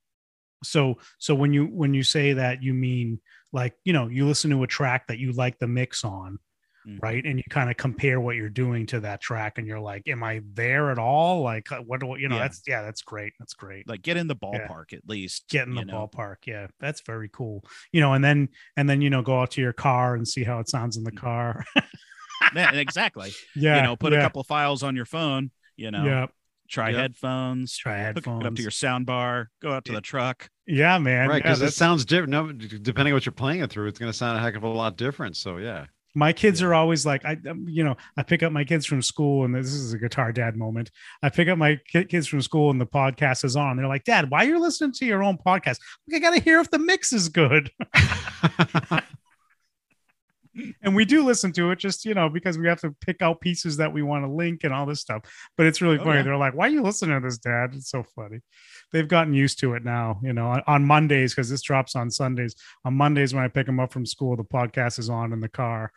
So, 0.62 0.98
so 1.18 1.34
when 1.34 1.52
you 1.52 1.66
when 1.66 1.92
you 1.94 2.02
say 2.02 2.34
that, 2.34 2.62
you 2.62 2.72
mean 2.72 3.20
like 3.54 3.74
you 3.86 3.94
know 3.94 4.08
you 4.08 4.26
listen 4.26 4.50
to 4.50 4.62
a 4.64 4.68
track 4.68 5.08
that 5.08 5.18
you 5.18 5.32
like 5.32 5.58
the 5.60 5.68
mix 5.68 6.04
on, 6.04 6.38
Mhm. 6.86 7.00
right? 7.02 7.24
And 7.24 7.38
you 7.38 7.44
kind 7.50 7.70
of 7.70 7.76
compare 7.78 8.20
what 8.20 8.36
you're 8.36 8.50
doing 8.50 8.86
to 8.86 9.00
that 9.00 9.20
track, 9.22 9.58
and 9.58 9.66
you're 9.66 9.80
like, 9.80 10.08
"Am 10.08 10.22
I 10.22 10.42
there 10.54 10.90
at 10.90 10.98
all?" 10.98 11.42
Like, 11.42 11.72
uh, 11.72 11.80
what 11.80 12.00
do 12.00 12.16
you 12.18 12.28
know? 12.28 12.36
Yeah. 12.36 12.42
That's 12.42 12.62
yeah, 12.66 12.82
that's 12.82 13.02
great. 13.02 13.32
That's 13.38 13.54
great. 13.54 13.88
Like 13.88 14.02
get 14.02 14.16
in 14.18 14.26
the 14.26 14.36
Yeah. 14.52 14.68
ballpark 14.68 14.92
at 14.92 15.08
least. 15.08 15.48
Get 15.48 15.68
in 15.68 15.74
the 15.74 15.82
know? 15.82 16.08
ballpark. 16.08 16.36
Yeah, 16.46 16.68
that's 16.80 17.00
very 17.02 17.28
cool. 17.32 17.64
You 17.92 18.00
know, 18.00 18.12
and 18.14 18.24
then 18.24 18.48
and 18.76 18.88
then 18.88 19.00
you 19.00 19.10
know 19.10 19.22
go 19.22 19.40
out 19.40 19.52
to 19.52 19.60
your 19.62 19.72
car 19.72 20.14
and 20.14 20.26
see 20.28 20.44
how 20.44 20.60
it 20.60 20.68
sounds 20.68 20.96
in 20.96 21.04
the 21.04 21.12
Mhm. 21.12 21.16
car. 21.20 21.64
Yeah, 22.50 22.72
exactly. 22.72 23.36
yeah, 23.54 23.76
you 23.76 23.82
know, 23.82 23.96
put 23.96 24.12
yeah, 24.12 24.18
a 24.18 24.22
couple 24.22 24.40
of 24.40 24.46
files 24.46 24.82
on 24.82 24.96
your 24.96 25.06
phone, 25.06 25.50
you 25.76 25.90
know, 25.90 26.04
Yeah, 26.04 26.26
try 26.68 26.90
Yep. 26.90 26.98
headphones, 27.00 27.76
try 27.76 27.98
hook 27.98 28.16
headphones. 28.16 28.44
it 28.44 28.46
up 28.46 28.54
to 28.56 28.62
your 28.62 28.70
sound 28.70 29.06
bar, 29.06 29.50
go 29.62 29.72
out 29.72 29.84
to 29.86 29.92
the 29.92 30.00
truck. 30.00 30.48
yeah, 30.66 30.98
man. 30.98 31.28
right 31.28 31.36
yeah, 31.44 31.50
because 31.50 31.62
it 31.62 31.72
sounds 31.72 32.04
different. 32.04 32.30
No, 32.30 32.52
depending 32.52 33.12
on 33.12 33.16
what 33.16 33.26
you're 33.26 33.32
playing 33.32 33.60
it 33.60 33.70
through, 33.70 33.88
it's 33.88 33.98
going 33.98 34.10
to 34.10 34.16
sound 34.16 34.38
a 34.38 34.40
heck 34.40 34.56
of 34.56 34.62
a 34.62 34.68
lot 34.68 34.96
different. 34.96 35.36
So 35.36 35.58
yeah, 35.58 35.86
my 36.14 36.32
kids 36.32 36.60
Yeah. 36.60 36.68
are 36.68 36.74
always 36.74 37.04
like 37.04 37.24
i 37.24 37.36
um, 37.50 37.66
you 37.68 37.82
know 37.82 37.96
i 38.16 38.22
pick 38.22 38.44
up 38.44 38.52
my 38.52 38.62
kids 38.62 38.86
from 38.86 39.02
school 39.02 39.44
and 39.44 39.52
this 39.52 39.72
is 39.72 39.92
a 39.94 39.98
guitar 39.98 40.30
dad 40.30 40.54
moment 40.56 40.92
i 41.24 41.28
pick 41.28 41.48
up 41.48 41.58
my 41.58 41.76
kids 42.08 42.28
from 42.28 42.40
school 42.40 42.70
and 42.70 42.80
the 42.80 42.86
podcast 42.86 43.44
is 43.44 43.56
on 43.56 43.76
they're 43.76 43.88
like 43.88 44.04
dad 44.04 44.30
why 44.30 44.44
are 44.44 44.48
you 44.48 44.60
listening 44.60 44.92
to 44.92 45.04
your 45.06 45.24
own 45.24 45.36
podcast 45.36 45.78
like, 46.06 46.14
i 46.14 46.18
gotta 46.20 46.40
hear 46.40 46.60
if 46.60 46.70
the 46.70 46.78
mix 46.78 47.12
is 47.12 47.28
good 47.28 47.68
and 50.82 50.94
we 50.94 51.04
do 51.04 51.24
listen 51.24 51.52
to 51.52 51.70
it 51.70 51.78
just 51.78 52.04
you 52.04 52.14
know 52.14 52.28
because 52.28 52.56
we 52.58 52.68
have 52.68 52.80
to 52.80 52.94
pick 53.00 53.22
out 53.22 53.40
pieces 53.40 53.76
that 53.78 53.92
we 53.92 54.02
want 54.02 54.24
to 54.24 54.30
link 54.30 54.64
and 54.64 54.72
all 54.72 54.86
this 54.86 55.00
stuff. 55.00 55.22
But 55.56 55.66
it's 55.66 55.80
really 55.82 55.98
Oh, 55.98 56.04
funny. 56.04 56.16
yeah. 56.18 56.22
they're 56.22 56.36
like 56.36 56.54
why 56.54 56.66
are 56.66 56.70
you 56.70 56.82
listening 56.82 57.20
to 57.20 57.26
this 57.26 57.38
dad? 57.38 57.70
It's 57.74 57.90
so 57.90 58.02
funny. 58.14 58.38
They've 58.92 59.08
gotten 59.08 59.34
used 59.34 59.58
to 59.60 59.74
it 59.74 59.84
now 59.84 60.20
you 60.22 60.32
know 60.32 60.46
on, 60.48 60.62
on 60.66 60.84
mondays 60.84 61.34
because 61.34 61.50
this 61.50 61.62
drops 61.62 61.96
on 61.96 62.10
sundays. 62.10 62.54
On 62.84 62.94
mondays 62.94 63.34
when 63.34 63.44
i 63.44 63.48
pick 63.48 63.66
them 63.66 63.80
up 63.80 63.92
from 63.92 64.06
school 64.06 64.36
the 64.36 64.44
podcast 64.44 64.98
is 64.98 65.10
on 65.10 65.32
in 65.32 65.40
the 65.40 65.48
car. 65.48 65.90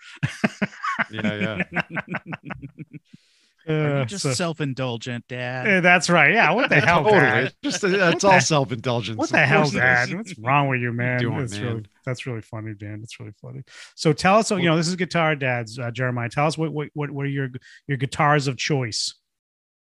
Yeah, 1.11 1.63
yeah. 1.71 1.81
Are 3.67 3.97
Uh, 4.01 4.05
just 4.05 4.23
so- 4.23 4.33
self-indulgent, 4.33 5.27
Dad? 5.27 5.83
That's 5.83 6.09
right. 6.09 6.33
Yeah. 6.33 6.51
What 6.51 6.69
the 6.69 6.75
hell, 6.81 7.03
totally. 7.03 7.19
Dad? 7.21 7.43
It's 7.45 7.55
Just 7.63 7.83
it's 7.83 8.23
all 8.23 8.39
self 8.39 8.71
indulgence. 8.71 9.17
What 9.17 9.29
the 9.29 9.45
hell, 9.45 9.69
Dad? 9.69 10.13
What's 10.13 10.37
wrong 10.39 10.67
with 10.69 10.81
you, 10.81 10.93
man? 10.93 11.19
doing, 11.19 11.37
that's 11.39 11.59
really 11.59 11.85
that's 12.05 12.25
really 12.25 12.41
funny, 12.41 12.73
Dan. 12.73 13.01
That's 13.01 13.19
really 13.19 13.33
funny. 13.41 13.63
So 13.95 14.13
tell 14.13 14.37
us, 14.37 14.49
you 14.51 14.61
know, 14.63 14.77
this 14.77 14.87
is 14.87 14.95
Guitar 14.95 15.35
Dads, 15.35 15.77
uh, 15.79 15.91
Jeremiah. 15.91 16.29
Tell 16.29 16.47
us 16.47 16.57
what 16.57 16.71
what 16.71 16.89
what 16.93 17.11
what 17.11 17.25
are 17.25 17.29
your 17.29 17.49
your 17.87 17.97
guitars 17.97 18.47
of 18.47 18.57
choice? 18.57 19.13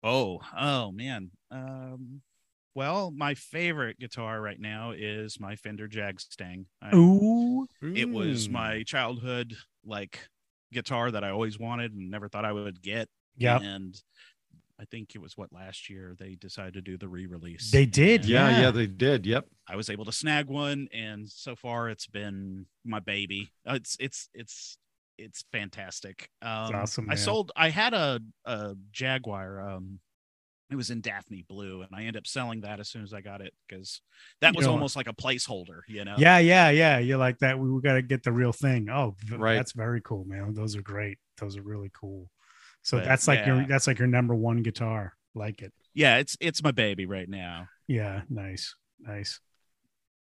Oh, 0.03 0.41
oh 0.57 0.93
man. 0.93 1.31
Um, 1.51 2.21
well, 2.75 3.11
my 3.11 3.35
favorite 3.35 3.99
guitar 3.99 4.41
right 4.41 4.61
now 4.61 4.91
is 4.91 5.41
my 5.41 5.57
Fender 5.57 5.89
Jagstang. 5.89 6.67
I- 6.83 6.95
Ooh, 6.95 7.67
It 7.83 8.09
was 8.11 8.49
Mm. 8.49 8.53
my 8.53 8.83
childhood 8.83 9.57
like 9.85 10.19
guitar 10.73 11.11
that 11.11 11.25
I 11.25 11.31
always 11.31 11.59
wanted 11.59 11.93
and 11.95 12.11
never 12.11 12.29
thought 12.29 12.45
I 12.45 12.53
would 12.53 12.83
get. 12.83 13.09
Yeah, 13.37 13.59
And 13.61 14.01
I 14.79 14.85
think 14.85 15.15
it 15.15 15.21
was 15.21 15.37
what 15.39 15.53
last 15.53 15.89
year 15.89 16.15
they 16.19 16.35
decided 16.35 16.75
to 16.75 16.81
do 16.83 16.99
the 16.99 17.09
re-release. 17.09 17.71
they 17.71 17.87
did. 17.87 18.21
And 18.23 18.29
Yeah, 18.31 18.51
Yeah, 18.51 18.61
yeah, 18.63 18.71
they 18.71 18.87
did. 18.87 19.25
Yep. 19.27 19.47
I 19.69 19.77
was 19.77 19.89
able 19.91 20.05
to 20.05 20.13
snag 20.13 20.47
one, 20.49 20.89
and 20.93 21.29
so 21.29 21.57
far 21.57 21.89
it's 21.89 22.07
been 22.07 22.67
my 22.85 23.01
baby. 23.01 23.51
Uh, 23.67 23.75
It's 23.75 23.97
it's 23.99 24.29
it's 24.35 24.79
it's 25.19 25.45
fantastic. 25.51 26.29
Um, 26.43 26.75
awesome, 26.75 27.09
I 27.11 27.15
sold. 27.15 27.53
I 27.57 27.71
had 27.71 27.95
a 27.95 28.21
a 28.45 28.75
Jaguar. 28.93 29.67
Um, 29.71 30.01
it 30.69 30.75
was 30.77 30.91
in 30.91 31.01
Daphne 31.01 31.45
blue, 31.49 31.81
and 31.83 31.91
I 31.95 32.01
ended 32.01 32.17
up 32.17 32.27
selling 32.27 32.61
that 32.63 32.81
as 32.81 32.89
soon 32.89 33.03
as 33.05 33.15
I 33.15 33.21
got 33.23 33.41
it 33.41 33.55
because 33.69 34.03
that 34.41 34.55
was 34.55 34.65
You 34.65 34.67
know- 34.67 34.73
almost 34.75 34.95
like 34.97 35.07
a 35.09 35.13
placeholder. 35.15 35.81
You 35.89 36.05
know. 36.05 36.17
yeah, 36.19 36.39
yeah, 36.39 36.69
yeah. 36.71 36.99
You're 36.99 37.19
like 37.19 37.39
that. 37.39 37.59
We, 37.59 37.71
we 37.71 37.81
got 37.81 37.95
to 37.95 38.03
get 38.03 38.25
the 38.25 38.33
real 38.33 38.53
thing. 38.53 38.91
Oh, 38.91 39.15
v- 39.21 39.37
Right. 39.37 39.55
That's 39.55 39.73
very 39.73 40.01
cool, 40.03 40.25
man. 40.27 40.53
Those 40.55 40.77
are 40.77 40.83
great. 40.83 41.19
Those 41.39 41.57
are 41.57 41.63
really 41.63 41.91
cool. 41.95 42.29
So 42.87 42.99
But, 42.99 43.07
that's 43.07 43.27
like 43.27 43.45
your 43.45 43.67
that's 43.67 43.89
like 43.89 43.99
your 43.99 44.07
number 44.07 44.33
one 44.33 44.63
guitar. 44.63 45.15
Like 45.35 45.61
it. 45.61 45.73
yeah, 45.93 46.19
it's 46.19 46.37
it's 46.41 46.63
my 46.63 46.71
baby 46.71 47.05
right 47.05 47.29
now. 47.29 47.67
Yeah, 47.89 48.23
nice, 48.31 48.77
nice. 49.01 49.41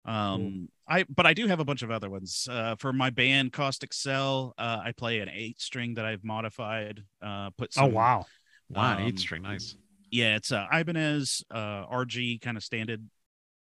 Um, 0.06 0.70
I 0.88 1.04
but 1.10 1.26
I 1.26 1.34
do 1.34 1.48
have 1.48 1.60
a 1.60 1.66
bunch 1.66 1.82
of 1.82 1.92
other 1.92 2.10
ones. 2.10 2.48
Uh, 2.50 2.76
for 2.80 2.94
my 2.94 3.10
band 3.10 3.52
Caustic 3.52 3.92
Cell, 3.92 4.54
uh, 4.58 4.80
I 4.82 4.94
play 4.94 5.20
an 5.20 5.28
eight 5.28 5.60
string 5.60 5.96
that 5.96 6.06
I've 6.06 6.24
modified. 6.24 7.04
Uh, 7.22 7.50
put 7.58 7.74
some, 7.74 7.84
oh 7.84 7.88
wow, 7.88 8.26
Wow, 8.70 8.96
Um, 8.96 9.04
eight 9.04 9.20
string, 9.20 9.42
nice. 9.42 9.76
yeah, 10.10 10.38
it's 10.38 10.52
a 10.52 10.70
Ibanez 10.72 11.44
uh, 11.52 11.86
RG 11.88 12.40
kind 12.40 12.56
of 12.56 12.64
standard 12.64 13.10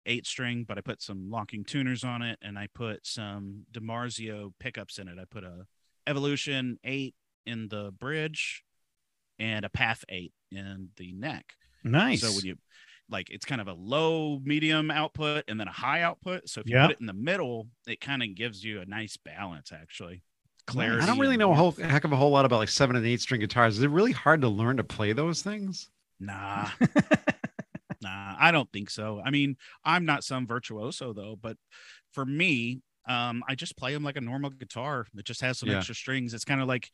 eight 0.05 0.27
string, 0.27 0.65
but 0.67 0.77
I 0.77 0.81
put 0.81 1.01
some 1.01 1.29
locking 1.29 1.63
tuners 1.63 2.03
on 2.03 2.21
it, 2.21 2.37
and 2.41 2.59
I 2.59 2.67
put 2.73 3.07
some 3.07 3.63
DiMarzio 3.71 4.51
pickups 4.59 4.97
in 4.99 5.07
it. 5.07 5.17
I 5.17 5.23
put 5.23 5.45
a 5.45 5.67
Evolution 6.05 6.79
eight 6.83 7.15
in 7.45 7.69
the 7.69 7.93
bridge, 7.97 8.61
and 9.43 9.65
a 9.65 9.69
Path 9.69 10.05
eight 10.09 10.33
in 10.51 10.89
the 10.97 11.11
neck. 11.13 11.53
nice. 11.83 12.21
So 12.21 12.31
when 12.31 12.45
you 12.45 12.55
like, 13.09 13.29
it's 13.29 13.45
kind 13.45 13.59
of 13.61 13.67
a 13.67 13.73
low, 13.73 14.39
medium 14.43 14.89
output, 14.89 15.43
and 15.47 15.59
then 15.59 15.67
a 15.67 15.71
high 15.71 16.01
output. 16.01 16.47
So 16.49 16.61
if 16.61 16.67
you 16.67 16.75
Yeah. 16.75 16.83
put 16.87 16.91
it 16.91 16.99
in 17.01 17.05
the 17.07 17.13
middle, 17.13 17.67
it 17.85 17.99
kind 17.99 18.23
of 18.23 18.33
gives 18.35 18.63
you 18.63 18.79
a 18.79 18.85
nice 18.85 19.17
balance, 19.17 19.71
actually. 19.71 20.23
Clarity. 20.65 21.01
I 21.03 21.05
don't 21.05 21.19
really 21.19 21.35
know 21.35 21.51
a 21.51 21.55
whole 21.55 21.71
heck 21.73 22.05
of 22.05 22.13
a 22.13 22.15
whole 22.15 22.31
lot 22.31 22.45
about 22.45 22.59
like 22.59 22.69
seven 22.69 22.95
and 22.95 23.05
eight 23.05 23.19
string 23.19 23.41
guitars. 23.41 23.77
Is 23.77 23.83
it 23.83 23.89
really 23.89 24.13
hard 24.13 24.41
to 24.41 24.47
learn 24.49 24.77
to 24.77 24.83
play 24.83 25.11
those 25.11 25.41
things? 25.41 25.89
Nah. 26.19 26.69
Nah, 28.01 28.35
I 28.37 28.51
don't 28.51 28.69
think 28.71 28.89
so. 28.89 29.21
I 29.23 29.29
mean, 29.31 29.55
I'm 29.85 30.05
not 30.05 30.23
some 30.23 30.45
virtuoso 30.45 31.13
though, 31.13 31.37
but 31.41 31.57
for 32.11 32.25
me, 32.25 32.81
um, 33.07 33.43
I 33.47 33.55
just 33.55 33.77
play 33.77 33.93
them 33.93 34.03
like 34.03 34.17
a 34.17 34.21
normal 34.21 34.49
guitar. 34.49 35.07
It 35.15 35.25
just 35.25 35.41
has 35.41 35.59
some 35.59 35.69
Yeah. 35.69 35.77
extra 35.77 35.95
strings. 35.95 36.33
It's 36.33 36.45
kind 36.45 36.61
of 36.61 36.67
like, 36.67 36.89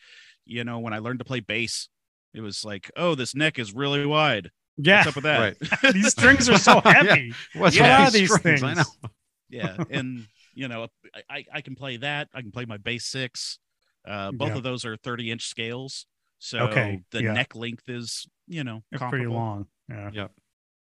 you 0.46 0.64
know, 0.64 0.80
when 0.80 0.94
I 0.94 1.00
learned 1.00 1.20
to 1.20 1.26
play 1.26 1.40
bass, 1.40 1.90
it 2.34 2.42
was 2.42 2.64
like, 2.66 2.92
oh, 2.96 3.16
this 3.16 3.34
neck 3.36 3.60
is 3.60 3.74
really 3.74 4.06
wide. 4.06 4.52
yeah, 4.78 4.98
What's 4.98 5.08
up 5.10 5.16
with 5.16 5.24
that? 5.26 5.40
Right. 5.40 5.94
these 5.94 6.12
strings 6.12 6.48
are 6.50 6.58
so 6.58 6.82
Yeah. 6.86 6.94
heavy. 6.94 7.34
What's 7.56 7.76
Yeah. 7.76 7.84
with 7.84 8.00
What 8.00 8.08
are 8.16 8.18
these 8.18 8.34
strings? 8.36 8.64
I 8.64 8.74
know. 8.76 8.84
things? 8.84 9.14
yeah, 9.50 9.78
and 9.90 10.26
you 10.54 10.68
know, 10.68 10.88
I- 11.14 11.24
I 11.38 11.46
I 11.56 11.62
can 11.62 11.76
play 11.76 11.98
that. 11.98 12.28
I 12.34 12.42
can 12.42 12.52
play 12.52 12.66
my 12.66 12.78
bass 12.78 13.06
six. 13.06 13.60
Uh, 14.08 14.32
both 14.32 14.50
Yeah. 14.50 14.58
of 14.58 14.64
those 14.64 14.86
are 14.86 14.96
30 14.98 15.32
inch 15.32 15.46
scales, 15.48 16.06
so 16.40 16.60
Okay, 16.60 17.02
the 17.12 17.24
yeah. 17.24 17.34
neck 17.34 17.56
length 17.56 17.84
is, 17.90 18.28
you 18.48 18.64
know, 18.64 18.82
They're 18.92 19.10
pretty 19.10 19.28
long. 19.28 19.68
Yeah. 19.90 20.10
Yep. 20.14 20.32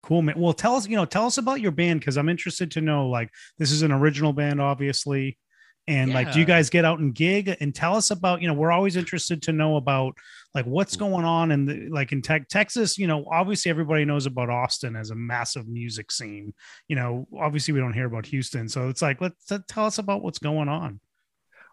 Cool, 0.05 0.23
man. 0.23 0.39
Well, 0.39 0.53
tell 0.53 0.77
us, 0.77 0.87
you 0.87 0.95
know, 0.97 1.05
tell 1.05 1.27
us 1.27 1.37
about 1.39 1.61
your 1.61 1.73
band 1.73 1.99
because 2.01 2.17
I'm 2.17 2.29
interested 2.29 2.71
to 2.73 2.81
know. 2.81 3.09
Like, 3.09 3.31
this 3.59 3.73
is 3.73 3.83
an 3.83 3.91
original 3.91 4.33
band, 4.33 4.61
obviously, 4.61 5.37
and 5.89 6.13
like, 6.13 6.33
do 6.33 6.39
you 6.39 6.45
guys 6.45 6.71
get 6.71 6.85
out 6.85 6.99
and 7.01 7.15
gig? 7.15 7.57
And 7.61 7.75
tell 7.75 7.97
us 7.97 8.11
about, 8.11 8.41
you 8.43 8.47
know, 8.49 8.55
we're 8.55 8.71
always 8.71 8.97
interested 8.97 9.43
to 9.43 9.53
know 9.53 9.77
about 9.77 10.15
like 10.55 10.67
what's 10.67 10.97
going 10.97 11.25
on 11.25 11.51
in 11.51 11.65
the 11.65 11.89
like 11.91 12.13
in 12.13 12.23
tech 12.23 12.49
Texas. 12.49 12.99
You 12.99 13.07
know, 13.07 13.25
obviously 13.31 13.71
everybody 13.71 14.05
knows 14.05 14.27
about 14.27 14.51
Austin 14.51 14.95
as 14.97 15.11
a 15.11 15.15
massive 15.15 15.67
music 15.67 16.13
scene. 16.13 16.55
You 16.89 16.97
know, 16.97 17.27
obviously 17.37 17.75
we 17.75 17.81
don't 17.81 17.93
hear 17.95 18.07
about 18.07 18.27
Houston, 18.27 18.69
so 18.69 18.89
it's 18.89 19.03
like 19.03 19.21
let's 19.21 19.51
tell 19.69 19.87
us 19.87 19.99
about 19.99 20.23
what's 20.23 20.39
going 20.39 20.69
on. 20.69 21.01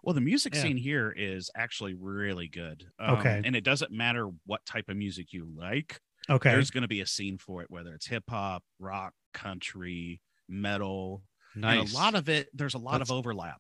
Well, 0.04 0.14
the 0.14 0.22
music 0.22 0.54
Yeah. 0.56 0.62
scene 0.62 0.78
here 0.78 1.12
is 1.18 1.50
actually 1.58 1.96
really 1.96 2.48
good. 2.48 2.86
Um, 3.00 3.18
Okay. 3.18 3.42
And 3.44 3.56
it 3.56 3.64
doesn't 3.64 3.92
matter 3.92 4.30
what 4.46 4.64
type 4.66 4.88
of 4.90 4.98
music 4.98 5.34
you 5.34 5.48
like, 5.58 6.00
Okay, 6.30 6.52
there's 6.52 6.70
going 6.72 6.84
to 6.84 6.88
be 6.88 7.02
a 7.02 7.08
scene 7.08 7.38
for 7.40 7.62
it, 7.64 7.72
whether 7.72 7.94
it's 7.94 8.06
hip 8.08 8.24
hop, 8.30 8.64
rock, 8.80 9.14
country, 9.34 10.22
metal. 10.48 11.24
Nice. 11.56 11.80
And 11.80 11.90
a 11.92 11.94
lot 11.96 12.14
of 12.16 12.30
it, 12.30 12.50
there's 12.54 12.76
a 12.76 12.78
lot 12.78 12.94
That's- 12.94 13.10
of 13.10 13.16
overlap 13.18 13.60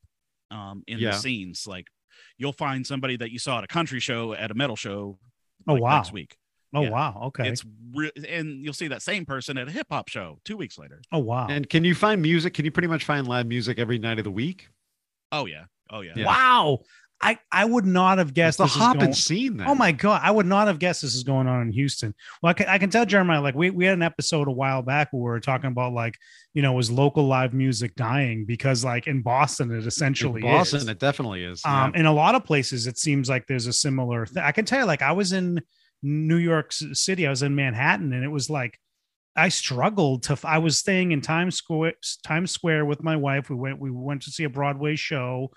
um, 0.55 0.83
in 0.87 0.99
Yeah. 0.99 1.11
the 1.11 1.17
scenes. 1.17 1.67
Like 1.67 1.87
you'll 2.37 2.53
find 2.53 2.85
somebody 2.87 3.17
that 3.17 3.31
you 3.31 3.39
saw 3.39 3.57
at 3.59 3.63
a 3.63 3.67
country 3.67 3.99
show 3.99 4.33
at 4.33 4.51
a 4.51 4.53
metal 4.55 4.75
show 4.75 5.17
Oh, 5.67 5.73
like, 5.73 5.81
wow. 5.83 5.95
next 5.97 6.11
week. 6.13 6.35
oh 6.73 6.81
yeah. 6.83 6.89
wow, 6.89 7.21
okay, 7.27 7.47
It's 7.49 7.63
re- 7.93 8.11
and 8.27 8.63
you'll 8.63 8.73
see 8.73 8.87
that 8.89 9.01
same 9.01 9.25
person 9.25 9.57
at 9.57 9.67
a 9.67 9.71
hip 9.71 9.87
hop 9.89 10.09
show 10.09 10.39
two 10.45 10.57
weeks 10.57 10.77
later. 10.77 11.01
oh 11.11 11.19
wow, 11.19 11.47
and 11.49 11.69
can 11.69 11.83
you 11.83 11.95
find 11.95 12.21
music? 12.21 12.53
Can 12.53 12.65
you 12.65 12.71
pretty 12.71 12.87
much 12.87 13.03
find 13.05 13.27
live 13.27 13.47
music 13.47 13.79
every 13.79 13.97
night 13.97 14.17
of 14.19 14.23
the 14.25 14.31
week? 14.31 14.69
Oh 15.31 15.45
yeah. 15.45 15.65
Oh 15.89 16.01
yeah. 16.01 16.13
Yeah. 16.15 16.25
wow. 16.25 16.79
I 17.25 17.37
I 17.51 17.65
would 17.65 17.85
not 17.85 18.17
have 18.19 18.29
It's 18.29 18.35
guessed 18.35 18.57
the 18.59 18.65
hopping 18.67 18.99
going- 19.01 19.13
scene. 19.13 19.57
Then. 19.57 19.67
Oh 19.67 19.75
my 19.75 19.91
god, 19.91 20.21
I 20.23 20.31
would 20.31 20.45
not 20.45 20.67
have 20.67 20.79
guessed 20.79 21.01
this 21.01 21.15
is 21.15 21.23
going 21.23 21.47
on 21.47 21.61
in 21.61 21.71
Houston. 21.71 22.13
Well, 22.41 22.51
I 22.51 22.53
can, 22.53 22.67
I 22.67 22.77
can 22.77 22.89
tell 22.89 23.05
Jeremiah, 23.05 23.41
like 23.41 23.55
we, 23.55 23.69
we 23.69 23.85
had 23.85 23.93
an 23.93 24.01
episode 24.03 24.47
a 24.47 24.51
while 24.51 24.81
back 24.81 25.09
where 25.11 25.19
we 25.21 25.29
were 25.29 25.39
talking 25.39 25.67
about 25.71 25.93
like, 25.93 26.15
you 26.53 26.61
know, 26.61 26.73
was 26.73 26.91
local 26.91 27.25
live 27.27 27.53
music 27.53 27.95
dying 27.95 28.45
because 28.45 28.85
like 28.85 29.07
in 29.07 29.21
Boston 29.21 29.71
it 29.71 29.79
In 29.81 29.87
essentially 29.87 30.41
Boston, 30.41 30.77
is. 30.81 30.87
it 30.87 30.99
definitely 30.99 31.43
is. 31.43 31.61
Um, 31.65 31.93
in 31.95 32.05
a 32.05 32.13
lot 32.13 32.35
of 32.35 32.43
places 32.45 32.87
it 32.87 32.97
seems 32.97 33.29
like 33.29 33.47
there's 33.47 33.67
a 33.67 33.73
similar 33.73 34.25
thing. 34.25 34.43
I 34.43 34.51
can 34.51 34.65
tell 34.65 34.79
you, 34.79 34.85
like 34.85 35.01
I 35.01 35.11
was 35.13 35.33
in 35.33 35.61
New 36.03 36.37
York 36.37 36.71
City, 36.71 37.25
I 37.25 37.29
was 37.31 37.41
in 37.43 37.55
Manhattan, 37.55 38.13
and 38.13 38.23
it 38.23 38.29
was 38.31 38.49
like 38.49 38.77
I 39.37 39.49
struggled 39.49 40.23
to. 40.23 40.37
I 40.45 40.59
was 40.59 40.77
staying 40.77 41.11
in 41.11 41.19
Times 41.19 41.55
Square, 41.57 41.93
Times 42.25 42.51
Square 42.51 42.85
with 42.85 43.03
my 43.03 43.17
wife. 43.17 43.49
We 43.49 43.57
went, 43.57 43.79
we 43.81 43.91
went 43.91 44.21
to 44.21 44.31
see 44.31 44.45
a 44.45 44.49
Broadway 44.49 44.95
show, 44.95 45.49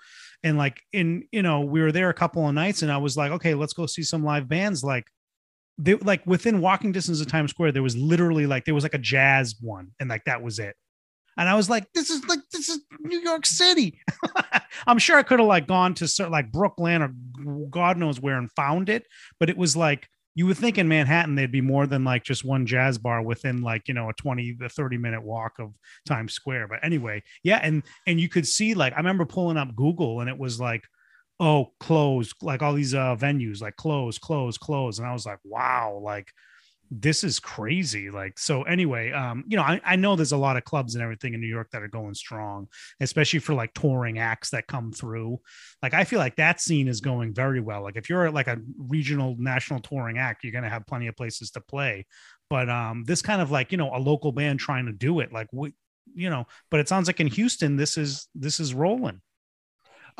and 0.43 0.57
like 0.57 0.81
in, 0.93 1.23
you 1.31 1.41
know, 1.41 1.61
we 1.61 1.81
were 1.81 1.91
there 1.91 2.09
a 2.09 2.13
couple 2.13 2.47
of 2.47 2.53
nights, 2.53 2.81
and 2.81 2.91
I 2.91 2.97
was 2.97 3.17
like, 3.17 3.31
okay, 3.31 3.53
let's 3.53 3.73
go 3.73 3.85
see 3.85 4.03
some 4.03 4.23
live 4.23 4.47
bands. 4.47 4.83
Like, 4.83 5.07
they 5.77 5.95
like 5.95 6.25
within 6.25 6.61
walking 6.61 6.91
distance 6.91 7.21
of 7.21 7.27
Times 7.27 7.51
Square, 7.51 7.73
there 7.73 7.83
was 7.83 7.97
literally 7.97 8.45
like 8.45 8.65
there 8.65 8.75
was 8.75 8.83
like 8.83 8.93
a 8.93 8.99
jazz 8.99 9.55
one, 9.61 9.91
and 9.99 10.09
like 10.09 10.25
that 10.25 10.41
was 10.41 10.59
it. 10.59 10.75
And 11.37 11.47
I 11.47 11.55
was 11.55 11.69
like, 11.69 11.85
this 11.93 12.09
is 12.09 12.25
like 12.25 12.39
this 12.51 12.67
is 12.67 12.81
New 12.99 13.19
York 13.19 13.45
City. 13.45 13.99
I'm 14.87 14.99
sure 14.99 15.17
I 15.17 15.23
could 15.23 15.39
have 15.39 15.47
like 15.47 15.67
gone 15.67 15.93
to 15.95 16.07
cer- 16.07 16.29
like 16.29 16.51
Brooklyn 16.51 17.01
or 17.01 17.13
God 17.69 17.97
knows 17.97 18.19
where 18.19 18.37
and 18.37 18.51
found 18.51 18.89
it, 18.89 19.05
but 19.39 19.49
it 19.49 19.57
was 19.57 19.75
like 19.75 20.09
you 20.39 20.45
would 20.45 20.57
think 20.57 20.77
in 20.77 20.87
Manhattan 20.87 21.35
there'd 21.35 21.51
be 21.51 21.59
more 21.59 21.85
than 21.85 22.05
like 22.05 22.23
just 22.23 22.45
one 22.45 22.65
jazz 22.65 22.97
bar 22.97 23.21
within 23.21 23.61
like 23.61 23.89
you 23.89 23.93
know 23.93 24.07
a 24.07 24.13
20 24.13 24.55
to 24.61 24.69
30 24.69 24.97
minute 24.97 25.21
walk 25.21 25.59
of 25.59 25.73
Times 26.05 26.31
Square. 26.31 26.69
But 26.69 26.79
anyway, 26.81 27.23
yeah, 27.43 27.59
and 27.61 27.83
and 28.07 28.21
you 28.21 28.29
could 28.29 28.47
see 28.47 28.73
like 28.73 28.93
I 28.93 28.97
remember 28.97 29.25
pulling 29.25 29.57
up 29.57 29.75
Google 29.75 30.21
and 30.21 30.29
it 30.29 30.39
was 30.39 30.57
like 30.57 30.85
oh 31.41 31.73
closed 31.81 32.35
like 32.41 32.61
all 32.61 32.73
these 32.73 32.93
uh 32.93 33.17
venues 33.17 33.61
like 33.61 33.75
close 33.75 34.17
close 34.17 34.57
close 34.57 34.97
and 34.97 35.05
I 35.05 35.11
was 35.11 35.25
like 35.25 35.39
wow 35.43 35.99
like 36.01 36.31
this 36.91 37.23
is 37.23 37.39
crazy 37.39 38.09
like 38.09 38.39
so 38.39 38.63
anyway 38.63 39.11
um 39.11 39.43
you 39.47 39.55
know 39.55 39.61
I, 39.63 39.79
I 39.85 39.95
know 39.95 40.15
there's 40.15 40.31
a 40.31 40.37
lot 40.37 40.57
of 40.57 40.63
clubs 40.63 40.95
and 40.95 41.03
everything 41.03 41.35
in 41.35 41.41
new 41.41 41.47
york 41.47 41.69
that 41.71 41.83
are 41.83 41.87
going 41.87 42.15
strong 42.15 42.67
especially 42.99 43.39
for 43.39 43.53
like 43.53 43.73
touring 43.73 44.19
acts 44.19 44.49
that 44.51 44.67
come 44.67 44.91
through. 44.91 45.39
Like 45.81 45.93
i 45.93 46.03
feel 46.03 46.19
like 46.19 46.35
that 46.37 46.61
scene 46.61 46.87
is 46.87 47.01
going 47.01 47.33
very 47.33 47.61
well. 47.61 47.83
Like 47.83 47.95
if 47.95 48.09
you're 48.09 48.31
like 48.31 48.47
a 48.47 48.57
regional 48.77 49.35
national 49.37 49.81
touring 49.81 50.17
act 50.17 50.43
you're 50.43 50.51
going 50.51 50.63
to 50.63 50.69
have 50.69 50.87
plenty 50.87 51.07
of 51.07 51.15
places 51.15 51.51
to 51.51 51.61
play. 51.61 52.05
But 52.49 52.69
um 52.69 53.03
this 53.05 53.21
kind 53.21 53.41
of 53.41 53.51
like 53.51 53.71
you 53.71 53.77
know 53.77 53.95
a 53.95 53.99
local 53.99 54.31
band 54.31 54.59
trying 54.59 54.85
to 54.87 54.91
do 54.91 55.19
it 55.19 55.31
like 55.31 55.47
we 55.51 55.73
you 56.15 56.29
know 56.29 56.45
but 56.71 56.79
it 56.79 56.89
sounds 56.89 57.07
like 57.07 57.19
in 57.19 57.27
houston 57.27 57.75
this 57.75 57.95
is 57.95 58.27
this 58.33 58.59
is 58.59 58.73
rolling 58.73 59.21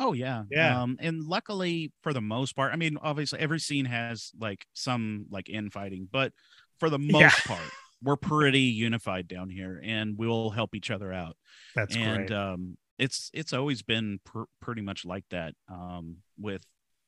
Oh 0.02 0.14
yeah, 0.14 0.44
Yeah. 0.50 0.82
Um, 0.82 0.96
and 1.00 1.22
luckily, 1.22 1.92
for 2.02 2.12
the 2.14 2.22
most 2.22 2.56
part, 2.56 2.72
I 2.72 2.76
mean, 2.76 2.96
obviously, 3.02 3.38
every 3.38 3.60
scene 3.60 3.84
has 3.84 4.32
like 4.40 4.66
some 4.72 5.26
like 5.30 5.48
infighting, 5.50 6.08
but 6.10 6.32
for 6.78 6.88
the 6.90 6.98
most 6.98 7.20
Yeah. 7.20 7.30
part, 7.44 7.74
we're 8.02 8.16
pretty 8.16 8.62
unified 8.62 9.28
down 9.28 9.50
here, 9.50 9.78
and 9.84 10.16
we'll 10.16 10.50
help 10.50 10.74
each 10.74 10.90
other 10.90 11.12
out. 11.12 11.36
that's 11.74 11.96
and 11.96 12.28
great 12.28 12.32
um, 12.32 12.78
it's 12.98 13.30
it's 13.34 13.52
always 13.52 13.82
been 13.82 14.20
pr- 14.24 14.44
pretty 14.60 14.82
much 14.82 15.04
like 15.04 15.24
that 15.30 15.54
um, 15.68 16.16
with 16.38 16.62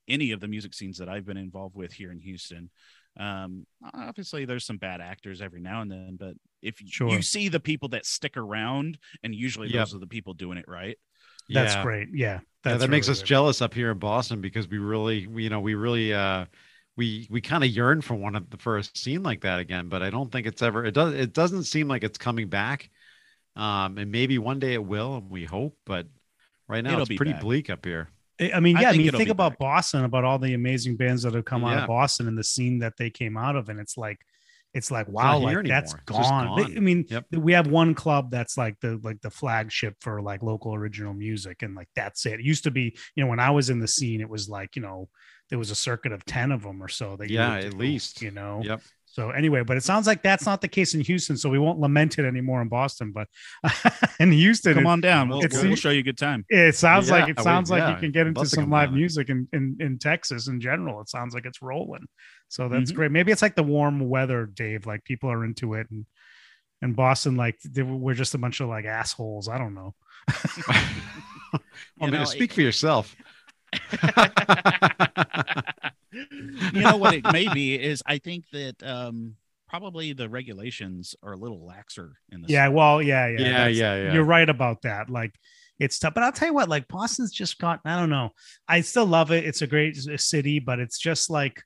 any 0.08 0.32
of 0.32 0.40
the 0.40 0.48
music 0.48 0.74
scenes 0.74 0.98
that 0.98 1.08
I've 1.08 1.24
been 1.24 1.36
involved 1.38 1.76
with 1.76 1.92
here 1.92 2.12
in 2.12 2.18
Houston. 2.18 2.70
Um, 3.18 3.66
obviously, 3.94 4.44
there's 4.44 4.64
some 4.66 4.78
bad 4.78 5.00
actors 5.00 5.40
every 5.42 5.60
now 5.60 5.80
and 5.82 5.90
then, 5.90 6.16
but 6.18 6.34
if 6.62 6.76
y- 6.80 6.88
Sure. 6.88 7.08
you 7.08 7.22
see 7.22 7.48
the 7.48 7.60
people 7.60 7.88
that 7.90 8.06
stick 8.06 8.36
around, 8.36 8.98
and 9.22 9.34
usually 9.34 9.68
Yep. 9.68 9.76
those 9.78 9.94
are 9.94 9.98
the 9.98 10.06
people 10.06 10.34
doing 10.34 10.58
it 10.58 10.66
right. 10.68 10.98
That's 11.50 11.74
yeah. 11.74 11.82
great 11.82 12.08
yeah 12.12 12.40
yeah, 12.64 12.74
that's 12.74 12.80
that 12.82 12.90
makes 12.90 13.08
really 13.08 13.12
us 13.16 13.20
good. 13.22 13.26
jealous 13.26 13.60
up 13.62 13.74
here 13.74 13.90
in 13.90 13.98
Boston 13.98 14.40
because 14.40 14.68
we 14.68 14.78
really, 14.78 15.26
we- 15.26 15.42
you 15.42 15.50
know, 15.50 15.58
we 15.60 15.74
really, 15.74 16.14
uh, 16.14 16.44
we 16.96 17.26
we 17.28 17.40
kind 17.40 17.64
of 17.64 17.70
yearn 17.70 18.02
for 18.02 18.14
one 18.14 18.36
of 18.36 18.50
the 18.50 18.56
first 18.56 18.96
scene 18.96 19.22
like 19.24 19.40
that 19.40 19.58
again, 19.58 19.88
but 19.88 20.00
I 20.02 20.10
don't 20.10 20.30
think 20.30 20.46
it's 20.46 20.62
ever. 20.62 20.84
It 20.84 20.92
does. 20.94 21.12
It 21.14 21.32
doesn't 21.32 21.64
seem 21.64 21.88
like 21.88 22.04
it's 22.04 22.18
coming 22.18 22.48
back. 22.48 22.88
Um, 23.56 23.98
and 23.98 24.12
maybe 24.12 24.38
one 24.38 24.60
day 24.60 24.74
it 24.74 24.84
will, 24.84 25.16
and 25.16 25.28
we 25.28 25.44
hope. 25.44 25.76
But 25.84 26.06
right 26.68 26.84
now, 26.84 26.90
It'll 26.92 27.00
it's 27.02 27.08
be 27.08 27.16
pretty 27.16 27.32
back. 27.32 27.40
bleak 27.40 27.68
up 27.70 27.84
here. 27.84 28.10
I 28.40 28.52
I 28.52 28.60
mean, 28.60 28.76
I 28.76 28.82
yeah. 28.82 28.88
I, 28.88 28.90
think 28.92 28.98
mean, 28.98 29.06
you 29.06 29.18
think 29.18 29.30
about 29.30 29.52
back. 29.52 29.58
Boston, 29.58 30.04
about 30.04 30.24
all 30.24 30.38
the 30.38 30.54
amazing 30.54 30.96
bands 30.96 31.22
that 31.24 31.34
have 31.34 31.44
come 31.44 31.64
out 31.64 31.78
of 31.78 31.88
Boston 31.88 32.28
and 32.28 32.38
the 32.38 32.44
scene 32.44 32.78
that 32.78 32.96
they 32.96 33.10
came 33.10 33.36
out 33.36 33.56
of, 33.56 33.68
and 33.70 33.80
it's 33.80 33.96
like, 33.96 34.20
it's 34.74 34.90
like, 34.90 35.06
wow, 35.08 35.38
not 35.38 35.42
like 35.42 35.66
that's. 35.66 35.94
Gone. 36.06 36.56
Gone. 36.58 36.76
I 36.76 36.80
mean, 36.80 37.04
Yep. 37.08 37.26
we 37.32 37.52
have 37.52 37.66
one 37.66 37.94
club 37.94 38.30
that's 38.30 38.56
like 38.56 38.80
the 38.80 38.98
like 39.02 39.20
the 39.20 39.30
flagship 39.30 39.96
for 40.00 40.22
like 40.22 40.42
local 40.42 40.74
original 40.74 41.12
music, 41.14 41.62
and 41.62 41.74
like 41.74 41.88
that's 41.94 42.24
it. 42.26 42.40
It 42.40 42.44
used 42.46 42.64
to 42.64 42.70
be, 42.70 42.96
you 43.14 43.22
know, 43.22 43.28
when 43.30 43.40
I 43.40 43.50
was 43.50 43.70
in 43.70 43.80
the 43.80 43.88
scene, 43.88 44.20
it 44.20 44.28
was 44.28 44.48
like, 44.48 44.74
you 44.76 44.82
know, 44.82 45.08
there 45.50 45.58
was 45.58 45.70
a 45.70 45.74
circuit 45.74 46.12
of 46.12 46.24
ten 46.24 46.52
of 46.52 46.62
them 46.62 46.82
or 46.82 46.88
so. 46.88 47.16
That 47.16 47.28
you 47.28 47.36
Yeah, 47.36 47.56
at 47.56 47.74
least. 47.74 48.22
you 48.22 48.30
know. 48.30 48.62
Yep. 48.64 48.80
So 49.12 49.28
anyway, 49.28 49.62
but 49.62 49.76
it 49.76 49.82
sounds 49.82 50.06
like 50.06 50.22
that's 50.22 50.46
not 50.46 50.62
the 50.62 50.68
case 50.68 50.94
in 50.94 51.02
Houston, 51.02 51.36
so 51.36 51.50
we 51.50 51.58
won't 51.58 51.78
lament 51.78 52.18
it 52.18 52.24
anymore 52.24 52.62
in 52.62 52.68
Boston. 52.68 53.12
But 53.12 53.28
in 54.18 54.32
Houston, 54.32 54.72
Come 54.72 54.86
on 54.86 55.02
down. 55.02 55.28
We'll, 55.28 55.44
it's- 55.44 55.62
we'll 55.62 55.76
show 55.76 55.90
you 55.90 56.00
a 56.00 56.02
good 56.02 56.16
time. 56.16 56.46
It 56.48 56.74
sounds 56.76 57.10
like 57.10 57.26
Yeah, 57.26 57.32
it 57.32 57.36
we- 57.38 57.42
sounds 57.44 57.70
like 57.70 57.80
yeah, 57.82 57.90
you 57.94 58.00
can 58.00 58.10
get 58.10 58.26
into 58.26 58.40
love 58.40 58.48
some 58.48 58.70
live 58.70 58.88
down. 58.88 58.96
music 58.96 59.28
in, 59.28 59.46
in 59.52 59.76
in 59.80 59.98
Texas 59.98 60.48
in 60.48 60.60
general. 60.62 61.00
It 61.02 61.10
sounds 61.10 61.34
like 61.34 61.44
it's 61.44 61.60
rolling. 61.60 62.06
So 62.48 62.68
that's 62.70 62.84
Mm-hmm. 62.84 62.92
Mhm. 62.92 62.96
great. 62.96 63.10
Maybe 63.12 63.32
it's 63.32 63.42
like 63.42 63.54
the 63.54 63.62
warm 63.62 64.08
weather, 64.08 64.46
Dave. 64.46 64.86
Like 64.86 65.04
people 65.04 65.30
are 65.30 65.44
into 65.44 65.74
it, 65.74 65.86
and 65.90 66.06
and 66.80 66.96
Boston, 66.96 67.36
like 67.36 67.58
they, 67.70 67.82
we're 67.82 68.14
just 68.14 68.34
a 68.34 68.38
bunch 68.38 68.60
of 68.60 68.68
like 68.70 68.86
assholes. 68.86 69.46
I 69.46 69.58
don't 69.58 69.74
know. 69.74 69.94
I 70.68 70.90
You 71.52 71.58
mean, 72.00 72.12
know, 72.12 72.24
speak 72.24 72.54
for 72.54 72.62
yourself. 72.62 73.14
You 76.72 76.80
know 76.80 76.96
what 76.96 77.14
it 77.14 77.32
may 77.32 77.52
be 77.52 77.74
is 77.74 78.02
I 78.06 78.18
think 78.18 78.44
that 78.52 78.82
um 78.82 79.36
probably 79.68 80.12
the 80.12 80.28
regulations 80.28 81.14
are 81.22 81.32
a 81.32 81.36
little 81.36 81.60
laxer 81.60 82.12
in 82.30 82.42
this. 82.42 82.50
Yeah, 82.50 82.68
well, 82.68 83.00
yeah, 83.00 83.28
yeah, 83.28 83.40
Yeah, 83.40 83.66
yeah, 83.68 83.96
yeah. 83.96 84.12
You're 84.12 84.24
right 84.24 84.48
about 84.48 84.82
that. 84.82 85.08
Like 85.08 85.34
it's 85.78 85.98
tough, 85.98 86.14
but 86.14 86.22
I'll 86.22 86.32
tell 86.32 86.48
you 86.48 86.54
what. 86.54 86.68
Like 86.68 86.88
Boston's 86.88 87.32
just 87.32 87.58
got. 87.58 87.80
I 87.84 87.98
don't 87.98 88.10
know. 88.10 88.30
I 88.68 88.82
still 88.82 89.06
love 89.06 89.32
it. 89.32 89.44
It's 89.46 89.62
a 89.62 89.66
great 89.66 89.96
city, 89.96 90.58
but 90.60 90.78
it's 90.78 90.98
just 90.98 91.30
like. 91.30 91.62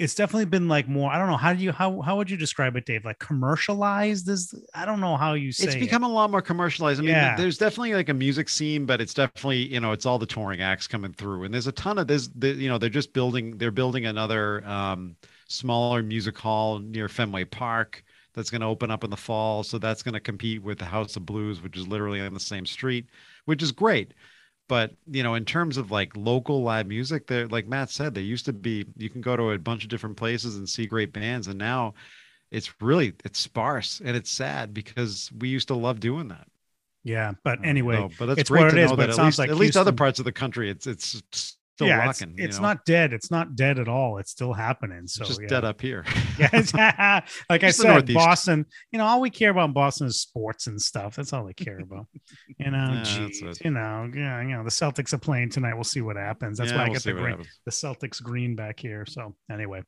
It's 0.00 0.14
definitely 0.14 0.46
been 0.46 0.66
like 0.66 0.88
more. 0.88 1.10
I 1.12 1.18
don't 1.18 1.28
know 1.28 1.36
how 1.36 1.52
do 1.52 1.62
you 1.62 1.72
how 1.72 2.00
how 2.00 2.16
would 2.16 2.30
you 2.30 2.36
describe 2.36 2.74
it, 2.76 2.86
Dave? 2.86 3.04
Like 3.04 3.18
commercialized 3.18 4.28
is 4.28 4.54
I 4.74 4.86
don't 4.86 5.00
know 5.00 5.16
how 5.16 5.34
you 5.34 5.52
say 5.52 5.66
it's 5.66 5.76
it. 5.76 5.80
become 5.80 6.02
a 6.04 6.08
lot 6.08 6.30
more 6.30 6.40
commercialized. 6.42 7.00
I 7.00 7.02
mean, 7.04 7.10
Yeah. 7.14 7.36
there's 7.36 7.58
definitely 7.58 7.94
like 7.94 8.08
a 8.08 8.14
music 8.14 8.48
scene, 8.48 8.86
but 8.86 9.00
it's 9.00 9.14
definitely 9.14 9.58
you 9.72 9.78
know 9.80 9.92
it's 9.92 10.06
all 10.06 10.18
the 10.18 10.26
touring 10.26 10.60
acts 10.62 10.86
coming 10.86 11.12
through, 11.12 11.44
and 11.44 11.52
there's 11.54 11.66
a 11.66 11.72
ton 11.72 11.98
of 11.98 12.06
there's 12.06 12.28
the, 12.30 12.48
you 12.50 12.68
know 12.68 12.78
they're 12.78 12.88
just 12.88 13.12
building 13.12 13.58
they're 13.58 13.70
building 13.70 14.06
another 14.06 14.66
um, 14.66 15.16
smaller 15.48 16.02
music 16.02 16.38
hall 16.38 16.78
near 16.78 17.08
Fenway 17.08 17.44
Park 17.44 18.02
that's 18.32 18.48
going 18.50 18.60
to 18.60 18.66
open 18.68 18.90
up 18.90 19.04
in 19.04 19.10
the 19.10 19.16
fall, 19.16 19.62
so 19.62 19.76
that's 19.78 20.02
going 20.02 20.14
to 20.14 20.20
compete 20.20 20.62
with 20.62 20.78
the 20.78 20.84
House 20.84 21.16
of 21.16 21.26
Blues, 21.26 21.60
which 21.62 21.76
is 21.76 21.86
literally 21.88 22.20
on 22.20 22.32
the 22.32 22.40
same 22.40 22.64
street, 22.64 23.06
which 23.44 23.62
is 23.62 23.72
great. 23.72 24.14
But 24.70 24.92
you 25.10 25.24
know, 25.24 25.34
in 25.34 25.44
terms 25.44 25.78
of 25.78 25.90
like 25.90 26.16
local 26.16 26.62
live 26.62 26.86
music, 26.86 27.26
there, 27.26 27.48
like 27.48 27.66
Matt 27.66 27.90
said, 27.90 28.14
there 28.14 28.22
used 28.22 28.44
to 28.44 28.52
be 28.52 28.86
you 28.96 29.10
can 29.10 29.20
go 29.20 29.36
to 29.36 29.50
a 29.50 29.58
bunch 29.58 29.82
of 29.82 29.90
different 29.90 30.16
places 30.16 30.54
and 30.56 30.68
see 30.68 30.86
great 30.86 31.12
bands, 31.12 31.48
and 31.48 31.58
now 31.58 31.94
it's 32.52 32.72
really 32.80 33.14
it's 33.24 33.40
sparse 33.40 34.00
and 34.04 34.16
it's 34.16 34.30
sad 34.30 34.72
because 34.72 35.28
we 35.36 35.48
used 35.48 35.66
to 35.68 35.74
love 35.74 35.98
doing 35.98 36.28
that. 36.28 36.46
Yeah, 37.02 37.32
but 37.42 37.58
anyway, 37.64 37.96
So, 37.96 38.10
but 38.16 38.26
that's 38.26 38.42
it's 38.42 38.50
great 38.50 38.66
what 38.66 38.74
it 38.74 38.78
is, 38.78 38.92
but 38.92 38.98
that 38.98 39.08
it 39.08 39.10
at 39.10 39.16
sounds 39.16 39.26
least, 39.26 39.38
like 39.40 39.50
at 39.50 39.56
least 39.56 39.76
other 39.76 39.90
parts 39.92 40.20
of 40.20 40.24
the 40.24 40.30
country, 40.32 40.70
it's 40.70 40.86
it's 40.86 41.20
still 41.80 41.88
yeah, 41.88 42.04
rocking. 42.04 42.34
it's, 42.36 42.40
it's 42.40 42.56
know? 42.58 42.68
not 42.68 42.84
dead. 42.84 43.12
It's 43.14 43.30
not 43.30 43.56
dead 43.56 43.78
at 43.78 43.88
all. 43.88 44.18
It's 44.18 44.30
still 44.30 44.52
happening. 44.52 45.06
So 45.06 45.22
It's 45.22 45.28
just 45.30 45.40
yeah. 45.40 45.48
dead 45.48 45.64
up 45.64 45.80
here. 45.80 46.04
Yeah, 46.38 47.20
like 47.50 47.64
I 47.64 47.70
said, 47.70 48.14
Boston. 48.14 48.64
You 48.92 48.98
know, 48.98 49.04
all 49.04 49.20
we 49.20 49.28
care 49.28 49.50
about 49.50 49.66
in 49.66 49.72
Boston 49.74 50.06
is 50.06 50.22
sports 50.22 50.68
and 50.68 50.80
stuff. 50.80 51.16
That's 51.16 51.34
all 51.34 51.44
they 51.44 51.52
care 51.52 51.80
about. 51.80 52.06
You 52.58 52.70
know, 52.70 52.92
Yeah, 52.94 53.02
geez, 53.02 53.42
you 53.62 53.70
know, 53.70 54.10
yeah, 54.14 54.40
you 54.40 54.56
know, 54.56 54.64
the 54.64 54.70
Celtics 54.70 55.12
are 55.12 55.18
playing 55.18 55.50
tonight. 55.50 55.74
We'll 55.74 55.84
see 55.84 56.00
what 56.00 56.16
happens. 56.16 56.56
That's 56.56 56.72
why 56.72 56.78
I 56.78 56.84
we'll 56.84 56.94
get 56.94 57.02
the 57.02 57.12
green, 57.12 57.30
happens. 57.30 57.60
the 57.66 57.72
Celtics 57.72 58.22
green 58.22 58.56
back 58.56 58.80
here. 58.80 59.04
So 59.06 59.34
anyway, 59.50 59.82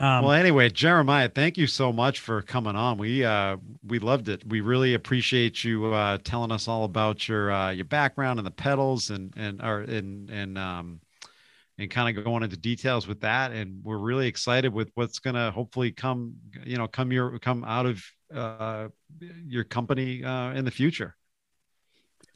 um, 0.00 0.24
well, 0.24 0.32
anyway, 0.32 0.70
Jeremiah, 0.70 1.28
thank 1.28 1.58
you 1.58 1.66
so 1.66 1.92
much 1.92 2.20
for 2.20 2.40
coming 2.42 2.74
on. 2.74 2.96
We 2.96 3.24
uh 3.24 3.58
we 3.86 3.98
loved 3.98 4.28
it. 4.28 4.42
We 4.46 4.62
really 4.62 4.94
appreciate 4.94 5.62
you 5.62 5.92
uh 5.92 6.18
telling 6.24 6.50
us 6.50 6.68
all 6.68 6.84
about 6.84 7.28
your 7.28 7.52
uh 7.52 7.70
your 7.70 7.84
background 7.84 8.38
and 8.38 8.46
the 8.46 8.52
pedals 8.52 9.10
and 9.10 9.34
and 9.36 9.60
or 9.60 9.80
and 9.80 10.30
and 10.30 10.56
um 10.56 11.00
and 11.78 11.90
kind 11.90 12.16
of 12.16 12.24
going 12.24 12.42
into 12.42 12.56
details 12.56 13.06
with 13.06 13.20
that 13.20 13.52
and 13.52 13.82
we're 13.82 13.98
really 13.98 14.26
excited 14.26 14.72
with 14.72 14.90
what's 14.94 15.18
going 15.18 15.34
to 15.34 15.50
hopefully 15.50 15.90
come 15.90 16.34
you 16.64 16.76
know 16.76 16.86
come 16.86 17.10
your 17.12 17.38
come 17.38 17.64
out 17.64 17.86
of 17.86 18.02
uh 18.34 18.88
your 19.46 19.64
company 19.64 20.24
uh 20.24 20.52
in 20.52 20.64
the 20.64 20.70
future. 20.70 21.14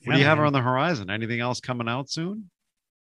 What 0.05 0.13
do 0.15 0.19
yeah, 0.19 0.25
you 0.25 0.29
have 0.29 0.39
man. 0.39 0.49
on 0.49 0.53
the 0.53 0.61
horizon? 0.61 1.09
Anything 1.09 1.41
else 1.41 1.61
coming 1.61 1.89
out 1.89 2.11
soon? 2.11 2.51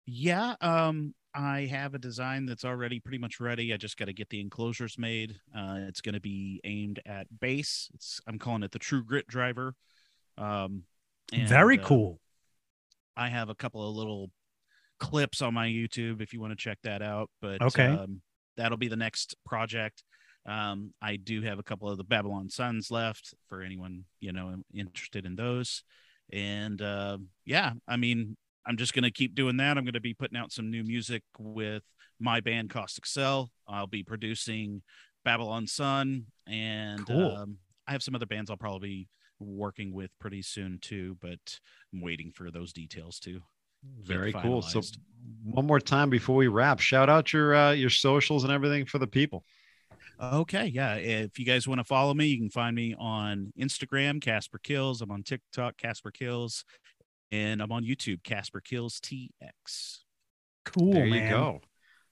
Yeah, 0.08 0.55
um, 0.62 1.14
I 1.38 1.67
have 1.69 1.93
a 1.93 1.99
design 1.99 2.47
that's 2.47 2.65
already 2.65 2.99
pretty 2.99 3.19
much 3.19 3.39
ready. 3.39 3.71
I 3.71 3.77
just 3.77 3.95
got 3.95 4.05
to 4.05 4.13
get 4.13 4.27
the 4.29 4.41
enclosures 4.41 4.97
made. 4.97 5.35
Uh, 5.55 5.75
it's 5.88 6.01
going 6.01 6.15
to 6.15 6.19
be 6.19 6.59
aimed 6.63 6.99
at 7.05 7.27
bass. 7.39 7.89
It's 7.93 8.19
I'm 8.27 8.39
calling 8.39 8.63
it 8.63 8.71
the 8.71 8.79
True 8.79 9.03
Grit 9.03 9.27
driver. 9.27 9.75
Um, 10.39 10.83
and, 11.31 11.47
Very 11.47 11.77
uh, 11.77 11.83
cool. 11.83 12.19
I 13.15 13.29
have 13.29 13.49
a 13.49 13.55
couple 13.55 13.88
of 13.88 13.95
little 13.95 14.31
clips 14.99 15.43
on 15.43 15.53
my 15.53 15.67
YouTube 15.67 16.21
if 16.21 16.33
you 16.33 16.41
want 16.41 16.53
to 16.53 16.57
check 16.57 16.79
that 16.83 17.03
out. 17.03 17.29
But 17.39 17.61
Okay. 17.61 17.85
um, 17.85 18.21
that'll 18.55 18.77
be 18.77 18.88
the 18.88 18.95
next 18.95 19.35
project. 19.45 20.03
Um, 20.47 20.91
I 21.03 21.17
do 21.17 21.43
have 21.43 21.59
a 21.59 21.63
couple 21.63 21.88
of 21.88 21.99
the 21.99 22.03
Babylon 22.03 22.49
Suns 22.49 22.89
left 22.89 23.35
for 23.47 23.61
anyone 23.61 24.05
you 24.21 24.31
know 24.31 24.55
interested 24.73 25.27
in 25.27 25.35
those. 25.35 25.83
And 26.33 26.81
uh, 26.81 27.19
yeah, 27.45 27.73
I 27.88 27.97
mean, 27.97 28.38
I'm 28.68 28.78
just 28.78 28.93
gonna 28.93 29.11
keep 29.11 29.34
doing 29.34 29.57
that. 29.57 29.78
I'm 29.78 29.86
gonna 29.86 29.99
be 29.99 30.13
putting 30.13 30.38
out 30.38 30.51
some 30.51 30.70
new 30.70 30.84
music 30.84 31.24
with 31.39 31.84
my 32.20 32.41
band 32.41 32.70
Caustic 32.70 33.05
Cell. 33.05 33.49
I'll 33.68 33.88
be 33.88 34.03
producing 34.03 34.82
Babylon 35.24 35.68
Sun, 35.68 36.26
and 36.47 37.05
Cool. 37.07 37.36
um, 37.36 37.57
I 37.88 37.91
have 37.93 38.03
some 38.03 38.15
other 38.15 38.26
bands 38.26 38.49
I'll 38.49 38.57
probably 38.57 38.89
be 38.89 39.07
working 39.39 39.93
with 39.93 40.11
pretty 40.20 40.41
soon 40.41 40.80
too. 40.82 41.18
But 41.22 41.59
I'm 41.93 42.01
waiting 42.01 42.32
for 42.32 42.51
those 42.51 42.74
details 42.74 43.20
too. 43.20 43.41
Very 44.01 44.34
cool. 44.34 44.61
So 44.61 44.82
one 45.43 45.65
more 45.65 45.80
time 45.80 46.09
before 46.09 46.36
we 46.36 46.47
wrap, 46.47 46.80
shout 46.80 47.09
out 47.09 47.32
your 47.32 47.55
uh, 47.55 47.72
your 47.72 47.89
socials 47.89 48.43
and 48.43 48.51
everything 48.51 48.86
for 48.86 48.97
the 48.97 49.07
people. 49.07 49.45
Okay, 50.22 50.65
yeah. 50.65 50.95
If 50.95 51.38
you 51.38 51.45
guys 51.45 51.68
want 51.68 51.80
to 51.80 51.84
follow 51.84 52.13
me, 52.13 52.26
you 52.26 52.38
can 52.39 52.49
find 52.49 52.76
me 52.76 52.95
on 52.97 53.53
Instagram, 53.59 54.20
Casper 54.20 54.57
Kills. 54.57 55.01
I'm 55.01 55.11
on 55.11 55.22
TikTok, 55.22 55.78
Casper 55.78 56.09
Kills, 56.09 56.65
and 57.32 57.61
I'm 57.61 57.71
on 57.71 57.84
YouTube, 57.84 58.23
Casper 58.23 58.61
Kills 58.61 58.99
TX. 58.99 59.99
Cool, 60.65 60.93
there 60.93 61.05
man. 61.05 61.23
you 61.23 61.30
go. 61.30 61.61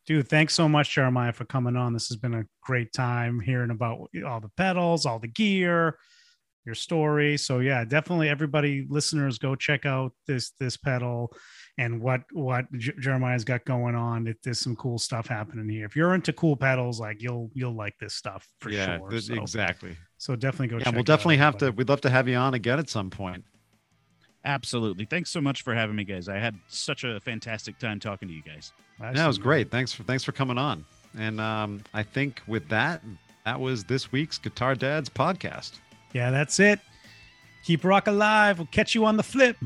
Dude, 0.06 0.28
thanks 0.28 0.54
so 0.54 0.70
much, 0.70 0.94
Jeremiah, 0.94 1.34
for 1.34 1.46
coming 1.46 1.76
on. 1.76 1.94
This 1.94 2.10
has 2.10 2.18
been 2.18 2.36
a 2.36 2.46
great 2.62 2.94
time 2.94 3.40
hearing 3.40 3.72
about 3.72 4.08
all 4.26 4.40
the 4.40 4.52
pedals, 4.56 5.06
all 5.06 5.18
the 5.18 5.28
gear, 5.28 5.98
your 6.64 6.76
story. 6.76 7.38
So 7.38 7.60
yeah, 7.60 7.84
definitely 7.86 8.30
everybody, 8.30 8.86
listeners, 8.88 9.40
go 9.40 9.56
check 9.56 9.86
out 9.86 10.12
this 10.28 10.52
this 10.60 10.78
pedal 10.78 11.32
and 11.80 12.02
what 12.02 12.22
what 12.34 12.72
J- 12.78 12.94
Jeremiah's 13.00 13.44
got 13.44 13.66
going 13.66 13.96
on. 13.96 14.28
It, 14.28 14.38
there's 14.44 14.60
some 14.60 14.76
cool 14.76 15.00
stuff 15.00 15.26
happening 15.28 15.68
here. 15.70 15.86
If 15.86 15.96
you're 15.96 16.14
into 16.14 16.34
cool 16.34 16.56
pedals, 16.56 17.00
like 17.00 17.22
you'll 17.22 17.50
you'll 17.54 17.76
like 17.76 17.96
this 18.00 18.14
stuff 18.14 18.48
for 18.62 18.70
yeah, 18.70 18.98
sure. 19.00 19.10
th- 19.10 19.24
So, 19.24 19.34
exactly. 19.36 19.98
so 20.20 20.36
definitely 20.36 20.68
go. 20.68 20.78
Yeah, 20.78 20.84
check 20.86 20.94
we'll 20.96 21.04
definitely 21.04 21.38
out, 21.38 21.40
have 21.40 21.58
to. 21.58 21.72
We'd 21.72 21.90
love 21.90 22.02
to 22.02 22.10
have 22.12 22.28
you 22.28 22.36
on 22.36 22.54
again 22.54 22.78
at 22.80 22.90
some 22.90 23.10
point. 23.10 23.44
Absolutely. 24.46 25.06
Thanks 25.06 25.32
so 25.32 25.42
much 25.42 25.64
for 25.64 25.74
having 25.74 25.96
me, 25.96 26.04
guys. 26.04 26.30
I 26.30 26.38
had 26.38 26.56
such 26.68 27.04
a 27.04 27.20
fantastic 27.20 27.80
time 27.80 28.00
talking 28.00 28.28
to 28.28 28.34
you 28.34 28.44
guys. 28.44 28.72
Yeah, 29.02 29.26
it 29.26 29.28
was 29.28 29.40
great. 29.40 29.72
Thanks 29.72 29.92
for 29.92 30.04
thanks 30.04 30.24
for 30.24 30.32
coming 30.32 30.58
on. 30.58 30.86
And 31.18 31.42
um, 31.42 31.82
I 31.94 32.04
think 32.04 32.42
with 32.48 32.68
that, 32.70 33.02
that 33.46 33.60
was 33.60 33.84
this 33.84 34.12
week's 34.12 34.38
Guitar 34.38 34.76
Dads 34.76 35.10
podcast. 35.10 35.74
Yeah, 36.14 36.30
that's 36.32 36.60
it. 36.60 36.80
Keep 37.66 37.84
rock 37.84 38.08
alive. 38.08 38.60
We'll 38.60 38.68
catch 38.68 38.94
you 38.94 39.06
on 39.06 39.18
the 39.18 39.24
flip. 39.24 39.58